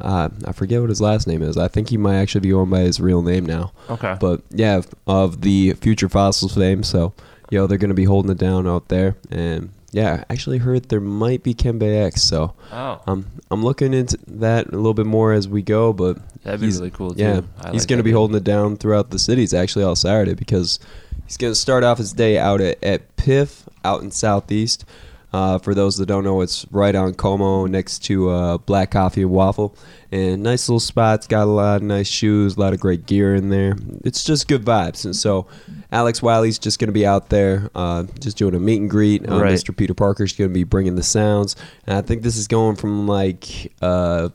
Uh, 0.00 0.28
I 0.44 0.52
forget 0.52 0.80
what 0.80 0.90
his 0.90 1.00
last 1.00 1.26
name 1.26 1.42
is. 1.42 1.56
I 1.56 1.66
think 1.68 1.88
he 1.88 1.96
might 1.96 2.16
actually 2.16 2.42
be 2.42 2.50
going 2.50 2.70
by 2.70 2.80
his 2.80 3.00
real 3.00 3.20
name 3.22 3.44
now. 3.44 3.72
Okay. 3.90 4.16
But 4.20 4.42
yeah, 4.50 4.82
of 5.08 5.40
the 5.40 5.72
Future 5.74 6.08
Fossils 6.08 6.54
fame. 6.54 6.84
So, 6.84 7.12
yo, 7.50 7.66
they're 7.66 7.78
going 7.78 7.88
to 7.88 7.94
be 7.94 8.04
holding 8.04 8.30
it 8.30 8.38
down 8.38 8.68
out 8.68 8.88
there. 8.88 9.16
And 9.30 9.70
yeah, 9.90 10.22
I 10.28 10.32
actually 10.32 10.58
heard 10.58 10.84
there 10.88 11.00
might 11.00 11.42
be 11.42 11.52
Kembe 11.52 12.04
X. 12.06 12.22
So 12.22 12.54
Oh. 12.72 13.00
um, 13.08 13.26
I'm 13.50 13.64
looking 13.64 13.92
into 13.92 14.18
that 14.28 14.68
a 14.68 14.76
little 14.76 14.94
bit 14.94 15.06
more 15.06 15.32
as 15.32 15.48
we 15.48 15.62
go. 15.62 15.92
But 15.92 16.18
That'd 16.44 16.60
be 16.60 16.68
really 16.68 16.90
cool, 16.92 17.14
too. 17.14 17.20
Yeah, 17.22 17.40
I 17.60 17.72
he's 17.72 17.82
like 17.82 17.88
going 17.88 17.96
to 17.98 18.04
be 18.04 18.12
holding 18.12 18.36
it 18.36 18.44
down 18.44 18.76
throughout 18.76 19.10
the 19.10 19.18
cities 19.18 19.52
actually 19.52 19.84
all 19.84 19.96
Saturday 19.96 20.34
because 20.34 20.78
he's 21.26 21.36
going 21.36 21.50
to 21.52 21.58
start 21.58 21.82
off 21.82 21.98
his 21.98 22.12
day 22.12 22.38
out 22.38 22.60
at, 22.60 22.82
at 22.84 23.16
Piff 23.16 23.68
out 23.84 24.02
in 24.02 24.12
Southeast. 24.12 24.84
Uh, 25.30 25.58
for 25.58 25.74
those 25.74 25.98
that 25.98 26.06
don't 26.06 26.24
know, 26.24 26.40
it's 26.40 26.64
right 26.70 26.94
on 26.94 27.12
Como 27.14 27.66
next 27.66 27.98
to 28.04 28.30
uh, 28.30 28.58
Black 28.58 28.90
Coffee 28.90 29.22
and 29.22 29.30
Waffle. 29.30 29.76
And 30.10 30.42
nice 30.42 30.68
little 30.70 30.80
spots, 30.80 31.26
got 31.26 31.42
a 31.42 31.50
lot 31.50 31.76
of 31.76 31.82
nice 31.82 32.08
shoes, 32.08 32.56
a 32.56 32.60
lot 32.60 32.72
of 32.72 32.80
great 32.80 33.04
gear 33.04 33.34
in 33.34 33.50
there. 33.50 33.76
It's 34.04 34.24
just 34.24 34.48
good 34.48 34.64
vibes. 34.64 35.04
And 35.04 35.14
so 35.14 35.46
Alex 35.92 36.22
Wiley's 36.22 36.58
just 36.58 36.78
going 36.78 36.88
to 36.88 36.94
be 36.94 37.04
out 37.04 37.28
there 37.28 37.70
uh, 37.74 38.04
just 38.20 38.38
doing 38.38 38.54
a 38.54 38.58
meet 38.60 38.80
and 38.80 38.88
greet. 38.90 39.28
Uh, 39.28 39.38
Right. 39.38 39.52
Mr. 39.52 39.76
Peter 39.76 39.92
Parker's 39.92 40.32
going 40.32 40.48
to 40.48 40.54
be 40.54 40.64
bringing 40.64 40.94
the 40.94 41.02
sounds. 41.02 41.56
And 41.86 41.98
I 41.98 42.00
think 42.00 42.22
this 42.22 42.38
is 42.38 42.48
going 42.48 42.76
from 42.76 43.06
like 43.06 43.70
uh, 43.82 44.30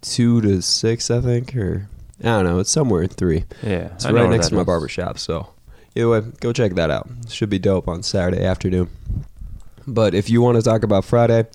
two 0.00 0.40
to 0.40 0.60
six, 0.60 1.08
I 1.10 1.20
think, 1.20 1.54
or 1.56 1.86
I 2.20 2.24
don't 2.24 2.44
know. 2.44 2.58
It's 2.58 2.70
somewhere 2.70 3.02
in 3.02 3.08
three. 3.10 3.44
Yeah, 3.62 3.92
it's 3.94 4.04
I 4.04 4.10
right 4.10 4.28
next 4.28 4.48
to 4.48 4.54
my 4.56 4.60
is. 4.62 4.66
barber 4.66 4.88
shop. 4.88 5.18
So 5.18 5.48
either 5.94 6.08
way, 6.08 6.22
go 6.40 6.52
check 6.52 6.74
that 6.74 6.90
out. 6.90 7.08
Should 7.28 7.50
be 7.50 7.58
dope 7.60 7.86
on 7.88 8.02
Saturday 8.02 8.44
afternoon. 8.44 8.90
But 9.86 10.14
if 10.14 10.30
you 10.30 10.42
want 10.42 10.56
to 10.56 10.62
talk 10.62 10.82
about 10.82 11.04
Friday, 11.04 11.46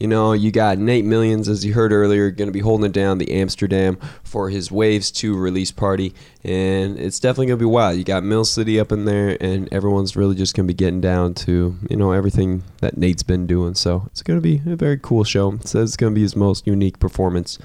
you 0.00 0.08
know, 0.08 0.32
you 0.32 0.50
got 0.50 0.78
Nate 0.78 1.04
Millions, 1.04 1.48
as 1.48 1.64
you 1.64 1.72
heard 1.72 1.92
earlier, 1.92 2.30
going 2.30 2.48
to 2.48 2.52
be 2.52 2.60
holding 2.60 2.86
it 2.86 2.92
down 2.92 3.18
the 3.18 3.30
Amsterdam 3.30 3.96
for 4.24 4.50
his 4.50 4.70
Waves 4.70 5.10
2 5.10 5.36
release 5.36 5.70
party. 5.70 6.12
And 6.42 6.98
it's 6.98 7.20
definitely 7.20 7.46
going 7.46 7.58
to 7.58 7.62
be 7.62 7.70
wild. 7.70 7.96
You 7.96 8.04
got 8.04 8.24
Mill 8.24 8.44
City 8.44 8.80
up 8.80 8.90
in 8.90 9.04
there, 9.04 9.38
and 9.40 9.72
everyone's 9.72 10.16
really 10.16 10.34
just 10.34 10.54
going 10.54 10.66
to 10.66 10.74
be 10.74 10.76
getting 10.76 11.00
down 11.00 11.34
to, 11.34 11.76
you 11.88 11.96
know, 11.96 12.12
everything 12.12 12.64
that 12.80 12.98
Nate's 12.98 13.22
been 13.22 13.46
doing. 13.46 13.74
So 13.74 14.02
it's 14.06 14.22
going 14.22 14.36
to 14.36 14.42
be 14.42 14.60
a 14.70 14.76
very 14.76 14.98
cool 14.98 15.22
show. 15.24 15.52
It 15.52 15.68
says 15.68 15.90
it's 15.90 15.96
going 15.96 16.12
to 16.12 16.14
be 16.14 16.22
his 16.22 16.34
most 16.34 16.66
unique 16.66 16.98
performance 16.98 17.58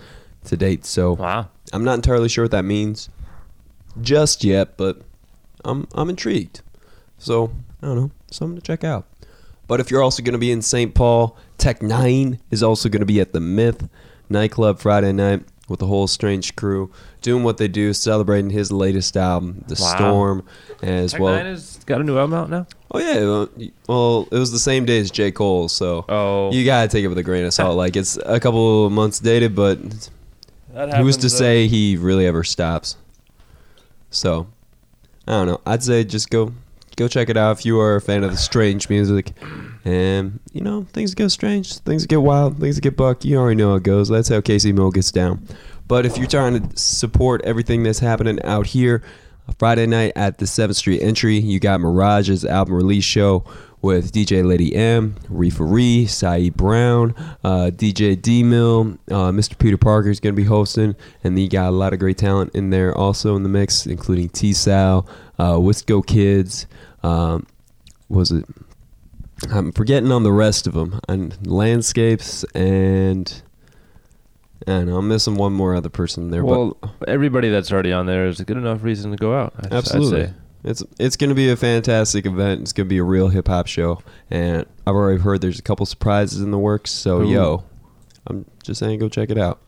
to 0.45 0.55
date. 0.55 0.85
So 0.85 1.13
wow. 1.13 1.49
I'm 1.73 1.83
not 1.83 1.95
entirely 1.95 2.29
sure 2.29 2.45
what 2.45 2.51
that 2.51 2.63
means 2.63 3.09
just 4.01 4.43
yet, 4.43 4.77
but 4.77 5.01
I'm 5.65 5.87
I'm 5.93 6.09
intrigued. 6.09 6.61
So 7.17 7.51
I 7.81 7.87
don't 7.87 7.95
know, 7.95 8.11
something 8.31 8.55
to 8.55 8.61
check 8.61 8.83
out. 8.83 9.05
But 9.69 9.79
if 9.79 9.91
you're 9.91 10.01
also 10.01 10.23
going 10.23 10.33
to 10.33 10.39
be 10.39 10.51
in 10.51 10.63
St. 10.63 10.95
Paul, 10.95 11.37
Tech 11.59 11.83
Nine 11.83 12.39
is 12.49 12.63
also 12.63 12.89
going 12.89 13.01
to 13.01 13.05
be 13.05 13.21
at 13.21 13.33
the 13.33 13.39
Myth 13.39 13.87
nightclub 14.27 14.79
Friday 14.79 15.13
night 15.13 15.43
with 15.69 15.79
the 15.79 15.85
whole 15.85 16.07
strange 16.07 16.55
crew 16.55 16.91
doing 17.21 17.43
what 17.43 17.57
they 17.57 17.67
do, 17.67 17.93
celebrating 17.93 18.49
his 18.49 18.71
latest 18.71 19.15
album, 19.15 19.63
The 19.67 19.77
Wow. 19.79 19.95
Storm, 19.95 20.45
as 20.81 21.11
Tech 21.11 21.21
well. 21.21 21.35
Nine 21.35 21.45
has 21.45 21.77
got 21.85 22.01
a 22.01 22.03
new 22.03 22.17
album 22.17 22.33
out 22.33 22.49
now? 22.49 22.65
Oh 22.89 22.97
yeah, 22.97 23.45
well, 23.87 24.27
it 24.31 24.39
was 24.39 24.51
the 24.51 24.57
same 24.57 24.85
day 24.85 24.99
as 24.99 25.11
J. 25.11 25.31
Cole, 25.31 25.69
so 25.69 26.03
oh. 26.09 26.51
you 26.51 26.65
gotta 26.65 26.87
take 26.87 27.03
it 27.03 27.07
with 27.07 27.19
a 27.19 27.23
grain 27.23 27.45
of 27.45 27.53
salt. 27.53 27.77
like 27.77 27.95
it's 27.95 28.17
a 28.25 28.39
couple 28.39 28.87
of 28.87 28.91
months 28.91 29.19
dated, 29.19 29.53
but 29.55 29.77
That 30.73 30.97
who's 30.97 31.17
to 31.17 31.27
uh, 31.27 31.29
say 31.29 31.67
he 31.67 31.95
really 31.95 32.25
ever 32.25 32.43
stops? 32.43 32.97
So 34.09 34.47
I 35.27 35.33
don't 35.33 35.45
know. 35.45 35.61
I'd 35.67 35.83
say 35.83 36.03
just 36.03 36.31
go 36.31 36.53
go 36.99 37.07
check 37.07 37.29
it 37.29 37.37
out 37.37 37.57
if 37.57 37.65
you 37.65 37.79
are 37.79 37.95
a 37.95 38.01
fan 38.01 38.25
of 38.25 38.31
the 38.31 38.37
strange 38.37 38.89
music. 38.89 39.31
And 39.85 40.39
you 40.51 40.61
know 40.61 40.85
things 40.91 41.15
get 41.15 41.29
strange, 41.29 41.77
things 41.79 42.05
get 42.05 42.21
wild, 42.21 42.59
things 42.59 42.79
get 42.79 42.97
buck. 42.97 43.23
You 43.23 43.37
already 43.37 43.55
know 43.55 43.69
how 43.69 43.75
it 43.75 43.83
goes. 43.83 44.09
That's 44.09 44.27
how 44.27 44.41
Casey 44.41 44.73
Mill 44.73 44.91
gets 44.91 45.11
down. 45.11 45.47
But 45.87 46.05
if 46.05 46.17
you're 46.17 46.27
trying 46.27 46.69
to 46.69 46.77
support 46.77 47.41
everything 47.45 47.81
that's 47.83 47.99
happening 47.99 48.39
out 48.43 48.67
here, 48.67 49.01
Friday 49.57 49.87
night 49.87 50.11
at 50.15 50.37
the 50.37 50.45
7th 50.45 50.75
Street 50.75 51.01
Entry, 51.01 51.39
you 51.39 51.59
got 51.59 51.81
Mirage's 51.81 52.45
album 52.45 52.75
release 52.75 53.03
show 53.03 53.43
with 53.81 54.11
DJ 54.11 54.45
Lady 54.45 54.75
M, 54.75 55.15
Reefa 55.31 55.71
Ree, 55.71 56.05
Saeed 56.05 56.55
Brown, 56.55 57.15
uh, 57.43 57.71
DJ 57.73 58.21
D 58.21 58.43
Mill, 58.43 58.97
uh, 59.09 59.31
Mr. 59.31 59.57
Peter 59.57 59.77
Parker 59.77 60.09
is 60.09 60.19
going 60.19 60.35
to 60.35 60.39
be 60.39 60.47
hosting, 60.47 60.95
and 61.23 61.39
you 61.39 61.49
got 61.49 61.69
a 61.69 61.71
lot 61.71 61.93
of 61.93 61.99
great 61.99 62.17
talent 62.17 62.53
in 62.53 62.69
there 62.69 62.95
also 62.95 63.35
in 63.35 63.43
the 63.43 63.49
mix, 63.49 63.87
including 63.87 64.29
T 64.29 64.53
Sal, 64.53 65.07
uh, 65.39 65.53
Wisco 65.53 66.05
Kids, 66.05 66.67
um, 67.03 67.45
was 68.09 68.31
it? 68.31 68.45
I'm 69.51 69.71
forgetting 69.71 70.11
on 70.11 70.23
the 70.23 70.31
rest 70.33 70.67
of 70.67 70.73
them, 70.73 70.99
and 71.07 71.37
Landscapes, 71.47 72.43
and 72.55 73.41
I 74.67 74.83
know, 74.83 74.97
I'm 74.97 75.07
missing 75.07 75.35
one 75.35 75.53
more 75.53 75.75
other 75.75 75.89
person 75.89 76.29
there, 76.31 76.43
but 76.43 76.49
Well, 76.49 76.77
everybody 77.07 77.49
that's 77.49 77.71
already 77.71 77.93
on 77.93 78.05
there 78.05 78.27
is 78.27 78.39
a 78.41 78.45
good 78.45 78.57
enough 78.57 78.83
reason 78.83 79.11
to 79.11 79.17
go 79.17 79.33
out. 79.37 79.53
I'd- 79.57 79.67
I'd 79.67 79.73
Absolutely. 79.73 80.25
say. 80.27 80.33
It's 80.61 80.83
it's 80.99 81.15
going 81.15 81.29
to 81.29 81.35
be 81.35 81.49
a 81.49 81.55
fantastic 81.55 82.25
event. 82.25 82.59
It's 82.63 82.73
going 82.73 82.85
to 82.85 82.89
be 82.89 82.97
a 82.97 83.03
real 83.03 83.29
hip 83.29 83.47
hop 83.47 83.67
show, 83.67 84.01
and 84.29 84.65
I've 84.85 84.93
already 84.93 85.21
heard 85.21 85.39
there's 85.39 85.57
a 85.57 85.61
couple 85.61 85.85
surprises 85.85 86.41
in 86.41 86.51
the 86.51 86.57
works. 86.57 86.91
So 86.91 87.21
Ooh. 87.21 87.31
yo, 87.31 87.63
I'm 88.27 88.43
just 88.61 88.81
saying, 88.81 88.99
go 88.99 89.07
check 89.07 89.29
it 89.29 89.37
out. 89.37 89.61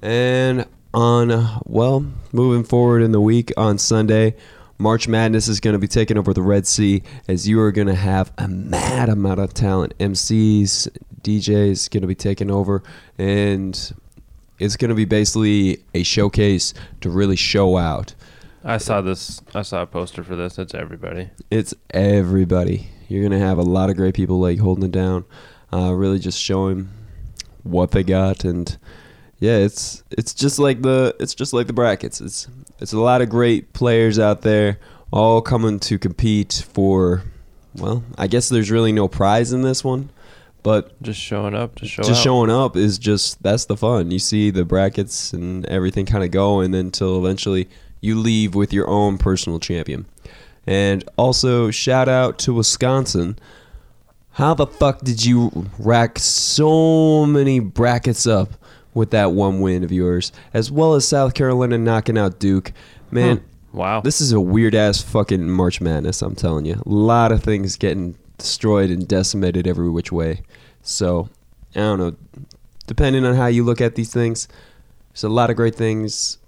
And 0.00 0.64
on 0.94 1.30
uh, 1.30 1.58
well, 1.66 2.06
moving 2.32 2.64
forward 2.64 3.02
in 3.02 3.12
the 3.12 3.20
week 3.20 3.52
on 3.58 3.76
Sunday, 3.76 4.36
March 4.80 5.06
Madness 5.06 5.46
is 5.46 5.60
going 5.60 5.74
to 5.74 5.78
be 5.78 5.86
taking 5.86 6.16
over 6.16 6.32
the 6.32 6.40
Red 6.40 6.66
Sea 6.66 7.02
as 7.28 7.46
you 7.46 7.60
are 7.60 7.70
going 7.70 7.86
to 7.86 7.94
have 7.94 8.32
a 8.38 8.48
mad 8.48 9.10
amount 9.10 9.38
of 9.38 9.52
talent, 9.52 9.92
MCs, 9.98 10.88
DJs 11.20 11.90
going 11.90 12.00
to 12.00 12.06
be 12.06 12.14
taking 12.14 12.50
over, 12.50 12.82
and 13.18 13.92
it's 14.58 14.76
going 14.76 14.88
to 14.88 14.94
be 14.94 15.04
basically 15.04 15.84
a 15.92 16.02
showcase 16.02 16.72
to 17.02 17.10
really 17.10 17.36
show 17.36 17.76
out. 17.76 18.14
I 18.64 18.78
saw 18.78 19.02
this. 19.02 19.42
I 19.54 19.60
saw 19.60 19.82
a 19.82 19.86
poster 19.86 20.24
for 20.24 20.34
this. 20.34 20.58
It's 20.58 20.74
everybody. 20.74 21.28
It's 21.50 21.74
everybody. 21.90 22.88
You're 23.08 23.22
gonna 23.22 23.38
have 23.38 23.58
a 23.58 23.62
lot 23.62 23.90
of 23.90 23.96
great 23.96 24.14
people 24.14 24.38
like 24.38 24.58
holding 24.58 24.84
it 24.84 24.92
down, 24.92 25.24
uh, 25.72 25.92
really 25.94 26.18
just 26.18 26.38
showing 26.38 26.90
what 27.62 27.92
they 27.92 28.02
got, 28.02 28.44
and 28.44 28.76
yeah, 29.40 29.56
it's 29.56 30.04
it's 30.10 30.34
just 30.34 30.58
like 30.58 30.82
the 30.82 31.16
it's 31.18 31.34
just 31.34 31.54
like 31.54 31.66
the 31.66 31.72
brackets. 31.72 32.20
It's 32.20 32.46
it's 32.78 32.92
a 32.92 33.00
lot 33.00 33.22
of 33.22 33.30
great 33.30 33.72
players 33.72 34.18
out 34.18 34.42
there, 34.42 34.78
all 35.10 35.40
coming 35.40 35.80
to 35.80 35.98
compete 35.98 36.64
for. 36.72 37.22
Well, 37.74 38.04
I 38.18 38.26
guess 38.26 38.48
there's 38.48 38.70
really 38.70 38.92
no 38.92 39.08
prize 39.08 39.52
in 39.52 39.62
this 39.62 39.82
one, 39.82 40.10
but 40.62 41.00
just 41.02 41.20
showing 41.20 41.54
up, 41.54 41.76
just 41.76 41.92
show 41.92 42.02
just 42.02 42.22
showing 42.22 42.50
up 42.50 42.76
is 42.76 42.98
just 42.98 43.42
that's 43.42 43.64
the 43.64 43.76
fun. 43.76 44.10
You 44.10 44.18
see 44.18 44.50
the 44.50 44.64
brackets 44.64 45.32
and 45.32 45.64
everything 45.66 46.04
kind 46.04 46.22
of 46.22 46.30
go, 46.30 46.60
and 46.60 46.74
then 46.74 46.86
until 46.86 47.24
eventually 47.24 47.68
you 48.02 48.18
leave 48.18 48.54
with 48.54 48.72
your 48.72 48.88
own 48.88 49.16
personal 49.16 49.58
champion. 49.58 50.04
And 50.66 51.02
also 51.16 51.70
shout 51.70 52.08
out 52.08 52.38
to 52.40 52.52
Wisconsin. 52.52 53.38
How 54.32 54.52
the 54.54 54.66
fuck 54.66 55.00
did 55.00 55.24
you 55.24 55.66
rack 55.78 56.18
so 56.18 57.24
many 57.24 57.58
brackets 57.58 58.26
up 58.26 58.52
with 58.94 59.10
that 59.10 59.32
one 59.32 59.60
win 59.60 59.84
of 59.84 59.92
yours, 59.92 60.32
as 60.52 60.70
well 60.70 60.94
as 60.94 61.06
South 61.06 61.34
Carolina 61.34 61.78
knocking 61.78 62.18
out 62.18 62.38
Duke? 62.38 62.72
Man, 63.10 63.38
Hmm. 63.38 63.44
Wow. 63.78 64.00
this 64.00 64.20
is 64.20 64.32
a 64.32 64.40
weird 64.40 64.74
ass 64.74 65.00
fucking 65.00 65.48
March 65.48 65.80
Madness. 65.80 66.22
I'm 66.22 66.34
telling 66.34 66.64
you, 66.64 66.74
a 66.84 66.88
lot 66.88 67.30
of 67.32 67.42
things 67.42 67.76
getting 67.76 68.16
destroyed 68.38 68.90
and 68.90 69.06
decimated 69.06 69.66
every 69.66 69.88
which 69.88 70.10
way. 70.10 70.42
So 70.82 71.28
I 71.76 71.80
don't 71.80 71.98
know. 71.98 72.16
Depending 72.88 73.24
on 73.24 73.36
how 73.36 73.46
you 73.46 73.62
look 73.62 73.80
at 73.80 73.94
these 73.94 74.12
things, 74.12 74.48
there's 75.12 75.22
a 75.24 75.28
lot 75.28 75.50
of 75.50 75.56
great 75.56 75.76
things 75.76 76.38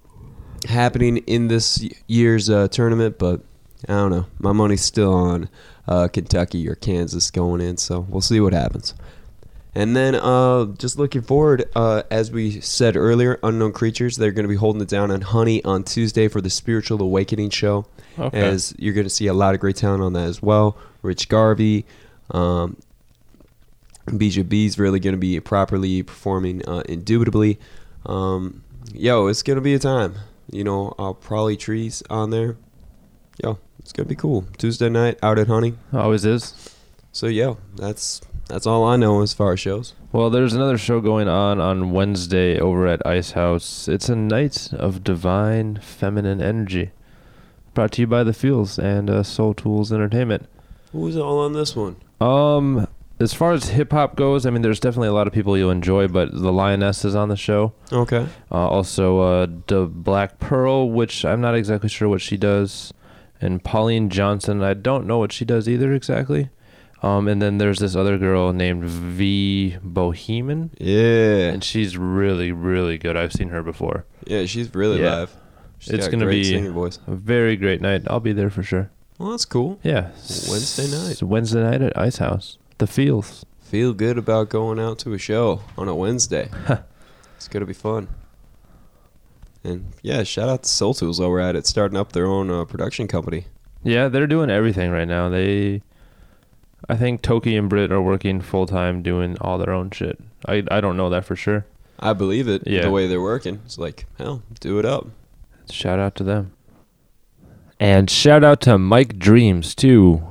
happening 0.67 1.17
in 1.17 1.47
this 1.47 1.85
year's 2.07 2.49
uh, 2.49 2.67
tournament, 2.69 3.17
but 3.19 3.41
I 3.87 3.93
don't 3.93 4.11
know. 4.11 4.25
My 4.39 4.51
money's 4.51 4.83
still 4.83 5.13
on 5.13 5.49
uh, 5.87 6.07
Kentucky 6.09 6.67
or 6.67 6.75
Kansas 6.75 7.31
going 7.31 7.61
in, 7.61 7.77
so 7.77 8.01
we'll 8.09 8.21
see 8.21 8.39
what 8.39 8.53
happens. 8.53 8.93
And 9.75 9.95
then, 9.95 10.13
uh, 10.13 10.65
just 10.77 10.99
looking 10.99 11.23
forward, 11.23 11.67
uh, 11.75 12.03
as 12.11 12.31
we 12.31 12.61
said 12.61 12.95
earlier, 12.95 13.39
Unknown 13.41 13.71
Creatures, 13.71 14.17
they're 14.17 14.31
going 14.31 14.43
to 14.43 14.49
be 14.49 14.55
holding 14.55 14.81
it 14.81 14.87
down 14.87 15.09
on 15.09 15.21
Honey 15.21 15.63
on 15.63 15.83
Tuesday 15.83 16.27
for 16.27 16.41
the 16.41 16.49
Spiritual 16.49 17.01
Awakening 17.01 17.49
show. 17.49 17.87
Okay. 18.19 18.39
As 18.39 18.75
you're 18.77 18.93
going 18.93 19.05
to 19.07 19.09
see 19.09 19.25
a 19.25 19.33
lot 19.33 19.55
of 19.55 19.59
great 19.59 19.75
talent 19.75 20.03
on 20.03 20.13
that 20.13 20.27
as 20.27 20.43
well. 20.43 20.77
Rich 21.01 21.27
Garvey, 21.27 21.87
um, 22.29 22.77
Bijah 24.05 24.47
B's 24.47 24.77
really 24.77 24.99
going 24.99 25.15
to 25.15 25.19
be 25.19 25.39
properly 25.39 26.03
performing, 26.03 26.67
uh, 26.67 26.83
indubitably. 26.87 27.59
Um, 28.05 28.63
yo, 28.93 29.25
it's 29.25 29.41
going 29.41 29.55
to 29.55 29.61
be 29.61 29.73
a 29.73 29.79
time. 29.79 30.15
You 30.51 30.63
know, 30.63 30.93
uh, 30.99 31.13
probably 31.13 31.57
trees 31.57 32.03
on 32.11 32.29
there. 32.29 32.57
Yo, 33.43 33.57
it's 33.79 33.91
going 33.91 34.05
to 34.05 34.09
be 34.09 34.15
cool. 34.15 34.45
Tuesday 34.59 34.89
night 34.89 35.17
out 35.23 35.39
at 35.39 35.47
Honey. 35.47 35.73
Always 35.91 36.25
is. 36.25 36.69
So, 37.11 37.25
yo, 37.25 37.57
that's 37.75 38.21
that's 38.47 38.67
all 38.67 38.83
I 38.83 38.95
know 38.95 39.21
as 39.21 39.33
far 39.33 39.53
as 39.53 39.59
shows. 39.59 39.93
Well, 40.11 40.29
there's 40.29 40.53
another 40.53 40.77
show 40.77 41.01
going 41.01 41.27
on 41.27 41.59
on 41.59 41.91
Wednesday 41.91 42.59
over 42.59 42.87
at 42.87 43.05
Ice 43.05 43.31
House. 43.31 43.87
It's 43.87 44.09
a 44.09 44.15
night 44.15 44.71
of 44.73 45.03
divine 45.03 45.77
feminine 45.77 46.41
energy. 46.41 46.91
Brought 47.73 47.93
to 47.93 48.01
you 48.01 48.07
by 48.07 48.23
The 48.23 48.33
Feels 48.33 48.77
and 48.77 49.09
uh, 49.09 49.23
Soul 49.23 49.53
Tools 49.53 49.91
Entertainment. 49.91 50.47
Who's 50.91 51.17
all 51.17 51.39
on 51.39 51.53
this 51.53 51.75
one? 51.75 51.95
Um, 52.21 52.87
as 53.19 53.33
far 53.33 53.53
as 53.53 53.69
hip 53.69 53.91
hop 53.91 54.15
goes, 54.15 54.45
I 54.45 54.51
mean, 54.51 54.61
there's 54.61 54.79
definitely 54.79 55.07
a 55.07 55.13
lot 55.13 55.25
of 55.25 55.33
people 55.33 55.57
you'll 55.57 55.71
enjoy, 55.71 56.07
but 56.07 56.31
the 56.31 56.51
Lioness 56.51 57.03
is 57.03 57.15
on 57.15 57.29
the 57.29 57.35
show. 57.35 57.73
Okay. 57.91 58.27
Uh, 58.51 58.67
also, 58.67 59.19
uh, 59.19 59.47
the 59.67 59.85
Black 59.87 60.39
Pearl, 60.39 60.91
which 60.91 61.25
I'm 61.25 61.41
not 61.41 61.55
exactly 61.55 61.89
sure 61.89 62.07
what 62.07 62.21
she 62.21 62.37
does, 62.37 62.93
and 63.41 63.63
Pauline 63.63 64.09
Johnson. 64.09 64.61
I 64.61 64.75
don't 64.75 65.07
know 65.07 65.17
what 65.17 65.31
she 65.31 65.45
does 65.45 65.67
either 65.67 65.93
exactly. 65.93 66.49
Um, 67.03 67.27
and 67.27 67.41
then 67.41 67.57
there's 67.57 67.79
this 67.79 67.95
other 67.97 68.17
girl 68.17 68.53
named 68.53 68.85
V 68.85 69.77
Bohemian. 69.83 70.71
Yeah. 70.79 71.49
And 71.49 71.61
she's 71.63 71.97
really, 71.97 72.51
really 72.53 72.97
good. 72.97 73.17
I've 73.17 73.33
seen 73.33 73.49
her 73.49 73.61
before. 73.61 74.05
Yeah, 74.25 74.45
she's 74.45 74.73
really 74.73 75.01
Yeah. 75.01 75.15
live. 75.17 75.35
She's 75.79 75.95
it's 75.95 76.07
a 76.07 76.11
gonna 76.11 76.27
be 76.27 76.55
a 76.55 76.91
very 77.07 77.57
great 77.57 77.81
night. 77.81 78.03
I'll 78.07 78.21
be 78.21 78.31
there 78.31 78.49
for 78.49 78.63
sure. 78.63 78.89
Well, 79.19 79.31
that's 79.31 79.43
cool. 79.43 79.79
Yeah. 79.83 80.11
Wednesday 80.49 80.89
night. 80.89 81.11
It's 81.11 81.21
Wednesday 81.23 81.61
night 81.61 81.81
at 81.81 81.97
Ice 81.97 82.17
House. 82.17 82.57
The 82.77 82.87
Feels. 82.87 83.45
Feel 83.61 83.93
good 83.93 84.17
about 84.17 84.47
going 84.49 84.79
out 84.79 84.97
to 84.99 85.11
a 85.13 85.17
show 85.17 85.61
on 85.77 85.89
a 85.89 85.95
Wednesday. 85.95 86.49
it's 87.35 87.49
gonna 87.49 87.65
be 87.65 87.73
fun. 87.73 88.07
And 89.63 89.93
yeah, 90.01 90.23
shout 90.23 90.47
out 90.49 90.63
to 90.63 90.69
Soul 90.69 90.93
Tools 90.93 91.19
while 91.19 91.29
we're 91.29 91.39
at 91.39 91.55
it, 91.57 91.67
starting 91.67 91.97
up 91.97 92.13
their 92.13 92.27
own 92.27 92.49
uh, 92.49 92.63
production 92.65 93.07
company. 93.07 93.45
Yeah, 93.83 94.07
they're 94.07 94.27
doing 94.27 94.49
everything 94.49 94.91
right 94.91 95.07
now. 95.07 95.27
They, 95.29 95.81
I 96.89 96.95
think 96.95 97.21
Toki 97.21 97.55
and 97.55 97.69
Brit 97.69 97.91
are 97.91 98.01
working 98.01 98.41
full 98.41 98.65
time 98.65 99.01
doing 99.01 99.37
all 99.39 99.57
their 99.57 99.71
own 99.71 99.91
shit. 99.91 100.19
I 100.45 100.63
I 100.69 100.81
don't 100.81 100.97
know 100.97 101.09
that 101.09 101.25
for 101.25 101.35
sure. 101.35 101.65
I 101.99 102.13
believe 102.13 102.47
it. 102.47 102.63
Yeah. 102.65 102.81
The 102.81 102.91
way 102.91 103.07
they're 103.07 103.21
working, 103.21 103.61
it's 103.65 103.77
like 103.77 104.05
hell, 104.17 104.43
do 104.59 104.79
it 104.79 104.85
up. 104.85 105.07
Shout 105.69 105.99
out 105.99 106.15
to 106.15 106.23
them. 106.23 106.51
And 107.79 108.09
shout 108.09 108.43
out 108.43 108.61
to 108.61 108.77
Mike 108.77 109.17
Dreams 109.17 109.73
too. 109.75 110.23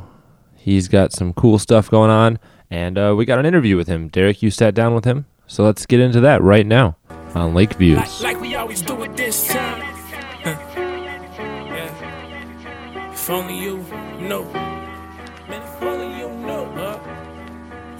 He's 0.55 0.89
got 0.89 1.13
some 1.13 1.33
cool 1.33 1.59
stuff 1.59 1.91
going 1.91 2.11
on, 2.11 2.39
and 2.71 2.97
uh, 2.99 3.15
we 3.17 3.25
got 3.25 3.39
an 3.39 3.47
interview 3.47 3.77
with 3.77 3.89
him. 3.89 4.09
Derek, 4.09 4.43
you 4.43 4.51
sat 4.51 4.75
down 4.75 4.95
with 4.95 5.05
him, 5.05 5.27
so 5.47 5.65
let's 5.65 5.87
get 5.87 6.01
into 6.01 6.21
that 6.21 6.41
right 6.43 6.67
now 6.67 6.97
on 7.35 7.55
Lake 7.55 7.75
Views. 7.75 7.99
Like, 7.99 8.35
like 8.35 8.41
we 8.41 8.55
always 8.55 8.83
do 8.83 9.03
it 9.03 9.17
this 9.17 9.49
time. 9.49 9.81
Huh. 10.45 10.57
Yeah. 11.37 11.93
If 13.13 13.31
only 13.31 13.59
you 13.59 13.79
know. 14.21 14.82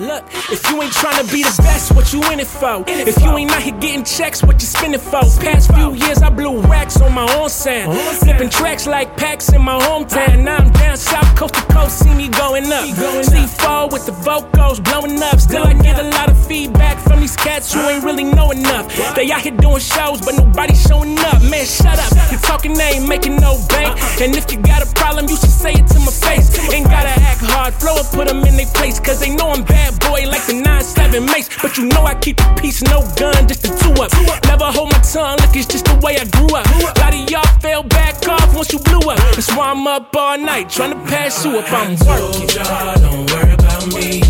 Look, 0.03 0.25
if 0.51 0.69
you 0.69 0.83
ain't 0.83 0.93
tryna 0.93 1.31
be 1.31 1.45
the 1.45 1.63
best, 1.63 1.95
what 1.95 2.13
you 2.13 2.21
in 2.33 2.41
it 2.41 2.49
for? 2.49 2.83
If 2.89 3.23
you 3.23 3.37
ain't 3.39 3.53
out 3.53 3.63
here 3.63 3.79
getting 3.79 4.03
checks, 4.03 4.43
what 4.43 4.61
you 4.61 4.67
spending 4.67 4.99
for? 4.99 5.23
Past 5.39 5.73
few 5.73 5.95
years, 5.95 6.23
I 6.23 6.29
blew 6.29 6.61
racks 6.63 7.01
on 7.01 7.15
my 7.15 7.23
own 7.37 7.49
sound. 7.49 7.97
Flipping 8.19 8.51
tracks 8.51 8.89
like 8.89 9.17
packs 9.17 9.53
in 9.53 9.63
my 9.63 9.79
hometown. 9.79 10.43
Now 10.43 10.57
I'm 10.57 10.73
down 10.73 10.97
south, 10.97 11.37
coast 11.37 11.55
to 11.55 11.63
coast, 11.73 12.01
see 12.01 12.13
me 12.15 12.27
going 12.31 12.65
up. 12.73 12.89
C4 12.89 13.93
with 13.93 14.05
the 14.07 14.11
vocals 14.27 14.81
blowing 14.81 15.23
up. 15.23 15.39
Still, 15.39 15.63
I 15.63 15.75
get 15.75 16.01
a 16.01 16.09
lot 16.11 16.29
of 16.29 16.47
feedback 16.49 16.99
from 16.99 17.21
these 17.21 17.37
cats 17.37 17.73
who 17.73 17.79
ain't 17.83 18.03
really 18.03 18.25
know 18.25 18.51
enough. 18.51 18.91
They 19.15 19.31
out 19.31 19.43
here 19.43 19.57
doing 19.57 19.79
shows, 19.79 20.21
but 20.21 20.35
nobody 20.35 20.75
showing 20.75 21.17
up. 21.31 21.41
Man, 21.43 21.65
shut 21.65 22.01
up. 22.01 22.11
You're 22.29 22.41
talking, 22.41 22.75
they 22.75 22.99
ain't 22.99 23.09
making 23.09 23.37
no 23.37 23.55
bank. 23.69 23.97
And 24.21 24.35
if 24.35 24.51
you 24.51 24.59
got 24.59 24.83
a 24.83 24.93
problem, 24.95 25.29
you 25.29 25.37
should 25.37 25.55
say 25.63 25.75
it 25.75 25.87
to 25.95 26.01
my 26.01 26.11
face. 26.11 26.51
Ain't 26.73 26.87
gotta 26.87 27.15
act 27.23 27.43
hard, 27.43 27.73
flow 27.75 27.99
and 27.99 28.09
put 28.09 28.27
them 28.27 28.43
in 28.43 28.57
their 28.57 28.67
place. 28.75 28.99
Cause 28.99 29.21
they 29.21 29.31
know 29.31 29.51
I'm 29.51 29.63
bad 29.63 29.92
boy 29.99 30.27
like 30.29 30.45
the 30.47 30.55
9-7 30.63 31.27
mace. 31.27 31.49
But 31.61 31.77
you 31.79 31.87
know 31.87 32.05
I 32.05 32.15
keep 32.15 32.37
the 32.37 32.59
peace, 32.61 32.83
no 32.83 33.01
gun, 33.17 33.49
just 33.49 33.63
the 33.63 33.73
two 33.81 33.95
up. 34.03 34.11
Never 34.47 34.67
hold 34.67 34.91
my 34.93 34.99
tongue, 35.01 35.39
look, 35.41 35.57
it's 35.57 35.67
just 35.67 35.85
the 35.85 35.97
way 36.05 36.17
I 36.19 36.25
grew 36.25 36.55
up. 36.55 36.67
A 36.67 37.01
lot 37.01 37.15
of 37.15 37.31
y'all 37.31 37.59
fell 37.61 37.83
back 37.83 38.27
off 38.29 38.55
once 38.55 38.73
you 38.73 38.79
blew 38.79 39.11
up. 39.11 39.19
That's 39.35 39.55
why 39.57 39.71
I'm 39.71 39.87
up 39.87 40.15
all 40.17 40.39
night, 40.39 40.71
trying 40.71 40.93
to 40.93 41.01
pass 41.11 41.45
you 41.45 41.59
up. 41.59 41.73
I'm 41.73 41.97
working. 42.07 42.49
y'all, 42.57 42.95
don't 43.01 43.31
worry 43.31 43.55
about 43.55 43.87
me. 43.95 44.23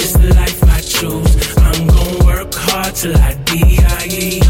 It's 0.00 0.12
the 0.14 0.34
life 0.34 0.62
I 0.64 0.80
choose. 0.80 1.56
I'm 1.58 1.86
gonna 1.86 2.24
work 2.24 2.54
hard 2.54 2.94
till 2.94 3.16
I 3.16 3.34
die. 3.44 4.40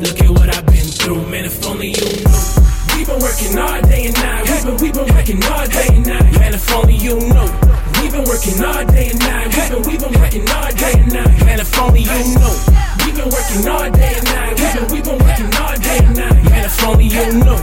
Look 0.00 0.20
at 0.20 0.30
what 0.30 0.54
I've 0.54 0.66
been 0.66 0.88
through, 0.98 1.26
man. 1.28 1.44
If 1.44 1.64
only 1.66 1.88
you 1.88 2.04
knew. 2.04 2.66
We've 2.96 3.06
been 3.06 3.20
working 3.20 3.58
all 3.58 3.80
day 3.82 4.06
and 4.06 4.14
night. 4.14 4.44
We've 4.48 4.64
been, 4.64 4.76
we've 4.82 4.94
been 4.94 5.14
working 5.14 5.44
all 5.44 5.66
day 5.66 5.88
and 5.90 6.06
night. 6.06 6.32
Man, 6.38 6.54
if 6.54 6.72
only 6.74 6.96
you 6.96 7.18
knew. 7.20 7.75
We've 8.06 8.12
been 8.12 8.24
working 8.24 8.64
all 8.64 8.84
day 8.84 9.10
and 9.10 9.18
night. 9.18 9.46
We've 9.48 9.68
been, 9.68 9.82
we've 9.82 10.00
been 10.00 10.20
working 10.20 10.48
all 10.50 10.70
day 10.70 10.92
and 10.92 11.12
night. 11.12 11.44
Man, 11.44 11.58
if 11.58 11.76
only 11.76 12.02
you 12.02 12.38
knew. 12.38 12.95
We've 13.16 13.24
been 13.24 13.32
working 13.32 13.68
all 13.68 13.90
day 13.90 14.12
and 14.12 14.24
night. 14.26 14.60
We've 14.60 14.74
been, 14.76 14.92
we've 14.92 15.04
been 15.04 15.18
working 15.18 15.48
all 15.56 15.74
day 15.80 15.98
and 16.04 16.16
night. 16.16 16.44
Man, 16.44 16.64
if 16.66 16.84
only 16.84 17.06
you 17.06 17.24
knew. 17.32 17.56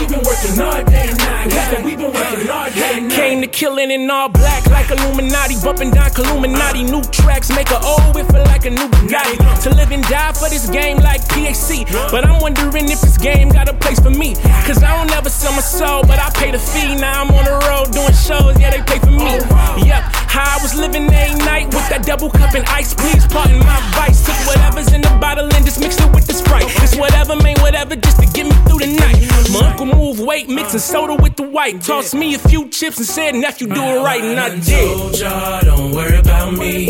We've 0.00 0.08
been 0.08 0.24
working 0.24 0.56
all 0.56 0.80
day 0.80 1.12
and 1.12 1.18
night. 1.18 1.84
We've 1.84 1.98
been, 1.98 2.10
working 2.10 2.48
all 2.48 2.70
day 2.70 2.96
and 2.96 3.08
night. 3.08 3.12
Came 3.12 3.42
to 3.42 3.46
killing 3.46 3.90
in 3.90 4.10
all 4.10 4.30
black 4.30 4.64
like 4.70 4.90
Illuminati, 4.90 5.56
bumping 5.62 5.90
down 5.90 6.08
Illuminati. 6.16 6.84
New 6.84 7.02
tracks 7.12 7.50
make 7.54 7.70
a 7.70 7.84
old 7.84 8.16
it 8.16 8.24
feel 8.32 8.44
like 8.44 8.64
a 8.64 8.70
new 8.70 8.88
Bugatti. 8.88 9.36
To 9.64 9.70
live 9.76 9.92
and 9.92 10.02
die 10.04 10.32
for 10.32 10.48
this 10.48 10.70
game 10.70 10.96
like 10.96 11.20
PAC. 11.28 11.84
But 12.10 12.24
I'm 12.24 12.40
wondering 12.40 12.88
if 12.88 13.02
this 13.02 13.18
game 13.18 13.50
got 13.50 13.68
a 13.68 13.74
place 13.74 14.00
for 14.00 14.08
me. 14.08 14.36
Cause 14.64 14.82
I 14.82 14.96
don't 14.96 15.12
ever 15.12 15.28
sell 15.28 15.52
my 15.52 15.60
soul, 15.60 16.02
but 16.04 16.18
I 16.18 16.30
pay 16.30 16.50
the 16.50 16.58
fee. 16.58 16.96
Now 16.96 17.24
I'm 17.24 17.30
on 17.30 17.44
the 17.44 17.60
road 17.68 17.92
doing 17.92 18.16
shows, 18.16 18.58
yeah, 18.58 18.70
they 18.70 18.80
pay 18.80 19.00
for 19.00 19.12
me. 19.12 19.36
Yep, 19.84 20.23
how 20.34 20.58
I 20.58 20.62
was 20.62 20.74
living 20.74 21.06
every 21.14 21.38
night 21.38 21.66
with 21.66 21.88
that 21.90 22.04
double 22.04 22.28
cup 22.28 22.54
and 22.54 22.66
ice. 22.66 22.92
Please 22.92 23.24
pardon 23.28 23.60
my 23.60 23.80
vice. 23.94 24.26
Took 24.26 24.34
whatever's 24.50 24.92
in 24.92 25.00
the 25.00 25.14
bottle 25.20 25.46
and 25.54 25.64
just 25.64 25.78
mixed 25.78 26.00
it 26.00 26.10
with 26.12 26.26
the 26.26 26.34
sprite. 26.34 26.66
It's 26.82 26.96
whatever, 26.96 27.36
man, 27.36 27.56
whatever, 27.60 27.94
just 27.94 28.18
to 28.20 28.26
get 28.26 28.46
me 28.46 28.56
through 28.66 28.80
the 28.80 28.90
night. 28.98 29.20
My 29.52 29.70
uncle 29.70 29.86
moved 29.86 30.20
weight, 30.20 30.48
mixing 30.48 30.80
soda 30.80 31.14
with 31.22 31.36
the 31.36 31.44
white. 31.44 31.80
Tossed 31.82 32.16
me 32.16 32.34
a 32.34 32.38
few 32.38 32.68
chips 32.68 32.98
and 32.98 33.06
said, 33.06 33.36
nephew, 33.36 33.68
do 33.68 33.80
it 33.80 34.02
right, 34.02 34.22
and 34.22 34.40
I 34.40 34.58
did. 34.58 34.98
told 34.98 35.18
y'all, 35.20 35.60
don't 35.62 35.92
worry 35.92 36.16
about 36.16 36.52
me. 36.54 36.88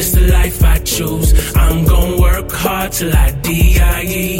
It's 0.00 0.12
the 0.12 0.26
life 0.32 0.64
I 0.64 0.78
choose. 0.78 1.54
I'm 1.54 1.84
gonna 1.84 2.16
work 2.18 2.50
hard 2.50 2.92
till 2.92 3.12
I 3.14 3.32
die. 3.42 4.38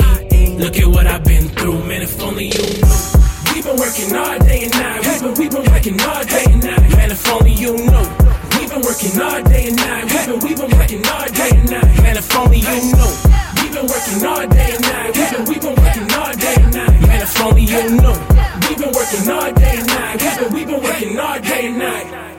Look 0.56 0.78
at 0.78 0.86
what 0.86 1.06
I've 1.06 1.24
been 1.24 1.48
through, 1.50 1.84
man. 1.84 2.00
If 2.02 2.18
only 2.22 2.46
you 2.46 2.64
knew. 2.80 3.20
We've 3.52 3.64
been 3.64 3.76
working 3.76 4.16
all 4.16 4.38
day 4.38 4.64
and 4.64 4.72
night. 4.72 5.00
We've 5.04 5.20
been, 5.20 5.34
we've 5.34 5.50
been 5.50 5.72
working 5.72 6.00
all 6.00 6.24
day 6.24 6.44
and 6.48 6.62
night. 6.64 6.96
Man, 6.96 7.10
if 7.10 7.28
only 7.28 7.52
you 7.52 7.76
knew. 7.76 8.19
Been 8.70 8.82
working 8.82 9.20
all 9.20 9.42
day 9.42 9.66
and 9.66 9.76
night. 9.76 10.04
We've 10.04 10.26
been, 10.26 10.38
we've 10.38 10.56
been 10.56 10.78
working 10.78 11.04
all 11.08 11.26
day 11.26 11.50
and 11.50 11.70
night. 11.70 12.02
Man, 12.02 12.16
if 12.16 12.36
only 12.36 12.58
you 12.58 12.94
knew. 12.94 13.12
We've 13.58 13.74
been 13.74 13.86
working 13.88 14.24
all 14.24 14.46
day 14.46 14.70
and 14.74 14.82
night. 14.82 15.16
We've 15.16 15.30
been, 15.32 15.44
we've 15.44 15.60
been 15.60 15.74
working 15.74 16.12
all 16.14 16.32
day 16.36 16.54
and 16.54 16.72
night. 16.72 17.00
Man, 17.02 17.22
if 17.22 17.40
only 17.40 17.62
you 17.62 17.90
knew. 17.90 18.14
We've 18.68 18.78
been 18.78 18.92
working 18.94 19.28
all 19.28 19.52
day 19.52 19.76
and 19.76 19.86
night. 19.88 20.22
We've 20.22 20.38
been, 20.38 20.52
we've 20.54 20.68
been 20.68 20.82
working 20.84 21.18
all 21.18 21.40
day 21.40 21.66
and 21.66 21.78
night. 21.78 22.29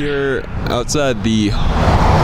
you're 0.00 0.42
outside 0.70 1.22
the 1.24 1.50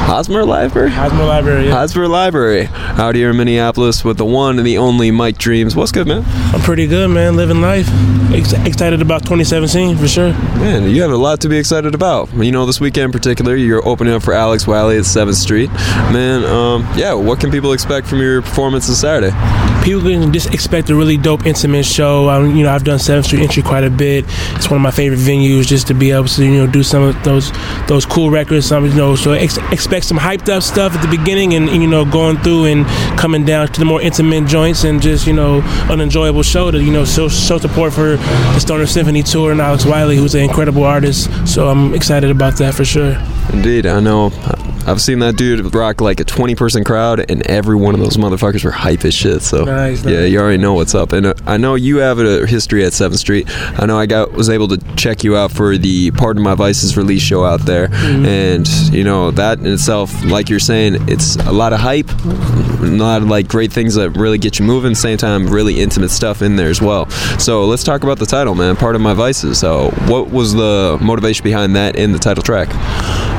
Hosmer 0.06 0.44
Library. 0.44 0.90
Hosmer 0.90 1.24
Library. 1.24 1.66
Yeah. 1.66 1.72
Hosmer 1.72 2.06
Library. 2.06 2.68
Out 2.70 3.16
here 3.16 3.30
in 3.30 3.36
Minneapolis 3.36 4.04
with 4.04 4.18
the 4.18 4.24
one 4.24 4.58
and 4.58 4.66
the 4.66 4.78
only 4.78 5.10
Mike 5.10 5.36
Dreams. 5.36 5.74
What's 5.74 5.90
good, 5.90 6.06
man? 6.06 6.22
I'm 6.54 6.60
pretty 6.60 6.86
good, 6.86 7.10
man. 7.10 7.36
Living 7.36 7.60
life. 7.60 7.88
Ex- 8.32 8.52
excited 8.52 9.02
about 9.02 9.22
2017 9.22 9.96
for 9.96 10.06
sure. 10.06 10.32
Man, 10.58 10.88
you 10.88 11.02
have 11.02 11.10
a 11.10 11.16
lot 11.16 11.40
to 11.40 11.48
be 11.48 11.58
excited 11.58 11.94
about. 11.94 12.32
You 12.34 12.52
know, 12.52 12.66
this 12.66 12.80
weekend 12.80 13.06
in 13.06 13.12
particular, 13.12 13.56
you're 13.56 13.86
opening 13.86 14.14
up 14.14 14.22
for 14.22 14.32
Alex 14.32 14.66
Wiley 14.66 14.96
at 14.96 15.04
7th 15.04 15.34
Street. 15.34 15.70
Man, 16.12 16.44
um, 16.44 16.88
yeah, 16.96 17.12
what 17.12 17.40
can 17.40 17.50
people 17.50 17.72
expect 17.72 18.06
from 18.06 18.20
your 18.20 18.42
performance 18.42 18.86
this 18.86 19.00
Saturday? 19.00 19.34
People 19.84 20.02
can 20.02 20.32
just 20.32 20.52
expect 20.54 20.88
a 20.88 20.94
really 20.94 21.16
dope, 21.16 21.46
intimate 21.46 21.84
show. 21.84 22.28
Um, 22.28 22.56
you 22.56 22.62
know, 22.64 22.70
I've 22.72 22.84
done 22.84 22.98
Seventh 22.98 23.26
Street 23.26 23.42
Entry 23.42 23.62
quite 23.62 23.84
a 23.84 23.90
bit. 23.90 24.24
It's 24.54 24.68
one 24.70 24.76
of 24.76 24.82
my 24.82 24.90
favorite 24.90 25.20
venues, 25.20 25.66
just 25.66 25.86
to 25.88 25.94
be 25.94 26.10
able 26.10 26.26
to 26.26 26.44
you 26.44 26.64
know 26.64 26.66
do 26.66 26.82
some 26.82 27.02
of 27.02 27.22
those 27.22 27.52
those 27.86 28.04
cool 28.06 28.30
records. 28.36 28.66
Some 28.66 28.84
you 28.86 28.94
know, 28.94 29.16
so 29.16 29.32
ex- 29.32 29.58
expect 29.72 30.04
some 30.04 30.18
hyped 30.18 30.48
up 30.48 30.62
stuff 30.62 30.94
at 30.94 31.02
the 31.02 31.16
beginning, 31.16 31.54
and, 31.54 31.68
and, 31.68 31.82
you 31.82 31.88
know, 31.88 32.04
going 32.04 32.36
through 32.44 32.66
and 32.66 32.86
coming 33.18 33.44
down 33.44 33.68
to 33.68 33.78
the 33.80 33.86
more 33.86 34.00
intimate 34.00 34.46
joints, 34.46 34.84
and 34.84 35.00
just 35.00 35.26
you 35.26 35.32
know, 35.32 35.62
an 35.92 36.00
enjoyable 36.00 36.42
show 36.42 36.70
to 36.70 36.78
you 36.82 36.92
know 36.92 37.04
show, 37.04 37.28
show 37.28 37.58
support 37.58 37.92
for 37.92 38.16
the 38.54 38.60
Stoner 38.60 38.86
Symphony 38.86 39.22
tour 39.22 39.52
and 39.52 39.60
Alex 39.60 39.84
Wiley, 39.84 40.16
who's 40.16 40.34
an 40.34 40.42
incredible 40.42 40.84
artist. 40.84 41.30
So 41.46 41.68
I'm 41.68 41.94
excited 41.94 42.30
about 42.30 42.56
that 42.58 42.74
for 42.74 42.84
sure. 42.84 43.16
Indeed, 43.52 43.86
I 43.86 44.00
know. 44.00 44.30
I've 44.86 45.00
seen 45.02 45.18
that 45.18 45.36
dude 45.36 45.74
rock 45.74 46.00
like 46.00 46.20
a 46.20 46.24
20 46.24 46.54
person 46.54 46.84
crowd, 46.84 47.28
and 47.30 47.42
every 47.42 47.74
one 47.76 47.94
of 47.94 48.00
those 48.00 48.16
motherfuckers 48.16 48.64
were 48.64 48.70
hype 48.70 49.04
as 49.04 49.14
shit. 49.14 49.42
So 49.42 49.64
Nice, 49.64 50.04
yeah, 50.04 50.20
you 50.24 50.38
already 50.38 50.58
know 50.58 50.74
what's 50.74 50.94
up. 50.94 51.12
And 51.12 51.26
uh, 51.26 51.34
I 51.46 51.56
know 51.56 51.74
you 51.74 51.96
have 51.98 52.18
a 52.20 52.46
history 52.46 52.84
at 52.84 52.92
Seventh 52.92 53.18
Street. 53.20 53.46
I 53.80 53.86
know 53.86 53.98
I 53.98 54.06
got 54.06 54.32
was 54.32 54.48
able 54.48 54.68
to 54.68 54.78
check 54.96 55.24
you 55.24 55.36
out 55.36 55.50
for 55.50 55.76
the 55.76 56.10
Pardon 56.12 56.42
My 56.42 56.54
Vices 56.54 56.96
release 56.96 57.22
show 57.22 57.44
out 57.44 57.60
there, 57.62 57.88
Mhm. 57.88 58.26
and 58.26 58.68
you 58.94 59.02
know 59.04 59.30
that 59.32 59.58
in 59.58 59.66
itself, 59.66 60.24
like 60.24 60.48
you're 60.48 60.60
saying, 60.60 61.08
it's 61.08 61.36
a 61.36 61.52
lot 61.52 61.72
of 61.72 61.80
hype, 61.80 62.08
a 62.24 62.86
lot 62.86 63.22
of 63.22 63.28
like 63.28 63.48
great 63.48 63.72
things 63.72 63.94
that 63.96 64.10
really 64.10 64.38
get 64.38 64.58
you 64.58 64.64
moving. 64.64 64.94
Same 64.94 65.18
time, 65.18 65.48
really 65.48 65.80
intimate 65.80 66.10
stuff 66.10 66.42
in 66.42 66.56
there 66.56 66.68
as 66.70 66.80
well. 66.80 67.08
So 67.38 67.64
let's 67.66 67.82
talk 67.82 68.04
about 68.04 68.18
the 68.18 68.26
title, 68.26 68.54
man. 68.54 68.76
Pardon 68.76 69.02
My 69.02 69.14
Vices. 69.14 69.58
So 69.58 69.90
what 70.06 70.30
was 70.30 70.54
the 70.54 70.96
motivation 71.00 71.42
behind 71.44 71.74
that 71.76 71.96
in 71.96 72.12
the 72.12 72.18
title 72.18 72.42
track? 72.44 72.68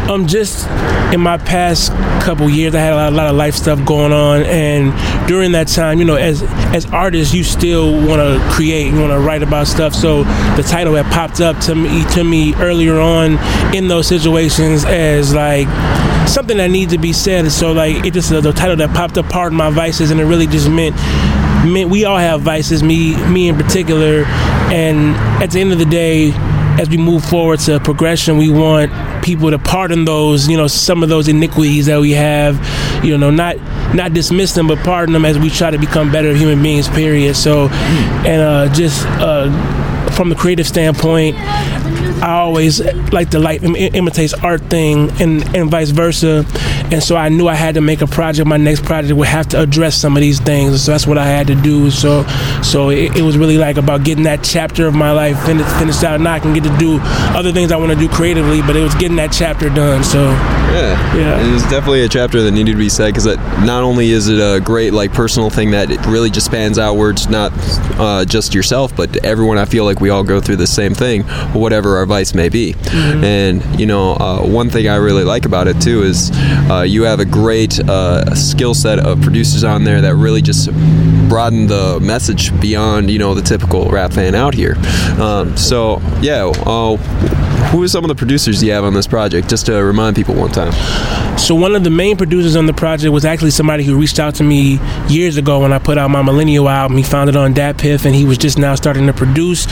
Um, 0.10 0.26
just 0.26 0.66
in 1.14 1.20
my 1.20 1.38
past 1.38 1.92
couple 2.24 2.50
years, 2.50 2.74
I 2.74 2.80
had 2.80 2.94
a 2.94 3.12
lot, 3.12 3.28
of 3.28 3.36
life 3.36 3.56
stuff 3.56 3.84
going 3.86 4.14
on, 4.14 4.44
and 4.44 5.28
during 5.28 5.52
that 5.52 5.68
time, 5.68 6.00
you 6.00 6.06
know, 6.06 6.16
as 6.16 6.44
as 6.74 6.86
artists, 6.88 7.34
you 7.34 7.44
still 7.44 7.92
want 8.08 8.22
to 8.22 8.40
create, 8.50 8.94
you 8.94 9.00
want 9.00 9.12
to 9.12 9.20
write 9.20 9.44
about 9.44 9.68
stuff. 9.68 9.94
So 9.94 10.24
the 10.56 10.64
title 10.66 10.96
had 10.96 11.12
popped 11.12 11.42
up 11.42 11.60
to 11.66 11.76
me 11.76 12.06
to 12.12 12.24
me 12.24 12.56
earlier 12.56 13.00
on 13.00 13.38
in 13.76 13.90
those 13.90 14.08
situations 14.08 14.86
as 14.86 15.34
like 15.34 15.68
something 16.28 16.58
that 16.58 16.72
needs 16.72 16.94
to 16.94 16.98
be 16.98 17.12
said. 17.12 17.52
So 17.52 17.74
like 17.74 18.06
it 18.06 18.14
just 18.14 18.30
the 18.30 18.54
title 18.54 18.78
that 18.78 18.96
popped 18.96 19.18
up, 19.18 19.28
pardon 19.28 19.58
my 19.58 19.70
vices, 19.70 20.10
and 20.10 20.22
it 20.22 20.26
really 20.26 20.48
just 20.48 20.70
meant 20.70 20.96
meant 21.66 21.90
we 21.90 22.06
all 22.06 22.18
have 22.18 22.42
vices, 22.42 22.82
me 22.82 23.16
me 23.28 23.50
in 23.50 23.58
particular, 23.58 24.24
and 24.72 25.18
at 25.44 25.52
the 25.52 25.60
end 25.60 25.74
of 25.74 25.80
the 25.80 25.86
day 25.86 26.32
as 26.80 26.90
we 26.90 26.98
move 26.98 27.26
forward 27.26 27.60
to 27.62 27.80
progression, 27.80 28.38
we 28.38 28.49
want 28.49 28.91
people 29.24 29.49
to 29.49 29.60
pardon 29.60 30.06
those, 30.06 30.48
you 30.48 30.58
know, 30.58 30.68
some 30.68 31.04
of 31.04 31.10
those 31.10 31.28
iniquities 31.28 31.88
that 31.88 31.99
we 31.99 32.12
have, 32.12 32.56
you 33.04 33.18
know, 33.18 33.30
not 33.30 33.58
not 33.94 34.14
dismiss 34.14 34.54
them, 34.54 34.68
but 34.68 34.78
pardon 34.80 35.14
them 35.14 35.26
as 35.26 35.40
we 35.40 35.49
try 35.49 35.72
to 35.72 35.78
become 35.78 36.12
better 36.12 36.34
human 36.36 36.62
beings. 36.62 36.88
Period. 36.88 37.36
So, 37.36 37.68
and 37.68 38.41
uh, 38.41 38.74
just 38.74 39.06
uh, 39.08 39.49
from 40.12 40.30
the 40.30 40.36
creative 40.36 40.68
standpoint. 40.68 41.36
I 42.22 42.39
always 42.39 42.81
like 43.11 43.30
the 43.30 43.39
life 43.39 43.64
im- 43.64 43.76
imitates 43.76 44.34
art 44.34 44.61
thing 44.64 45.10
and, 45.22 45.44
and 45.56 45.69
vice 45.69 45.89
versa. 45.91 46.45
And 46.91 47.03
so 47.03 47.15
I 47.15 47.30
knew 47.30 47.48
I 47.48 47.56
had 47.56 47.76
to 47.76 47.81
make 47.81 48.02
a 48.02 48.07
project. 48.07 48.48
My 48.48 48.57
next 48.57 48.84
project 48.85 49.14
would 49.18 49.27
have 49.27 49.48
to 49.49 49.61
address 49.61 49.95
some 49.95 50.15
of 50.15 50.22
these 50.22 50.39
things. 50.39 50.84
So 50.84 50.91
that's 50.91 51.06
what 51.06 51.18
I 51.18 51.26
had 51.26 51.48
to 51.48 51.56
do. 51.56 51.91
So 51.91 52.23
so 52.64 52.89
it, 52.89 53.18
it 53.18 53.22
was 53.22 53.38
really 53.38 53.57
like 53.57 53.77
about 53.77 54.03
getting 54.03 54.23
that 54.23 54.44
chapter 54.44 54.88
of 54.88 54.95
my 54.95 55.11
life 55.11 55.38
fin- 55.45 55.64
finished 55.80 56.03
out. 56.03 56.19
Now 56.22 56.34
I 56.34 56.39
can 56.39 56.53
get 56.53 56.64
to 56.64 56.76
do 56.77 56.99
other 57.35 57.52
things 57.52 57.72
I 57.72 57.77
want 57.77 57.91
to 57.91 57.98
do 57.98 58.07
creatively, 58.07 58.61
but 58.61 58.76
it 58.76 58.81
was 58.81 58.95
getting 58.95 59.18
that 59.18 59.31
chapter 59.31 59.69
done. 59.69 60.03
So 60.03 60.23
Yeah, 60.30 61.15
Yeah. 61.15 61.48
It 61.48 61.52
was 61.52 61.64
definitely 61.64 62.03
a 62.03 62.10
chapter 62.10 62.41
that 62.41 62.52
needed 62.52 62.72
to 62.73 62.77
be 62.77 62.89
said 62.89 63.14
because 63.14 63.26
not 63.65 63.84
only 63.84 64.10
is 64.10 64.27
it 64.30 64.39
a 64.39 64.60
great 64.61 64.94
like 64.94 65.14
personal 65.14 65.49
thing 65.49 65.72
that 65.72 65.91
it 65.91 66.06
really 66.06 66.30
just 66.30 66.45
spans 66.45 66.80
outwards, 66.80 67.27
not 67.30 67.52
uh, 67.99 68.26
just 68.26 68.53
yourself, 68.53 68.95
but 68.95 69.26
everyone. 69.26 69.57
I 69.57 69.65
feel 69.65 69.85
like 69.85 69.99
we 69.99 70.10
all 70.10 70.23
go 70.23 70.39
through 70.41 70.57
the 70.57 70.68
same 70.68 70.94
thing, 70.94 71.23
whatever 71.53 71.98
our 71.98 72.06
vice 72.08 72.34
may 72.34 72.50
be. 72.50 72.74
Mhm. 72.74 73.24
And 73.24 73.80
you 73.80 73.86
know, 73.86 74.14
uh, 74.14 74.40
one 74.40 74.70
thing 74.70 74.88
I 74.88 74.96
really 74.96 75.24
like 75.24 75.46
about 75.46 75.68
it 75.68 75.80
too 75.82 76.04
is 76.04 76.32
uh, 76.72 76.82
you 76.88 77.04
have 77.04 77.20
a 77.20 77.26
great 77.26 77.80
uh, 77.80 78.34
skill 78.36 78.74
set 78.74 79.00
of 79.00 79.22
producers 79.22 79.64
on 79.64 79.84
there 79.84 80.02
that 80.02 80.16
really 80.16 80.42
just 80.42 80.70
broaden 81.30 81.68
the 81.68 82.00
message 82.02 82.58
beyond 82.62 83.10
you 83.12 83.20
know 83.20 83.34
the 83.34 83.42
typical 83.42 83.90
rap 83.90 84.14
fan 84.14 84.34
out 84.36 84.54
here. 84.54 84.76
Um, 85.20 85.56
so 85.58 86.02
yeah, 86.22 86.46
uh, 86.66 86.98
who 87.72 87.84
are 87.84 87.88
some 87.88 88.03
of 88.03 88.07
the 88.07 88.15
producers 88.15 88.64
you 88.64 88.72
have 88.72 88.84
on 88.84 88.94
this 88.94 89.07
project? 89.07 89.49
Just 89.49 89.65
to 89.65 89.73
remind 89.84 90.15
people 90.15 90.35
one 90.35 90.52
time. 90.52 90.72
So 91.38 91.53
one 91.53 91.76
of 91.76 91.84
the 91.84 91.89
main 91.89 92.18
producers 92.18 92.56
on 92.56 92.65
the 92.65 92.73
project 92.73 93.11
was 93.11 93.26
actually 93.26 93.52
somebody 93.52 93.84
who 93.84 93.98
reached 93.98 94.19
out 94.19 94.35
to 94.35 94.44
me 94.44 94.80
years 95.07 95.38
ago 95.38 95.60
when 95.60 95.73
I 95.73 95.80
put 95.80 95.98
out 95.98 96.10
my 96.10 96.22
Millennial 96.22 96.68
album. 96.68 96.98
He 96.98 97.03
found 97.03 97.30
it 97.30 97.35
on 97.35 97.53
Dat 97.53 97.77
Piff, 97.77 98.06
and 98.06 98.15
he 98.15 98.26
was 98.26 98.38
just 98.38 98.57
now 98.57 98.76
starting 98.76 99.07
to 99.07 99.14
produce. 99.14 99.68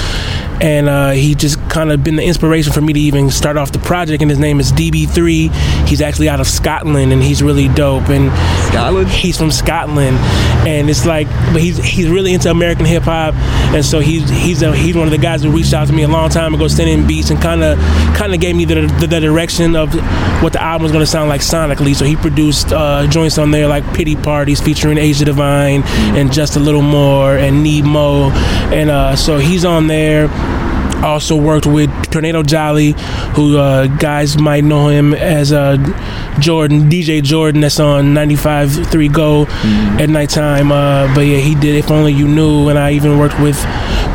And 0.62 0.88
uh, 0.88 1.12
he 1.12 1.36
just 1.36 1.60
kind 1.70 1.92
of 1.92 2.04
been 2.04 2.16
the 2.16 2.24
inspiration 2.24 2.72
for 2.72 2.82
me 2.82 2.94
to 2.94 3.00
even 3.00 3.30
start 3.30 3.58
off 3.58 3.72
the 3.72 3.80
project. 3.80 4.22
And 4.22 4.30
his 4.30 4.40
name 4.40 4.60
is 4.60 4.72
DB3. 4.72 5.88
He's 5.88 6.02
actually 6.02 6.30
out 6.30 6.40
of 6.40 6.48
Scotland, 6.48 7.12
and 7.12 7.22
he's 7.22 7.42
really 7.42 7.68
dope. 7.70 8.10
And 8.10 8.32
Scotland? 8.68 9.08
He's 9.10 9.38
from 9.38 9.52
Scotland, 9.52 10.18
and 10.68 10.90
it's 10.90 11.06
like, 11.06 11.28
but 11.52 11.62
he's 11.62 11.78
he's 11.78 12.10
really 12.10 12.34
into 12.34 12.52
American 12.52 12.86
hip 12.86 13.04
hop, 13.04 13.34
and 13.74 13.84
so 13.84 14.00
he's 14.00 14.30
he's 14.30 14.62
a, 14.62 14.76
he's 14.76 14.96
one 14.96 15.08
of 15.08 15.12
the 15.12 15.18
guys 15.18 15.44
who 15.44 15.52
reached 15.52 15.74
out 15.74 15.88
to 15.88 15.94
me 15.94 16.04
a 16.04 16.08
long 16.08 16.30
time 16.30 16.54
ago, 16.54 16.68
sending 16.68 17.06
beats 17.08 17.32
and 17.32 17.42
kind 17.42 17.64
of 17.64 17.78
kind 18.16 18.34
of 18.34 18.40
gave 18.40 18.56
me 18.56 18.66
the, 18.66 18.88
the 19.00 19.08
the 19.08 19.20
direction 19.20 19.76
of 19.76 19.94
what 20.42 20.54
the 20.54 20.62
album 20.62 20.84
was 20.84 20.92
going 20.92 21.04
to 21.04 21.10
sound 21.10 21.30
like 21.30 21.42
sonically. 21.42 21.96
So 21.96 22.06
he 22.06 22.16
produced 22.16 22.72
uh, 22.72 23.08
joints 23.08 23.38
on 23.38 23.52
there 23.52 23.68
like 23.68 23.86
Pity 23.94 24.16
Parties 24.16 24.62
featuring 24.62 24.98
Asia 24.98 25.26
Divine 25.26 25.84
and 26.16 26.32
Just 26.32 26.56
a 26.56 26.60
Little 26.60 26.82
More 26.82 27.38
and 27.38 27.64
Need 27.64 27.86
Mo, 27.86 28.32
and 28.72 28.90
uh, 28.90 29.16
so 29.16 29.38
he's 29.38 29.66
on 29.66 29.88
there. 29.88 30.30
Also 31.04 31.36
worked 31.36 31.66
with 31.66 31.90
Tornado 32.12 32.44
Jolly, 32.44 32.96
who 33.36 33.58
uh, 33.58 33.88
guys 33.88 34.38
might 34.38 34.64
know 34.64 34.88
him 34.88 35.14
as 35.14 35.52
uh, 35.52 35.78
Jordan, 36.40 36.90
DJ 36.90 37.22
Jordan, 37.24 37.62
that's 37.62 37.80
on 37.80 38.14
95.3 38.14 39.14
Go 39.14 39.46
at 40.02 40.10
nighttime. 40.10 40.72
Uh, 40.72 41.14
but 41.14 41.22
yeah, 41.22 41.38
he 41.38 41.56
did 41.56 41.76
If 41.76 41.92
Only 41.92 42.14
You 42.14 42.28
Knew, 42.28 42.70
and 42.70 42.80
I 42.80 42.92
even 42.92 43.20
worked 43.20 43.40
with 43.40 43.58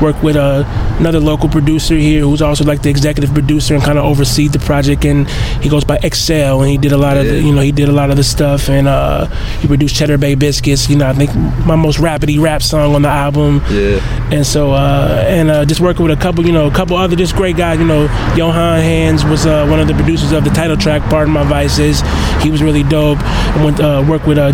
worked 0.01 0.23
with 0.23 0.36
uh, 0.36 0.65
another 0.98 1.20
local 1.20 1.48
producer 1.48 1.94
here 1.94 2.23
who's 2.23 2.40
also 2.40 2.65
like 2.65 2.82
the 2.82 2.89
executive 2.89 3.32
producer 3.35 3.74
and 3.74 3.82
kind 3.82 3.98
of 3.98 4.05
oversees 4.05 4.51
the 4.51 4.59
project. 4.59 5.05
And 5.05 5.28
he 5.62 5.69
goes 5.69 5.85
by 5.85 5.98
Excel, 6.02 6.62
and 6.62 6.70
he 6.70 6.78
did 6.78 6.93
a 6.93 6.97
lot 6.97 7.16
of 7.16 7.27
the, 7.27 7.40
you 7.40 7.55
know 7.55 7.61
he 7.61 7.73
did 7.73 7.89
a 7.89 7.93
lot 7.93 8.11
of 8.11 8.16
the 8.16 8.24
stuff, 8.24 8.69
and 8.69 8.89
uh, 8.89 9.27
he 9.61 9.69
produced 9.69 9.94
Cheddar 9.97 10.19
Bay 10.19 10.35
Biscuits. 10.35 10.89
You 10.89 10.97
know, 10.97 11.09
I 11.09 11.12
think 11.12 11.35
my 11.66 11.77
most 11.77 11.98
rapidy 11.98 12.40
rap 12.40 12.62
song 12.62 12.94
on 12.94 13.02
the 13.02 13.09
album. 13.09 13.62
Yeah. 13.70 14.01
And 14.32 14.47
so, 14.47 14.73
uh, 14.73 15.24
and 15.27 15.51
uh, 15.51 15.65
just 15.65 15.81
working 15.81 16.07
with 16.07 16.16
a 16.16 16.20
couple, 16.20 16.47
you 16.47 16.52
know, 16.52 16.70
a 16.71 16.75
couple 16.75 16.97
other 16.97 17.17
just 17.17 17.35
great 17.35 17.57
guys. 17.57 17.79
You 17.79 17.87
know, 17.87 18.03
Johan 18.37 18.81
Hands 18.81 19.25
was 19.25 19.47
uh, 19.47 19.67
one 19.67 19.81
of 19.81 19.89
the 19.89 19.95
producers 19.95 20.33
of 20.33 20.45
the 20.45 20.51
title 20.51 20.77
track, 20.77 21.03
Pardon 21.11 21.33
My 21.33 21.45
Vices. 21.45 22.03
He 22.43 22.51
was 22.51 22.63
really 22.63 22.83
dope. 22.83 23.19
I 23.19 23.65
went 23.65 23.81
uh, 23.81 24.05
work 24.09 24.27
with 24.27 24.39
uh, 24.39 24.53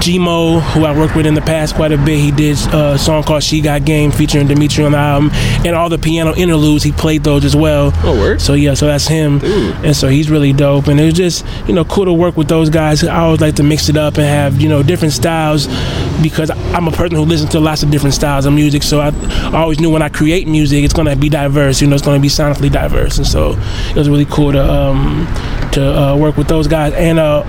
Gmo, 0.00 0.60
who 0.72 0.84
I 0.84 0.96
worked 0.96 1.16
with 1.16 1.26
in 1.26 1.34
the 1.34 1.40
past 1.40 1.74
quite 1.74 1.92
a 1.92 1.96
bit. 1.96 2.18
He 2.18 2.30
did 2.30 2.58
uh, 2.74 2.92
a 2.94 2.98
song 2.98 3.22
called 3.22 3.42
She 3.42 3.60
Got 3.60 3.84
Game 3.84 4.10
featuring 4.10 4.46
Dimitri 4.46 4.84
on 4.84 4.92
the 4.92 4.98
album. 4.98 5.30
And 5.64 5.74
all 5.74 5.88
the 5.88 5.98
piano 5.98 6.34
interludes, 6.34 6.84
he 6.84 6.92
played 6.92 7.24
those 7.24 7.44
as 7.44 7.56
well. 7.56 7.92
Oh, 8.02 8.18
word. 8.18 8.40
So, 8.40 8.54
yeah, 8.54 8.74
so 8.74 8.86
that's 8.86 9.06
him. 9.06 9.40
And 9.42 9.96
so 9.96 10.08
he's 10.08 10.30
really 10.30 10.52
dope. 10.52 10.88
And 10.88 11.00
it 11.00 11.04
was 11.04 11.14
just, 11.14 11.46
you 11.66 11.74
know, 11.74 11.84
cool 11.84 12.04
to 12.04 12.12
work 12.12 12.36
with 12.36 12.48
those 12.48 12.70
guys. 12.70 13.02
I 13.04 13.20
always 13.20 13.40
like 13.40 13.56
to 13.56 13.62
mix 13.62 13.88
it 13.88 13.96
up 13.96 14.16
and 14.16 14.24
have, 14.24 14.60
you 14.60 14.68
know, 14.68 14.82
different 14.82 15.14
styles 15.14 15.66
because 16.22 16.50
I'm 16.50 16.86
a 16.86 16.92
person 16.92 17.16
who 17.16 17.22
listens 17.22 17.50
to 17.50 17.60
lots 17.60 17.82
of 17.82 17.90
different 17.90 18.14
styles 18.14 18.46
of 18.46 18.52
music. 18.52 18.82
So 18.82 19.00
I, 19.00 19.08
I 19.08 19.58
always 19.58 19.80
knew 19.80 19.90
when 19.90 20.02
I 20.02 20.08
create 20.08 20.46
music, 20.48 20.84
it's 20.84 20.94
going 20.94 21.08
to 21.08 21.16
be 21.16 21.28
diverse. 21.28 21.80
You 21.80 21.86
know, 21.86 21.94
it's 21.94 22.04
going 22.04 22.18
to 22.18 22.22
be 22.22 22.28
sonically 22.28 22.70
diverse. 22.70 23.18
And 23.18 23.26
so 23.26 23.52
it 23.90 23.96
was 23.96 24.08
really 24.08 24.26
cool 24.26 24.52
to 24.52 24.72
um, 24.72 25.26
to 25.72 25.82
uh, 25.82 26.16
work 26.16 26.36
with 26.36 26.48
those 26.48 26.66
guys. 26.66 26.92
And 26.94 27.18
uh, 27.18 27.42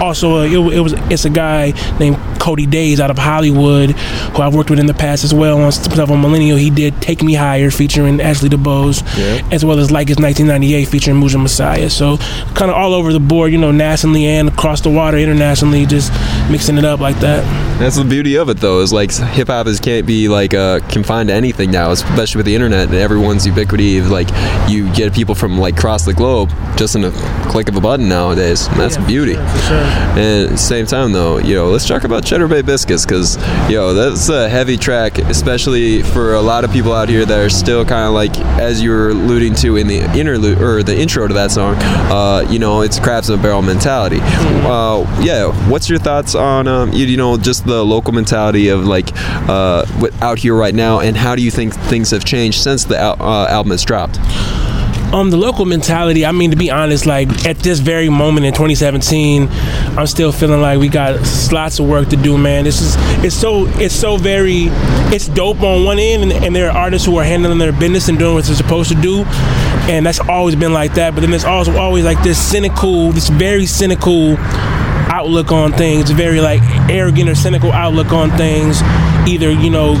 also, 0.00 0.38
uh, 0.40 0.42
it, 0.44 0.74
it 0.76 0.80
was 0.80 0.92
it's 1.10 1.24
a 1.24 1.30
guy 1.30 1.72
named 1.98 2.16
Cody 2.38 2.66
Days 2.66 3.00
out 3.00 3.10
of 3.10 3.18
Hollywood 3.18 3.90
who 3.90 4.42
I've 4.42 4.54
worked 4.54 4.70
with 4.70 4.78
in 4.78 4.86
the 4.86 4.94
past 4.94 5.24
as 5.24 5.32
well 5.34 5.60
on 5.60 5.72
stuff 5.72 6.10
on 6.10 6.20
Millennial. 6.20 6.56
He 6.56 6.70
did 6.70 7.00
Take 7.02 7.22
Me 7.22 7.34
Higher 7.34 7.70
featuring 7.70 8.20
Ashley 8.20 8.48
DuBose, 8.48 9.02
Yeah. 9.18 9.48
as 9.52 9.64
well 9.64 9.78
as 9.78 9.90
Like 9.90 10.10
It's 10.10 10.20
1998 10.20 10.84
featuring 10.88 11.20
Muja 11.20 11.40
Messiah. 11.40 11.90
So 11.90 12.18
kind 12.54 12.70
of 12.70 12.76
all 12.76 12.94
over 12.94 13.12
the 13.12 13.20
board, 13.20 13.52
you 13.52 13.58
know, 13.58 13.70
nationally 13.72 14.26
and 14.26 14.48
across 14.48 14.80
the 14.80 14.90
water 14.90 15.16
internationally, 15.18 15.86
just 15.86 16.12
mixing 16.50 16.78
it 16.78 16.84
up 16.84 17.00
like 17.00 17.18
that. 17.20 17.44
That's 17.78 17.96
the 17.96 18.04
beauty 18.04 18.36
of 18.36 18.48
it, 18.48 18.58
though. 18.58 18.80
Is 18.80 18.92
like 18.92 19.12
hip 19.12 19.48
hop 19.48 19.66
is 19.66 19.80
can't 19.80 20.06
be 20.06 20.28
like 20.28 20.54
uh, 20.54 20.80
confined 20.88 21.28
to 21.28 21.34
anything 21.34 21.70
now, 21.70 21.90
especially 21.90 22.38
with 22.38 22.46
the 22.46 22.54
internet 22.54 22.88
and 22.88 22.96
everyone's 22.96 23.46
ubiquity. 23.46 23.98
Of, 23.98 24.10
like 24.10 24.28
you 24.68 24.92
get 24.94 25.12
people 25.12 25.34
from 25.34 25.58
like 25.58 25.76
across 25.76 26.04
the 26.04 26.14
globe 26.14 26.50
just 26.76 26.94
in 26.96 27.04
a 27.04 27.10
click 27.50 27.68
of 27.68 27.76
a 27.76 27.80
button 27.80 28.08
nowadays. 28.08 28.66
And 28.68 28.80
that's 28.80 28.96
beauty. 28.98 29.34
And 29.86 30.44
at 30.44 30.50
the 30.50 30.56
same 30.56 30.86
time, 30.86 31.12
though, 31.12 31.38
you 31.38 31.54
know, 31.54 31.68
let's 31.68 31.86
talk 31.86 32.04
about 32.04 32.24
Cheddar 32.24 32.48
Bay 32.48 32.62
Biscuits 32.62 33.04
because 33.04 33.36
yo, 33.70 33.94
that's 33.94 34.28
a 34.28 34.48
heavy 34.48 34.76
track, 34.76 35.18
especially 35.18 36.02
for 36.02 36.34
a 36.34 36.40
lot 36.40 36.64
of 36.64 36.72
people 36.72 36.92
out 36.92 37.08
here 37.08 37.24
that 37.24 37.38
are 37.38 37.50
still 37.50 37.84
kind 37.84 38.06
of 38.06 38.14
like, 38.14 38.38
as 38.58 38.82
you 38.82 38.90
were 38.90 39.10
alluding 39.10 39.54
to 39.56 39.76
in 39.76 39.86
the 39.86 40.00
interlude 40.18 40.60
or 40.60 40.82
the 40.82 40.96
intro 40.96 41.26
to 41.28 41.34
that 41.34 41.50
song. 41.50 41.76
Uh, 41.78 42.46
you 42.48 42.58
know, 42.58 42.82
it's 42.82 42.98
crabs 42.98 43.28
in 43.28 43.38
a 43.38 43.42
barrel 43.42 43.62
mentality. 43.62 44.18
Uh, 44.22 45.04
yeah, 45.22 45.52
what's 45.68 45.88
your 45.88 45.98
thoughts 45.98 46.34
on 46.34 46.66
um, 46.66 46.92
you, 46.92 47.06
you 47.06 47.16
know 47.16 47.36
just 47.36 47.66
the 47.66 47.84
local 47.84 48.12
mentality 48.12 48.68
of 48.68 48.84
like 48.84 49.10
uh, 49.48 49.84
out 50.20 50.38
here 50.38 50.54
right 50.54 50.74
now, 50.74 51.00
and 51.00 51.16
how 51.16 51.34
do 51.34 51.42
you 51.42 51.50
think 51.50 51.74
things 51.74 52.10
have 52.10 52.24
changed 52.24 52.62
since 52.62 52.84
the 52.84 52.98
al- 52.98 53.20
uh, 53.20 53.48
album 53.48 53.70
has 53.70 53.84
dropped? 53.84 54.18
Um 55.12 55.30
the 55.30 55.36
local 55.36 55.64
mentality 55.64 56.26
i 56.26 56.32
mean 56.32 56.50
to 56.50 56.56
be 56.56 56.70
honest 56.70 57.06
like 57.06 57.28
at 57.46 57.56
this 57.58 57.78
very 57.78 58.08
moment 58.08 58.44
in 58.44 58.52
2017 58.52 59.48
i'm 59.96 60.06
still 60.06 60.32
feeling 60.32 60.60
like 60.60 60.78
we 60.78 60.88
got 60.88 61.14
lots 61.52 61.78
of 61.78 61.88
work 61.88 62.08
to 62.08 62.16
do 62.16 62.36
man. 62.36 62.64
This 62.64 62.80
is 62.80 62.94
it's 63.24 63.34
so 63.34 63.66
it's 63.78 63.94
so 63.94 64.16
very 64.16 64.66
it's 65.12 65.28
dope 65.28 65.62
on 65.62 65.84
one 65.84 65.98
end 65.98 66.22
and, 66.24 66.32
and 66.32 66.54
there 66.54 66.70
are 66.70 66.76
artists 66.76 67.06
who 67.06 67.16
are 67.18 67.24
handling 67.24 67.58
their 67.58 67.72
business 67.72 68.08
and 68.08 68.18
doing 68.18 68.34
what 68.34 68.44
they're 68.44 68.54
supposed 68.54 68.90
to 68.90 69.00
do 69.00 69.24
and 69.88 70.04
that's 70.04 70.20
always 70.20 70.56
been 70.56 70.72
like 70.72 70.94
that 70.94 71.14
but 71.14 71.20
then 71.20 71.30
there's 71.30 71.44
also 71.44 71.76
always 71.76 72.04
like 72.04 72.22
this 72.22 72.38
cynical 72.38 73.12
this 73.12 73.28
very 73.28 73.66
cynical 73.66 74.36
outlook 75.08 75.52
on 75.52 75.72
things 75.72 76.10
very 76.10 76.40
like 76.40 76.60
arrogant 76.90 77.28
or 77.28 77.34
cynical 77.34 77.72
outlook 77.72 78.12
on 78.12 78.30
things 78.36 78.82
either 79.26 79.50
you 79.50 79.70
know 79.70 79.94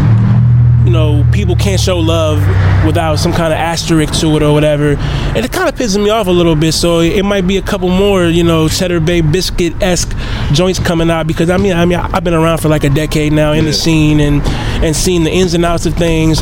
you 0.86 0.92
know, 0.92 1.26
people 1.32 1.56
can't 1.56 1.80
show 1.80 1.98
love 1.98 2.38
without 2.86 3.16
some 3.16 3.32
kind 3.32 3.52
of 3.52 3.58
asterisk 3.58 4.20
to 4.20 4.36
it 4.36 4.42
or 4.42 4.52
whatever. 4.52 4.94
And 4.96 5.44
it 5.44 5.50
kind 5.50 5.68
of 5.68 5.74
pisses 5.74 6.02
me 6.02 6.10
off 6.10 6.28
a 6.28 6.30
little 6.30 6.54
bit. 6.54 6.72
So 6.72 7.00
it 7.00 7.24
might 7.24 7.46
be 7.46 7.56
a 7.56 7.62
couple 7.62 7.88
more, 7.88 8.24
you 8.26 8.44
know, 8.44 8.68
Cheddar 8.68 9.00
Bay 9.00 9.20
biscuit 9.20 9.82
esque 9.82 10.16
joints 10.52 10.78
coming 10.78 11.10
out 11.10 11.26
because 11.26 11.50
I 11.50 11.56
mean, 11.56 11.72
I 11.72 11.84
mean, 11.84 11.98
I've 11.98 12.22
been 12.22 12.34
around 12.34 12.58
for 12.58 12.68
like 12.68 12.84
a 12.84 12.88
decade 12.88 13.32
now 13.32 13.52
in 13.52 13.64
the 13.64 13.72
scene 13.72 14.20
and 14.20 14.42
and 14.84 14.94
seeing 14.94 15.24
the 15.24 15.30
ins 15.30 15.54
and 15.54 15.64
outs 15.64 15.86
of 15.86 15.94
things. 15.94 16.40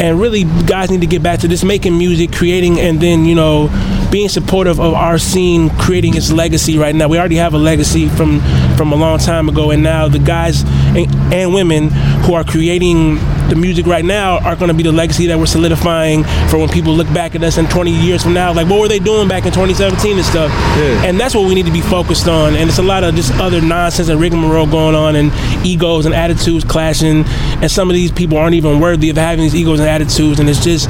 And 0.00 0.20
really, 0.20 0.42
guys 0.66 0.90
need 0.90 1.02
to 1.02 1.06
get 1.06 1.22
back 1.22 1.38
to 1.40 1.48
this 1.48 1.62
making 1.62 1.96
music, 1.96 2.32
creating, 2.32 2.80
and 2.80 3.00
then 3.00 3.24
you 3.24 3.36
know, 3.36 3.68
being 4.14 4.28
supportive 4.28 4.78
of 4.78 4.94
our 4.94 5.18
scene, 5.18 5.68
creating 5.70 6.16
its 6.16 6.30
legacy 6.30 6.78
right 6.78 6.94
now. 6.94 7.08
We 7.08 7.18
already 7.18 7.34
have 7.34 7.52
a 7.52 7.58
legacy 7.58 8.08
from 8.08 8.40
from 8.76 8.92
a 8.92 8.94
long 8.94 9.18
time 9.18 9.48
ago, 9.48 9.72
and 9.72 9.82
now 9.82 10.06
the 10.06 10.20
guys 10.20 10.62
and, 10.94 11.12
and 11.34 11.52
women 11.52 11.88
who 12.22 12.34
are 12.34 12.44
creating 12.44 13.16
the 13.48 13.56
music 13.56 13.86
right 13.86 14.04
now 14.04 14.38
are 14.38 14.54
going 14.54 14.68
to 14.68 14.74
be 14.74 14.84
the 14.84 14.92
legacy 14.92 15.26
that 15.26 15.36
we're 15.36 15.46
solidifying 15.46 16.22
for 16.48 16.58
when 16.58 16.68
people 16.68 16.94
look 16.94 17.12
back 17.12 17.34
at 17.34 17.42
us 17.42 17.58
in 17.58 17.66
20 17.66 17.90
years 17.90 18.22
from 18.22 18.34
now. 18.34 18.52
Like, 18.52 18.68
what 18.68 18.80
were 18.80 18.88
they 18.88 19.00
doing 19.00 19.28
back 19.28 19.46
in 19.46 19.52
2017 19.52 20.16
and 20.16 20.24
stuff? 20.24 20.50
And 21.04 21.18
that's 21.18 21.34
what 21.34 21.46
we 21.46 21.54
need 21.54 21.66
to 21.66 21.72
be 21.72 21.82
focused 21.82 22.28
on. 22.28 22.54
And 22.54 22.68
it's 22.68 22.78
a 22.78 22.82
lot 22.82 23.02
of 23.02 23.16
just 23.16 23.32
other 23.34 23.60
nonsense 23.60 24.08
and 24.08 24.20
rigmarole 24.20 24.66
going 24.66 24.94
on, 24.94 25.16
and 25.16 25.32
egos 25.66 26.06
and 26.06 26.14
attitudes 26.14 26.64
clashing. 26.64 27.24
And 27.60 27.70
some 27.70 27.90
of 27.90 27.94
these 27.94 28.12
people 28.12 28.38
aren't 28.38 28.54
even 28.54 28.78
worthy 28.78 29.10
of 29.10 29.16
having 29.16 29.42
these 29.42 29.56
egos 29.56 29.80
and 29.80 29.88
attitudes. 29.88 30.38
And 30.38 30.48
it's 30.48 30.62
just, 30.62 30.88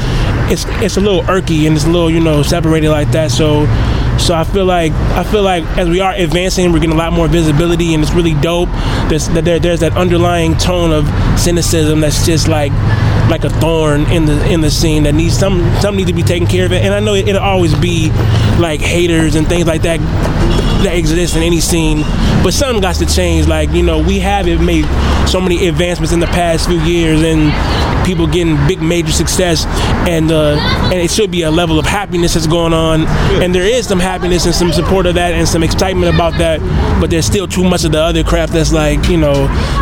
it's 0.51 0.65
it's 0.83 0.97
a 0.97 1.01
little 1.01 1.23
irky 1.23 1.67
and 1.67 1.77
it's 1.77 1.85
a 1.85 1.91
little, 1.91 2.11
you 2.11 2.21
know, 2.21 2.43
separated 2.43 2.91
like 2.91 3.11
that. 3.13 3.31
So. 3.31 3.67
So 4.17 4.33
I 4.33 4.45
feel 4.45 4.65
like 4.65 4.93
I 4.93 5.25
feel 5.25 5.43
like 5.43 5.65
as 5.77 5.89
we 5.89 5.99
are 5.99 6.15
advancing, 6.15 6.73
we're 6.73 6.79
getting 6.79 6.95
a 6.95 6.97
lot 6.97 7.13
more 7.13 7.27
visibility, 7.27 7.95
and 7.95 8.03
it's 8.03 8.13
really 8.13 8.35
dope. 8.35 8.69
There's 9.09 9.29
that 9.31 9.45
there, 9.45 9.59
there's 9.59 9.81
that 9.81 9.97
underlying 9.97 10.57
tone 10.57 10.93
of 10.93 11.05
cynicism 11.39 12.01
that's 12.01 12.25
just 12.25 12.47
like 12.47 12.71
like 13.29 13.45
a 13.45 13.51
thorn 13.51 14.03
in 14.13 14.27
the 14.27 14.53
in 14.53 14.61
the 14.61 14.71
scene 14.71 15.05
that 15.05 15.15
needs 15.15 15.37
some 15.37 15.61
some 15.81 15.97
need 15.97 16.07
to 16.07 16.13
be 16.13 16.23
taken 16.23 16.47
care 16.47 16.67
of. 16.67 16.73
It. 16.73 16.85
And 16.85 16.95
I 16.95 17.01
know 17.01 17.15
it, 17.15 17.29
it'll 17.29 17.43
always 17.43 17.75
be 17.75 18.11
like 18.59 18.81
haters 18.81 19.35
and 19.35 19.47
things 19.49 19.67
like 19.67 19.83
that 19.83 20.01
that 20.85 20.97
exist 20.97 21.35
in 21.35 21.43
any 21.43 21.61
scene, 21.61 22.03
but 22.43 22.53
something 22.53 22.81
got 22.81 22.97
to 22.97 23.07
change. 23.07 23.47
Like 23.47 23.71
you 23.71 23.83
know, 23.83 23.99
we 24.03 24.21
haven't 24.21 24.65
made 24.65 24.85
so 25.29 25.41
many 25.41 25.67
advancements 25.69 26.13
in 26.13 26.21
the 26.21 26.27
past 26.27 26.69
few 26.69 26.81
years, 26.81 27.23
and 27.23 27.53
people 28.05 28.27
getting 28.27 28.57
big 28.69 28.83
major 28.83 29.13
success, 29.13 29.65
and 30.09 30.31
uh, 30.31 30.57
and 30.85 30.95
it 30.95 31.11
should 31.11 31.31
be 31.31 31.43
a 31.43 31.51
level 31.51 31.79
of 31.79 31.87
happiness 31.87 32.35
that's 32.35 32.47
going 32.47 32.73
on, 32.73 33.07
and 33.43 33.55
there 33.55 33.65
is 33.65 33.89
some 33.89 33.99
happiness 33.99 34.45
and 34.45 34.55
some 34.55 34.73
support 34.73 35.07
of 35.07 35.15
that 35.15 35.33
and 35.35 35.49
some 35.49 35.63
excitement 35.63 36.15
about 36.15 36.37
that, 36.39 36.61
but 37.01 37.11
there's 37.11 37.27
still 37.27 37.49
too 37.49 37.65
much 37.65 37.85
of 37.85 37.93
the 37.93 38.01
other 38.01 38.23
crap 38.23 38.51
that's 38.51 38.73
like 38.73 39.09
you 39.09 39.17
know, 39.17 39.33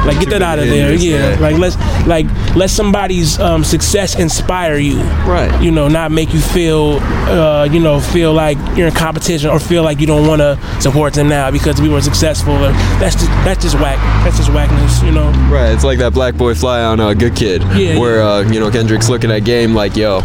like 0.06 0.18
get 0.20 0.30
that 0.30 0.42
out 0.42 0.58
of 0.58 0.66
there, 0.66 0.94
yeah. 0.94 1.36
Like 1.40 1.56
let's 1.58 1.76
like 2.06 2.26
let 2.54 2.70
somebody's 2.70 3.31
um, 3.38 3.64
success 3.64 4.18
inspire 4.18 4.76
you, 4.78 5.00
right? 5.26 5.62
You 5.62 5.70
know, 5.70 5.88
not 5.88 6.10
make 6.10 6.32
you 6.32 6.40
feel 6.40 6.98
uh, 7.28 7.64
you 7.70 7.80
know 7.80 8.00
feel 8.00 8.32
like 8.32 8.58
you're 8.76 8.88
in 8.88 8.94
competition 8.94 9.50
or 9.50 9.58
feel 9.58 9.82
like 9.82 10.00
you 10.00 10.06
don't 10.06 10.26
want 10.26 10.40
to 10.40 10.58
support 10.80 11.14
them 11.14 11.28
now 11.28 11.50
because 11.50 11.80
we 11.80 11.88
were 11.88 12.00
successful. 12.00 12.54
Or 12.54 12.72
that's 13.00 13.14
just 13.14 13.26
that's 13.44 13.62
just 13.62 13.74
whack. 13.76 13.98
That's 14.24 14.36
just 14.36 14.50
whackness, 14.50 15.02
you 15.02 15.12
know. 15.12 15.30
Right, 15.50 15.72
it's 15.72 15.84
like 15.84 15.98
that 15.98 16.12
Black 16.12 16.36
Boy 16.36 16.54
Fly 16.54 16.82
on 16.82 17.00
uh, 17.00 17.14
Good 17.14 17.36
Kid, 17.36 17.62
Yeah, 17.74 17.98
where 17.98 18.22
uh, 18.22 18.42
you 18.42 18.60
know 18.60 18.70
Kendrick's 18.70 19.08
looking 19.08 19.30
at 19.30 19.40
game 19.40 19.74
like, 19.74 19.96
yo, 19.96 20.20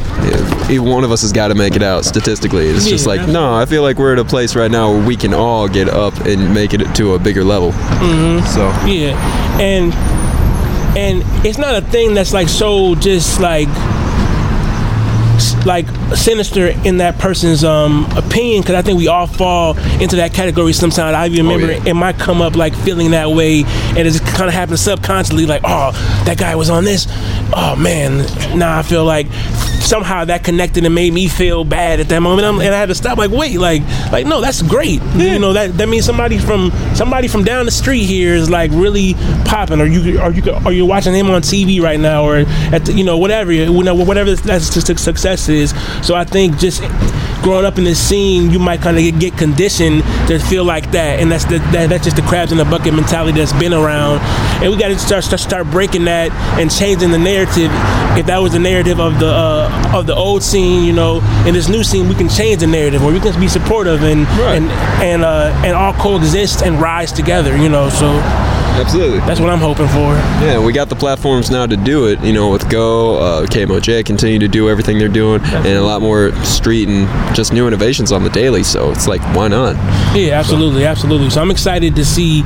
one 0.81 1.03
of 1.03 1.11
us 1.11 1.21
has 1.21 1.31
got 1.31 1.49
to 1.49 1.55
make 1.55 1.75
it 1.75 1.83
out 1.83 2.05
statistically. 2.05 2.67
It's 2.67 2.87
just 2.87 3.07
like, 3.07 3.27
no, 3.27 3.53
I 3.53 3.65
feel 3.65 3.81
like 3.81 3.97
we're 3.97 4.13
at 4.13 4.19
a 4.19 4.25
place 4.25 4.55
right 4.55 4.71
now 4.71 4.91
where 4.91 5.05
we 5.05 5.15
can 5.15 5.33
all 5.33 5.67
get 5.67 5.89
up 5.89 6.13
and 6.21 6.53
make 6.53 6.73
it 6.73 6.83
to 6.95 7.13
a 7.15 7.19
bigger 7.19 7.43
level. 7.43 7.71
hmm 7.73 8.39
So 8.47 8.61
yeah, 8.85 9.15
and 9.59 9.93
and 10.97 11.21
it's 11.45 11.59
not 11.59 11.75
a 11.75 11.81
thing 11.81 12.15
that's 12.15 12.33
like 12.33 12.49
so 12.49 12.95
just 12.95 13.39
like 13.39 13.67
like 15.63 15.85
sinister 16.15 16.67
in 16.85 16.97
that 16.97 17.17
person's 17.19 17.63
um 17.63 18.05
opinion 18.15 18.61
because 18.61 18.75
I 18.75 18.81
think 18.81 18.97
we 18.97 19.07
all 19.07 19.27
fall 19.27 19.77
into 20.01 20.17
that 20.17 20.33
category 20.33 20.73
sometimes. 20.73 21.15
I 21.15 21.25
even 21.27 21.47
remember 21.47 21.73
it 21.87 21.93
might 21.93 22.17
come 22.17 22.41
up 22.41 22.55
like 22.55 22.75
feeling 22.75 23.11
that 23.11 23.29
way, 23.29 23.63
and 23.65 23.99
it 23.99 24.11
just 24.11 24.25
kind 24.25 24.47
of 24.47 24.53
happens 24.53 24.81
subconsciously, 24.81 25.45
like, 25.45 25.61
oh, 25.63 25.91
that 26.25 26.37
guy 26.37 26.55
was 26.55 26.69
on 26.69 26.83
this. 26.83 27.07
Oh 27.53 27.75
man, 27.77 28.17
now 28.57 28.77
I 28.77 28.83
feel 28.83 29.05
like 29.05 29.27
somehow 29.87 30.25
that 30.25 30.43
connected 30.43 30.85
and 30.85 30.93
made 30.93 31.13
me 31.13 31.27
feel 31.27 31.63
bad 31.63 31.99
at 32.01 32.09
that 32.09 32.19
moment, 32.19 32.45
I'm, 32.45 32.59
and 32.59 32.75
I 32.75 32.77
had 32.77 32.89
to 32.89 32.95
stop. 32.95 33.17
Like, 33.17 33.31
wait, 33.31 33.57
like, 33.57 33.81
like 34.11 34.27
no, 34.27 34.41
that's 34.41 34.61
great. 34.61 35.01
You 35.15 35.39
know 35.39 35.53
that 35.53 35.77
that 35.77 35.87
means 35.89 36.05
somebody 36.05 36.37
from 36.37 36.71
somebody 36.93 37.27
from 37.27 37.43
down 37.43 37.65
the 37.65 37.71
street 37.71 38.03
here 38.03 38.33
is 38.33 38.49
like 38.49 38.71
really 38.73 39.13
popping, 39.45 39.81
or 39.81 39.85
you 39.85 40.19
or 40.19 40.31
you 40.31 40.43
or 40.65 40.71
you're 40.71 40.87
watching 40.87 41.13
him 41.13 41.29
on 41.29 41.41
TV 41.41 41.81
right 41.81 41.99
now, 41.99 42.23
or 42.23 42.37
at 42.71 42.85
the, 42.85 42.93
you 42.93 43.03
know 43.03 43.17
whatever 43.17 43.51
you 43.51 43.83
know 43.83 43.95
whatever 43.95 44.35
that 44.35 44.61
success 44.61 45.49
is. 45.49 45.73
So 46.03 46.15
I 46.15 46.23
think 46.23 46.57
just 46.57 46.81
growing 47.41 47.65
up 47.65 47.77
in 47.77 47.83
this 47.83 47.99
scene, 47.99 48.51
you 48.51 48.59
might 48.59 48.81
kind 48.81 48.97
of 48.97 49.19
get 49.19 49.37
conditioned 49.37 50.03
to 50.27 50.39
feel 50.39 50.63
like 50.63 50.91
that, 50.91 51.19
and 51.19 51.31
that's 51.31 51.45
the, 51.45 51.59
that, 51.71 51.89
that's 51.89 52.03
just 52.03 52.15
the 52.15 52.21
crabs 52.23 52.51
in 52.51 52.57
the 52.57 52.65
bucket 52.65 52.93
mentality 52.93 53.37
that's 53.37 53.53
been 53.53 53.73
around, 53.73 54.19
and 54.61 54.71
we 54.71 54.77
got 54.77 54.89
to 54.89 54.99
start, 54.99 55.23
start 55.23 55.39
start 55.39 55.71
breaking 55.71 56.05
that 56.05 56.31
and 56.59 56.71
changing 56.71 57.11
the 57.11 57.17
narrative. 57.17 57.71
If 58.17 58.25
that 58.25 58.39
was 58.39 58.53
the 58.53 58.59
narrative 58.59 58.99
of 58.99 59.19
the 59.19 59.29
uh, 59.29 59.91
of 59.93 60.07
the 60.07 60.15
old 60.15 60.43
scene, 60.43 60.83
you 60.83 60.93
know, 60.93 61.21
in 61.45 61.53
this 61.53 61.69
new 61.69 61.83
scene, 61.83 62.09
we 62.09 62.15
can 62.15 62.29
change 62.29 62.59
the 62.59 62.67
narrative, 62.67 63.03
or 63.03 63.11
we 63.13 63.19
can 63.19 63.39
be 63.39 63.47
supportive 63.47 64.03
and 64.03 64.27
and 64.27 64.69
and 65.01 65.23
uh, 65.23 65.53
and 65.63 65.75
all 65.75 65.93
coexist 65.93 66.63
and 66.63 66.81
rise 66.81 67.11
together, 67.11 67.55
you 67.55 67.69
know. 67.69 67.89
So 67.89 68.07
absolutely, 68.77 69.19
that's 69.19 69.39
what 69.39 69.49
I'm 69.49 69.59
hoping 69.59 69.87
for. 69.87 70.13
Yeah, 70.45 70.63
we 70.63 70.73
got 70.73 70.89
the 70.89 70.95
platforms 70.95 71.49
now 71.49 71.65
to 71.65 71.77
do 71.77 72.07
it. 72.07 72.19
You 72.21 72.33
know, 72.33 72.51
with 72.51 72.69
Go, 72.69 73.17
uh, 73.17 73.45
KMOJ 73.45 74.05
continue 74.05 74.39
to 74.39 74.47
do 74.47 74.69
everything 74.69 74.97
they're 74.97 75.07
doing, 75.07 75.41
and 75.43 75.67
a 75.67 75.83
lot 75.83 76.01
more 76.01 76.31
street 76.43 76.87
and 76.87 77.07
just 77.35 77.53
new 77.53 77.67
innovations 77.67 78.11
on 78.11 78.23
the 78.23 78.29
daily. 78.29 78.63
So 78.63 78.91
it's 78.91 79.07
like, 79.07 79.21
why 79.35 79.47
not? 79.47 79.75
Yeah, 80.15 80.39
absolutely, 80.39 80.85
absolutely. 80.85 81.29
So 81.29 81.41
I'm 81.41 81.51
excited 81.51 81.95
to 81.95 82.05
see 82.05 82.43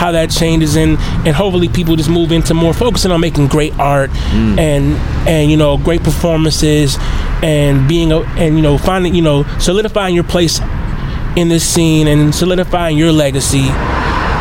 how 0.00 0.12
that 0.12 0.30
changes 0.30 0.76
and 0.76 0.98
and 1.26 1.36
hopefully 1.36 1.68
people 1.68 1.94
just 1.94 2.08
move 2.08 2.32
into 2.32 2.54
more 2.54 2.72
focusing 2.72 3.10
on 3.12 3.20
making 3.20 3.46
great 3.48 3.78
art 3.78 4.10
and 4.32 4.94
and 5.28 5.50
you 5.50 5.58
know 5.58 5.76
great 5.76 6.02
performances 6.02 6.96
and 7.42 7.86
being 7.86 8.10
a 8.10 8.20
and 8.38 8.56
you 8.56 8.62
know 8.62 8.78
finding 8.78 9.14
you 9.14 9.20
know 9.20 9.44
solidifying 9.58 10.14
your 10.14 10.24
place 10.24 10.58
in 11.36 11.48
this 11.48 11.68
scene 11.68 12.08
and 12.08 12.34
solidifying 12.34 12.96
your 12.96 13.12
legacy 13.12 13.68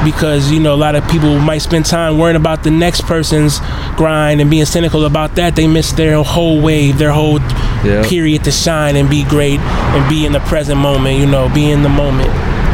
because 0.04 0.52
you 0.52 0.60
know 0.60 0.74
a 0.74 0.78
lot 0.78 0.96
of 0.96 1.08
people 1.10 1.38
might 1.40 1.60
spend 1.60 1.86
time 1.86 2.18
worrying 2.18 2.36
about 2.36 2.64
the 2.64 2.72
next 2.72 3.02
person's 3.02 3.60
grind 3.98 4.40
and 4.42 4.50
being 4.50 4.66
cynical 4.66 5.06
about 5.06 5.36
that 5.36 5.56
they 5.56 5.68
miss 5.68 5.92
their 5.94 6.22
whole 6.24 6.62
wave 6.62 6.98
their 6.98 7.12
whole 7.12 7.40
Yeah. 7.84 8.04
period 8.08 8.44
to 8.44 8.52
shine 8.52 8.96
and 8.96 9.10
be 9.10 9.24
great 9.24 9.60
and 9.60 10.10
be 10.10 10.26
in 10.26 10.32
the 10.34 10.40
present 10.42 10.78
moment 10.80 11.18
you 11.20 11.26
know 11.26 11.48
be 11.54 11.70
in 11.72 11.82
the 11.84 11.90
moment 11.90 12.30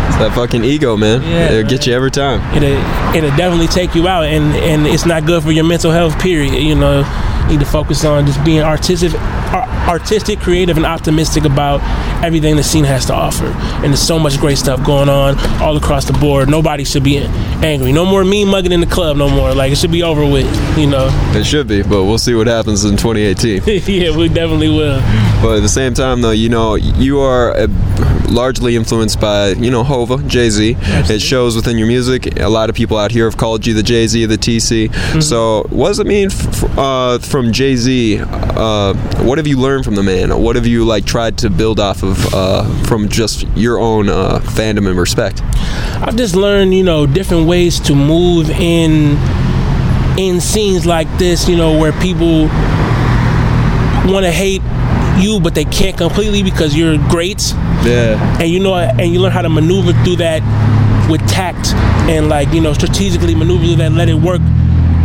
It's 0.07 0.17
that 0.17 0.33
fucking 0.35 0.63
ego, 0.63 0.95
man. 0.95 1.21
Yeah, 1.23 1.51
It'll 1.51 1.69
get 1.69 1.85
you 1.87 1.93
every 1.93 2.11
time. 2.11 2.39
it'll 2.55 2.77
it'll 3.15 3.35
definitely 3.37 3.67
take 3.67 3.95
you 3.95 4.07
out 4.07 4.25
and 4.25 4.55
and 4.55 4.87
it's 4.87 5.05
not 5.05 5.25
good 5.25 5.43
for 5.43 5.51
your 5.51 5.65
mental 5.65 5.91
health 5.91 6.17
period 6.19 6.53
you 6.53 6.75
know 6.75 7.03
need 7.47 7.59
to 7.59 7.65
focus 7.65 8.03
on 8.05 8.25
just 8.25 8.43
being 8.43 8.61
artistic, 8.61 9.13
artistic, 9.13 10.39
creative, 10.39 10.77
and 10.77 10.85
optimistic 10.85 11.45
about 11.45 11.81
everything 12.23 12.55
the 12.55 12.63
scene 12.63 12.83
has 12.83 13.05
to 13.05 13.13
offer. 13.13 13.45
And 13.45 13.85
there's 13.85 14.01
so 14.01 14.17
much 14.19 14.39
great 14.39 14.57
stuff 14.57 14.83
going 14.85 15.09
on 15.09 15.37
all 15.61 15.77
across 15.77 16.05
the 16.05 16.13
board. 16.13 16.49
Nobody 16.49 16.83
should 16.83 17.03
be 17.03 17.17
angry. 17.17 17.91
No 17.91 18.05
more 18.05 18.23
mean 18.23 18.47
mugging 18.47 18.71
in 18.71 18.79
the 18.79 18.87
club 18.87 19.17
no 19.17 19.29
more. 19.29 19.53
Like 19.53 19.71
it 19.71 19.77
should 19.77 19.91
be 19.91 20.03
over 20.03 20.25
with. 20.25 20.45
You 20.77 20.87
know. 20.87 21.09
It 21.33 21.45
should 21.45 21.67
be, 21.67 21.83
but 21.83 22.03
we'll 22.03 22.17
see 22.17 22.33
what 22.33 22.47
happens 22.47 22.85
in 22.85 22.97
2018. 22.97 23.63
yeah, 23.87 24.15
we 24.15 24.27
definitely 24.27 24.69
will. 24.69 24.99
But 25.41 25.57
at 25.57 25.61
the 25.61 25.69
same 25.69 25.93
time, 25.93 26.21
though, 26.21 26.31
you 26.31 26.49
know, 26.49 26.75
you 26.75 27.19
are 27.19 27.55
uh, 27.55 27.67
largely 28.29 28.75
influenced 28.75 29.19
by, 29.19 29.49
you 29.49 29.71
know, 29.71 29.83
Hova, 29.83 30.21
Jay 30.27 30.49
Z. 30.49 30.75
It 30.79 31.21
shows 31.21 31.55
within 31.55 31.77
your 31.77 31.87
music. 31.87 32.39
A 32.39 32.49
lot 32.49 32.69
of 32.69 32.75
people 32.75 32.97
out 32.97 33.11
here 33.11 33.25
have 33.25 33.37
called 33.37 33.65
you 33.65 33.73
the 33.73 33.83
Jay 33.83 34.07
Z, 34.07 34.25
the 34.25 34.37
TC. 34.37 34.89
Mm-hmm. 34.89 35.21
So, 35.21 35.63
what 35.69 35.89
does 35.89 35.99
it 35.99 36.07
mean 36.07 36.31
f- 36.31 36.77
uh, 36.77 37.19
from 37.19 37.51
Jay 37.51 37.75
Z? 37.75 38.19
Uh, 38.21 38.93
what 39.23 39.37
have 39.37 39.47
you 39.47 39.59
learned 39.59 39.85
from 39.85 39.95
the 39.95 40.03
man? 40.03 40.37
What 40.41 40.55
have 40.55 40.67
you 40.67 40.85
like 40.85 41.05
tried 41.05 41.37
to 41.39 41.49
build 41.49 41.79
off 41.79 42.03
of 42.03 42.33
uh, 42.33 42.83
from 42.85 43.09
just 43.09 43.47
your 43.55 43.79
own 43.79 44.09
uh, 44.09 44.39
fandom 44.39 44.87
and 44.87 44.97
respect? 44.97 45.41
I've 45.43 46.15
just 46.15 46.35
learned, 46.35 46.73
you 46.73 46.83
know, 46.83 47.05
different 47.05 47.47
ways 47.47 47.79
to 47.81 47.95
move 47.95 48.49
in 48.49 49.17
in 50.17 50.39
scenes 50.39 50.85
like 50.85 51.07
this, 51.17 51.47
you 51.49 51.57
know, 51.57 51.77
where 51.77 51.91
people 51.93 52.47
want 54.11 54.23
to 54.23 54.31
hate 54.31 54.61
you, 55.17 55.39
but 55.39 55.55
they 55.55 55.65
can't 55.65 55.97
completely 55.97 56.43
because 56.43 56.75
you're 56.75 56.97
great. 57.09 57.41
Yeah. 57.83 58.39
And 58.39 58.49
you 58.49 58.59
know, 58.59 58.75
and 58.75 59.13
you 59.13 59.19
learn 59.19 59.31
how 59.31 59.41
to 59.41 59.49
maneuver 59.49 59.93
through 60.03 60.17
that 60.17 60.41
with 61.09 61.25
tact 61.27 61.73
and 62.09 62.29
like 62.29 62.51
you 62.53 62.61
know 62.61 62.73
strategically 62.73 63.35
maneuver 63.35 63.65
through 63.65 63.75
that, 63.75 63.87
and 63.87 63.97
let 63.97 64.09
it 64.09 64.15
work 64.15 64.41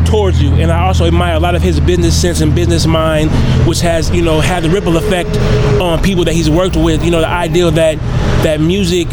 towards 0.07 0.43
you. 0.43 0.53
And 0.55 0.73
I 0.73 0.87
also 0.87 1.05
admire 1.05 1.37
a 1.37 1.41
lot 1.41 1.55
of 1.55 1.63
his 1.63 1.79
business 1.81 2.21
sense 2.21 2.41
and 2.41 2.55
business 2.55 2.87
mind, 2.87 3.31
which 3.67 3.81
has 3.81 4.11
you 4.11 4.23
know 4.23 4.41
had 4.41 4.63
the 4.63 4.71
ripple 4.71 4.97
effect 4.97 5.31
on 5.81 6.03
people 6.03 6.25
that 6.25 6.35
he's 6.35 6.51
worked 6.51 6.77
with. 6.77 7.05
You 7.05 7.11
know, 7.11 7.21
the 7.21 7.29
idea 7.29 7.71
that 7.71 7.99
that 8.43 8.61
music 8.61 9.09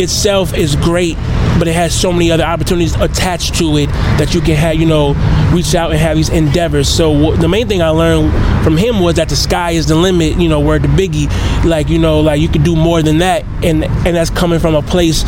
itself 0.00 0.54
is 0.54 0.76
great 0.76 1.16
but 1.58 1.68
it 1.68 1.74
has 1.74 1.98
so 1.98 2.12
many 2.12 2.30
other 2.30 2.44
opportunities 2.44 2.94
attached 2.96 3.54
to 3.56 3.76
it 3.76 3.86
that 4.18 4.34
you 4.34 4.40
can 4.40 4.56
have 4.56 4.76
you 4.76 4.86
know 4.86 5.14
reach 5.52 5.74
out 5.74 5.90
and 5.90 6.00
have 6.00 6.16
these 6.16 6.28
endeavors. 6.28 6.88
So 6.88 7.32
wh- 7.32 7.40
the 7.40 7.48
main 7.48 7.68
thing 7.68 7.82
i 7.82 7.88
learned 7.88 8.32
from 8.64 8.76
him 8.76 9.00
was 9.00 9.16
that 9.16 9.28
the 9.28 9.36
sky 9.36 9.72
is 9.72 9.86
the 9.86 9.94
limit 9.94 10.38
you 10.38 10.48
know 10.48 10.60
where 10.60 10.78
the 10.78 10.88
biggie. 10.88 11.28
Like 11.64 11.88
you 11.88 11.98
know 11.98 12.20
like 12.20 12.40
you 12.40 12.48
could 12.48 12.64
do 12.64 12.76
more 12.76 13.02
than 13.02 13.18
that. 13.18 13.44
And 13.62 13.84
and 13.84 14.16
that's 14.16 14.30
coming 14.30 14.58
from 14.58 14.74
a 14.74 14.82
place 14.82 15.24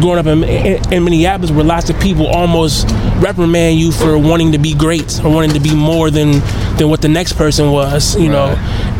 growing 0.00 0.18
up 0.18 0.26
in, 0.26 0.44
in, 0.44 0.92
in 0.92 1.04
minneapolis 1.04 1.50
where 1.50 1.64
lots 1.64 1.88
of 1.88 1.98
people 2.00 2.26
almost 2.26 2.86
reprimand 3.16 3.78
you 3.78 3.90
for 3.90 4.18
wanting 4.18 4.52
to 4.52 4.58
be 4.58 4.74
great 4.74 5.18
or 5.24 5.32
wanting 5.32 5.52
to 5.52 5.60
be 5.60 5.74
more 5.74 6.10
than 6.10 6.32
than 6.76 6.90
what 6.90 7.00
the 7.00 7.08
next 7.08 7.32
person 7.34 7.70
was 7.72 8.14
you 8.16 8.28
know? 8.28 8.48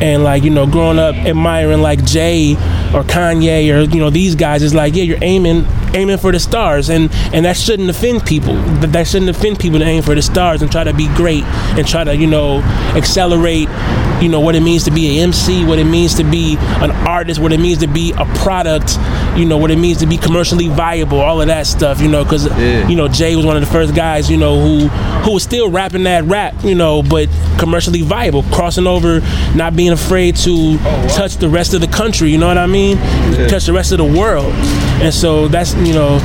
And 0.00 0.24
like 0.24 0.42
you 0.42 0.50
know 0.50 0.66
growing 0.66 0.98
up 0.98 1.14
admiring 1.14 1.82
like 1.82 2.04
jay 2.04 2.52
or 2.94 3.02
kanye 3.02 3.74
or 3.74 3.82
you 3.82 4.00
know 4.00 4.10
these 4.10 4.34
guys 4.34 4.62
is 4.62 4.74
like 4.74 4.94
yeah 4.94 5.02
you're 5.04 5.22
aiming 5.22 5.66
aiming 5.96 6.18
for 6.18 6.32
the 6.32 6.40
stars 6.40 6.88
and 6.88 7.10
and 7.32 7.44
that 7.44 7.56
shouldn't 7.56 7.90
offend 7.90 8.24
people. 8.24 8.54
That, 8.80 8.92
that 8.92 9.06
shouldn't 9.06 9.30
offend 9.30 9.58
people 9.58 9.78
to 9.78 9.84
aim 9.84 10.02
for 10.02 10.14
the 10.14 10.22
stars 10.22 10.62
and 10.62 10.70
try 10.70 10.84
to 10.84 10.94
be 10.94 11.08
great 11.14 11.44
and 11.76 11.86
try 11.86 12.04
to 12.04 12.16
you 12.16 12.26
know 12.26 12.60
accelerate 12.94 13.68
you 14.20 14.28
know 14.28 14.40
what 14.40 14.54
it 14.54 14.60
means 14.60 14.84
to 14.84 14.90
be 14.90 15.18
an 15.18 15.28
MC, 15.28 15.64
what 15.64 15.78
it 15.78 15.84
means 15.84 16.14
to 16.14 16.24
be 16.24 16.56
an 16.58 16.90
artist, 16.90 17.38
what 17.38 17.52
it 17.52 17.60
means 17.60 17.78
to 17.78 17.86
be 17.86 18.12
a 18.12 18.24
product, 18.36 18.98
you 19.36 19.44
know 19.44 19.58
what 19.58 19.70
it 19.70 19.76
means 19.76 19.98
to 19.98 20.06
be 20.06 20.16
commercially 20.16 20.68
viable, 20.68 21.20
all 21.20 21.40
of 21.40 21.48
that 21.48 21.66
stuff, 21.66 22.00
you 22.00 22.08
know, 22.08 22.24
because 22.24 22.46
you 22.88 22.96
know 22.96 23.08
Jay 23.08 23.36
was 23.36 23.44
one 23.44 23.56
of 23.56 23.60
the 23.60 23.70
first 23.70 23.94
guys, 23.94 24.30
you 24.30 24.36
know, 24.36 24.60
who 24.60 24.88
who 24.88 25.32
was 25.34 25.42
still 25.42 25.70
rapping 25.70 26.04
that 26.04 26.24
rap, 26.24 26.54
you 26.64 26.74
know, 26.74 27.02
but 27.02 27.28
commercially 27.58 28.02
viable, 28.02 28.42
crossing 28.44 28.86
over, 28.86 29.20
not 29.54 29.76
being 29.76 29.92
afraid 29.92 30.36
to 30.36 30.78
oh, 30.80 31.08
touch 31.14 31.36
the 31.36 31.48
rest 31.48 31.74
of 31.74 31.80
the 31.80 31.88
country, 31.88 32.30
you 32.30 32.38
know 32.38 32.48
what 32.48 32.58
I 32.58 32.66
mean, 32.66 32.96
touch 33.48 33.66
the 33.66 33.72
rest 33.72 33.92
of 33.92 33.98
the 33.98 34.04
world, 34.04 34.52
and 35.02 35.12
so 35.12 35.48
that's 35.48 35.74
you 35.74 35.92
know 35.92 36.18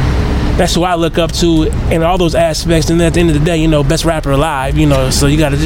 that's 0.58 0.76
who 0.76 0.84
I 0.84 0.96
look 0.96 1.18
up 1.18 1.32
to 1.34 1.64
in 1.92 2.04
all 2.04 2.18
those 2.18 2.36
aspects. 2.36 2.90
And 2.90 3.02
at 3.02 3.14
the 3.14 3.20
end 3.20 3.30
of 3.30 3.40
the 3.40 3.44
day, 3.44 3.58
you 3.58 3.68
know, 3.68 3.84
best 3.84 4.06
rapper 4.06 4.32
alive, 4.32 4.78
you 4.78 4.86
know, 4.86 5.10
so 5.10 5.26
you 5.26 5.38
gotta, 5.38 5.58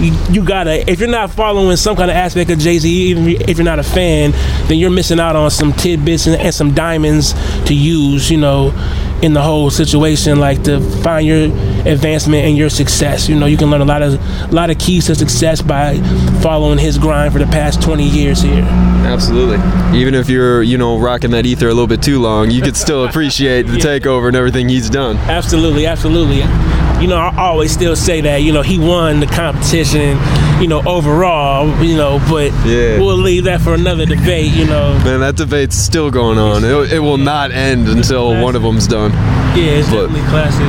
you, 0.00 0.12
you 0.30 0.44
gotta, 0.44 0.88
if 0.90 1.00
you're 1.00 1.08
not 1.08 1.30
following 1.30 1.76
some 1.76 1.96
kind 1.96 2.10
of 2.10 2.16
aspect 2.16 2.50
of 2.50 2.58
Jay 2.58 2.78
Z, 2.78 2.90
even 2.90 3.26
if 3.28 3.56
you're 3.56 3.64
not 3.64 3.78
a 3.78 3.84
fan, 3.84 4.32
then 4.68 4.78
you're 4.78 4.90
missing 4.90 5.20
out 5.20 5.36
on 5.36 5.50
some 5.50 5.72
tidbits 5.72 6.26
and, 6.26 6.36
and 6.40 6.54
some 6.54 6.74
diamonds 6.74 7.32
to 7.64 7.74
use, 7.74 8.30
you 8.30 8.36
know, 8.36 8.72
in 9.24 9.32
the 9.32 9.40
whole 9.40 9.70
situation, 9.70 10.38
like 10.38 10.62
to 10.64 10.78
find 11.02 11.26
your 11.26 11.44
advancement 11.86 12.44
and 12.44 12.58
your 12.58 12.68
success. 12.68 13.26
You 13.26 13.36
know, 13.36 13.46
you 13.46 13.56
can 13.56 13.70
learn 13.70 13.80
a 13.80 13.86
lot 13.86 14.02
of, 14.02 14.20
a 14.50 14.54
lot 14.54 14.68
of 14.68 14.78
keys 14.78 15.06
to 15.06 15.14
success 15.14 15.62
by 15.62 15.98
following 16.42 16.78
his 16.78 16.98
grind 16.98 17.32
for 17.32 17.38
the 17.38 17.46
past 17.46 17.80
20 17.80 18.06
years 18.06 18.42
here. 18.42 18.62
Absolutely. 19.06 19.56
Even 19.98 20.14
if 20.14 20.28
you're, 20.28 20.62
you 20.62 20.76
know, 20.76 20.98
rocking 20.98 21.30
that 21.30 21.46
ether 21.46 21.68
a 21.68 21.72
little 21.72 21.86
bit 21.86 22.02
too 22.02 22.20
long, 22.20 22.50
you 22.50 22.60
could 22.60 22.76
still 22.76 23.06
appreciate 23.06 23.62
the 23.62 23.78
takeover 23.78 24.28
and 24.28 24.36
everything 24.36 24.68
he's 24.68 24.90
done. 24.90 25.16
Absolutely, 25.16 25.86
absolutely. 25.86 26.42
You 27.00 27.08
know, 27.08 27.16
I 27.16 27.36
always 27.36 27.70
still 27.72 27.96
say 27.96 28.20
that, 28.22 28.38
you 28.42 28.52
know, 28.52 28.62
he 28.62 28.78
won 28.78 29.20
the 29.20 29.26
competition, 29.26 30.16
you 30.60 30.68
know, 30.68 30.80
overall, 30.86 31.68
you 31.84 31.96
know, 31.96 32.18
but 32.30 32.52
Yeah. 32.64 32.98
we'll 32.98 33.16
leave 33.18 33.44
that 33.44 33.60
for 33.60 33.74
another 33.74 34.06
debate, 34.06 34.52
you 34.52 34.64
know. 34.64 34.98
Man, 35.04 35.20
that 35.20 35.36
debate's 35.36 35.76
still 35.76 36.10
going 36.10 36.38
on. 36.38 36.64
It, 36.64 36.92
it 36.94 36.98
will 37.00 37.18
not 37.18 37.50
end 37.52 37.88
until 37.88 38.40
one 38.40 38.56
of 38.56 38.62
them's 38.62 38.86
done. 38.86 39.10
Yeah, 39.56 39.64
it's 39.80 39.88
But- 39.90 40.06
definitely 40.06 40.30
classic. 40.30 40.66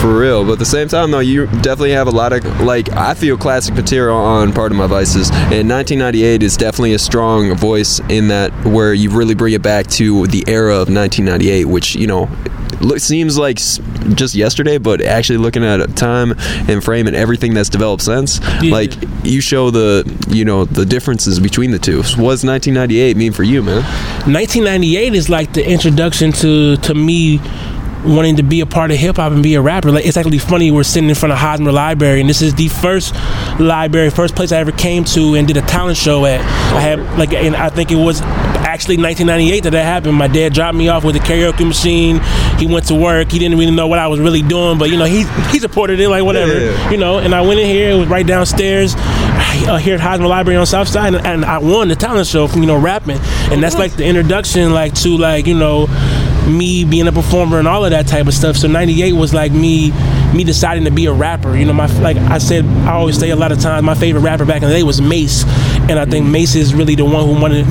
For 0.00 0.18
real. 0.18 0.44
But 0.44 0.52
at 0.54 0.58
the 0.58 0.64
same 0.66 0.88
time, 0.88 1.10
though, 1.10 1.18
you 1.20 1.46
definitely 1.46 1.92
have 1.92 2.06
a 2.06 2.10
lot 2.12 2.32
of, 2.32 2.60
like, 2.60 2.92
I 2.94 3.14
feel 3.14 3.36
classic 3.36 3.74
material 3.74 4.16
on 4.16 4.52
Pardon 4.52 4.76
My 4.76 4.86
Vices. 4.86 5.30
And 5.50 5.68
1998 5.68 6.42
is 6.42 6.56
definitely 6.56 6.92
a 6.92 6.98
strong 6.98 7.54
voice 7.56 8.00
in 8.08 8.28
that, 8.28 8.52
where 8.64 8.92
you 8.92 9.10
really 9.10 9.34
bring 9.34 9.54
it 9.54 9.62
back 9.62 9.86
to 9.92 10.26
the 10.26 10.44
era 10.46 10.74
of 10.76 10.88
1998, 10.90 11.64
which, 11.66 11.94
you 11.96 12.06
know, 12.06 12.28
look, 12.80 12.98
seems 13.00 13.38
like 13.38 13.56
just 13.56 14.34
yesterday, 14.34 14.78
but 14.78 15.00
actually 15.00 15.38
looking 15.38 15.64
at 15.64 15.96
time 15.96 16.34
and 16.68 16.82
frame 16.82 17.06
and 17.06 17.16
everything 17.16 17.54
that's 17.54 17.68
developed 17.68 18.02
since, 18.02 18.40
like, 18.62 18.92
you 19.24 19.40
show 19.40 19.70
the, 19.70 20.04
you 20.28 20.44
know, 20.44 20.64
the 20.64 20.86
differences 20.86 21.40
between 21.40 21.70
the 21.70 21.78
two. 21.78 22.02
So 22.02 22.22
what 22.22 22.32
does 22.32 22.44
1998 22.44 23.16
mean 23.16 23.32
for 23.32 23.42
you, 23.42 23.62
man? 23.62 23.82
1998 24.32 25.14
is 25.14 25.28
like 25.28 25.52
the 25.52 25.68
introduction 25.68 26.32
to 26.32 26.76
to 26.78 26.94
me 26.94 27.40
wanting 28.04 28.36
to 28.36 28.42
be 28.42 28.60
a 28.60 28.66
part 28.66 28.90
of 28.90 28.96
hip 28.96 29.16
hop 29.16 29.32
and 29.32 29.42
be 29.42 29.54
a 29.54 29.60
rapper. 29.60 29.90
Like 29.90 30.06
it's 30.06 30.16
actually 30.16 30.38
funny. 30.38 30.70
We're 30.70 30.82
sitting 30.82 31.08
in 31.08 31.14
front 31.14 31.32
of 31.32 31.38
Hosmer 31.38 31.72
Library, 31.72 32.20
and 32.20 32.28
this 32.28 32.42
is 32.42 32.54
the 32.54 32.68
first 32.68 33.14
library, 33.58 34.10
first 34.10 34.36
place 34.36 34.52
I 34.52 34.58
ever 34.58 34.72
came 34.72 35.04
to 35.04 35.34
and 35.34 35.46
did 35.46 35.56
a 35.56 35.62
talent 35.62 35.96
show 35.96 36.24
at. 36.24 36.40
I 36.40 36.80
had 36.80 37.00
like, 37.18 37.32
and 37.32 37.56
I 37.56 37.68
think 37.68 37.90
it 37.90 37.96
was 37.96 38.20
actually 38.68 38.96
1998 38.98 39.64
that 39.64 39.70
that 39.70 39.84
happened. 39.84 40.14
My 40.16 40.28
dad 40.28 40.52
dropped 40.54 40.76
me 40.76 40.88
off 40.88 41.04
with 41.04 41.16
a 41.16 41.20
karaoke 41.20 41.66
machine. 41.66 42.20
He 42.58 42.66
went 42.66 42.86
to 42.88 42.94
work. 42.94 43.30
He 43.32 43.38
didn't 43.38 43.58
really 43.58 43.72
know 43.74 43.86
what 43.88 43.98
I 43.98 44.06
was 44.06 44.20
really 44.20 44.42
doing, 44.42 44.78
but 44.78 44.90
you 44.90 44.96
know, 44.96 45.04
he 45.06 45.24
he 45.50 45.58
supported 45.58 45.98
it 46.00 46.08
like 46.08 46.24
whatever, 46.24 46.52
Yeah. 46.58 46.90
you 46.90 46.96
know. 46.96 47.18
And 47.18 47.34
I 47.34 47.40
went 47.40 47.60
in 47.60 47.66
here. 47.66 47.90
It 47.90 47.94
was 47.98 48.08
right 48.08 48.26
downstairs. 48.26 48.94
Uh, 49.66 49.76
here 49.76 49.94
at 49.94 50.00
Hosmer 50.00 50.26
Library 50.28 50.56
on 50.56 50.66
South 50.66 50.88
Side, 50.88 51.14
and, 51.14 51.26
and 51.26 51.44
I 51.44 51.58
won 51.58 51.88
the 51.88 51.96
talent 51.96 52.26
show 52.26 52.46
from 52.46 52.60
you 52.60 52.66
know 52.66 52.78
rapping, 52.78 53.18
and 53.50 53.62
that's 53.62 53.76
like 53.76 53.92
the 53.96 54.04
introduction, 54.04 54.72
like 54.72 54.94
to 54.96 55.16
like 55.16 55.46
you 55.46 55.54
know 55.54 55.86
me 56.48 56.84
being 56.84 57.06
a 57.08 57.12
performer 57.12 57.58
and 57.58 57.68
all 57.68 57.84
of 57.84 57.90
that 57.90 58.06
type 58.06 58.26
of 58.26 58.34
stuff. 58.34 58.56
So 58.56 58.68
'98 58.68 59.12
was 59.12 59.34
like 59.34 59.52
me 59.52 59.92
me 60.34 60.44
deciding 60.44 60.84
to 60.84 60.90
be 60.90 61.06
a 61.06 61.12
rapper. 61.12 61.56
You 61.56 61.64
know, 61.64 61.72
my 61.72 61.86
like 62.00 62.16
I 62.16 62.38
said, 62.38 62.64
I 62.64 62.92
always 62.92 63.18
say 63.18 63.30
a 63.30 63.36
lot 63.36 63.52
of 63.52 63.60
times 63.60 63.84
my 63.84 63.94
favorite 63.94 64.22
rapper 64.22 64.44
back 64.44 64.62
in 64.62 64.68
the 64.68 64.74
day 64.74 64.82
was 64.82 65.00
Mace, 65.00 65.44
and 65.88 65.98
I 65.98 66.04
think 66.04 66.26
mm. 66.26 66.30
Mace 66.30 66.54
is 66.54 66.74
really 66.74 66.94
the 66.94 67.04
one 67.04 67.26
who 67.26 67.40
wanted 67.40 67.66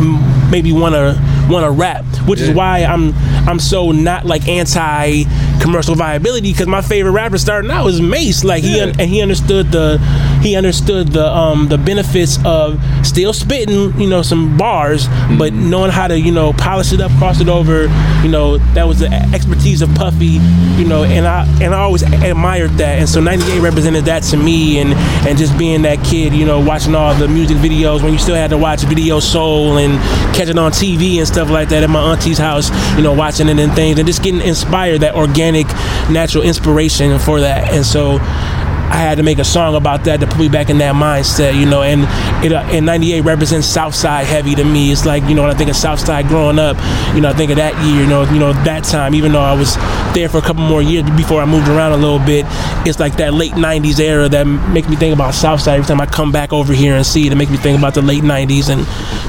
maybe 0.52 0.72
want 0.72 0.96
to 0.96 1.20
want 1.50 1.66
to 1.66 1.72
rap, 1.72 2.06
which 2.28 2.40
is 2.40 2.50
why 2.52 2.84
I'm 2.84 3.14
I'm 3.48 3.60
so 3.60 3.92
not 3.92 4.26
like 4.26 4.48
anti 4.48 5.24
commercial 5.62 5.96
viability 5.96 6.52
because 6.52 6.68
my 6.68 6.82
favorite 6.82 7.12
rapper 7.12 7.38
starting 7.38 7.72
out 7.72 7.86
was 7.86 8.02
Mace. 8.02 8.44
Like 8.44 8.64
he 8.64 8.80
un- 8.80 9.00
and 9.00 9.10
he 9.10 9.22
understood 9.22 9.72
the 9.72 9.98
he 10.42 10.56
understood 10.56 11.10
the 11.10 11.28
um 11.28 11.68
the 11.68 11.78
benefits 11.78 12.38
of 12.46 12.80
still 13.06 13.34
spitting 13.34 14.00
you 14.00 14.08
know 14.08 14.22
some 14.22 14.58
bars, 14.58 15.08
but 15.38 15.54
knowing 15.54 15.92
how 15.92 16.08
to 16.08 16.20
you 16.20 16.32
know 16.32 16.54
polish 16.54 16.94
it 16.94 17.02
up, 17.02 17.12
cross 17.18 17.42
it 17.42 17.50
over. 17.50 17.84
You 18.24 18.30
know 18.30 18.58
that 18.74 18.88
was 18.88 19.00
the 19.00 19.12
expertise 19.34 19.82
of 19.82 19.94
Puffy. 19.96 20.40
You 20.78 20.86
know, 20.86 21.04
and 21.04 21.26
I 21.26 21.46
and 21.62 21.74
I 21.74 21.80
always 21.80 22.04
admired 22.04 22.72
that. 22.72 23.00
And 23.00 23.10
so 23.10 23.20
'98 23.20 23.60
represented 23.60 24.06
that 24.06 24.24
to 24.24 24.38
me, 24.38 24.80
and 24.80 24.94
and 25.28 25.38
just 25.38 25.58
being 25.58 25.82
that 25.84 26.04
kid, 26.04 26.34
you 26.34 26.46
know, 26.46 26.60
watching 26.60 26.96
all 26.96 27.14
the 27.16 27.28
music 27.28 27.58
videos 27.58 28.04
when 28.04 28.14
you 28.14 28.20
still 28.20 28.36
had 28.36 28.50
to 28.52 28.58
watch 28.58 28.82
Video 28.82 29.20
Soul 29.20 29.78
and 29.78 29.94
catch 30.36 30.50
it 30.50 30.58
on 30.58 30.72
TV 30.72 31.18
and 31.18 31.28
stuff 31.28 31.50
like 31.50 31.70
that 31.70 31.84
at 31.84 31.90
my 31.90 32.00
auntie's 32.00 32.38
house. 32.38 32.70
You 32.96 33.04
know, 33.04 33.14
watching 33.14 33.48
it 33.48 33.58
and 33.60 33.74
things, 33.74 33.98
and 33.98 34.08
just 34.08 34.24
getting 34.24 34.42
inspired 34.42 35.02
that 35.02 35.16
organic, 35.16 35.47
natural 36.10 36.44
inspiration 36.44 37.20
for 37.20 37.42
that. 37.42 37.72
And 37.72 37.86
so 37.86 38.20
I 38.90 38.96
had 38.98 39.16
to 39.16 39.24
make 39.24 39.38
a 39.38 39.44
song 39.44 39.76
about 39.76 40.06
that 40.06 40.20
to 40.22 40.28
put 40.28 40.40
me 40.40 40.50
back 40.50 40.70
in 40.70 40.78
that 40.78 40.96
mindset, 40.96 41.60
you 41.60 41.66
know. 41.66 41.84
And 41.84 42.04
it 42.44 42.54
uh, 42.54 42.68
in 42.72 42.86
'98 42.86 43.22
represents 43.22 43.68
Southside 43.68 44.26
heavy 44.26 44.56
to 44.56 44.64
me. 44.64 44.92
It's 44.92 45.06
like 45.06 45.24
you 45.24 45.36
know 45.36 45.44
when 45.44 45.52
I 45.52 45.58
think 45.58 45.70
of 45.70 45.76
Southside 45.76 46.28
growing 46.28 46.58
up, 46.58 46.78
you 47.14 47.22
know, 47.22 47.30
I 47.30 47.34
think 47.34 47.52
of 47.52 47.58
that 47.58 47.74
year, 47.86 48.02
you 48.04 48.08
know, 48.08 48.24
you 48.24 48.40
know 48.40 48.54
that 48.64 48.84
time. 48.84 49.14
Even 49.14 49.32
though 49.34 49.42
I 49.42 49.54
was 49.54 49.76
there 50.14 50.30
for 50.30 50.38
a 50.38 50.42
couple 50.42 50.64
more 50.64 50.82
years 50.82 51.10
before 51.12 51.42
I 51.42 51.46
moved 51.46 51.68
around 51.68 51.92
a 51.92 51.98
little 51.98 52.20
bit, 52.20 52.46
it's 52.88 53.00
like 53.00 53.18
that 53.18 53.34
late 53.34 53.54
'90s 53.54 54.00
era 54.00 54.30
that 54.30 54.46
makes 54.46 54.88
me 54.88 54.96
think 54.96 55.14
about 55.14 55.34
Southside 55.34 55.76
every 55.80 55.88
time 55.88 56.02
I 56.02 56.06
come 56.06 56.32
back 56.32 56.54
over 56.54 56.74
here 56.74 56.96
and 56.96 57.06
see 57.06 57.28
it. 57.28 57.34
It 57.34 57.36
makes 57.36 57.52
me 57.52 57.58
think 57.58 57.78
about 57.78 57.94
the 57.94 58.02
late 58.02 58.24
'90s 58.24 58.70
and 58.70 58.86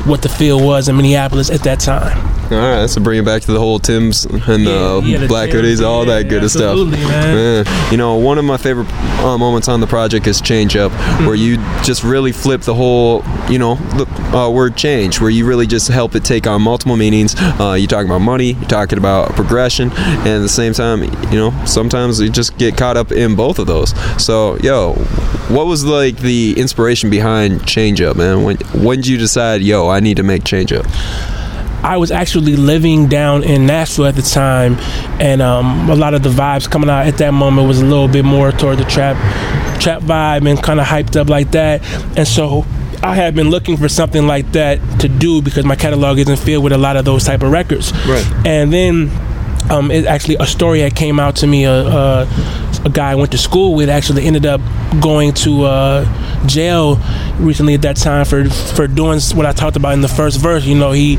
what 0.09 0.23
the 0.23 0.29
feel 0.29 0.65
was 0.65 0.89
in 0.89 0.97
Minneapolis 0.97 1.51
at 1.51 1.63
that 1.65 1.81
time. 1.81 2.17
All 2.51 2.57
right, 2.57 2.81
that's 2.81 2.95
so 2.95 3.03
bring 3.03 3.19
it 3.19 3.27
back 3.27 3.43
to 3.43 3.53
the 3.53 3.59
whole 3.59 3.79
Timbs 3.79 4.25
and 4.25 4.67
the 4.67 5.03
yeah, 5.05 5.19
the 5.19 5.27
black 5.29 5.51
Timbs, 5.51 5.81
hoodies, 5.81 5.87
all 5.87 6.07
yeah, 6.07 6.15
that 6.23 6.29
good 6.31 6.49
stuff. 6.51 6.71
absolutely, 6.71 6.97
man. 7.01 7.67
You 7.91 7.99
know, 7.99 8.15
one 8.15 8.39
of 8.39 8.45
my 8.47 8.57
favorite 8.57 8.91
uh, 9.21 9.37
moments 9.49 9.69
on 9.69 9.81
the 9.81 9.87
project 9.87 10.27
is 10.27 10.43
Change 10.43 10.77
Up, 10.77 10.93
where 11.27 11.35
you 11.35 11.57
just 11.83 12.05
really 12.05 12.33
flip 12.33 12.61
the 12.61 12.75
whole, 12.75 13.25
you 13.49 13.59
know, 13.59 13.77
the 13.97 14.07
uh, 14.37 14.51
word 14.51 14.77
change, 14.77 15.23
where 15.23 15.31
you 15.31 15.47
really 15.47 15.67
just 15.67 15.89
help 15.89 16.15
it 16.15 16.23
take 16.23 16.47
on 16.47 16.61
multiple 16.61 16.99
meanings. 16.99 17.35
Uh, 17.39 17.75
you're 17.79 17.89
talking 17.89 18.11
about 18.11 18.21
money, 18.21 18.53
you're 18.53 18.69
talking 18.69 18.99
about 18.99 19.31
progression, 19.31 19.91
and 19.91 20.29
at 20.29 20.41
the 20.41 20.51
same 20.51 20.75
time, 20.75 21.03
you 21.33 21.39
know, 21.39 21.65
sometimes 21.65 22.21
you 22.21 22.29
just 22.29 22.59
get 22.59 22.77
caught 22.77 22.99
up 22.99 23.11
in 23.11 23.37
both 23.37 23.59
of 23.59 23.67
those. 23.67 23.95
So, 24.23 24.59
yo, 24.59 24.93
what 25.49 25.67
was 25.67 25.83
like 25.83 26.19
the 26.19 26.55
inspiration 26.59 27.09
behind 27.09 27.67
Change 27.67 28.03
Up, 28.03 28.19
man? 28.19 28.45
When 28.45 28.59
when 28.85 28.99
did 28.99 29.07
you 29.07 29.17
decide, 29.17 29.63
yo, 29.63 29.89
I 29.89 30.01
need 30.01 30.19
to 30.19 30.23
make 30.23 30.45
Change 30.45 30.75
Up? 30.75 30.85
I 31.83 31.97
was 31.97 32.11
actually 32.11 32.57
living 32.57 33.07
down 33.09 33.45
in 33.45 33.67
Nashville 33.67 34.07
at 34.07 34.17
the 34.17 34.23
time, 34.23 34.75
and 35.21 35.41
um, 35.41 35.89
a 35.89 35.95
lot 35.95 36.15
of 36.15 36.23
the 36.23 36.31
vibes 36.31 36.69
coming 36.69 36.91
out 36.91 37.07
at 37.07 37.19
that 37.19 37.33
moment 37.33 37.69
was 37.69 37.81
a 37.81 37.85
little 37.85 38.09
bit 38.09 38.25
more 38.25 38.51
toward 38.53 38.79
the 38.79 38.85
trap, 38.85 39.17
trap 39.81 40.03
vibe, 40.03 40.49
and 40.49 40.63
kind 40.63 40.81
of 40.81 40.87
hyped 40.87 41.17
up 41.17 41.29
like 41.29 41.53
that. 41.53 41.85
And 42.17 42.27
so 42.27 42.65
I 43.03 43.15
had 43.15 43.35
been 43.35 43.49
looking 43.51 43.77
for 43.77 43.89
something 43.89 44.27
like 44.27 44.53
that 44.53 44.81
to 45.01 45.09
do 45.09 45.41
because 45.41 45.65
my 45.65 45.77
catalog 45.77 46.19
isn't 46.19 46.39
filled 46.39 46.65
with 46.65 46.73
a 46.73 46.79
lot 46.79 46.97
of 46.97 47.05
those 47.05 47.25
type 47.25 47.43
of 47.43 47.53
records. 47.53 47.93
Right. 48.07 48.27
And 48.45 48.73
then 48.73 49.11
um, 49.71 49.91
it 49.91 50.07
actually 50.07 50.37
a 50.37 50.47
story 50.47 50.81
that 50.81 50.97
came 50.97 51.21
out 51.21 51.37
to 51.37 51.47
me. 51.47 51.65
A, 51.65 51.73
a, 51.73 52.68
a 52.85 52.91
guy 52.91 53.13
I 53.13 53.15
went 53.15 53.33
to 53.33 53.39
school 53.39 53.75
with 53.75 53.89
actually 53.89 54.25
ended 54.25 54.47
up 54.47 54.61
going 55.01 55.33
to 55.35 55.65
uh, 55.65 56.47
jail 56.47 56.99
recently 57.39 57.75
at 57.75 57.83
that 57.83 57.97
time 57.97 58.25
for 58.25 58.49
for 58.49 58.87
doing 58.87 59.21
what 59.35 59.47
I 59.47 59.53
talked 59.53 59.77
about 59.77 59.95
in 59.95 60.01
the 60.01 60.09
first 60.09 60.41
verse. 60.41 60.65
You 60.65 60.77
know, 60.77 60.93
he 60.93 61.17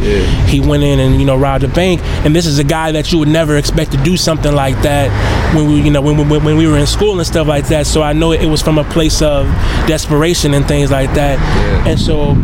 he 0.48 0.60
went 0.60 0.84
in 0.84 1.00
and 1.00 1.20
you 1.20 1.26
know 1.26 1.38
robbed 1.38 1.64
a 1.64 1.68
bank, 1.68 2.02
and 2.26 2.36
this 2.36 2.46
is 2.46 2.60
a 2.60 2.64
guy 2.64 2.92
that 2.94 3.12
you 3.12 3.20
would 3.20 3.28
never 3.28 3.58
expect 3.58 3.92
to 3.92 3.98
do 4.04 4.18
something 4.18 4.54
like 4.54 4.82
that 4.84 5.10
when 5.56 5.68
we 5.68 5.82
you 5.82 5.92
know 5.92 6.02
when, 6.02 6.18
when, 6.30 6.44
when 6.44 6.58
we 6.58 6.68
were 6.68 6.78
in 6.78 6.88
school 6.88 7.18
and 7.18 7.28
stuff 7.28 7.48
like 7.48 7.68
that. 7.68 7.88
So 7.88 8.02
I 8.02 8.14
know 8.14 8.32
it 8.32 8.48
was 8.48 8.62
from 8.62 8.78
a 8.78 8.84
place 8.84 9.22
of 9.22 9.46
desperation 9.88 10.54
and 10.54 10.68
things 10.68 10.92
like 10.92 11.14
that, 11.14 11.40
and 11.88 12.00
so 12.00 12.36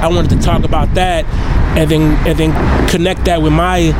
I 0.00 0.08
wanted 0.08 0.30
to 0.30 0.40
talk 0.40 0.64
about 0.64 0.94
that 0.94 1.24
and 1.76 1.90
then 1.90 2.26
and 2.26 2.38
then 2.38 2.88
connect 2.88 3.24
that 3.26 3.42
with 3.42 3.52
my 3.52 3.92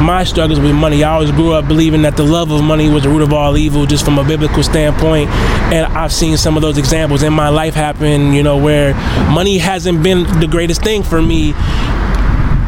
my 0.00 0.24
struggles 0.24 0.60
with 0.60 0.74
money. 0.74 1.04
I 1.04 1.12
always 1.12 1.30
grew 1.30 1.52
up 1.52 1.66
believing 1.68 2.02
that 2.02 2.16
the 2.16 2.24
love 2.24 2.50
of 2.50 2.62
money 2.62 2.90
was 2.90 3.04
the 3.04 3.08
root 3.08 3.22
of 3.22 3.32
all 3.32 3.56
evil, 3.56 3.86
just 3.86 4.04
from 4.04 4.18
a 4.18 4.24
biblical 4.24 4.62
standpoint. 4.62 5.30
And 5.72 5.86
I've 5.86 6.12
seen 6.12 6.36
some 6.36 6.56
of 6.56 6.62
those 6.62 6.78
examples 6.78 7.22
in 7.22 7.32
my 7.32 7.48
life 7.48 7.74
happen, 7.74 8.32
you 8.32 8.42
know, 8.42 8.56
where 8.58 8.94
money 9.30 9.58
hasn't 9.58 10.02
been 10.02 10.24
the 10.40 10.48
greatest 10.48 10.82
thing 10.82 11.02
for 11.02 11.22
me 11.22 11.54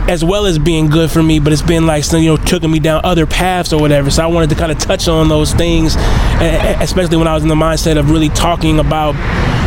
as 0.09 0.25
well 0.25 0.47
as 0.47 0.59
being 0.59 0.89
good 0.89 1.11
for 1.11 1.23
me, 1.23 1.41
but 1.41 1.53
it's 1.53 1.63
been 1.63 1.85
like 1.87 2.05
you 2.13 2.27
know 2.27 2.37
taking 2.37 2.71
me 2.71 2.79
down 2.79 3.01
other 3.05 3.27
paths 3.27 3.73
or 3.73 3.81
whatever. 3.81 4.11
So 4.11 4.23
I 4.23 4.27
wanted 4.27 4.51
to 4.51 4.57
kind 4.57 4.71
of 4.71 4.79
touch 4.79 5.09
on 5.09 5.29
those 5.29 5.53
things, 5.53 5.97
especially 5.97 7.17
when 7.17 7.27
I 7.27 7.35
was 7.35 7.43
in 7.43 7.49
the 7.49 7.57
mindset 7.57 7.99
of 7.99 8.11
really 8.11 8.29
talking 8.29 8.79
about 8.79 9.15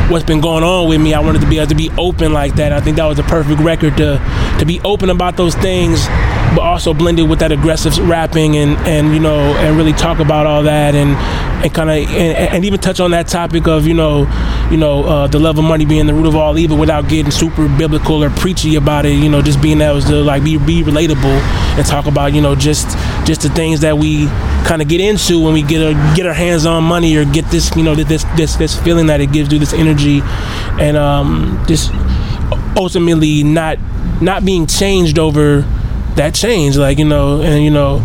what's 0.10 0.26
been 0.26 0.42
going 0.42 0.64
on 0.64 0.90
with 0.90 1.00
me. 1.00 1.14
I 1.14 1.20
wanted 1.20 1.42
to 1.42 1.48
be 1.48 1.58
able 1.58 1.68
to 1.68 1.76
be 1.76 1.90
open 1.98 2.34
like 2.34 2.56
that. 2.56 2.74
I 2.74 2.82
think 2.82 2.98
that 2.98 3.06
was 3.06 3.20
a 3.20 3.24
perfect 3.24 3.60
record 3.62 3.98
to 3.98 4.20
to 4.60 4.66
be 4.66 4.80
open 4.82 5.10
about 5.10 5.38
those 5.38 5.56
things, 5.56 6.06
but 6.56 6.62
also 6.62 6.94
blended 6.94 7.30
with 7.30 7.40
that 7.40 7.52
aggressive 7.52 7.98
rapping 8.08 8.58
and 8.58 8.78
and 8.88 9.14
you 9.14 9.20
know 9.20 9.38
and 9.58 9.78
really 9.78 9.94
talk 9.94 10.20
about 10.20 10.48
all 10.48 10.64
that 10.64 10.96
and 10.96 11.12
and 11.64 11.74
kind 11.74 11.90
of 11.90 11.98
and, 12.16 12.54
and 12.56 12.66
even 12.66 12.80
touch 12.80 13.00
on 13.00 13.12
that 13.12 13.28
topic 13.28 13.68
of 13.68 13.86
you 13.86 13.94
know 13.94 14.22
you 14.72 14.78
know 14.78 15.04
uh, 15.04 15.28
the 15.28 15.40
love 15.40 15.58
of 15.58 15.64
money 15.64 15.86
being 15.86 16.08
the 16.08 16.14
root 16.14 16.26
of 16.26 16.36
all 16.36 16.58
evil 16.58 16.78
without 16.78 17.08
getting 17.08 17.32
super 17.32 17.68
biblical 17.78 18.24
or 18.24 18.30
preachy 18.30 18.76
about 18.76 19.06
it. 19.06 19.14
You 19.14 19.30
know, 19.30 19.42
just 19.42 19.62
being 19.62 19.82
able 19.82 20.02
to 20.02 20.16
like 20.22 20.44
be 20.44 20.58
be 20.58 20.84
relatable 20.84 21.40
and 21.78 21.86
talk 21.86 22.06
about 22.06 22.34
you 22.34 22.42
know 22.42 22.56
just 22.56 22.88
just 23.26 23.42
the 23.42 23.50
things 23.50 23.82
that 23.82 23.98
we 23.98 24.28
kind 24.66 24.82
of 24.82 24.88
get 24.88 25.02
into 25.02 25.44
when 25.44 25.54
we 25.54 25.62
get 25.62 25.82
our 25.82 26.16
get 26.16 26.26
our 26.26 26.34
hands 26.34 26.66
on 26.66 26.84
money 26.84 27.16
or 27.16 27.26
get 27.26 27.46
this 27.46 27.76
you 27.76 27.84
know 27.84 27.96
this 27.96 28.24
this 28.36 28.56
this 28.56 28.80
feeling 28.80 29.08
that 29.08 29.22
it 29.22 29.32
gives 29.32 29.52
you 29.52 29.60
this 29.60 29.74
energy 29.74 30.22
and 30.80 30.98
um 30.98 31.64
just 31.68 31.92
ultimately 32.76 33.44
not 33.44 33.78
not 34.22 34.46
being 34.46 34.68
changed 34.68 35.20
over 35.20 35.66
that 36.20 36.34
change 36.36 36.78
like 36.78 36.98
you 37.00 37.06
know 37.06 37.42
and 37.42 37.64
you 37.64 37.72
know 37.72 38.00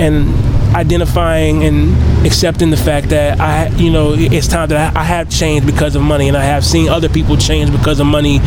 and 0.00 0.26
identifying 0.74 1.62
and 1.62 2.26
accepting 2.26 2.70
the 2.70 2.76
fact 2.76 3.10
that 3.10 3.38
I, 3.40 3.68
you 3.76 3.90
know, 3.92 4.12
it's 4.18 4.48
time 4.48 4.68
that 4.70 4.96
I 4.96 5.04
have 5.04 5.30
changed 5.30 5.66
because 5.68 5.94
of 5.94 6.02
money, 6.02 6.26
and 6.26 6.36
I 6.36 6.42
have 6.42 6.64
seen 6.64 6.88
other 6.88 7.08
people 7.08 7.36
change 7.36 7.70
because 7.70 8.00
of 8.00 8.06
money, 8.06 8.40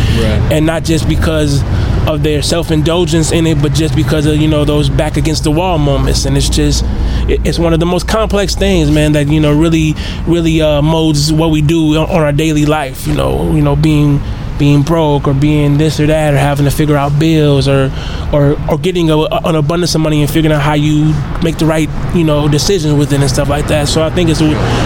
and 0.51 0.65
not 0.65 0.83
just 0.83 1.07
because 1.07 1.63
of 2.05 2.23
their 2.23 2.41
self-indulgence 2.41 3.31
in 3.31 3.47
it, 3.47 3.61
but 3.61 3.71
just 3.73 3.95
because 3.95 4.25
of 4.25 4.35
you 4.35 4.47
know 4.49 4.65
those 4.65 4.89
back 4.89 5.15
against 5.15 5.45
the 5.45 5.51
wall 5.51 5.77
moments. 5.77 6.25
And 6.25 6.35
it's 6.35 6.49
just, 6.49 6.83
it- 7.29 7.39
it's 7.47 7.59
one 7.59 7.73
of 7.73 7.79
the 7.79 7.85
most 7.85 8.09
complex 8.09 8.55
things, 8.55 8.91
man, 8.91 9.13
that 9.13 9.27
you 9.29 9.39
know 9.39 9.53
really, 9.57 9.95
really 10.27 10.61
uh, 10.61 10.81
molds 10.81 11.31
what 11.31 11.49
we 11.51 11.61
do 11.61 11.95
on 11.97 12.09
on 12.09 12.21
our 12.23 12.33
daily 12.33 12.65
life. 12.65 13.07
You 13.07 13.15
know, 13.15 13.53
you 13.55 13.61
know, 13.61 13.77
being 13.77 14.19
being 14.57 14.81
broke 14.81 15.27
or 15.27 15.33
being 15.33 15.77
this 15.77 15.99
or 15.99 16.07
that 16.07 16.33
or 16.33 16.37
having 16.37 16.65
to 16.65 16.71
figure 16.71 16.95
out 16.95 17.17
bills 17.19 17.67
or 17.67 17.91
or 18.33 18.55
or 18.69 18.77
getting 18.77 19.09
a, 19.09 19.17
an 19.17 19.55
abundance 19.55 19.95
of 19.95 20.01
money 20.01 20.21
and 20.21 20.29
figuring 20.31 20.53
out 20.55 20.61
how 20.61 20.73
you 20.73 21.13
make 21.43 21.57
the 21.57 21.65
right 21.65 21.89
you 22.15 22.23
know 22.23 22.47
decisions 22.47 22.93
with 22.93 23.11
it 23.13 23.19
and 23.21 23.29
stuff 23.29 23.49
like 23.49 23.67
that. 23.67 23.87
So 23.87 24.03
i 24.03 24.09
think 24.09 24.29
it's 24.29 24.39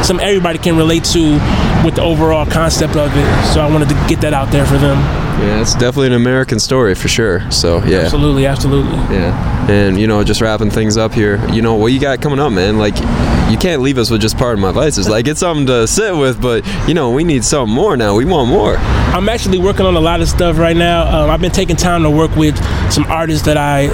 something 0.08 0.26
everybody 0.26 0.60
can 0.60 0.78
relate 0.78 1.04
to 1.16 1.34
with 1.86 1.96
the 1.96 2.02
overall 2.02 2.46
concept 2.46 2.96
of 2.96 3.12
it. 3.16 3.54
So 3.54 3.62
i 3.62 3.70
wanted 3.70 3.90
to 3.90 3.96
get 4.08 4.22
that 4.22 4.34
out 4.34 4.52
there 4.52 4.66
for 4.66 4.78
them 4.78 5.31
Yeah, 5.42 5.62
it's 5.62 5.74
definitely 5.74 6.08
an 6.08 6.14
American 6.14 6.60
story 6.60 6.94
for 6.94 7.08
sure. 7.08 7.50
So 7.52 7.84
yeah, 7.84 8.00
absolutely 8.00 8.46
absolutely 8.46 8.94
yeah. 9.16 9.70
And 9.70 10.00
you 10.00 10.08
know, 10.08 10.24
just 10.24 10.42
wrapping 10.42 10.70
things 10.70 10.98
up 10.98 11.14
here. 11.14 11.44
You 11.50 11.62
know, 11.62 11.76
what 11.76 11.88
you 11.88 12.00
got 12.00 12.22
coming 12.22 12.40
up, 12.40 12.52
man? 12.52 12.78
Like, 12.78 12.96
you 13.52 13.58
can't 13.58 13.82
leave 13.82 13.98
us 13.98 14.10
with 14.10 14.22
just 14.22 14.38
Pardon 14.38 14.62
My 14.62 14.72
Vices. 14.72 15.10
Like, 15.10 15.28
it's 15.28 15.40
something 15.40 15.66
to 15.68 15.88
sit 15.88 16.16
with, 16.16 16.42
but 16.42 16.66
you 16.88 16.94
know, 16.94 17.12
we 17.12 17.24
need 17.24 17.44
something 17.44 17.74
more 17.74 17.98
now. 17.98 18.16
We 18.16 18.26
want 18.26 18.50
more. 18.50 18.78
I'm 18.78 19.28
actually 19.30 19.58
working 19.58 19.86
on 19.86 19.96
a 19.96 20.00
lot 20.00 20.22
of 20.22 20.30
stuff 20.30 20.58
right 20.58 20.78
now. 20.78 21.24
Um, 21.24 21.30
I've 21.30 21.42
been 21.42 21.52
taking 21.52 21.76
time 21.76 22.04
to 22.04 22.10
work 22.10 22.36
with 22.36 22.56
some 22.92 23.06
artists 23.06 23.46
that 23.46 23.58
I 23.58 23.88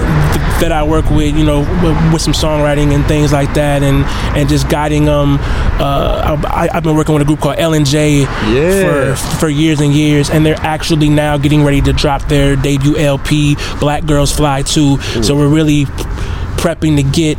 that 0.60 0.72
I 0.72 0.82
work 0.82 1.08
with, 1.10 1.36
you 1.36 1.44
know, 1.44 1.60
with, 1.82 2.12
with 2.12 2.22
some 2.22 2.32
songwriting 2.32 2.92
and 2.94 3.04
things 3.06 3.32
like 3.32 3.52
that, 3.54 3.82
and 3.82 4.04
and 4.36 4.48
just 4.48 4.68
guiding 4.68 5.04
them. 5.04 5.38
Uh, 5.80 6.36
I, 6.48 6.68
I've 6.72 6.82
been 6.82 6.96
working 6.96 7.14
with 7.14 7.22
a 7.22 7.26
group 7.26 7.40
called 7.40 7.56
L 7.58 7.74
and 7.74 7.86
J 7.86 8.20
Yeah. 8.20 9.14
for 9.14 9.16
for 9.38 9.48
years 9.48 9.80
and 9.80 9.92
years, 9.92 10.30
and 10.30 10.44
they're 10.44 10.60
actually 10.60 11.08
now 11.08 11.36
getting 11.38 11.64
ready 11.64 11.80
to 11.82 11.92
drop 11.92 12.22
their 12.28 12.56
debut 12.56 12.96
LP, 12.96 13.56
Black 13.80 14.04
Girls 14.06 14.34
Fly 14.34 14.62
2. 14.62 14.98
So 15.22 15.36
we're 15.36 15.48
really 15.48 15.84
prepping 16.58 16.96
to 16.96 17.02
get 17.04 17.38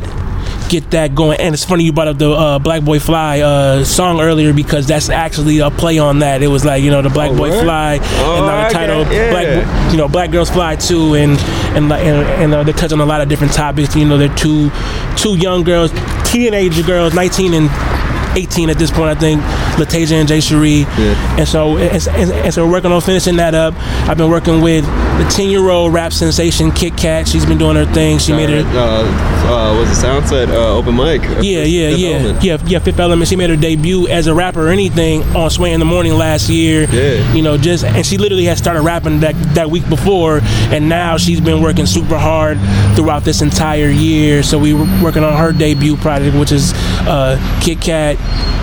get 0.70 0.92
that 0.92 1.16
going. 1.16 1.40
And 1.40 1.54
it's 1.54 1.66
funny 1.66 1.84
you 1.84 1.92
brought 1.92 2.08
up 2.08 2.18
the 2.18 2.32
uh, 2.32 2.60
Black 2.60 2.84
Boy 2.84 3.00
Fly 3.00 3.42
uh, 3.42 3.84
song 3.84 4.22
earlier 4.22 4.54
because 4.54 4.88
that's 4.88 5.10
actually 5.10 5.60
a 5.60 5.70
play 5.72 5.98
on 6.00 6.20
that. 6.20 6.42
It 6.44 6.48
was 6.48 6.64
like 6.64 6.84
you 6.84 6.92
know 6.92 7.02
the 7.02 7.10
Black 7.10 7.32
Oh, 7.32 7.38
Boy? 7.38 7.52
Fly 7.62 8.00
Oh, 8.02 8.38
and 8.38 8.46
now 8.46 8.62
the 8.62 8.66
okay, 8.68 8.74
title 8.74 9.02
yeah. 9.14 9.30
Black 9.32 9.92
you 9.92 9.98
know 9.98 10.08
Black 10.08 10.32
Girls 10.32 10.50
Fly 10.50 10.76
too, 10.76 11.16
and 11.16 11.38
and 11.76 11.90
like- 11.90 12.04
and, 12.06 12.18
and 12.44 12.54
uh, 12.54 12.64
they 12.64 12.72
touch 12.74 12.92
on 12.94 13.00
a 13.02 13.06
lot 13.06 13.22
of 13.22 13.28
different 13.30 13.54
topics. 13.54 13.96
You 13.96 14.06
know 14.06 14.18
they're 14.18 14.34
two 14.36 14.72
two 15.18 15.36
young 15.38 15.64
girls, 15.64 15.92
teenage 16.32 16.86
girls, 16.86 17.14
19 17.14 17.54
and 17.54 17.70
18 18.38 18.70
at 18.70 18.78
this 18.78 18.92
point, 18.92 19.10
I 19.10 19.20
think, 19.20 19.42
Latasia 19.80 20.14
and 20.14 20.28
Jay 20.28 20.40
Cherie. 20.42 20.86
And 21.38 21.48
so, 21.48 21.78
and, 21.78 22.08
and, 22.10 22.32
and 22.32 22.54
so 22.54 22.66
we're 22.66 22.72
working 22.72 22.92
on 22.92 23.02
finishing 23.02 23.38
that 23.38 23.56
up. 23.56 23.74
I've 24.08 24.18
been 24.18 24.30
working 24.30 24.62
with 24.62 24.86
the 24.86 25.30
10 25.36 25.50
year 25.50 25.70
old 25.70 25.94
rap 25.94 26.14
sensation 26.14 26.72
Kit 26.72 26.96
Kat. 26.98 27.28
She's 27.28 27.46
been 27.46 27.58
doing 27.58 27.76
her 27.76 27.86
thing. 27.86 28.20
She 28.20 28.34
made 28.34 28.50
her. 28.50 28.64
Uh, 28.78 29.40
uh, 29.50 29.80
was 29.80 29.90
it 29.90 30.06
Soundset 30.06 30.50
uh, 30.50 30.78
open 30.78 30.96
mic? 30.96 31.22
Yeah, 31.44 31.64
yeah, 31.64 31.90
Fifth 31.90 32.00
yeah, 32.00 32.10
Element. 32.10 32.44
yeah, 32.44 32.58
yeah. 32.66 32.80
Fifth 32.80 33.00
Element. 33.00 33.28
She 33.28 33.36
made 33.36 33.50
her 33.50 33.56
debut 33.56 34.08
as 34.08 34.28
a 34.28 34.34
rapper 34.34 34.68
or 34.68 34.70
anything 34.70 35.24
on 35.36 35.50
Sway 35.50 35.74
in 35.74 35.80
the 35.80 35.86
Morning 35.86 36.14
last 36.14 36.50
year. 36.50 36.88
Yeah. 36.92 37.34
You 37.34 37.42
know, 37.42 37.58
just 37.58 37.84
and 37.84 38.06
she 38.06 38.18
literally 38.18 38.46
had 38.46 38.58
started 38.58 38.82
rapping 38.82 39.22
that 39.22 39.36
that 39.56 39.70
week 39.70 39.88
before, 39.90 40.40
and 40.44 40.88
now 40.88 41.18
she's 41.18 41.42
been 41.42 41.62
working 41.62 41.86
super 41.86 42.18
hard 42.18 42.60
throughout 42.96 43.24
this 43.24 43.42
entire 43.42 43.90
year. 43.90 44.44
So 44.44 44.60
we 44.60 44.74
were 44.74 44.88
working 45.04 45.24
on 45.24 45.38
her 45.38 45.52
debut 45.52 45.98
project, 45.98 46.36
which 46.38 46.52
is 46.52 46.74
uh, 47.08 47.38
Kit 47.62 47.82
Kat 47.82 48.18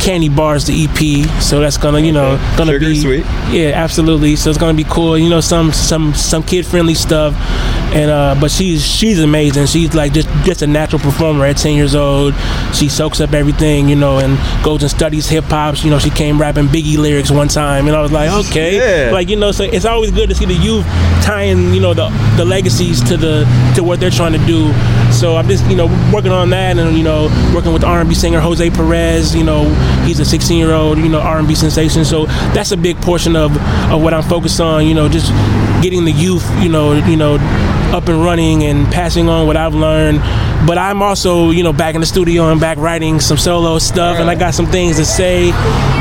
Candy 0.07 0.29
Bars, 0.29 0.67
the 0.67 0.85
EP, 0.85 0.99
EP. 1.25 1.43
So 1.43 1.61
that's 1.61 1.77
gonna, 1.79 2.01
you 2.01 2.13
know, 2.13 2.37
gonna 2.57 2.73
Sugar 2.73 2.87
be 2.87 3.01
sweet. 3.01 3.25
Yeah, 3.51 3.73
absolutely. 3.75 4.37
So 4.37 4.51
it's 4.51 4.59
gonna 4.59 4.75
be 4.77 4.85
cool. 4.85 5.17
You 5.19 5.29
know, 5.31 5.41
some 5.41 5.73
some 5.73 6.15
some 6.15 6.43
kid 6.43 6.67
friendly 6.67 6.95
stuff. 6.95 7.35
And 7.95 8.11
uh, 8.11 8.37
but 8.41 8.51
she's 8.51 8.85
she's 8.85 9.21
amazing. 9.21 9.67
She's 9.67 9.95
like 9.95 10.13
just 10.13 10.29
just 10.45 10.63
a 10.63 10.67
natural 10.67 11.01
performer 11.01 11.47
at 11.47 11.57
10 11.57 11.75
years 11.77 11.95
old. 11.95 12.35
She 12.75 12.89
soaks 12.89 13.21
up 13.21 13.33
everything, 13.33 13.89
you 13.89 13.97
know, 13.97 14.19
and 14.19 14.37
goes 14.65 14.83
and 14.83 14.91
studies 14.91 15.29
hip 15.29 15.45
hop. 15.45 15.83
You 15.85 15.91
know, 15.91 15.99
she 15.99 16.11
came 16.11 16.39
rapping 16.41 16.67
Biggie 16.67 16.99
lyrics 16.99 17.31
one 17.31 17.49
time, 17.49 17.87
and 17.87 17.97
I 17.97 18.03
was 18.03 18.13
like, 18.13 18.31
okay, 18.47 19.07
Yeah. 19.07 19.13
like 19.13 19.29
you 19.29 19.37
know, 19.37 19.53
so 19.53 19.65
it's 19.65 19.85
always 19.85 20.11
good 20.11 20.29
to 20.29 20.35
see 20.35 20.45
the 20.47 20.55
youth 20.55 20.85
tying, 21.23 21.73
you 21.73 21.81
know, 21.81 21.95
the 21.95 22.09
the 22.37 22.45
legacies 22.45 23.03
to 23.05 23.17
the 23.17 23.45
to 23.77 23.83
what 23.85 24.01
they're 24.01 24.11
trying 24.11 24.33
to 24.33 24.45
do. 24.47 24.73
So 25.17 25.37
I'm 25.37 25.49
just, 25.49 25.65
you 25.67 25.77
know, 25.77 25.87
working 26.13 26.33
on 26.33 26.51
that, 26.51 26.79
and 26.79 26.97
you 26.97 27.03
know, 27.03 27.25
working 27.55 27.73
with 27.73 27.85
R&B 27.85 28.15
singer 28.15 28.41
Jose 28.41 28.69
Perez. 28.71 29.35
You 29.35 29.45
know, 29.45 29.65
he's 30.05 30.21
a 30.21 30.25
16 30.25 30.59
year 30.59 30.73
old, 30.73 30.99
you 30.99 31.09
know, 31.09 31.21
R&B 31.21 31.55
sensation. 31.55 32.05
So 32.05 32.27
that's 32.27 32.73
a 32.73 32.77
big 32.77 32.97
portion 32.99 33.35
of 33.35 33.57
of 33.91 34.03
what 34.03 34.13
I'm 34.13 34.23
focused 34.23 34.61
on. 34.61 34.87
You 34.87 34.95
know, 34.95 35.09
just 35.09 35.33
getting 35.83 36.05
the 36.05 36.13
youth, 36.13 36.47
you 36.63 36.69
know, 36.69 36.93
you 37.07 37.17
know, 37.17 37.37
up 37.95 38.09
and 38.09 38.23
running 38.23 38.65
and 38.65 38.87
passing 38.93 39.29
on 39.29 39.47
what 39.47 39.57
I've 39.57 39.75
learned. 39.75 40.21
But 40.67 40.79
I'm 40.79 41.03
also, 41.03 41.51
you 41.51 41.63
know, 41.63 41.73
back 41.73 41.95
in 41.95 42.01
the 42.01 42.07
studio 42.07 42.51
and 42.51 42.61
back 42.61 42.79
writing 42.79 43.21
some 43.21 43.37
solo 43.37 43.79
stuff, 43.79 44.19
and 44.19 44.29
I 44.29 44.35
got 44.35 44.55
some 44.55 44.67
things 44.67 44.97
to 44.97 45.05
say. 45.05 45.51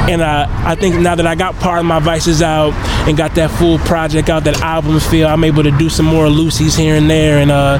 And 0.09 0.21
uh, 0.21 0.47
I 0.49 0.75
think 0.75 0.99
now 0.99 1.15
that 1.15 1.27
I 1.27 1.35
got 1.35 1.55
Pardon 1.55 1.85
My 1.85 1.99
Vices 1.99 2.41
out 2.41 2.73
and 3.07 3.17
got 3.17 3.35
that 3.35 3.51
full 3.51 3.79
project 3.79 4.29
out, 4.29 4.43
that 4.45 4.61
album 4.61 4.99
feel, 4.99 5.27
I'm 5.27 5.43
able 5.43 5.63
to 5.63 5.71
do 5.71 5.89
some 5.89 6.05
more 6.05 6.29
Lucy's 6.29 6.75
here 6.75 6.95
and 6.95 7.09
there 7.09 7.39
and 7.39 7.51
uh, 7.51 7.79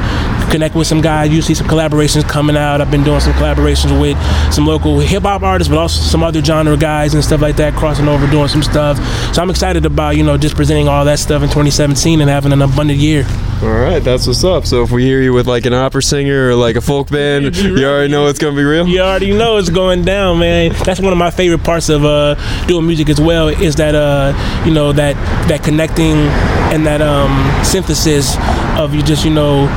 connect 0.50 0.76
with 0.76 0.88
some 0.88 1.02
guys. 1.02 1.32
You 1.32 1.42
see 1.42 1.54
some 1.54 1.68
collaborations 1.68 2.28
coming 2.28 2.56
out. 2.56 2.82
I've 2.82 2.92
been 2.92 3.04
doing 3.04 3.20
some 3.20 3.34
collaborations 3.34 4.00
with 4.00 4.18
some 4.54 4.66
local 4.66 5.00
hip 5.00 5.24
hop 5.24 5.44
artists, 5.44 5.70
but 5.70 5.80
also 5.80 6.02
some 6.02 6.24
other 6.24 6.44
genre 6.44 6.78
guys 6.78 7.14
and 7.14 7.24
stuff 7.24 7.42
like 7.42 7.56
that, 7.58 7.74
crossing 7.74 8.08
over, 8.08 8.28
doing 8.28 8.48
some 8.48 8.64
stuff. 8.64 8.98
So 9.34 9.42
I'm 9.42 9.50
excited 9.50 9.86
about, 9.86 10.16
you 10.18 10.24
know, 10.24 10.38
just 10.38 10.56
presenting 10.56 10.88
all 10.88 11.06
that 11.06 11.20
stuff 11.20 11.42
in 11.42 11.50
2017 11.50 12.22
and 12.22 12.30
having 12.30 12.52
an 12.52 12.62
abundant 12.62 13.00
year. 13.00 13.26
All 13.62 13.70
right, 13.70 14.04
that's 14.04 14.28
what's 14.28 14.44
up. 14.44 14.66
So 14.66 14.84
if 14.84 14.92
we 14.92 15.04
hear 15.04 15.22
you 15.22 15.34
with 15.34 15.48
like 15.48 15.66
an 15.66 15.74
opera 15.74 16.04
singer 16.04 16.50
or 16.50 16.56
like 16.56 16.76
a 16.76 16.82
folk 16.82 17.10
band, 17.10 17.56
you 17.56 17.86
already 17.86 18.12
know 18.12 18.28
it's 18.28 18.38
gonna 18.38 18.56
be 18.56 18.64
real. 18.64 18.88
You 18.88 19.00
already 19.00 19.36
know 19.36 19.58
it's 19.58 19.70
going 19.70 20.04
down, 20.04 20.40
man. 20.40 20.74
That's 20.84 21.00
one 21.00 21.14
of 21.14 21.18
my 21.18 21.32
favorite 21.32 21.64
parts 21.64 21.90
of 21.90 22.04
uh, 22.04 22.36
doing 22.68 22.86
music 22.86 23.10
as 23.10 23.20
well. 23.20 23.48
Is 23.48 23.76
that 23.78 23.96
uh, 23.96 24.34
you 24.66 24.74
know 24.74 24.92
that 24.92 25.16
that 25.48 25.64
connecting 25.64 26.18
and 26.74 26.86
that 26.86 27.02
um, 27.02 27.64
synthesis 27.64 28.36
of 28.78 28.94
you 28.94 29.02
just 29.02 29.24
you 29.24 29.32
know 29.32 29.68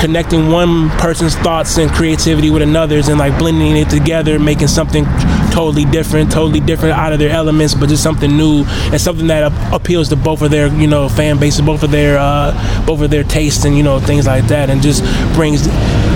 connecting 0.00 0.50
one 0.50 0.90
person's 0.90 1.34
thoughts 1.36 1.78
and 1.78 1.90
creativity 1.90 2.50
with 2.50 2.62
another's 2.62 3.08
and 3.08 3.18
like 3.18 3.38
blending 3.38 3.76
it 3.76 3.88
together, 3.88 4.38
making 4.38 4.68
something 4.68 5.04
totally 5.50 5.84
different, 5.86 6.30
totally 6.30 6.60
different 6.60 6.94
out 6.94 7.12
of 7.12 7.18
their 7.18 7.30
elements, 7.30 7.74
but 7.74 7.88
just 7.88 8.02
something 8.02 8.36
new 8.36 8.64
and 8.66 9.00
something 9.00 9.26
that 9.28 9.52
appeals 9.72 10.08
to 10.10 10.16
both 10.16 10.42
of 10.42 10.50
their 10.50 10.68
you 10.74 10.86
know 10.86 11.08
fan 11.08 11.38
bases, 11.38 11.62
both 11.62 11.82
of 11.82 11.90
their 11.90 12.18
uh, 12.18 12.84
both 12.86 13.00
of 13.00 13.10
their 13.10 13.24
tastes 13.24 13.64
and 13.64 13.76
you 13.76 13.82
know 13.82 13.98
things 13.98 14.26
like 14.26 14.46
that, 14.48 14.70
and 14.70 14.82
just 14.82 15.02
brings 15.34 15.66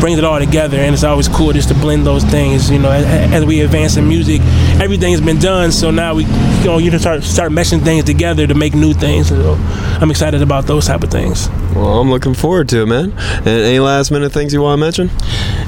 brings 0.00 0.18
it 0.18 0.24
all 0.24 0.38
together. 0.38 0.78
And 0.78 0.92
it's 0.94 1.04
always 1.04 1.28
cool 1.28 1.52
just 1.52 1.68
to 1.68 1.74
blend 1.74 2.06
those 2.06 2.24
things. 2.24 2.70
You 2.70 2.78
know, 2.78 2.90
as, 2.90 3.04
as 3.32 3.44
we 3.44 3.60
advance 3.60 3.96
in 3.96 4.06
music, 4.06 4.40
everything's 4.80 5.20
been 5.20 5.38
done, 5.38 5.72
so 5.72 5.90
now 5.90 6.14
we 6.14 6.24
you 6.24 6.64
know 6.64 6.78
you 6.78 6.90
can 6.90 7.00
start 7.00 7.22
start 7.22 7.50
meshing 7.50 7.82
things 7.82 8.04
together 8.04 8.46
to 8.46 8.54
make 8.54 8.74
new 8.74 8.92
things. 8.92 9.28
So 9.28 9.54
I'm 10.00 10.10
excited 10.10 10.42
about 10.42 10.66
those 10.66 10.86
type 10.86 11.02
of 11.02 11.10
things. 11.10 11.48
Well, 11.74 12.00
I'm 12.00 12.10
looking 12.10 12.34
forward 12.34 12.68
to 12.70 12.82
it, 12.82 12.86
man. 12.86 13.12
And 13.12 13.48
any 13.70 13.78
last 13.78 14.10
minute 14.10 14.32
things 14.32 14.52
you 14.52 14.60
want 14.60 14.78
to 14.78 14.84
mention? 14.84 15.10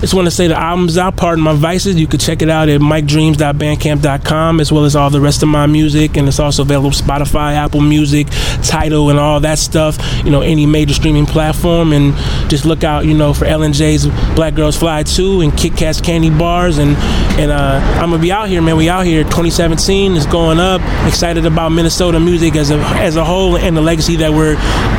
Just 0.00 0.14
want 0.14 0.26
to 0.26 0.32
say 0.32 0.48
the 0.48 0.58
album's 0.58 0.98
out, 0.98 1.16
Pardon 1.16 1.44
My 1.44 1.54
Vices. 1.54 1.94
You 1.94 2.08
can 2.08 2.18
check 2.18 2.42
it 2.42 2.50
out 2.50 2.68
at 2.68 2.80
MikeDreams.bandcamp.com 2.80 4.60
as 4.60 4.72
well 4.72 4.84
as 4.84 4.96
all 4.96 5.10
the 5.10 5.20
rest 5.20 5.44
of 5.44 5.48
my 5.48 5.66
music. 5.66 6.16
And 6.16 6.26
it's 6.26 6.40
also 6.40 6.62
available 6.62 6.90
Spotify, 6.90 7.54
Apple 7.54 7.80
Music, 7.80 8.26
Tidal, 8.62 9.10
and 9.10 9.20
all 9.20 9.38
that 9.40 9.58
stuff. 9.58 9.98
You 10.24 10.32
know, 10.32 10.40
any 10.40 10.66
major 10.66 10.92
streaming 10.92 11.24
platform. 11.24 11.92
And 11.92 12.14
just 12.50 12.64
look 12.64 12.82
out, 12.82 13.06
you 13.06 13.14
know, 13.14 13.32
for 13.32 13.44
LNJ's 13.44 14.06
Black 14.34 14.56
Girls 14.56 14.76
Fly 14.76 15.04
2 15.04 15.40
and 15.40 15.56
Kit 15.56 15.76
Kat's 15.76 16.00
Candy 16.00 16.30
Bars. 16.30 16.78
And, 16.78 16.96
and 17.38 17.52
uh, 17.52 17.80
I'm 18.00 18.10
going 18.10 18.20
to 18.20 18.26
be 18.26 18.32
out 18.32 18.48
here, 18.48 18.60
man. 18.60 18.76
We 18.76 18.88
out 18.88 19.06
here. 19.06 19.22
2017 19.22 20.16
is 20.16 20.26
going 20.26 20.58
up. 20.58 20.80
Excited 21.06 21.46
about 21.46 21.68
Minnesota 21.68 22.18
music 22.18 22.56
as 22.56 22.72
a, 22.72 22.78
as 22.78 23.14
a 23.14 23.24
whole 23.24 23.56
and 23.56 23.76
the 23.76 23.80
legacy 23.80 24.16
that 24.16 24.32
we're 24.32 24.56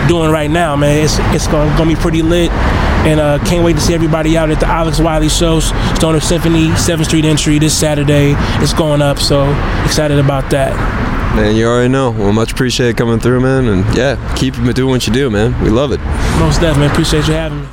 doing 0.07 0.31
right 0.31 0.49
now, 0.49 0.77
man. 0.77 1.03
It's, 1.03 1.17
it's 1.35 1.47
going 1.47 1.75
to 1.75 1.85
be 1.85 1.95
pretty 1.95 2.21
lit. 2.21 2.51
And 3.05 3.19
uh, 3.19 3.37
can't 3.45 3.65
wait 3.65 3.73
to 3.73 3.81
see 3.81 3.93
everybody 3.93 4.37
out 4.37 4.49
at 4.49 4.59
the 4.59 4.65
Alex 4.65 4.99
Wiley 4.99 5.29
show, 5.29 5.59
Stoner 5.59 6.21
Symphony, 6.21 6.67
7th 6.69 7.05
Street 7.05 7.25
Entry 7.25 7.59
this 7.59 7.77
Saturday. 7.77 8.33
It's 8.63 8.73
going 8.73 9.01
up, 9.01 9.19
so 9.19 9.43
excited 9.83 10.19
about 10.19 10.49
that. 10.51 10.73
Man, 11.35 11.55
you 11.55 11.65
already 11.65 11.89
know. 11.89 12.11
Well, 12.11 12.31
much 12.31 12.51
appreciate 12.51 12.95
coming 12.95 13.19
through, 13.19 13.41
man. 13.41 13.67
And 13.67 13.97
yeah, 13.97 14.35
keep 14.35 14.53
doing 14.53 14.91
what 14.91 15.07
you 15.07 15.13
do, 15.13 15.29
man. 15.29 15.59
We 15.63 15.69
love 15.69 15.91
it. 15.91 15.99
Most 16.39 16.61
definitely. 16.61 16.87
Appreciate 16.87 17.27
you 17.27 17.33
having 17.33 17.61
me. 17.61 17.67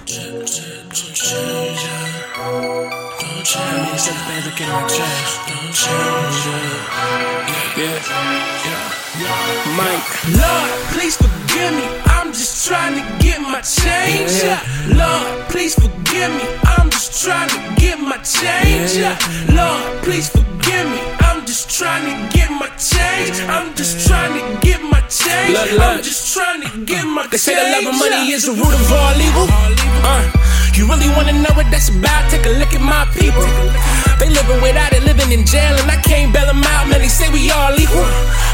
Mike. 9.77 10.03
Lord, 10.37 10.71
please 10.93 11.17
forgive 11.17 11.75
me. 11.75 12.00
Trying 12.71 13.03
to 13.03 13.19
get 13.19 13.41
my 13.41 13.61
change 13.63 14.47
up. 14.47 14.63
Lord, 14.95 15.49
please 15.51 15.75
forgive 15.75 16.31
me. 16.31 16.47
I'm 16.63 16.89
just 16.89 17.21
trying 17.21 17.49
to 17.49 17.59
get 17.83 17.99
my 17.99 18.17
change 18.23 18.95
up. 19.03 19.19
Lord, 19.51 20.05
please 20.05 20.29
forgive 20.31 20.87
me. 20.87 21.03
I'm 21.19 21.45
just 21.47 21.69
trying 21.69 22.07
to 22.07 22.15
get 22.31 22.49
my 22.49 22.69
change. 22.79 23.43
I'm 23.51 23.75
just 23.75 24.07
trying 24.07 24.39
to 24.39 24.61
get 24.65 24.81
my 24.85 25.01
change. 25.11 25.59
I'm 25.83 25.99
just 26.01 26.33
trying 26.33 26.63
to 26.63 26.85
get 26.87 27.03
my 27.03 27.23
change. 27.23 27.33
They 27.33 27.39
say 27.39 27.55
the 27.59 27.67
love 27.75 27.93
of 27.93 27.99
money 27.99 28.31
is 28.31 28.47
the 28.47 28.53
root 28.53 28.71
of 28.71 28.93
all 28.93 29.19
evil. 29.19 29.49
Uh, 30.07 30.31
you 30.79 30.87
really 30.87 31.11
wanna 31.17 31.33
know 31.43 31.51
what 31.59 31.67
that's 31.73 31.89
about? 31.89 32.31
Take 32.31 32.47
a 32.47 32.51
look 32.51 32.73
at 32.73 32.81
my 32.81 33.03
people. 33.19 33.51
They 34.21 34.29
living 34.29 34.61
without 34.61 34.93
it, 34.93 35.03
living 35.03 35.33
in 35.33 35.47
jail, 35.49 35.73
and 35.81 35.89
I 35.91 35.97
can't 35.97 36.29
bail 36.29 36.45
them 36.45 36.61
out. 36.61 36.89
Man, 36.93 37.01
they 37.01 37.09
say 37.09 37.33
we 37.33 37.51
all 37.51 37.73
equal. 37.81 38.05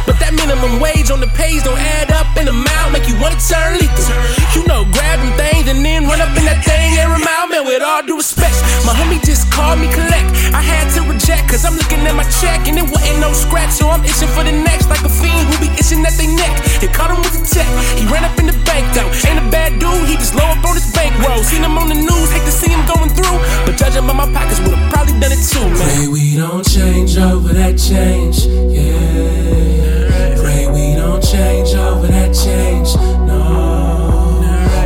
But 0.06 0.22
that 0.22 0.30
minimum 0.38 0.78
wage 0.78 1.10
on 1.10 1.18
the 1.18 1.26
page 1.34 1.66
don't 1.66 1.74
add 1.98 2.14
up 2.14 2.30
in 2.38 2.46
the 2.46 2.54
mouth, 2.54 2.94
make 2.94 3.10
you 3.10 3.18
wanna 3.18 3.34
turn 3.42 3.74
lethal. 3.74 4.06
You 4.54 4.62
know, 4.70 4.86
grabbing 4.94 5.34
things 5.34 5.66
and 5.66 5.82
then 5.82 6.06
run 6.06 6.22
up 6.22 6.30
in 6.38 6.46
that 6.46 6.62
thing 6.62 6.94
and 6.94 7.10
run 7.10 7.26
out, 7.26 7.50
man, 7.50 7.66
with 7.66 7.82
all 7.82 8.06
due 8.06 8.14
respect. 8.14 8.54
My 8.86 8.94
homie 8.94 9.18
just 9.26 9.50
called 9.50 9.82
me 9.82 9.90
collect. 9.90 10.30
I 10.54 10.62
had 10.62 10.86
to 10.94 11.02
reject, 11.02 11.50
cause 11.50 11.66
I'm 11.66 11.74
looking 11.74 12.06
at 12.06 12.14
my 12.14 12.22
check 12.38 12.70
and 12.70 12.78
it 12.78 12.86
wasn't 12.86 13.18
no 13.18 13.34
scratch. 13.34 13.74
So 13.74 13.90
I'm 13.90 14.06
itching 14.06 14.30
for 14.30 14.46
the 14.46 14.54
next, 14.54 14.86
like 14.86 15.02
a 15.02 15.10
fiend 15.10 15.50
who 15.50 15.58
be 15.58 15.70
itching 15.74 16.06
at 16.06 16.14
their 16.14 16.30
neck. 16.30 16.54
They 16.78 16.86
caught 16.86 17.10
him 17.10 17.18
with 17.26 17.34
the 17.34 17.42
tech. 17.42 17.66
He 17.98 18.06
ran 18.06 18.22
up 18.22 18.38
in 18.38 18.46
the 18.46 18.56
bank 18.62 18.86
though. 18.94 19.10
Ain't 19.26 19.42
a 19.42 19.46
bad 19.50 19.82
dude, 19.82 20.06
he 20.06 20.14
just 20.14 20.38
low 20.38 20.46
up 20.46 20.62
on 20.62 20.78
his 20.78 20.86
bankroll. 20.94 21.42
Seen 21.42 21.66
him 21.66 21.74
on 21.74 21.90
the 21.90 21.98
news, 21.98 22.28
hate 22.30 22.46
to 22.46 22.54
see 22.54 22.70
him 22.70 22.86
going 22.86 23.10
through. 23.10 23.36
But 23.66 23.74
judging 23.74 24.06
by 24.06 24.14
my 24.14 24.28
pockets, 24.30 24.62
would've 24.62 24.78
probably 24.92 25.18
done 25.18 25.32
it 25.32 25.42
too, 25.42 25.55
man. 25.64 25.76
Pray 25.76 26.08
we 26.08 26.36
don't 26.36 26.64
change 26.64 27.16
over 27.16 27.52
that 27.52 27.78
change, 27.78 28.46
yeah. 28.72 30.36
Pray 30.40 30.66
we 30.66 30.94
don't 30.96 31.22
change 31.22 31.74
over 31.74 32.06
that 32.06 32.34
change, 32.34 32.94
no. 33.26 34.40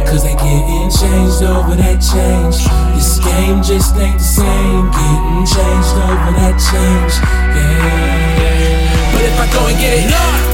Cause 0.06 0.22
they 0.22 0.34
getting 0.34 0.90
changed 0.90 1.42
over 1.42 1.74
that 1.76 1.98
change. 2.00 2.58
This 2.94 3.18
game 3.18 3.62
just 3.62 3.96
ain't 3.96 4.18
the 4.18 4.24
same, 4.24 4.90
getting 4.90 5.46
changed 5.46 5.94
over 5.96 6.32
that 6.38 6.56
change, 6.58 7.14
yeah. 7.56 9.12
But 9.12 9.22
if 9.24 9.38
I 9.38 9.46
go 9.52 9.66
and 9.66 9.78
get 9.78 9.92
it, 9.98 10.10
Lord, 10.10 10.49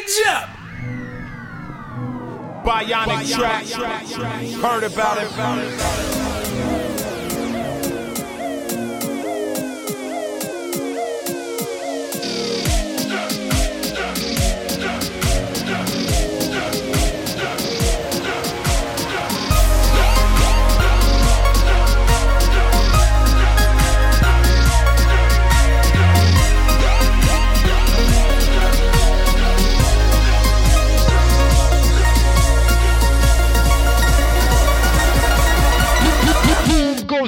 change 0.00 0.26
up. 0.26 0.48
Bionik 2.64 3.34
track. 3.34 3.66
Heard 4.60 4.84
about 4.84 5.18
it. 5.18 6.95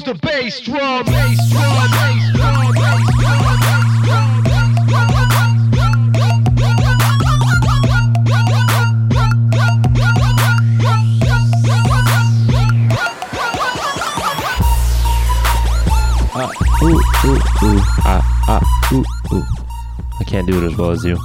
the 0.08 0.14
bass 0.26 0.60
drum. 0.60 1.04
Bass 1.04 1.50
drum, 1.50 1.90
bass 1.90 2.32
drum, 2.32 2.72
bass 2.72 3.16
drum. 3.18 3.44
Ooh, 16.80 17.02
ooh, 17.24 17.40
ooh, 17.62 19.04
ooh. 19.32 19.44
I 20.20 20.24
can't 20.26 20.46
do 20.46 20.64
it 20.64 20.72
as 20.72 20.78
well 20.78 20.92
as 20.92 21.04
you. 21.04 21.18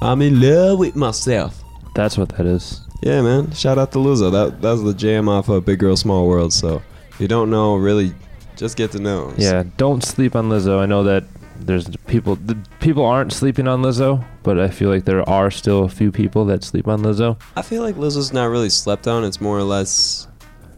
I'm 0.00 0.22
in 0.22 0.40
love 0.40 0.78
with 0.78 0.94
myself. 0.94 1.64
That's 1.96 2.16
what 2.16 2.28
that 2.36 2.46
is. 2.46 2.82
Yeah, 3.02 3.22
man. 3.22 3.50
Shout 3.50 3.78
out 3.78 3.90
to 3.92 3.98
Lizzo. 3.98 4.30
That 4.30 4.60
was 4.62 4.84
the 4.84 4.94
jam 4.94 5.28
off 5.28 5.48
of 5.48 5.64
Big 5.64 5.80
GRRRL 5.80 5.98
Small 5.98 6.28
World. 6.28 6.52
So 6.52 6.82
you 7.22 7.28
don't 7.28 7.50
know, 7.50 7.76
really, 7.76 8.12
just 8.56 8.76
get 8.76 8.90
to 8.92 8.98
know. 8.98 9.32
Yeah, 9.38 9.62
don't 9.76 10.02
sleep 10.04 10.34
on 10.36 10.48
Lizzo. 10.50 10.80
I 10.80 10.86
know 10.86 11.04
that 11.04 11.24
there's 11.60 11.88
people 12.08 12.34
the 12.36 12.56
people 12.80 13.04
aren't 13.06 13.32
sleeping 13.32 13.68
on 13.68 13.82
Lizzo, 13.82 14.24
but 14.42 14.58
I 14.58 14.68
feel 14.68 14.90
like 14.90 15.04
there 15.04 15.26
are 15.28 15.50
still 15.50 15.84
a 15.84 15.88
few 15.88 16.10
people 16.10 16.44
that 16.46 16.64
sleep 16.64 16.88
on 16.88 17.02
Lizzo. 17.02 17.40
I 17.56 17.62
feel 17.62 17.82
like 17.82 17.94
Lizzo's 17.96 18.32
not 18.32 18.46
really 18.46 18.70
slept 18.70 19.06
on. 19.06 19.22
It's 19.24 19.40
more 19.40 19.56
or 19.56 19.62
less 19.62 20.26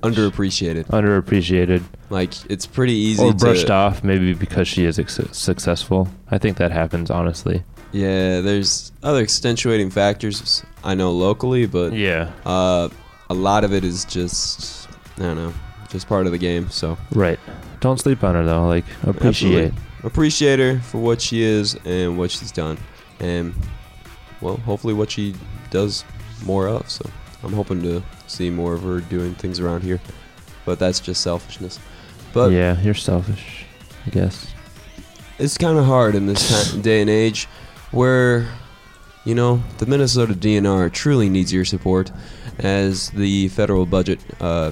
underappreciated. 0.03 0.87
Underappreciated. 0.89 1.83
Like 2.11 2.33
it's 2.51 2.67
pretty 2.67 2.93
easy 2.93 3.25
or 3.25 3.33
to 3.33 3.39
brushed 3.39 3.71
off, 3.71 4.05
maybe 4.05 4.35
because 4.35 4.69
she 4.69 4.85
is 4.85 4.99
ex- 4.99 5.19
successful. 5.33 6.09
I 6.31 6.39
think 6.39 6.59
that 6.59 6.71
happens, 6.71 7.11
honestly. 7.11 7.65
Yeah, 7.93 8.41
there's 8.41 8.93
other 9.03 9.21
extenuating 9.23 9.91
factors 9.91 10.63
I 10.83 10.95
know 10.95 11.13
locally, 11.13 11.67
but 11.67 11.93
Yeah. 11.93 12.33
uh, 12.45 12.89
a 13.31 13.35
lot 13.35 13.65
of 13.65 13.73
it 13.73 13.85
is 13.85 14.05
just 14.05 14.89
I 15.17 15.23
don't 15.23 15.37
know, 15.37 15.55
just 15.95 16.09
part 16.09 16.27
of 16.27 16.33
the 16.33 16.39
game. 16.39 16.69
So 16.71 16.99
Right. 17.13 17.39
Don't 17.81 17.99
sleep 17.99 18.23
on 18.25 18.35
her 18.35 18.45
though. 18.45 18.67
Like 18.67 18.85
appreciate. 19.05 19.73
Absolutely. 19.73 19.81
appreciate 20.03 20.59
her 20.59 20.81
for 20.81 20.99
what 20.99 21.23
she 21.23 21.43
is 21.43 21.77
and 21.87 22.19
what 22.19 22.31
she's 22.31 22.53
done, 22.53 22.77
and 23.21 23.55
well, 24.41 24.57
hopefully 24.59 24.93
what 24.93 25.11
she 25.11 25.35
does 25.71 26.05
more 26.45 26.67
of. 26.69 26.91
So 26.91 27.09
I'm 27.43 27.53
hoping 27.53 27.81
to 27.83 28.03
see 28.27 28.51
more 28.51 28.75
of 28.75 28.83
her 28.83 29.01
doing 29.01 29.35
things 29.35 29.61
around 29.61 29.83
here, 29.83 30.01
but 30.65 30.79
that's 30.79 30.99
just 31.01 31.21
selfishness. 31.23 31.79
But 32.33 32.51
yeah, 32.53 32.81
you're 32.81 32.95
selfish. 32.95 33.65
I 34.07 34.11
guess. 34.11 34.53
it's 35.39 35.57
kind 35.57 35.79
of 35.79 35.85
hard 35.85 36.15
in 36.15 36.27
this 36.27 36.71
time, 36.73 36.83
day 36.83 37.01
and 37.01 37.09
age 37.11 37.47
where 37.93 38.49
you 39.25 39.35
know 39.35 39.63
the 39.79 39.87
minnesota 39.87 40.35
dnr 40.35 40.93
truly 40.93 41.29
needs 41.31 41.53
your 41.53 41.65
support 41.65 42.11
as 42.59 43.09
the 43.11 43.49
federal 43.49 43.87
budget 43.87 44.21
uh, 44.41 44.71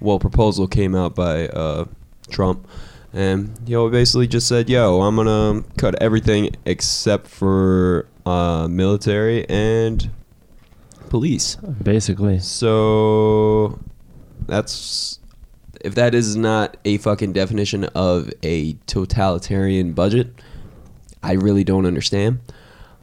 well 0.00 0.18
proposal 0.18 0.66
came 0.66 0.94
out 0.94 1.14
by 1.14 1.48
uh, 1.48 1.84
trump 2.30 2.66
and 3.12 3.58
you 3.66 3.76
know 3.76 3.88
basically 3.88 4.26
just 4.26 4.46
said 4.46 4.68
yo 4.68 5.00
i'm 5.02 5.16
gonna 5.16 5.62
cut 5.76 6.00
everything 6.02 6.50
except 6.64 7.26
for 7.26 8.06
uh, 8.26 8.68
military 8.68 9.48
and 9.48 10.10
police 11.08 11.56
Basically. 11.82 12.38
so 12.38 13.78
that's 14.46 15.20
if 15.80 15.94
that 15.94 16.14
is 16.14 16.36
not 16.36 16.76
a 16.84 16.98
fucking 16.98 17.32
definition 17.32 17.84
of 17.84 18.30
a 18.42 18.74
totalitarian 18.86 19.92
budget, 19.92 20.28
I 21.22 21.32
really 21.32 21.64
don't 21.64 21.86
understand. 21.86 22.40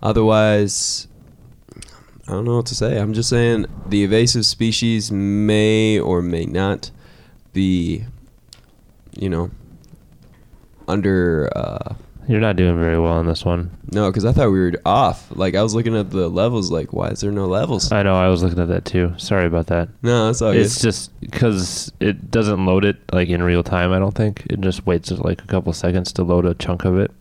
Otherwise, 0.01 1.07
I 2.27 2.31
don't 2.31 2.45
know 2.45 2.57
what 2.57 2.65
to 2.67 2.75
say. 2.75 2.99
I'm 2.99 3.13
just 3.13 3.29
saying 3.29 3.65
the 3.87 4.03
invasive 4.03 4.45
species 4.45 5.11
may 5.11 5.97
or 5.99 6.21
may 6.21 6.45
not 6.45 6.91
be, 7.53 8.03
you 9.17 9.29
know, 9.29 9.49
under. 10.87 11.49
Uh, 11.55 11.95
You're 12.27 12.41
not 12.41 12.57
doing 12.57 12.77
very 12.77 12.99
well 12.99 13.13
on 13.13 13.27
this 13.27 13.45
one. 13.45 13.71
no, 13.91 14.09
because 14.09 14.25
I 14.25 14.33
thought 14.33 14.51
we 14.51 14.59
were 14.59 14.73
off. 14.85 15.27
Like 15.35 15.55
I 15.55 15.63
was 15.63 15.73
looking 15.73 15.95
at 15.95 16.11
the 16.11 16.27
levels. 16.27 16.69
Like, 16.69 16.91
why 16.91 17.07
is 17.09 17.21
there 17.21 17.31
no 17.31 17.45
levels? 17.45 17.91
I 17.93 18.03
know. 18.03 18.15
I 18.15 18.27
was 18.27 18.43
looking 18.43 18.59
at 18.59 18.67
that 18.67 18.83
too. 18.83 19.13
Sorry 19.17 19.45
about 19.45 19.67
that. 19.67 19.87
No, 20.01 20.29
it's 20.29 20.41
all 20.41 20.51
It's 20.51 20.81
just 20.81 21.17
because 21.21 21.91
it 22.01 22.29
doesn't 22.29 22.65
load 22.65 22.83
it 22.83 22.97
like 23.13 23.29
in 23.29 23.41
real 23.41 23.63
time. 23.63 23.93
I 23.93 23.99
don't 23.99 24.15
think 24.15 24.45
it 24.49 24.59
just 24.59 24.85
waits 24.85 25.11
like 25.11 25.41
a 25.41 25.47
couple 25.47 25.71
seconds 25.71 26.11
to 26.13 26.23
load 26.23 26.45
a 26.45 26.53
chunk 26.55 26.83
of 26.83 26.97
it. 26.99 27.11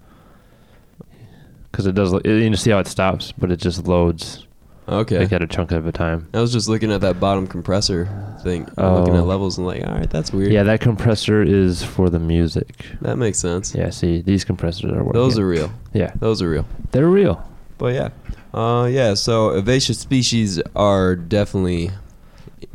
Because 1.70 1.86
it 1.86 1.94
does. 1.94 2.12
lo- 2.12 2.20
You 2.24 2.56
see 2.56 2.70
how 2.70 2.78
it 2.78 2.86
stops, 2.88 3.32
but 3.32 3.52
it 3.52 3.58
just 3.60 3.86
loads. 3.86 4.45
Okay. 4.88 5.18
Like 5.18 5.32
at 5.32 5.42
a 5.42 5.46
chunk 5.48 5.72
of 5.72 5.86
a 5.86 5.92
time. 5.92 6.28
I 6.32 6.40
was 6.40 6.52
just 6.52 6.68
looking 6.68 6.92
at 6.92 7.00
that 7.00 7.18
bottom 7.18 7.46
compressor 7.46 8.06
thing, 8.42 8.60
looking 8.76 9.14
Oh. 9.14 9.18
at 9.18 9.24
levels, 9.26 9.58
and 9.58 9.66
like, 9.66 9.84
all 9.86 9.94
right, 9.94 10.08
that's 10.08 10.32
weird. 10.32 10.52
Yeah, 10.52 10.62
that 10.62 10.80
compressor 10.80 11.42
is 11.42 11.82
for 11.82 12.08
the 12.08 12.20
music. 12.20 12.86
That 13.00 13.16
makes 13.18 13.38
sense. 13.38 13.74
Yeah, 13.74 13.90
see, 13.90 14.20
these 14.20 14.44
compressors 14.44 14.92
are 14.92 15.02
working. 15.02 15.12
Those 15.20 15.38
are 15.38 15.46
real. 15.46 15.72
Yeah. 15.92 16.12
Those 16.20 16.40
are 16.42 16.48
real. 16.48 16.66
They're 16.92 17.08
real. 17.08 17.44
But 17.78 17.94
yeah, 17.94 18.08
uh, 18.54 18.86
yeah. 18.90 19.14
So 19.14 19.50
invasive 19.50 19.96
species 19.96 20.60
are 20.76 21.16
definitely 21.16 21.90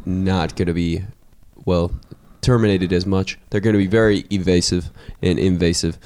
not 0.06 0.56
going 0.56 0.68
to 0.68 0.74
be 0.74 1.04
well 1.66 1.92
terminated 2.42 2.92
as 2.92 3.06
much. 3.06 3.40
They're 3.50 3.62
going 3.62 3.74
to 3.74 3.80
be 3.80 3.88
very 3.88 4.26
evasive 4.32 4.90
and 5.22 5.40
invasive. 5.40 5.98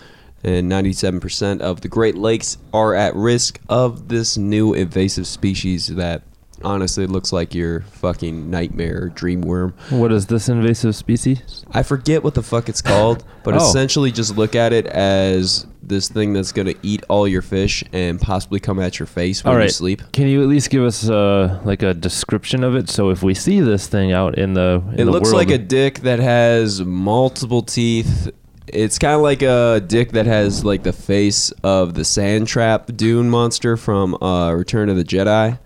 And 0.46 0.72
97% 0.72 1.60
of 1.62 1.82
the 1.82 1.88
Great 1.88 2.16
Lakes 2.16 2.58
are 2.72 2.94
at 2.94 3.16
risk 3.16 3.60
of 3.68 4.08
this 4.10 4.38
new 4.38 4.74
invasive 4.76 5.26
species 5.26 5.88
that 5.88 6.22
honestly 6.64 7.08
looks 7.08 7.34
like 7.34 7.54
your 7.56 7.82
fucking 7.82 8.50
nightmare 8.52 9.10
dream 9.10 9.42
worm. 9.42 9.74
What 9.90 10.12
is 10.12 10.28
this 10.28 10.48
invasive 10.48 10.96
species? 10.96 11.66
I 11.72 11.82
forget 11.84 12.24
what 12.24 12.36
the 12.36 12.44
fuck 12.44 12.70
it's 12.70 12.82
called, 12.82 13.24
but 13.44 13.56
Oh. 13.56 13.58
essentially 13.58 14.12
just 14.12 14.38
look 14.38 14.56
at 14.56 14.72
it 14.72 14.86
as 14.86 15.66
this 15.82 16.10
thing 16.10 16.34
that's 16.34 16.52
gonna 16.52 16.74
eat 16.84 17.04
all 17.10 17.28
your 17.28 17.42
fish 17.42 17.84
and 17.92 18.22
possibly 18.22 18.60
come 18.60 18.80
at 18.80 19.00
your 19.00 19.06
face 19.08 19.44
when 19.44 19.52
All 19.52 19.58
you 19.60 19.64
right. 19.66 19.72
sleep. 19.72 20.02
Can 20.14 20.28
you 20.28 20.42
at 20.44 20.48
least 20.48 20.70
give 20.70 20.84
us 20.84 21.10
uh, 21.10 21.60
like 21.66 21.82
a 21.84 21.94
description 21.94 22.64
of 22.64 22.76
it? 22.76 22.90
So 22.90 23.10
if 23.10 23.22
we 23.24 23.34
see 23.34 23.62
this 23.62 23.88
thing 23.88 24.12
out 24.12 24.38
in 24.38 24.54
the 24.54 24.82
in 24.94 25.00
It 25.02 25.06
the 25.06 25.12
looks 25.12 25.26
world, 25.34 25.36
like 25.38 25.50
a 25.50 25.58
dick 25.58 26.00
that 26.02 26.20
has 26.20 26.82
multiple 26.82 27.62
teeth. 27.64 28.30
It's 28.68 28.98
kind 28.98 29.14
of 29.16 29.22
like 29.22 29.42
a 29.42 29.80
dick 29.86 30.12
that 30.14 30.26
has 30.26 30.66
like 30.66 30.84
the 30.84 30.94
face 30.94 31.52
of 31.64 31.94
the 31.94 32.04
sand 32.04 32.48
trap 32.48 32.88
dune 32.96 33.30
monster 33.30 33.78
from 33.78 34.16
uh, 34.22 34.52
Return 34.54 34.90
of 34.90 34.98
the 34.98 35.04
Jedi. 35.04 35.60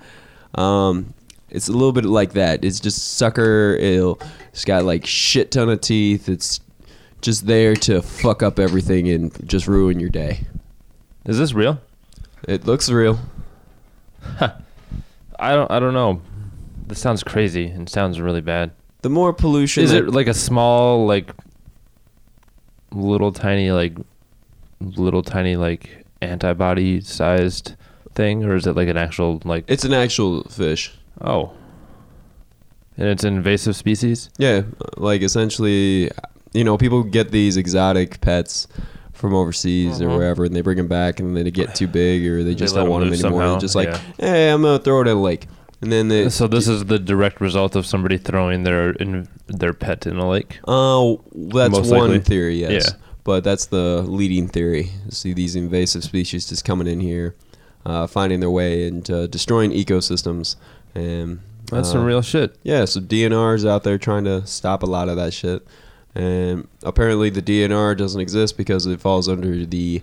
Um, 0.55 1.13
it's 1.49 1.67
a 1.69 1.71
little 1.71 1.93
bit 1.93 2.05
like 2.05 2.33
that. 2.33 2.63
It's 2.65 2.79
just 2.79 3.15
sucker. 3.17 3.75
It'll, 3.79 4.19
it's 4.51 4.65
got 4.65 4.83
like 4.83 5.05
shit 5.05 5.51
ton 5.51 5.69
of 5.69 5.81
teeth. 5.81 6.27
It's 6.29 6.59
just 7.21 7.47
there 7.47 7.75
to 7.75 8.01
fuck 8.01 8.43
up 8.43 8.59
everything 8.59 9.09
and 9.09 9.47
just 9.47 9.67
ruin 9.67 9.99
your 9.99 10.09
day. 10.09 10.41
Is 11.25 11.37
this 11.37 11.53
real? 11.53 11.79
It 12.47 12.65
looks 12.65 12.89
real. 12.89 13.19
I 15.39 15.55
don't. 15.55 15.71
I 15.71 15.79
don't 15.79 15.93
know. 15.93 16.21
This 16.87 16.99
sounds 16.99 17.23
crazy 17.23 17.67
and 17.67 17.87
sounds 17.89 18.19
really 18.19 18.41
bad. 18.41 18.71
The 19.01 19.09
more 19.09 19.31
pollution, 19.31 19.83
Is 19.83 19.91
that- 19.91 20.05
it 20.05 20.11
like 20.11 20.27
a 20.27 20.33
small, 20.33 21.05
like 21.05 21.31
little 22.91 23.31
tiny, 23.31 23.71
like 23.71 23.93
little 24.81 25.21
tiny, 25.23 25.55
like 25.55 26.05
antibody 26.21 27.01
sized 27.01 27.75
thing, 28.15 28.43
or 28.43 28.55
is 28.55 28.67
it 28.67 28.75
like 28.75 28.87
an 28.87 28.97
actual 28.97 29.41
like? 29.45 29.65
It's 29.67 29.83
an 29.85 29.93
actual 29.93 30.43
fish. 30.43 30.93
Oh. 31.21 31.51
And 32.97 33.07
it's 33.07 33.23
an 33.23 33.35
invasive 33.37 33.75
species. 33.75 34.29
Yeah, 34.37 34.63
like 34.97 35.21
essentially, 35.21 36.11
you 36.53 36.63
know, 36.65 36.77
people 36.77 37.03
get 37.03 37.31
these 37.31 37.55
exotic 37.55 38.19
pets 38.21 38.67
from 39.13 39.33
overseas 39.33 40.01
or 40.01 40.07
Mhm. 40.09 40.17
wherever, 40.17 40.45
and 40.45 40.55
they 40.55 40.61
bring 40.61 40.77
them 40.77 40.87
back, 40.87 41.19
and 41.19 41.35
then 41.35 41.43
they 41.45 41.51
get 41.51 41.75
too 41.75 41.87
big, 41.87 42.25
or 42.25 42.43
they 42.43 42.55
just 42.55 42.73
let 42.73 42.81
don't 42.81 42.87
'em 42.87 42.91
want 42.91 43.01
them 43.03 43.09
loose 43.11 43.23
anymore. 43.23 43.41
somehow, 43.41 43.51
They're 43.53 43.59
just 43.61 43.75
like, 43.75 43.87
yeah. 43.89 43.99
hey, 44.19 44.49
I'm 44.51 44.61
gonna 44.61 44.79
throw 44.79 45.01
it 45.01 45.07
in 45.07 45.15
a 45.17 45.21
lake, 45.21 45.47
and 45.81 45.91
then 45.91 46.07
they. 46.07 46.29
So 46.29 46.47
this 46.47 46.67
is 46.67 46.85
the 46.85 46.99
direct 46.99 47.39
result 47.41 47.75
of 47.75 47.85
somebody 47.85 48.17
throwing 48.17 48.63
their 48.63 48.91
in, 48.91 49.27
their 49.47 49.73
pet 49.73 50.05
in 50.05 50.17
a 50.17 50.27
lake. 50.29 50.59
Oh, 50.67 51.21
that's 51.33 51.71
Most 51.71 51.91
one 51.91 52.01
likely. 52.11 52.19
theory, 52.19 52.55
yes. 52.59 52.87
Yeah. 52.87 52.99
But 53.23 53.43
that's 53.43 53.67
the 53.67 54.01
leading 54.01 54.47
theory. 54.47 54.91
See 55.09 55.33
these 55.33 55.55
invasive 55.55 56.03
species 56.03 56.49
just 56.49 56.65
coming 56.65 56.87
in 56.87 56.99
here, 56.99 57.35
uh, 57.85 58.07
finding 58.07 58.39
their 58.39 58.49
way 58.49 58.87
and 58.87 59.09
uh, 59.09 59.27
destroying 59.27 59.71
ecosystems. 59.71 60.55
And 60.95 61.39
That's 61.69 61.89
uh, 61.89 61.93
some 61.93 62.05
real 62.05 62.21
shit. 62.23 62.55
Yeah, 62.63 62.85
so 62.85 62.99
DNR 62.99 63.55
is 63.55 63.65
out 63.65 63.83
there 63.83 63.97
trying 63.97 64.23
to 64.23 64.47
stop 64.47 64.81
a 64.83 64.87
lot 64.87 65.09
of 65.09 65.15
that 65.17 65.33
shit. 65.33 65.65
And 66.15 66.67
apparently 66.83 67.29
the 67.29 67.41
DNR 67.41 67.95
doesn't 67.95 68.19
exist 68.19 68.57
because 68.57 68.85
it 68.87 68.99
falls 68.99 69.29
under 69.29 69.65
the 69.65 70.01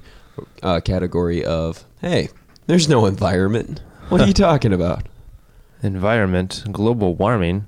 uh, 0.62 0.80
category 0.80 1.44
of, 1.44 1.84
hey, 2.00 2.28
there's 2.66 2.88
no 2.88 3.06
environment. 3.06 3.80
What 4.08 4.20
are 4.20 4.26
you 4.26 4.32
talking 4.34 4.72
about? 4.72 5.02
Environment, 5.82 6.64
global 6.72 7.14
warming. 7.14 7.66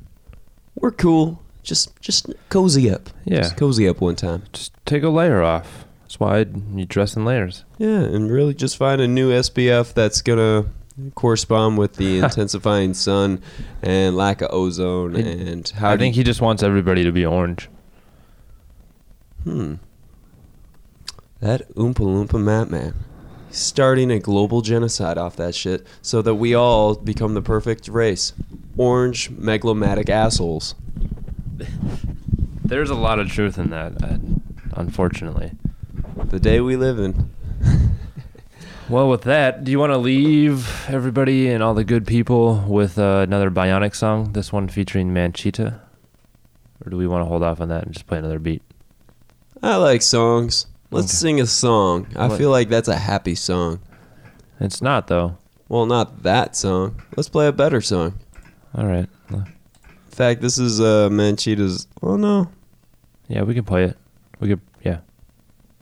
We're 0.75 0.93
cool. 0.93 1.43
Just 1.63 2.01
just 2.01 2.33
cozy 2.49 2.91
up. 2.91 3.11
Yeah. 3.25 3.39
Just 3.39 3.57
cozy 3.57 3.89
up 3.89 4.01
one 4.01 4.17
time. 4.17 4.45
Just 4.53 4.73
take 4.87 5.03
a 5.03 5.09
layer 5.09 5.43
off. 5.43 5.85
That's 6.03 6.19
why 6.19 6.47
you 6.75 6.87
dress 6.87 7.17
in 7.17 7.25
layers. 7.27 7.65
Yeah, 7.77 8.01
and 8.01 8.31
really 8.31 8.55
just 8.55 8.79
find 8.79 9.01
a 9.01 9.07
new 9.07 9.31
SPF 9.31 9.93
that's 9.93 10.23
gonna 10.23 10.67
correspond 11.15 11.77
with 11.77 11.97
the 11.97 12.19
intensifying 12.25 12.95
sun 12.95 13.43
and 13.83 14.17
lack 14.17 14.41
of 14.41 14.51
ozone 14.51 15.15
and 15.17 15.69
how 15.69 15.91
I 15.91 15.97
think 15.99 16.15
he 16.15 16.23
just 16.23 16.41
wants 16.41 16.63
everybody 16.63 17.05
to 17.05 17.13
be 17.13 17.27
orange. 17.27 17.69
Hmm. 19.45 19.75
That 21.41 21.73
Oompa 21.75 21.99
Loompa 21.99 22.43
Map 22.43 22.69
Man. 22.69 22.95
Starting 23.51 24.11
a 24.11 24.19
global 24.19 24.61
genocide 24.61 25.19
off 25.19 25.37
that 25.37 25.55
shit 25.55 25.87
so 26.03 26.23
that 26.23 26.35
we 26.35 26.55
all 26.55 26.95
become 26.95 27.35
the 27.35 27.43
perfect 27.43 27.89
race. 27.89 28.33
Orange 28.77 29.31
megalomatic 29.31 30.09
assholes. 30.09 30.75
There's 32.65 32.91
a 32.91 32.95
lot 32.95 33.19
of 33.19 33.29
truth 33.29 33.59
in 33.59 33.71
that, 33.71 34.03
uh, 34.03 34.19
unfortunately. 34.73 35.53
The 36.25 36.39
day 36.39 36.61
we 36.61 36.77
live 36.77 36.99
in. 36.99 37.31
Well, 38.89 39.11
with 39.11 39.25
that, 39.25 39.65
do 39.65 39.71
you 39.71 39.79
want 39.79 39.93
to 39.93 39.99
leave 39.99 40.89
everybody 40.89 41.51
and 41.51 41.63
all 41.63 41.75
the 41.75 41.85
good 41.85 42.07
people 42.07 42.65
with 42.67 42.99
uh, 42.99 43.19
another 43.19 43.51
Bionik 43.51 43.95
song? 43.95 44.33
This 44.33 44.51
one 44.51 44.67
featuring 44.67 45.13
Manchita, 45.13 45.79
or 46.83 46.91
do 46.91 46.97
we 46.97 47.07
want 47.07 47.21
to 47.21 47.27
hold 47.27 47.43
off 47.43 47.61
on 47.61 47.69
that 47.69 47.85
and 47.85 47.93
just 47.93 48.07
play 48.07 48.17
another 48.17 48.39
beat? 48.39 48.63
I 49.63 49.77
like 49.77 50.01
songs. 50.01 50.69
Let's 50.91 51.13
sing 51.13 51.41
a 51.41 51.47
song. 51.47 52.07
I 52.17 52.29
What? 52.29 52.39
feel 52.39 52.51
like 52.51 52.69
that's 52.69 52.89
a 52.89 52.97
happy 52.97 53.35
song. 53.35 53.81
It's 54.61 54.81
not 54.83 55.07
though. 55.07 55.37
Well, 55.69 55.85
not 55.87 56.23
that 56.23 56.57
song. 56.57 57.01
Let's 57.17 57.29
play 57.29 57.47
a 57.47 57.53
better 57.53 57.81
song. 57.81 58.19
All 58.75 58.87
right. 58.87 59.09
In 59.31 59.45
fact, 60.11 60.41
this 60.41 60.59
is 60.59 60.81
uh, 60.81 61.09
Manchita's. 61.11 61.87
Oh 62.03 62.17
no, 62.17 62.49
Yeah, 63.29 63.43
we 63.43 63.55
can 63.55 63.65
play 63.65 63.85
it. 63.85 63.97
We 64.41 64.49
could. 64.49 64.61
Yeah. 64.83 65.01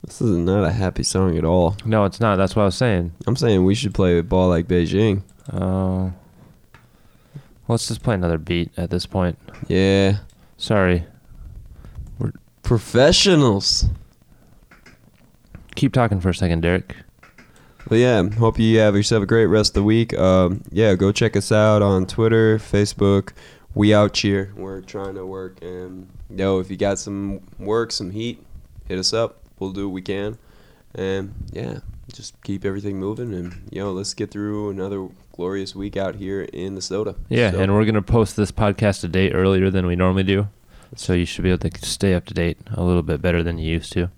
this 0.04 0.20
is 0.20 0.36
not 0.36 0.64
a 0.64 0.70
happy 0.72 1.02
song 1.04 1.38
at 1.38 1.44
all. 1.44 1.76
No, 1.84 2.04
it's 2.04 2.20
not. 2.20 2.36
That's 2.36 2.54
what 2.56 2.62
I 2.62 2.66
was 2.66 2.74
saying. 2.76 3.12
I'm 3.26 3.36
saying 3.36 3.64
we 3.64 3.74
should 3.74 3.94
play 3.94 4.20
ball 4.20 4.48
like 4.48 4.66
Beijing. 4.66 5.22
Oh. 5.52 6.12
let's 7.68 7.86
just 7.88 8.02
play 8.02 8.14
another 8.16 8.38
beat 8.38 8.70
at 8.76 8.90
this 8.90 9.06
point. 9.06 9.38
Yeah. 9.68 10.18
Sorry. 10.58 11.04
We're 12.18 12.32
professionals. 12.62 13.86
Keep 15.76 15.92
talking 15.92 16.20
for 16.20 16.30
a 16.30 16.34
second, 16.34 16.62
Derek. 16.62 16.96
But 17.88 17.98
yeah, 17.98 18.28
hope 18.30 18.58
you 18.58 18.78
have 18.78 18.96
yourself 18.96 19.22
a 19.22 19.26
great 19.26 19.46
rest 19.46 19.70
of 19.70 19.74
the 19.74 19.82
week. 19.84 20.18
Um, 20.18 20.62
yeah, 20.72 20.94
go 20.96 21.12
check 21.12 21.36
us 21.36 21.52
out 21.52 21.82
on 21.82 22.06
Twitter, 22.06 22.58
Facebook. 22.58 23.30
We 23.74 23.94
out 23.94 24.16
here. 24.16 24.52
We're 24.56 24.80
trying 24.80 25.14
to 25.14 25.26
work, 25.26 25.62
and 25.62 26.08
yo, 26.34 26.58
if 26.60 26.70
you 26.70 26.76
got 26.76 26.98
some 26.98 27.40
work, 27.58 27.92
some 27.92 28.10
heat, 28.10 28.42
hit 28.88 28.98
us 28.98 29.12
up. 29.12 29.38
We'll 29.58 29.70
do 29.72 29.86
what 29.88 29.92
we 29.92 30.02
can, 30.02 30.38
and 30.94 31.34
yeah, 31.52 31.80
just 32.12 32.42
keep 32.42 32.64
everything 32.64 32.98
moving. 32.98 33.32
And 33.34 33.68
yo, 33.70 33.92
let's 33.92 34.14
get 34.14 34.30
through 34.30 34.70
another 34.70 35.06
glorious 35.32 35.76
week 35.76 35.96
out 35.96 36.14
here 36.16 36.42
in 36.54 36.74
the 36.74 36.82
soda. 36.82 37.14
Yeah, 37.28 37.50
So, 37.52 37.60
and 37.60 37.74
we're 37.74 37.84
gonna 37.84 38.02
post 38.02 38.34
this 38.36 38.50
podcast 38.50 39.04
a 39.04 39.08
day 39.08 39.30
earlier 39.30 39.70
than 39.70 39.86
we 39.86 39.94
normally 39.94 40.24
do, 40.24 40.48
so 40.96 41.12
you 41.12 41.26
should 41.26 41.44
be 41.44 41.50
able 41.50 41.68
to 41.68 41.86
stay 41.86 42.14
up 42.14 42.24
to 42.26 42.34
date 42.34 42.58
a 42.72 42.82
little 42.82 43.02
bit 43.02 43.20
better 43.20 43.42
than 43.42 43.58
you 43.58 43.70
used 43.74 43.92
to. 43.92 44.10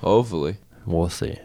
hopefully. 0.00 0.56
We'll 0.86 1.08
see. 1.08 1.38